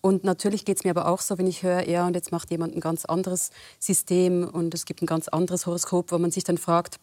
Und 0.00 0.24
natürlich 0.24 0.64
geht 0.64 0.78
es 0.78 0.84
mir 0.84 0.90
aber 0.90 1.06
auch 1.06 1.20
so, 1.20 1.38
wenn 1.38 1.46
ich 1.46 1.62
höre, 1.62 1.88
ja, 1.88 2.06
und 2.06 2.14
jetzt 2.14 2.32
macht 2.32 2.50
jemand 2.50 2.74
ein 2.74 2.80
ganz 2.80 3.04
anderes 3.04 3.50
System 3.78 4.48
und 4.48 4.74
es 4.74 4.86
gibt 4.86 5.02
ein 5.02 5.06
ganz 5.06 5.28
anderes 5.28 5.66
Horoskop, 5.66 6.10
wo 6.10 6.18
man 6.18 6.30
sich 6.30 6.42
dann 6.42 6.58
fragt, 6.58 6.96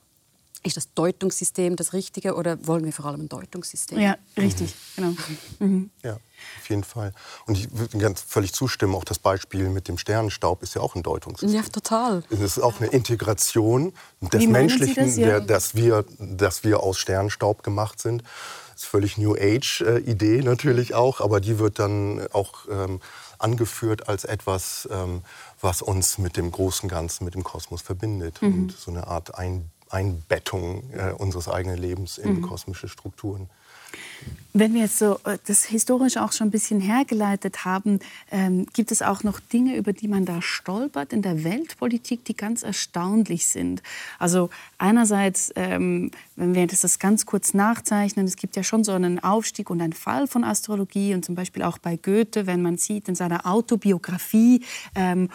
ist 0.67 0.77
das 0.77 0.93
Deutungssystem 0.93 1.75
das 1.75 1.93
Richtige 1.93 2.35
oder 2.35 2.57
wollen 2.67 2.85
wir 2.85 2.93
vor 2.93 3.05
allem 3.05 3.21
ein 3.21 3.29
Deutungssystem? 3.29 3.99
Ja, 3.99 4.17
richtig, 4.37 4.73
mhm. 4.95 5.01
genau. 5.01 5.15
Mhm. 5.59 5.89
Ja, 6.03 6.13
auf 6.13 6.69
jeden 6.69 6.83
Fall. 6.83 7.13
Und 7.45 7.57
ich 7.57 7.75
würde 7.75 7.97
ganz 7.97 8.21
völlig 8.21 8.53
zustimmen, 8.53 8.95
auch 8.95 9.03
das 9.03 9.19
Beispiel 9.19 9.69
mit 9.69 9.87
dem 9.87 9.97
Sternenstaub 9.97 10.61
ist 10.63 10.75
ja 10.75 10.81
auch 10.81 10.95
ein 10.95 11.03
Deutungssystem. 11.03 11.61
Ja, 11.61 11.67
total. 11.67 12.23
Es 12.29 12.39
ist 12.39 12.59
auch 12.59 12.79
eine 12.79 12.89
Integration 12.89 13.93
des 14.21 14.41
Wie 14.41 14.47
Menschlichen, 14.47 15.05
das? 15.05 15.17
Ja. 15.17 15.27
der, 15.27 15.41
dass, 15.41 15.75
wir, 15.75 16.05
dass 16.19 16.63
wir 16.63 16.81
aus 16.81 16.97
Sternenstaub 16.97 17.63
gemacht 17.63 17.99
sind. 17.99 18.23
Das 18.73 18.83
ist 18.83 18.89
völlig 18.89 19.17
New 19.17 19.33
Age-Idee 19.33 20.43
natürlich 20.43 20.93
auch, 20.93 21.19
aber 21.21 21.39
die 21.39 21.57
wird 21.57 21.79
dann 21.79 22.27
auch 22.31 22.67
ähm, 22.69 22.99
angeführt 23.39 24.07
als 24.07 24.23
etwas, 24.23 24.87
ähm, 24.91 25.23
was 25.61 25.81
uns 25.81 26.19
mit 26.19 26.37
dem 26.37 26.51
großen 26.51 26.87
Ganzen, 26.87 27.25
mit 27.25 27.33
dem 27.33 27.43
Kosmos 27.43 27.81
verbindet. 27.81 28.39
Mhm. 28.41 28.53
Und 28.53 28.77
so 28.77 28.91
eine 28.91 29.07
Art 29.07 29.33
Einbindung 29.33 29.71
Einbettung 29.89 30.91
äh, 30.91 31.11
unseres 31.11 31.47
eigenen 31.47 31.77
Lebens 31.77 32.17
in 32.17 32.35
mhm. 32.35 32.41
kosmische 32.41 32.87
Strukturen. 32.87 33.49
Wenn 34.59 34.73
wir 34.73 34.81
jetzt 34.81 34.97
so 34.97 35.19
äh, 35.25 35.37
das 35.45 35.65
historisch 35.65 36.17
auch 36.17 36.31
schon 36.31 36.47
ein 36.47 36.51
bisschen 36.51 36.79
hergeleitet 36.79 37.63
haben, 37.63 37.99
ähm, 38.31 38.65
gibt 38.73 38.91
es 38.91 39.03
auch 39.03 39.21
noch 39.21 39.39
Dinge, 39.39 39.75
über 39.75 39.93
die 39.93 40.07
man 40.07 40.25
da 40.25 40.41
stolpert 40.41 41.13
in 41.13 41.21
der 41.21 41.43
Weltpolitik, 41.43 42.25
die 42.25 42.35
ganz 42.35 42.63
erstaunlich 42.63 43.45
sind. 43.45 43.83
Also 44.17 44.49
einerseits, 44.79 45.51
ähm, 45.55 46.09
wenn 46.35 46.55
wir 46.55 46.65
das 46.65 46.97
ganz 46.97 47.27
kurz 47.27 47.53
nachzeichnen, 47.53 48.25
es 48.25 48.35
gibt 48.35 48.55
ja 48.55 48.63
schon 48.63 48.83
so 48.83 48.93
einen 48.93 49.19
Aufstieg 49.23 49.69
und 49.69 49.79
einen 49.79 49.93
Fall 49.93 50.27
von 50.27 50.43
Astrologie 50.43 51.13
und 51.13 51.23
zum 51.23 51.35
Beispiel 51.35 51.61
auch 51.61 51.77
bei 51.77 51.95
Goethe, 51.95 52.47
wenn 52.47 52.63
man 52.63 52.77
sieht 52.77 53.07
in 53.07 53.15
seiner 53.15 53.45
Autobiografie 53.45 54.63
ähm, 54.95 55.29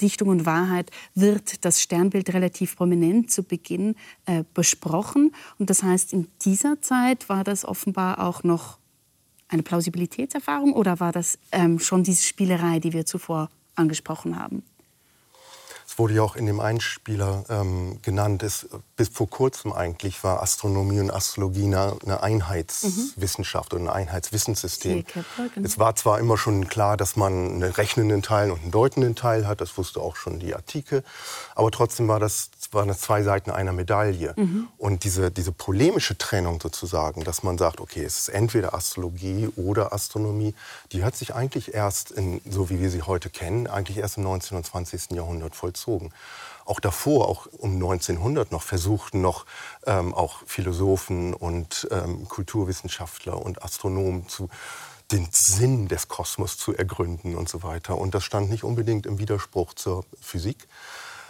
Dichtung 0.00 0.28
und 0.28 0.46
Wahrheit 0.46 0.90
wird 1.14 1.66
das 1.66 1.82
Sternbild 1.82 2.32
relativ 2.32 2.76
prominent 2.76 3.30
zu 3.30 3.42
Beginn 3.42 3.94
äh, 4.24 4.44
besprochen 4.54 5.34
und 5.58 5.68
das 5.68 5.82
heißt 5.82 6.14
in 6.14 6.28
dieser 6.44 6.80
Zeit 6.80 7.28
war 7.28 7.44
das 7.44 7.66
offenbar 7.84 8.18
auch 8.18 8.42
noch 8.42 8.78
eine 9.48 9.62
Plausibilitätserfahrung 9.62 10.72
oder 10.72 11.00
war 11.00 11.12
das 11.12 11.38
ähm, 11.52 11.78
schon 11.78 12.02
diese 12.02 12.22
Spielerei, 12.22 12.80
die 12.80 12.94
wir 12.94 13.04
zuvor 13.04 13.50
angesprochen 13.74 14.38
haben? 14.38 14.62
Es 15.94 15.98
wurde 16.00 16.14
ja 16.14 16.22
auch 16.22 16.34
in 16.34 16.46
dem 16.46 16.58
Einspieler 16.58 17.44
ähm, 17.48 18.00
genannt, 18.02 18.42
es, 18.42 18.68
bis 18.96 19.10
vor 19.10 19.30
kurzem 19.30 19.72
eigentlich 19.72 20.24
war 20.24 20.42
Astronomie 20.42 20.98
und 20.98 21.12
Astrologie 21.12 21.66
eine, 21.66 21.96
eine 22.02 22.20
Einheitswissenschaft 22.20 23.72
mhm. 23.72 23.78
oder 23.78 23.92
ein 23.92 24.02
Einheitswissenssystem. 24.08 25.06
Kepler, 25.06 25.48
genau. 25.54 25.64
Es 25.64 25.78
war 25.78 25.94
zwar 25.94 26.18
immer 26.18 26.36
schon 26.36 26.66
klar, 26.66 26.96
dass 26.96 27.14
man 27.14 27.32
einen 27.32 27.62
rechnenden 27.62 28.22
Teil 28.22 28.50
und 28.50 28.62
einen 28.62 28.70
deutenden 28.72 29.14
Teil 29.14 29.46
hat, 29.46 29.60
das 29.60 29.78
wusste 29.78 30.00
auch 30.00 30.16
schon 30.16 30.40
die 30.40 30.56
Antike, 30.56 31.04
aber 31.54 31.70
trotzdem 31.70 32.08
war 32.08 32.18
das 32.18 32.50
waren 32.74 32.88
das 32.88 33.00
zwei 33.00 33.22
Seiten 33.22 33.50
einer 33.50 33.72
Medaille. 33.72 34.34
Mhm. 34.36 34.68
Und 34.76 35.04
diese, 35.04 35.30
diese 35.30 35.52
polemische 35.52 36.18
Trennung 36.18 36.60
sozusagen, 36.60 37.24
dass 37.24 37.42
man 37.42 37.56
sagt, 37.56 37.80
okay, 37.80 38.04
es 38.04 38.18
ist 38.18 38.28
entweder 38.28 38.74
Astrologie 38.74 39.48
oder 39.56 39.92
Astronomie, 39.92 40.54
die 40.92 41.04
hat 41.04 41.16
sich 41.16 41.34
eigentlich 41.34 41.72
erst, 41.72 42.10
in, 42.10 42.40
so 42.48 42.68
wie 42.70 42.80
wir 42.80 42.90
sie 42.90 43.02
heute 43.02 43.30
kennen, 43.30 43.66
eigentlich 43.66 43.98
erst 43.98 44.18
im 44.18 44.24
19. 44.24 44.56
und 44.56 44.66
20. 44.66 45.12
Jahrhundert 45.12 45.54
vollzogen. 45.54 45.83
Auch 46.64 46.80
davor, 46.80 47.28
auch 47.28 47.46
um 47.58 47.74
1900 47.74 48.50
noch, 48.50 48.62
versuchten 48.62 49.20
noch 49.20 49.44
ähm, 49.86 50.14
auch 50.14 50.42
Philosophen 50.46 51.34
und 51.34 51.86
ähm, 51.90 52.26
Kulturwissenschaftler 52.26 53.40
und 53.40 53.62
Astronomen 53.62 54.28
zu, 54.28 54.48
den 55.12 55.28
Sinn 55.30 55.88
des 55.88 56.08
Kosmos 56.08 56.56
zu 56.56 56.74
ergründen 56.74 57.34
und 57.34 57.48
so 57.48 57.62
weiter. 57.62 57.98
Und 57.98 58.14
das 58.14 58.24
stand 58.24 58.50
nicht 58.50 58.64
unbedingt 58.64 59.06
im 59.06 59.18
Widerspruch 59.18 59.74
zur 59.74 60.04
Physik. 60.20 60.66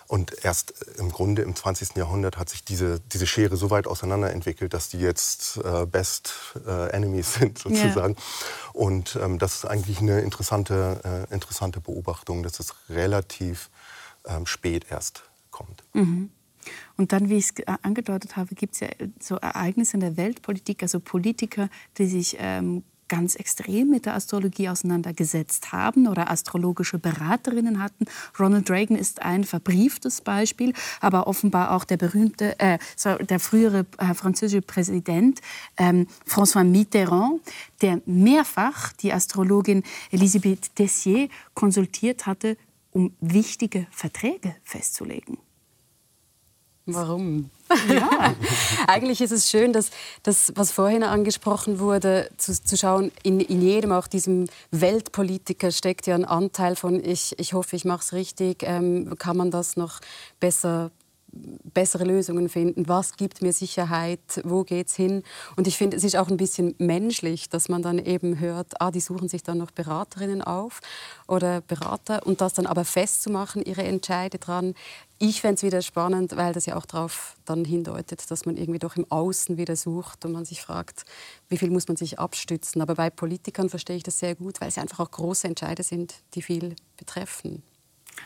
Und 0.06 0.44
erst 0.44 0.74
im 0.98 1.10
Grunde 1.10 1.42
im 1.42 1.56
20. 1.56 1.96
Jahrhundert 1.96 2.36
hat 2.36 2.50
sich 2.50 2.62
diese, 2.62 3.00
diese 3.00 3.26
Schere 3.26 3.56
so 3.56 3.70
weit 3.70 3.86
auseinanderentwickelt, 3.86 4.74
dass 4.74 4.90
die 4.90 4.98
jetzt 4.98 5.56
äh, 5.56 5.86
Best 5.86 6.34
äh, 6.66 6.90
Enemies 6.90 7.34
sind 7.38 7.58
sozusagen. 7.58 8.14
Yeah. 8.14 8.72
Und 8.74 9.18
ähm, 9.20 9.38
das 9.38 9.56
ist 9.56 9.64
eigentlich 9.64 10.00
eine 10.00 10.20
interessante, 10.20 11.26
äh, 11.30 11.34
interessante 11.34 11.80
Beobachtung, 11.80 12.42
dass 12.42 12.60
es 12.60 12.74
relativ 12.90 13.70
ähm, 14.26 14.46
spät 14.46 14.86
erst 14.90 15.24
kommt. 15.50 15.84
Mhm. 15.92 16.30
Und 16.96 17.12
dann, 17.12 17.28
wie 17.28 17.36
ich 17.36 17.50
es 17.56 17.66
angedeutet 17.82 18.36
habe, 18.36 18.54
gibt 18.54 18.74
es 18.74 18.80
ja 18.80 18.88
so 19.20 19.36
Ereignisse 19.36 19.94
in 19.94 20.00
der 20.00 20.16
Weltpolitik, 20.16 20.82
also 20.82 20.98
Politiker, 20.98 21.68
die 21.98 22.06
sich 22.06 22.36
ähm, 22.38 22.84
ganz 23.08 23.34
extrem 23.34 23.90
mit 23.90 24.06
der 24.06 24.14
Astrologie 24.14 24.68
auseinandergesetzt 24.68 25.72
haben 25.72 26.08
oder 26.08 26.30
astrologische 26.30 26.98
Beraterinnen 26.98 27.82
hatten. 27.82 28.06
Ronald 28.38 28.70
Reagan 28.70 28.96
ist 28.96 29.22
ein 29.22 29.44
verbrieftes 29.44 30.20
Beispiel, 30.20 30.72
aber 31.00 31.26
offenbar 31.26 31.72
auch 31.72 31.84
der 31.84 31.96
berühmte, 31.96 32.58
äh, 32.58 32.78
der 33.28 33.40
frühere 33.40 33.86
äh, 33.98 34.14
französische 34.14 34.62
Präsident 34.62 35.40
ähm, 35.76 36.06
François 36.26 36.64
Mitterrand, 36.64 37.40
der 37.82 38.00
mehrfach 38.06 38.92
die 38.94 39.12
Astrologin 39.12 39.82
Elisabeth 40.10 40.74
Tessier 40.74 41.28
konsultiert 41.54 42.26
hatte, 42.26 42.56
um 42.94 43.14
wichtige 43.20 43.86
Verträge 43.90 44.54
festzulegen. 44.62 45.38
Warum? 46.86 47.50
Ja. 47.88 48.34
Eigentlich 48.86 49.22
ist 49.22 49.30
es 49.30 49.50
schön, 49.50 49.72
dass 49.72 49.90
das, 50.22 50.52
was 50.54 50.70
vorhin 50.70 51.02
angesprochen 51.02 51.78
wurde, 51.78 52.30
zu, 52.36 52.52
zu 52.52 52.76
schauen, 52.76 53.10
in, 53.22 53.40
in, 53.40 53.62
jedem, 53.62 53.90
auch 53.90 54.06
diesem 54.06 54.48
Weltpolitiker 54.70 55.72
steckt 55.72 56.06
ja 56.06 56.14
ein 56.14 56.26
Anteil 56.26 56.76
von, 56.76 57.02
ich, 57.02 57.38
ich 57.38 57.54
hoffe, 57.54 57.74
ich 57.74 57.86
mache 57.86 58.02
es 58.02 58.12
richtig, 58.12 58.62
ähm, 58.62 59.14
kann 59.18 59.36
man 59.36 59.50
das 59.50 59.76
noch 59.76 60.00
besser 60.40 60.90
bessere 61.74 62.04
Lösungen 62.04 62.48
finden. 62.48 62.88
Was 62.88 63.16
gibt 63.16 63.42
mir 63.42 63.52
Sicherheit? 63.52 64.40
Wo 64.44 64.64
geht's 64.64 64.94
hin? 64.94 65.22
Und 65.56 65.66
ich 65.66 65.76
finde, 65.76 65.96
es 65.96 66.04
ist 66.04 66.16
auch 66.16 66.28
ein 66.28 66.36
bisschen 66.36 66.74
menschlich, 66.78 67.48
dass 67.48 67.68
man 67.68 67.82
dann 67.82 67.98
eben 67.98 68.38
hört, 68.38 68.80
ah, 68.80 68.90
die 68.90 69.00
suchen 69.00 69.28
sich 69.28 69.42
dann 69.42 69.58
noch 69.58 69.70
Beraterinnen 69.70 70.42
auf 70.42 70.80
oder 71.26 71.60
Berater 71.60 72.26
und 72.26 72.40
das 72.40 72.54
dann 72.54 72.66
aber 72.66 72.84
festzumachen, 72.84 73.62
ihre 73.62 73.82
Entscheide 73.82 74.38
dran. 74.38 74.74
Ich 75.18 75.40
fände 75.40 75.54
es 75.54 75.62
wieder 75.62 75.80
spannend, 75.80 76.36
weil 76.36 76.52
das 76.52 76.66
ja 76.66 76.76
auch 76.76 76.86
darauf 76.86 77.36
dann 77.44 77.64
hindeutet, 77.64 78.30
dass 78.30 78.46
man 78.46 78.56
irgendwie 78.56 78.80
doch 78.80 78.96
im 78.96 79.10
Außen 79.10 79.56
wieder 79.56 79.76
sucht 79.76 80.24
und 80.24 80.32
man 80.32 80.44
sich 80.44 80.60
fragt, 80.60 81.04
wie 81.48 81.56
viel 81.56 81.70
muss 81.70 81.88
man 81.88 81.96
sich 81.96 82.18
abstützen. 82.18 82.82
Aber 82.82 82.94
bei 82.94 83.10
Politikern 83.10 83.68
verstehe 83.68 83.96
ich 83.96 84.02
das 84.02 84.18
sehr 84.18 84.34
gut, 84.34 84.60
weil 84.60 84.68
es 84.68 84.78
einfach 84.78 85.00
auch 85.00 85.10
große 85.10 85.46
Entscheide 85.46 85.82
sind, 85.82 86.14
die 86.34 86.42
viel 86.42 86.74
betreffen. 86.96 87.62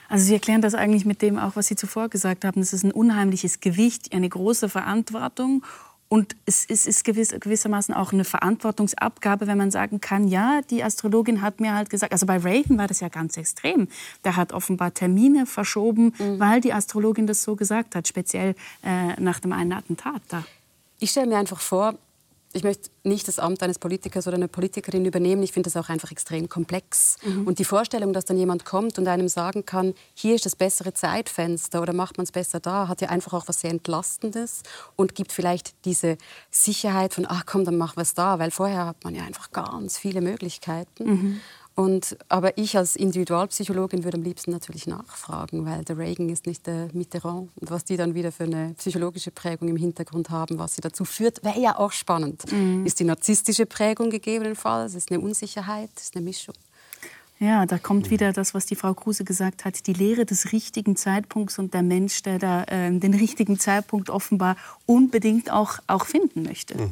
Also 0.09 0.25
Sie 0.25 0.33
erklären 0.35 0.63
das 0.63 0.75
eigentlich 0.75 1.05
mit 1.05 1.23
dem 1.23 1.39
auch, 1.39 1.57
was 1.57 1.67
Sie 1.67 1.77
zuvor 1.77 2.09
gesagt 2.09 2.45
haben. 2.45 2.61
Es 2.61 2.73
ist 2.73 2.85
ein 2.85 2.93
unheimliches 2.93 3.61
Gewicht, 3.61 4.13
eine 4.13 4.29
große 4.29 4.69
Verantwortung 4.69 5.63
Und 6.11 6.37
es, 6.47 6.65
ist 6.65 7.05
gewiss, 7.05 7.35
gewissermaßen 7.39 7.95
auch 7.95 8.15
eine 8.15 8.25
Verantwortungsabgabe, 8.25 9.47
wenn 9.47 9.59
man 9.59 9.71
sagen 9.71 10.01
kann, 10.01 10.27
ja, 10.27 10.63
die 10.71 10.83
Astrologin 10.83 11.43
hat 11.43 11.61
mir 11.61 11.75
halt 11.75 11.91
gesagt, 11.91 12.13
also 12.13 12.25
bei 12.25 12.39
Reagan 12.39 12.79
war 12.79 12.87
das 12.87 13.01
ja 13.01 13.09
ganz 13.09 13.37
extrem. 13.37 13.89
Der 14.25 14.37
hat 14.37 14.55
offenbar 14.55 14.95
Termine 14.95 15.45
verschoben, 15.45 16.15
mhm. 16.19 16.41
weil 16.41 16.63
die 16.63 16.73
Astrologin 16.73 17.27
das 17.27 17.43
so 17.43 17.57
gesagt 17.57 17.95
hat, 17.95 18.09
speziell 18.09 18.55
äh, 18.83 19.21
nach 19.21 19.39
dem 19.41 19.53
einen 19.53 19.73
Attentat 19.75 20.23
da. 20.29 20.45
Ich 20.99 21.11
stelle 21.11 21.27
mir 21.27 21.37
einfach 21.37 21.61
vor, 21.61 21.95
ich 22.59 22.65
möchte 22.65 22.91
nicht 23.05 23.27
das 23.29 23.39
Amt 23.39 23.63
eines 23.63 23.79
Politikers 23.79 24.27
oder 24.27 24.37
einer 24.37 24.49
Politikerin 24.49 25.05
übernehmen. 25.05 25.43
Ich 25.43 25.53
finde 25.53 25.71
das 25.71 25.77
auch 25.83 25.89
einfach 25.89 26.11
extrem 26.11 26.49
komplex. 26.49 27.17
Mhm. 27.25 27.47
Und 27.47 27.59
die 27.59 27.65
Vorstellung, 27.65 28.13
dass 28.13 28.25
dann 28.25 28.37
jemand 28.37 28.65
kommt 28.65 28.99
und 28.99 29.09
einem 29.09 29.29
sagen 29.29 29.65
kann, 29.65 29.95
hier 30.15 30.35
ist 30.35 30.45
das 30.45 30.57
bessere 30.57 30.93
Zeitfenster 30.93 31.81
oder 31.81 31.93
macht 31.93 32.19
man 32.19 32.25
es 32.25 32.33
besser 32.33 32.61
da, 32.61 32.89
hat 32.89 33.01
ja 33.01 33.09
einfach 33.09 33.33
auch 33.33 33.49
was 33.49 33.61
sehr 33.61 33.71
Entlastendes 33.71 34.63
und 34.97 35.15
gibt 35.15 35.33
vielleicht 35.33 35.75
diese 35.85 36.19
Sicherheit 36.51 37.15
von, 37.15 37.27
ach 37.29 37.45
komm, 37.47 37.65
dann 37.65 37.77
machen 37.77 37.97
wir 37.97 38.03
es 38.03 38.15
da, 38.15 38.39
weil 38.39 38.51
vorher 38.51 38.87
hat 38.87 39.05
man 39.05 39.15
ja 39.15 39.23
einfach 39.23 39.51
ganz 39.53 39.99
viele 39.99 40.21
Möglichkeiten. 40.21 41.05
Mhm. 41.05 41.41
Und, 41.79 42.19
aber 42.29 42.59
ich 42.59 42.77
als 42.77 42.97
Individualpsychologin 42.97 44.03
würde 44.03 44.17
am 44.17 44.25
liebsten 44.25 44.51
natürlich 44.51 44.89
nachfragen, 44.89 45.65
weil 45.65 45.85
der 45.85 45.97
Reagan 45.97 46.29
ist 46.29 46.45
nicht 46.45 46.67
der 46.67 46.89
Mitterrand. 46.93 47.51
Und 47.55 47.71
was 47.71 47.85
die 47.85 47.97
dann 47.97 48.17
wieder 48.17 48.33
für 48.33 48.43
eine 48.43 48.75
psychologische 48.77 49.31
Prägung 49.31 49.69
im 49.69 49.77
Hintergrund 49.77 50.29
haben, 50.31 50.59
was 50.59 50.75
sie 50.75 50.81
dazu 50.81 51.05
führt, 51.05 51.45
wäre 51.45 51.61
ja 51.61 51.79
auch 51.79 51.93
spannend. 51.93 52.51
Mhm. 52.51 52.85
Ist 52.85 52.99
die 52.99 53.05
narzisstische 53.05 53.65
Prägung 53.65 54.11
gegebenenfalls? 54.11 54.97
Ist 54.97 55.13
eine 55.13 55.21
Unsicherheit? 55.21 55.91
Ist 55.97 56.17
eine 56.17 56.25
Mischung? 56.25 56.57
Ja, 57.39 57.65
da 57.65 57.79
kommt 57.79 58.11
wieder 58.11 58.33
das, 58.33 58.55
was 58.55 58.67
die 58.67 58.75
Frau 58.75 58.93
Kruse 58.95 59.23
gesagt 59.23 59.65
hat, 59.65 59.87
die 59.87 59.93
Lehre 59.93 60.27
des 60.27 60.51
richtigen 60.51 60.97
Zeitpunkts 60.97 61.61
und 61.61 61.75
der 61.75 61.85
Mensch, 61.85 62.23
der 62.25 62.41
da 62.41 62.65
äh, 62.65 62.91
den 62.91 63.15
richtigen 63.15 63.57
Zeitpunkt 63.57 64.11
offenbar 64.11 64.57
unbedingt 64.85 65.53
auch, 65.53 65.79
auch 65.87 66.07
finden 66.07 66.43
möchte. 66.43 66.77
Mhm. 66.77 66.91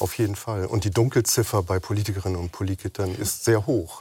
Auf 0.00 0.18
jeden 0.18 0.34
Fall. 0.34 0.64
Und 0.64 0.84
die 0.84 0.90
Dunkelziffer 0.90 1.62
bei 1.62 1.78
Politikerinnen 1.78 2.40
und 2.40 2.52
Politikern 2.52 3.14
ist 3.14 3.44
sehr 3.44 3.66
hoch. 3.66 4.00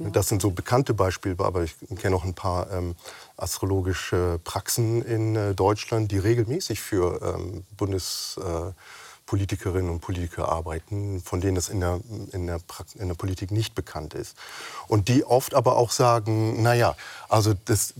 Das, 0.00 0.26
sind 0.28 0.42
so 0.42 0.50
bekannte 0.50 0.92
Beispiele, 0.92 1.36
aber 1.38 1.62
ich 1.62 1.76
kenne 2.00 2.16
auch 2.16 2.24
ein 2.24 2.34
paar 2.34 2.68
ähm, 2.72 2.96
astrologische 3.36 4.40
Praxen 4.42 5.02
in 5.02 5.36
äh, 5.36 5.54
Deutschland, 5.54 6.10
die 6.10 6.18
regelmäßig 6.18 6.80
für 6.80 7.20
ähm, 7.22 7.62
Bundespolitikerinnen 7.76 9.88
äh, 9.88 9.92
und 9.92 10.00
Politiker 10.00 10.48
arbeiten, 10.48 11.20
von 11.20 11.40
denen 11.40 11.54
das 11.54 11.68
in 11.68 11.78
der, 11.78 12.00
in, 12.32 12.48
der 12.48 12.58
in 12.98 13.06
der 13.06 13.14
Politik 13.14 13.52
nicht 13.52 13.76
bekannt 13.76 14.14
ist. 14.14 14.36
Und 14.88 15.06
die 15.06 15.24
oft 15.24 15.54
aber 15.54 15.76
auch 15.76 15.92
sagen, 15.92 16.60
naja, 16.60 16.96
also 17.28 17.54
das, 17.66 17.94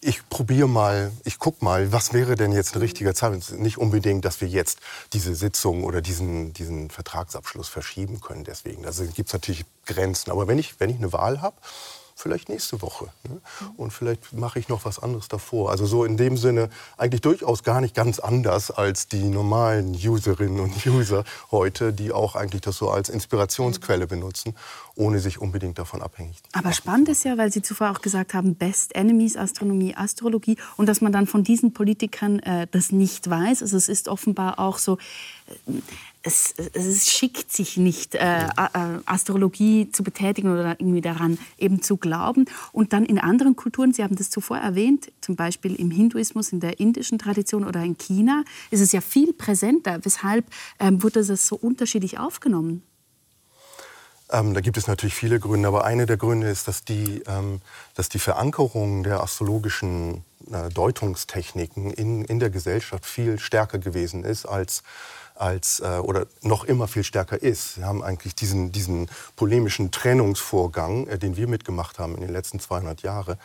ich 0.00 0.26
probiere 0.28 0.68
mal, 0.68 1.12
ich 1.24 1.38
gucke 1.38 1.64
mal, 1.64 1.92
was 1.92 2.12
wäre 2.12 2.34
denn 2.34 2.52
jetzt 2.52 2.74
ein 2.74 2.80
richtiger 2.80 3.14
Zeitpunkt. 3.14 3.52
Nicht 3.58 3.76
unbedingt, 3.76 4.24
dass 4.24 4.40
wir 4.40 4.48
jetzt 4.48 4.78
diese 5.12 5.34
Sitzung 5.34 5.84
oder 5.84 6.00
diesen, 6.00 6.54
diesen 6.54 6.88
Vertragsabschluss 6.90 7.68
verschieben 7.68 8.20
können. 8.20 8.44
Deswegen, 8.44 8.86
also 8.86 9.04
gibt 9.04 9.28
es 9.28 9.32
natürlich 9.34 9.64
Grenzen. 9.84 10.30
Aber 10.30 10.48
wenn 10.48 10.58
ich, 10.58 10.80
wenn 10.80 10.88
ich 10.88 10.96
eine 10.96 11.12
Wahl 11.12 11.42
habe, 11.42 11.56
vielleicht 12.20 12.48
nächste 12.48 12.82
Woche. 12.82 13.06
Ne? 13.28 13.40
Und 13.76 13.92
vielleicht 13.92 14.32
mache 14.32 14.58
ich 14.58 14.68
noch 14.68 14.84
was 14.84 14.98
anderes 14.98 15.28
davor. 15.28 15.70
Also 15.70 15.86
so 15.86 16.04
in 16.04 16.16
dem 16.16 16.36
Sinne 16.36 16.68
eigentlich 16.96 17.20
durchaus 17.20 17.62
gar 17.62 17.80
nicht 17.80 17.94
ganz 17.94 18.18
anders 18.18 18.70
als 18.70 19.08
die 19.08 19.24
normalen 19.24 19.94
Userinnen 19.94 20.60
und 20.60 20.86
User 20.86 21.24
heute, 21.50 21.92
die 21.92 22.12
auch 22.12 22.36
eigentlich 22.36 22.62
das 22.62 22.76
so 22.76 22.90
als 22.90 23.08
Inspirationsquelle 23.08 24.06
benutzen, 24.06 24.54
ohne 24.94 25.18
sich 25.18 25.40
unbedingt 25.40 25.78
davon 25.78 26.02
abhängig 26.02 26.36
zu 26.36 26.42
machen. 26.52 26.64
Aber 26.64 26.74
spannend 26.74 27.08
ist 27.08 27.24
ja, 27.24 27.38
weil 27.38 27.52
Sie 27.52 27.62
zuvor 27.62 27.90
auch 27.90 28.00
gesagt 28.00 28.34
haben, 28.34 28.54
Best 28.54 28.94
Enemies, 28.94 29.36
Astronomie, 29.36 29.94
Astrologie 29.96 30.56
und 30.76 30.86
dass 30.86 31.00
man 31.00 31.12
dann 31.12 31.26
von 31.26 31.42
diesen 31.42 31.72
Politikern 31.72 32.38
äh, 32.40 32.66
das 32.70 32.92
nicht 32.92 33.28
weiß. 33.28 33.62
Also 33.62 33.76
es 33.76 33.88
ist 33.88 34.08
offenbar 34.08 34.58
auch 34.58 34.78
so, 34.78 34.98
äh, 35.66 35.72
es, 36.22 36.54
es, 36.74 37.10
schickt 37.10 37.50
sich 37.50 37.76
nicht, 37.76 38.14
äh, 38.14 38.44
äh, 38.44 38.48
Astrologie 39.06 39.90
zu 39.90 40.02
betätigen 40.02 40.52
oder 40.52 40.78
irgendwie 40.78 41.00
daran 41.00 41.38
eben 41.56 41.82
zu 41.82 41.96
glauben. 41.96 42.44
Und 42.72 42.92
dann 42.92 43.06
in 43.06 43.18
anderen 43.18 43.56
Kulturen, 43.56 43.92
Sie 43.92 44.02
haben 44.02 44.16
das 44.16 44.28
zuvor 44.28 44.58
erwähnt, 44.58 45.10
zum 45.22 45.36
Beispiel 45.36 45.74
im 45.76 45.90
Hinduismus, 45.90 46.52
in 46.52 46.60
der 46.60 46.78
indischen 46.78 47.18
Tradition 47.18 47.66
oder 47.66 47.82
in 47.82 47.96
China, 47.96 48.44
ist 48.70 48.80
es 48.80 48.92
ja 48.92 49.00
viel 49.00 49.32
präsenter. 49.32 50.04
Weshalb 50.04 50.44
ähm, 50.78 51.02
wurde 51.02 51.24
das 51.24 51.46
so 51.46 51.56
unterschiedlich 51.56 52.18
aufgenommen? 52.18 52.82
Ähm, 54.30 54.54
da 54.54 54.60
gibt 54.60 54.76
es 54.76 54.86
natürlich 54.86 55.14
viele 55.14 55.40
Gründe, 55.40 55.68
aber 55.68 55.84
einer 55.84 56.06
der 56.06 56.16
Gründe 56.16 56.48
ist, 56.48 56.68
dass 56.68 56.84
die, 56.84 57.22
ähm, 57.26 57.60
dass 57.94 58.08
die 58.08 58.18
Verankerung 58.18 59.02
der 59.02 59.22
astrologischen 59.22 60.24
äh, 60.52 60.68
Deutungstechniken 60.68 61.90
in, 61.90 62.24
in 62.24 62.38
der 62.38 62.50
Gesellschaft 62.50 63.06
viel 63.06 63.38
stärker 63.38 63.78
gewesen 63.78 64.22
ist 64.22 64.46
als 64.46 64.82
als 65.40 65.80
äh, 65.80 65.98
oder 65.98 66.26
noch 66.42 66.64
immer 66.64 66.86
viel 66.86 67.04
stärker 67.04 67.40
ist. 67.40 67.78
Wir 67.78 67.86
haben 67.86 68.02
eigentlich 68.02 68.34
diesen, 68.34 68.72
diesen 68.72 69.10
polemischen 69.36 69.90
Trennungsvorgang, 69.90 71.06
äh, 71.06 71.18
den 71.18 71.36
wir 71.36 71.48
mitgemacht 71.48 71.98
haben 71.98 72.14
in 72.14 72.20
den 72.20 72.32
letzten 72.32 72.60
200 72.60 73.02
Jahren, 73.02 73.36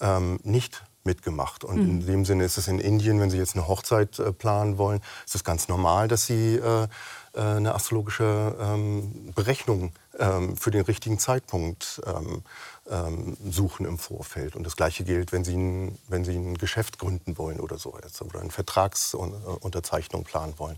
ähm, 0.00 0.38
nicht 0.42 0.82
mitgemacht. 1.04 1.64
Und 1.64 1.76
mhm. 1.76 1.90
in 1.90 2.06
dem 2.06 2.24
Sinne 2.24 2.44
ist 2.44 2.58
es 2.58 2.68
in 2.68 2.78
Indien, 2.78 3.20
wenn 3.20 3.30
Sie 3.30 3.38
jetzt 3.38 3.56
eine 3.56 3.66
Hochzeit 3.66 4.18
äh, 4.18 4.32
planen 4.32 4.76
wollen, 4.78 5.00
ist 5.24 5.34
es 5.34 5.44
ganz 5.44 5.68
normal, 5.68 6.08
dass 6.08 6.26
Sie 6.26 6.56
äh, 6.56 6.86
äh, 7.32 7.40
eine 7.40 7.74
astrologische 7.74 8.56
ähm, 8.60 9.32
Berechnung 9.34 9.92
ähm, 10.18 10.56
für 10.56 10.70
den 10.70 10.82
richtigen 10.82 11.18
Zeitpunkt 11.18 12.02
ähm, 12.06 12.42
ähm, 12.90 13.36
suchen 13.48 13.86
im 13.86 13.98
Vorfeld. 13.98 14.56
Und 14.56 14.64
das 14.64 14.76
Gleiche 14.76 15.04
gilt, 15.04 15.32
wenn 15.32 15.44
Sie 15.44 15.56
ein, 15.56 15.98
wenn 16.08 16.24
Sie 16.24 16.34
ein 16.34 16.58
Geschäft 16.58 16.98
gründen 16.98 17.38
wollen 17.38 17.60
oder 17.60 17.78
so 17.78 17.96
jetzt, 18.02 18.20
oder 18.20 18.40
eine 18.40 18.50
Vertragsunterzeichnung 18.50 20.24
planen 20.24 20.54
wollen. 20.58 20.76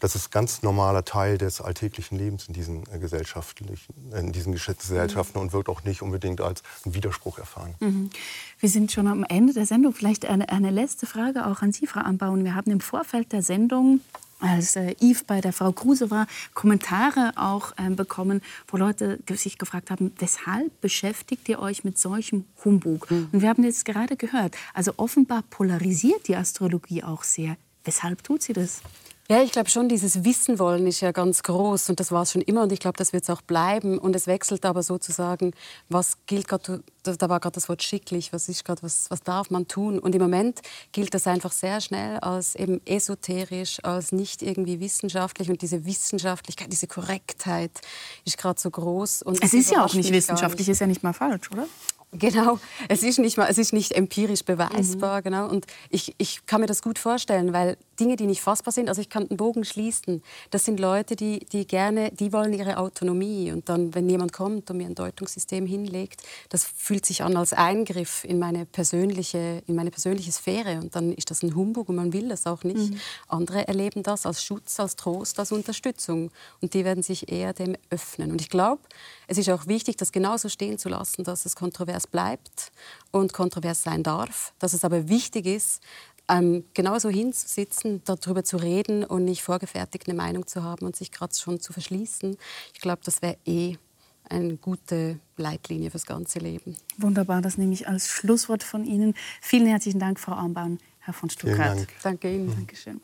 Das 0.00 0.14
ist 0.14 0.30
ganz 0.30 0.62
normaler 0.62 1.04
Teil 1.04 1.38
des 1.38 1.60
alltäglichen 1.60 2.18
Lebens 2.18 2.48
in 2.48 2.54
diesen, 2.54 2.84
äh, 2.92 2.98
gesellschaftlichen, 2.98 3.94
in 4.12 4.32
diesen 4.32 4.52
Gesellschaften 4.52 5.38
mhm. 5.38 5.44
und 5.46 5.52
wird 5.52 5.68
auch 5.68 5.84
nicht 5.84 6.02
unbedingt 6.02 6.40
als 6.40 6.62
ein 6.84 6.94
Widerspruch 6.94 7.38
erfahren. 7.38 7.74
Mhm. 7.80 8.10
Wir 8.60 8.68
sind 8.68 8.92
schon 8.92 9.06
am 9.06 9.24
Ende 9.24 9.52
der 9.52 9.66
Sendung. 9.66 9.92
Vielleicht 9.92 10.26
eine, 10.26 10.48
eine 10.48 10.70
letzte 10.70 11.06
Frage 11.06 11.46
auch 11.46 11.62
an 11.62 11.72
Sie, 11.72 11.86
Frau 11.86 12.00
Anbauen. 12.00 12.44
Wir 12.44 12.54
haben 12.54 12.70
im 12.70 12.80
Vorfeld 12.80 13.32
der 13.32 13.42
Sendung 13.42 14.00
als 14.38 14.76
äh, 14.76 14.94
Yves 15.00 15.24
bei 15.24 15.40
der 15.40 15.52
Frau 15.52 15.72
Kruse 15.72 16.10
war, 16.10 16.26
Kommentare 16.54 17.32
auch 17.36 17.72
äh, 17.78 17.90
bekommen, 17.90 18.42
wo 18.68 18.76
Leute 18.76 19.18
sich 19.30 19.58
gefragt 19.58 19.90
haben, 19.90 20.12
weshalb 20.18 20.80
beschäftigt 20.80 21.48
ihr 21.48 21.58
euch 21.58 21.84
mit 21.84 21.98
solchem 21.98 22.44
Humbug? 22.64 23.10
Mhm. 23.10 23.28
Und 23.32 23.42
wir 23.42 23.48
haben 23.48 23.64
jetzt 23.64 23.84
gerade 23.84 24.16
gehört, 24.16 24.54
also 24.74 24.92
offenbar 24.98 25.42
polarisiert 25.48 26.28
die 26.28 26.36
Astrologie 26.36 27.02
auch 27.02 27.22
sehr. 27.22 27.56
Weshalb 27.84 28.22
tut 28.24 28.42
sie 28.42 28.52
das? 28.52 28.82
Ja, 29.28 29.42
ich 29.42 29.50
glaube 29.50 29.68
schon, 29.70 29.88
dieses 29.88 30.24
Wissen 30.24 30.60
wollen 30.60 30.86
ist 30.86 31.00
ja 31.00 31.10
ganz 31.10 31.42
groß 31.42 31.90
und 31.90 31.98
das 31.98 32.12
war 32.12 32.22
es 32.22 32.30
schon 32.30 32.42
immer 32.42 32.62
und 32.62 32.70
ich 32.70 32.78
glaube, 32.78 32.96
das 32.96 33.12
wird 33.12 33.24
es 33.24 33.30
auch 33.30 33.42
bleiben 33.42 33.98
und 33.98 34.14
es 34.14 34.28
wechselt 34.28 34.64
aber 34.64 34.84
sozusagen, 34.84 35.52
was 35.88 36.18
gilt 36.26 36.46
gerade, 36.46 36.84
da 37.12 37.28
war 37.28 37.40
gerade 37.40 37.54
das 37.54 37.68
Wort 37.68 37.82
schicklich, 37.82 38.32
was 38.32 38.48
ist 38.48 38.64
gerade, 38.64 38.82
was, 38.82 39.10
was 39.10 39.22
darf 39.22 39.50
man 39.50 39.68
tun 39.68 39.98
und 39.98 40.14
im 40.14 40.22
Moment 40.22 40.60
gilt 40.92 41.14
das 41.14 41.26
einfach 41.26 41.52
sehr 41.52 41.80
schnell 41.80 42.18
als 42.18 42.54
eben 42.54 42.80
esoterisch, 42.86 43.78
als 43.84 44.12
nicht 44.12 44.42
irgendwie 44.42 44.80
wissenschaftlich 44.80 45.50
und 45.50 45.62
diese 45.62 45.84
Wissenschaftlichkeit, 45.84 46.72
diese 46.72 46.86
Korrektheit 46.86 47.72
ist 48.24 48.38
gerade 48.38 48.60
so 48.60 48.70
groß. 48.70 49.22
Und 49.22 49.42
es 49.42 49.54
ist 49.54 49.70
ja 49.70 49.84
auch 49.84 49.94
nicht 49.94 50.12
wissenschaftlich, 50.12 50.68
ist 50.68 50.80
ja 50.80 50.86
nicht 50.86 51.02
mal 51.02 51.12
falsch, 51.12 51.50
oder? 51.52 51.66
Genau, 52.12 52.58
es 52.88 53.02
ist 53.02 53.18
nicht, 53.18 53.36
mal, 53.36 53.48
es 53.48 53.58
ist 53.58 53.72
nicht 53.72 53.92
empirisch 53.92 54.44
beweisbar. 54.44 55.18
Mhm. 55.18 55.24
Genau. 55.24 55.48
Und 55.48 55.66
ich, 55.90 56.14
ich 56.18 56.46
kann 56.46 56.60
mir 56.60 56.66
das 56.66 56.80
gut 56.80 56.98
vorstellen, 56.98 57.52
weil 57.52 57.76
Dinge, 57.98 58.16
die 58.16 58.26
nicht 58.26 58.40
fassbar 58.40 58.72
sind, 58.72 58.88
also 58.88 59.00
ich 59.00 59.08
kann 59.08 59.28
den 59.28 59.36
Bogen 59.36 59.64
schließen, 59.64 60.22
das 60.50 60.64
sind 60.64 60.80
Leute, 60.80 61.16
die, 61.16 61.40
die 61.52 61.66
gerne, 61.66 62.10
die 62.12 62.32
wollen 62.32 62.52
ihre 62.52 62.78
Autonomie. 62.78 63.52
Und 63.52 63.68
dann, 63.68 63.94
wenn 63.94 64.08
jemand 64.08 64.32
kommt 64.32 64.70
und 64.70 64.78
mir 64.78 64.86
ein 64.86 64.94
Deutungssystem 64.94 65.66
hinlegt, 65.66 66.22
das 66.48 66.64
fühlt 66.64 66.95
sich 67.04 67.22
an 67.22 67.36
als 67.36 67.52
Eingriff 67.52 68.24
in 68.24 68.38
meine 68.38 68.64
persönliche, 68.64 69.62
in 69.66 69.74
meine 69.74 69.90
persönliche 69.90 70.32
Sphäre. 70.32 70.78
Und 70.78 70.96
dann 70.96 71.12
ist 71.12 71.30
das 71.30 71.42
ein 71.42 71.54
Humbug 71.54 71.88
und 71.88 71.96
man 71.96 72.12
will 72.12 72.28
das 72.28 72.46
auch 72.46 72.64
nicht. 72.64 72.90
Mhm. 72.90 73.00
Andere 73.28 73.68
erleben 73.68 74.02
das 74.02 74.24
als 74.24 74.42
Schutz, 74.42 74.80
als 74.80 74.96
Trost, 74.96 75.38
als 75.38 75.52
Unterstützung. 75.52 76.30
Und 76.60 76.72
die 76.72 76.84
werden 76.84 77.02
sich 77.02 77.30
eher 77.30 77.52
dem 77.52 77.76
öffnen. 77.90 78.30
Und 78.30 78.40
ich 78.40 78.48
glaube, 78.48 78.82
es 79.26 79.36
ist 79.36 79.50
auch 79.50 79.66
wichtig, 79.66 79.96
das 79.96 80.12
genauso 80.12 80.48
stehen 80.48 80.78
zu 80.78 80.88
lassen, 80.88 81.24
dass 81.24 81.44
es 81.44 81.56
kontrovers 81.56 82.06
bleibt 82.06 82.72
und 83.10 83.32
kontrovers 83.32 83.82
sein 83.82 84.02
darf. 84.02 84.54
Dass 84.58 84.72
es 84.72 84.84
aber 84.84 85.08
wichtig 85.08 85.46
ist, 85.46 85.82
ähm, 86.28 86.64
genauso 86.74 87.08
hinzusitzen, 87.08 88.02
darüber 88.04 88.42
zu 88.42 88.56
reden 88.56 89.04
und 89.04 89.24
nicht 89.24 89.42
vorgefertigt 89.42 90.08
eine 90.08 90.16
Meinung 90.16 90.46
zu 90.46 90.62
haben 90.62 90.86
und 90.86 90.96
sich 90.96 91.12
gerade 91.12 91.34
schon 91.34 91.60
zu 91.60 91.72
verschließen. 91.72 92.36
Ich 92.74 92.80
glaube, 92.80 93.00
das 93.04 93.22
wäre 93.22 93.36
eh 93.44 93.76
eine 94.30 94.56
gute 94.56 95.18
Leitlinie 95.36 95.90
fürs 95.90 96.06
ganze 96.06 96.38
Leben. 96.38 96.76
Wunderbar, 96.98 97.42
das 97.42 97.58
nehme 97.58 97.72
ich 97.72 97.88
als 97.88 98.08
Schlusswort 98.08 98.62
von 98.62 98.84
Ihnen. 98.84 99.14
Vielen 99.40 99.66
herzlichen 99.66 100.00
Dank, 100.00 100.18
Frau 100.18 100.32
Armbaum, 100.32 100.78
Herr 101.00 101.14
von 101.14 101.30
Stuttgart. 101.30 101.78
Dank. 101.78 101.88
Danke 102.02 102.34
Ihnen. 102.34 102.54
Dankeschön. 102.54 103.00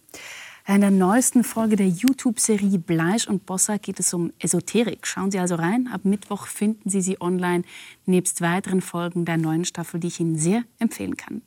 In 0.64 0.80
der 0.80 0.92
neuesten 0.92 1.42
Folge 1.42 1.74
der 1.74 1.88
YouTube-Serie 1.88 2.78
Bleisch 2.78 3.26
und 3.26 3.46
Bossa 3.46 3.78
geht 3.78 3.98
es 3.98 4.14
um 4.14 4.32
Esoterik. 4.38 5.08
Schauen 5.08 5.32
Sie 5.32 5.40
also 5.40 5.56
rein. 5.56 5.88
Ab 5.88 6.04
Mittwoch 6.04 6.46
finden 6.46 6.88
Sie 6.88 7.00
sie 7.00 7.20
online, 7.20 7.64
nebst 8.06 8.40
weiteren 8.42 8.80
Folgen 8.80 9.24
der 9.24 9.38
neuen 9.38 9.64
Staffel, 9.64 9.98
die 9.98 10.06
ich 10.06 10.20
Ihnen 10.20 10.38
sehr 10.38 10.62
empfehlen 10.78 11.16
kann. 11.16 11.42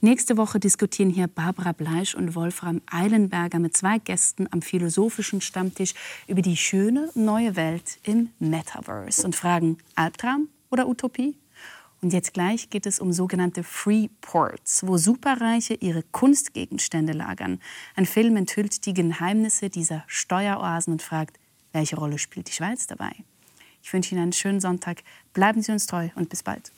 Nächste 0.00 0.36
Woche 0.36 0.58
diskutieren 0.58 1.10
hier 1.10 1.28
Barbara 1.28 1.70
Bleisch 1.70 2.16
und 2.16 2.34
Wolfram 2.34 2.82
Eilenberger 2.90 3.60
mit 3.60 3.76
zwei 3.76 3.98
Gästen 3.98 4.48
am 4.50 4.62
philosophischen 4.62 5.40
Stammtisch 5.40 5.94
über 6.26 6.42
die 6.42 6.56
schöne 6.56 7.10
neue 7.14 7.54
Welt 7.54 8.00
im 8.02 8.30
Metaverse 8.40 9.24
und 9.24 9.36
fragen 9.36 9.78
Albtraum 9.94 10.48
oder 10.70 10.88
Utopie? 10.88 11.36
Und 12.02 12.12
jetzt 12.12 12.34
gleich 12.34 12.68
geht 12.70 12.86
es 12.86 13.00
um 13.00 13.12
sogenannte 13.12 13.62
Freeports, 13.62 14.86
wo 14.86 14.96
Superreiche 14.98 15.74
ihre 15.74 16.02
Kunstgegenstände 16.02 17.12
lagern. 17.12 17.60
Ein 17.94 18.06
Film 18.06 18.36
enthüllt 18.36 18.84
die 18.86 18.94
Geheimnisse 18.94 19.70
dieser 19.70 20.04
Steueroasen 20.06 20.92
und 20.92 21.02
fragt, 21.02 21.38
welche 21.72 21.96
Rolle 21.96 22.18
spielt 22.18 22.48
die 22.48 22.52
Schweiz 22.52 22.86
dabei? 22.86 23.12
Ich 23.82 23.92
wünsche 23.92 24.14
Ihnen 24.14 24.22
einen 24.22 24.32
schönen 24.32 24.60
Sonntag, 24.60 25.02
bleiben 25.32 25.62
Sie 25.62 25.72
uns 25.72 25.86
treu 25.86 26.08
und 26.16 26.28
bis 26.28 26.42
bald. 26.42 26.72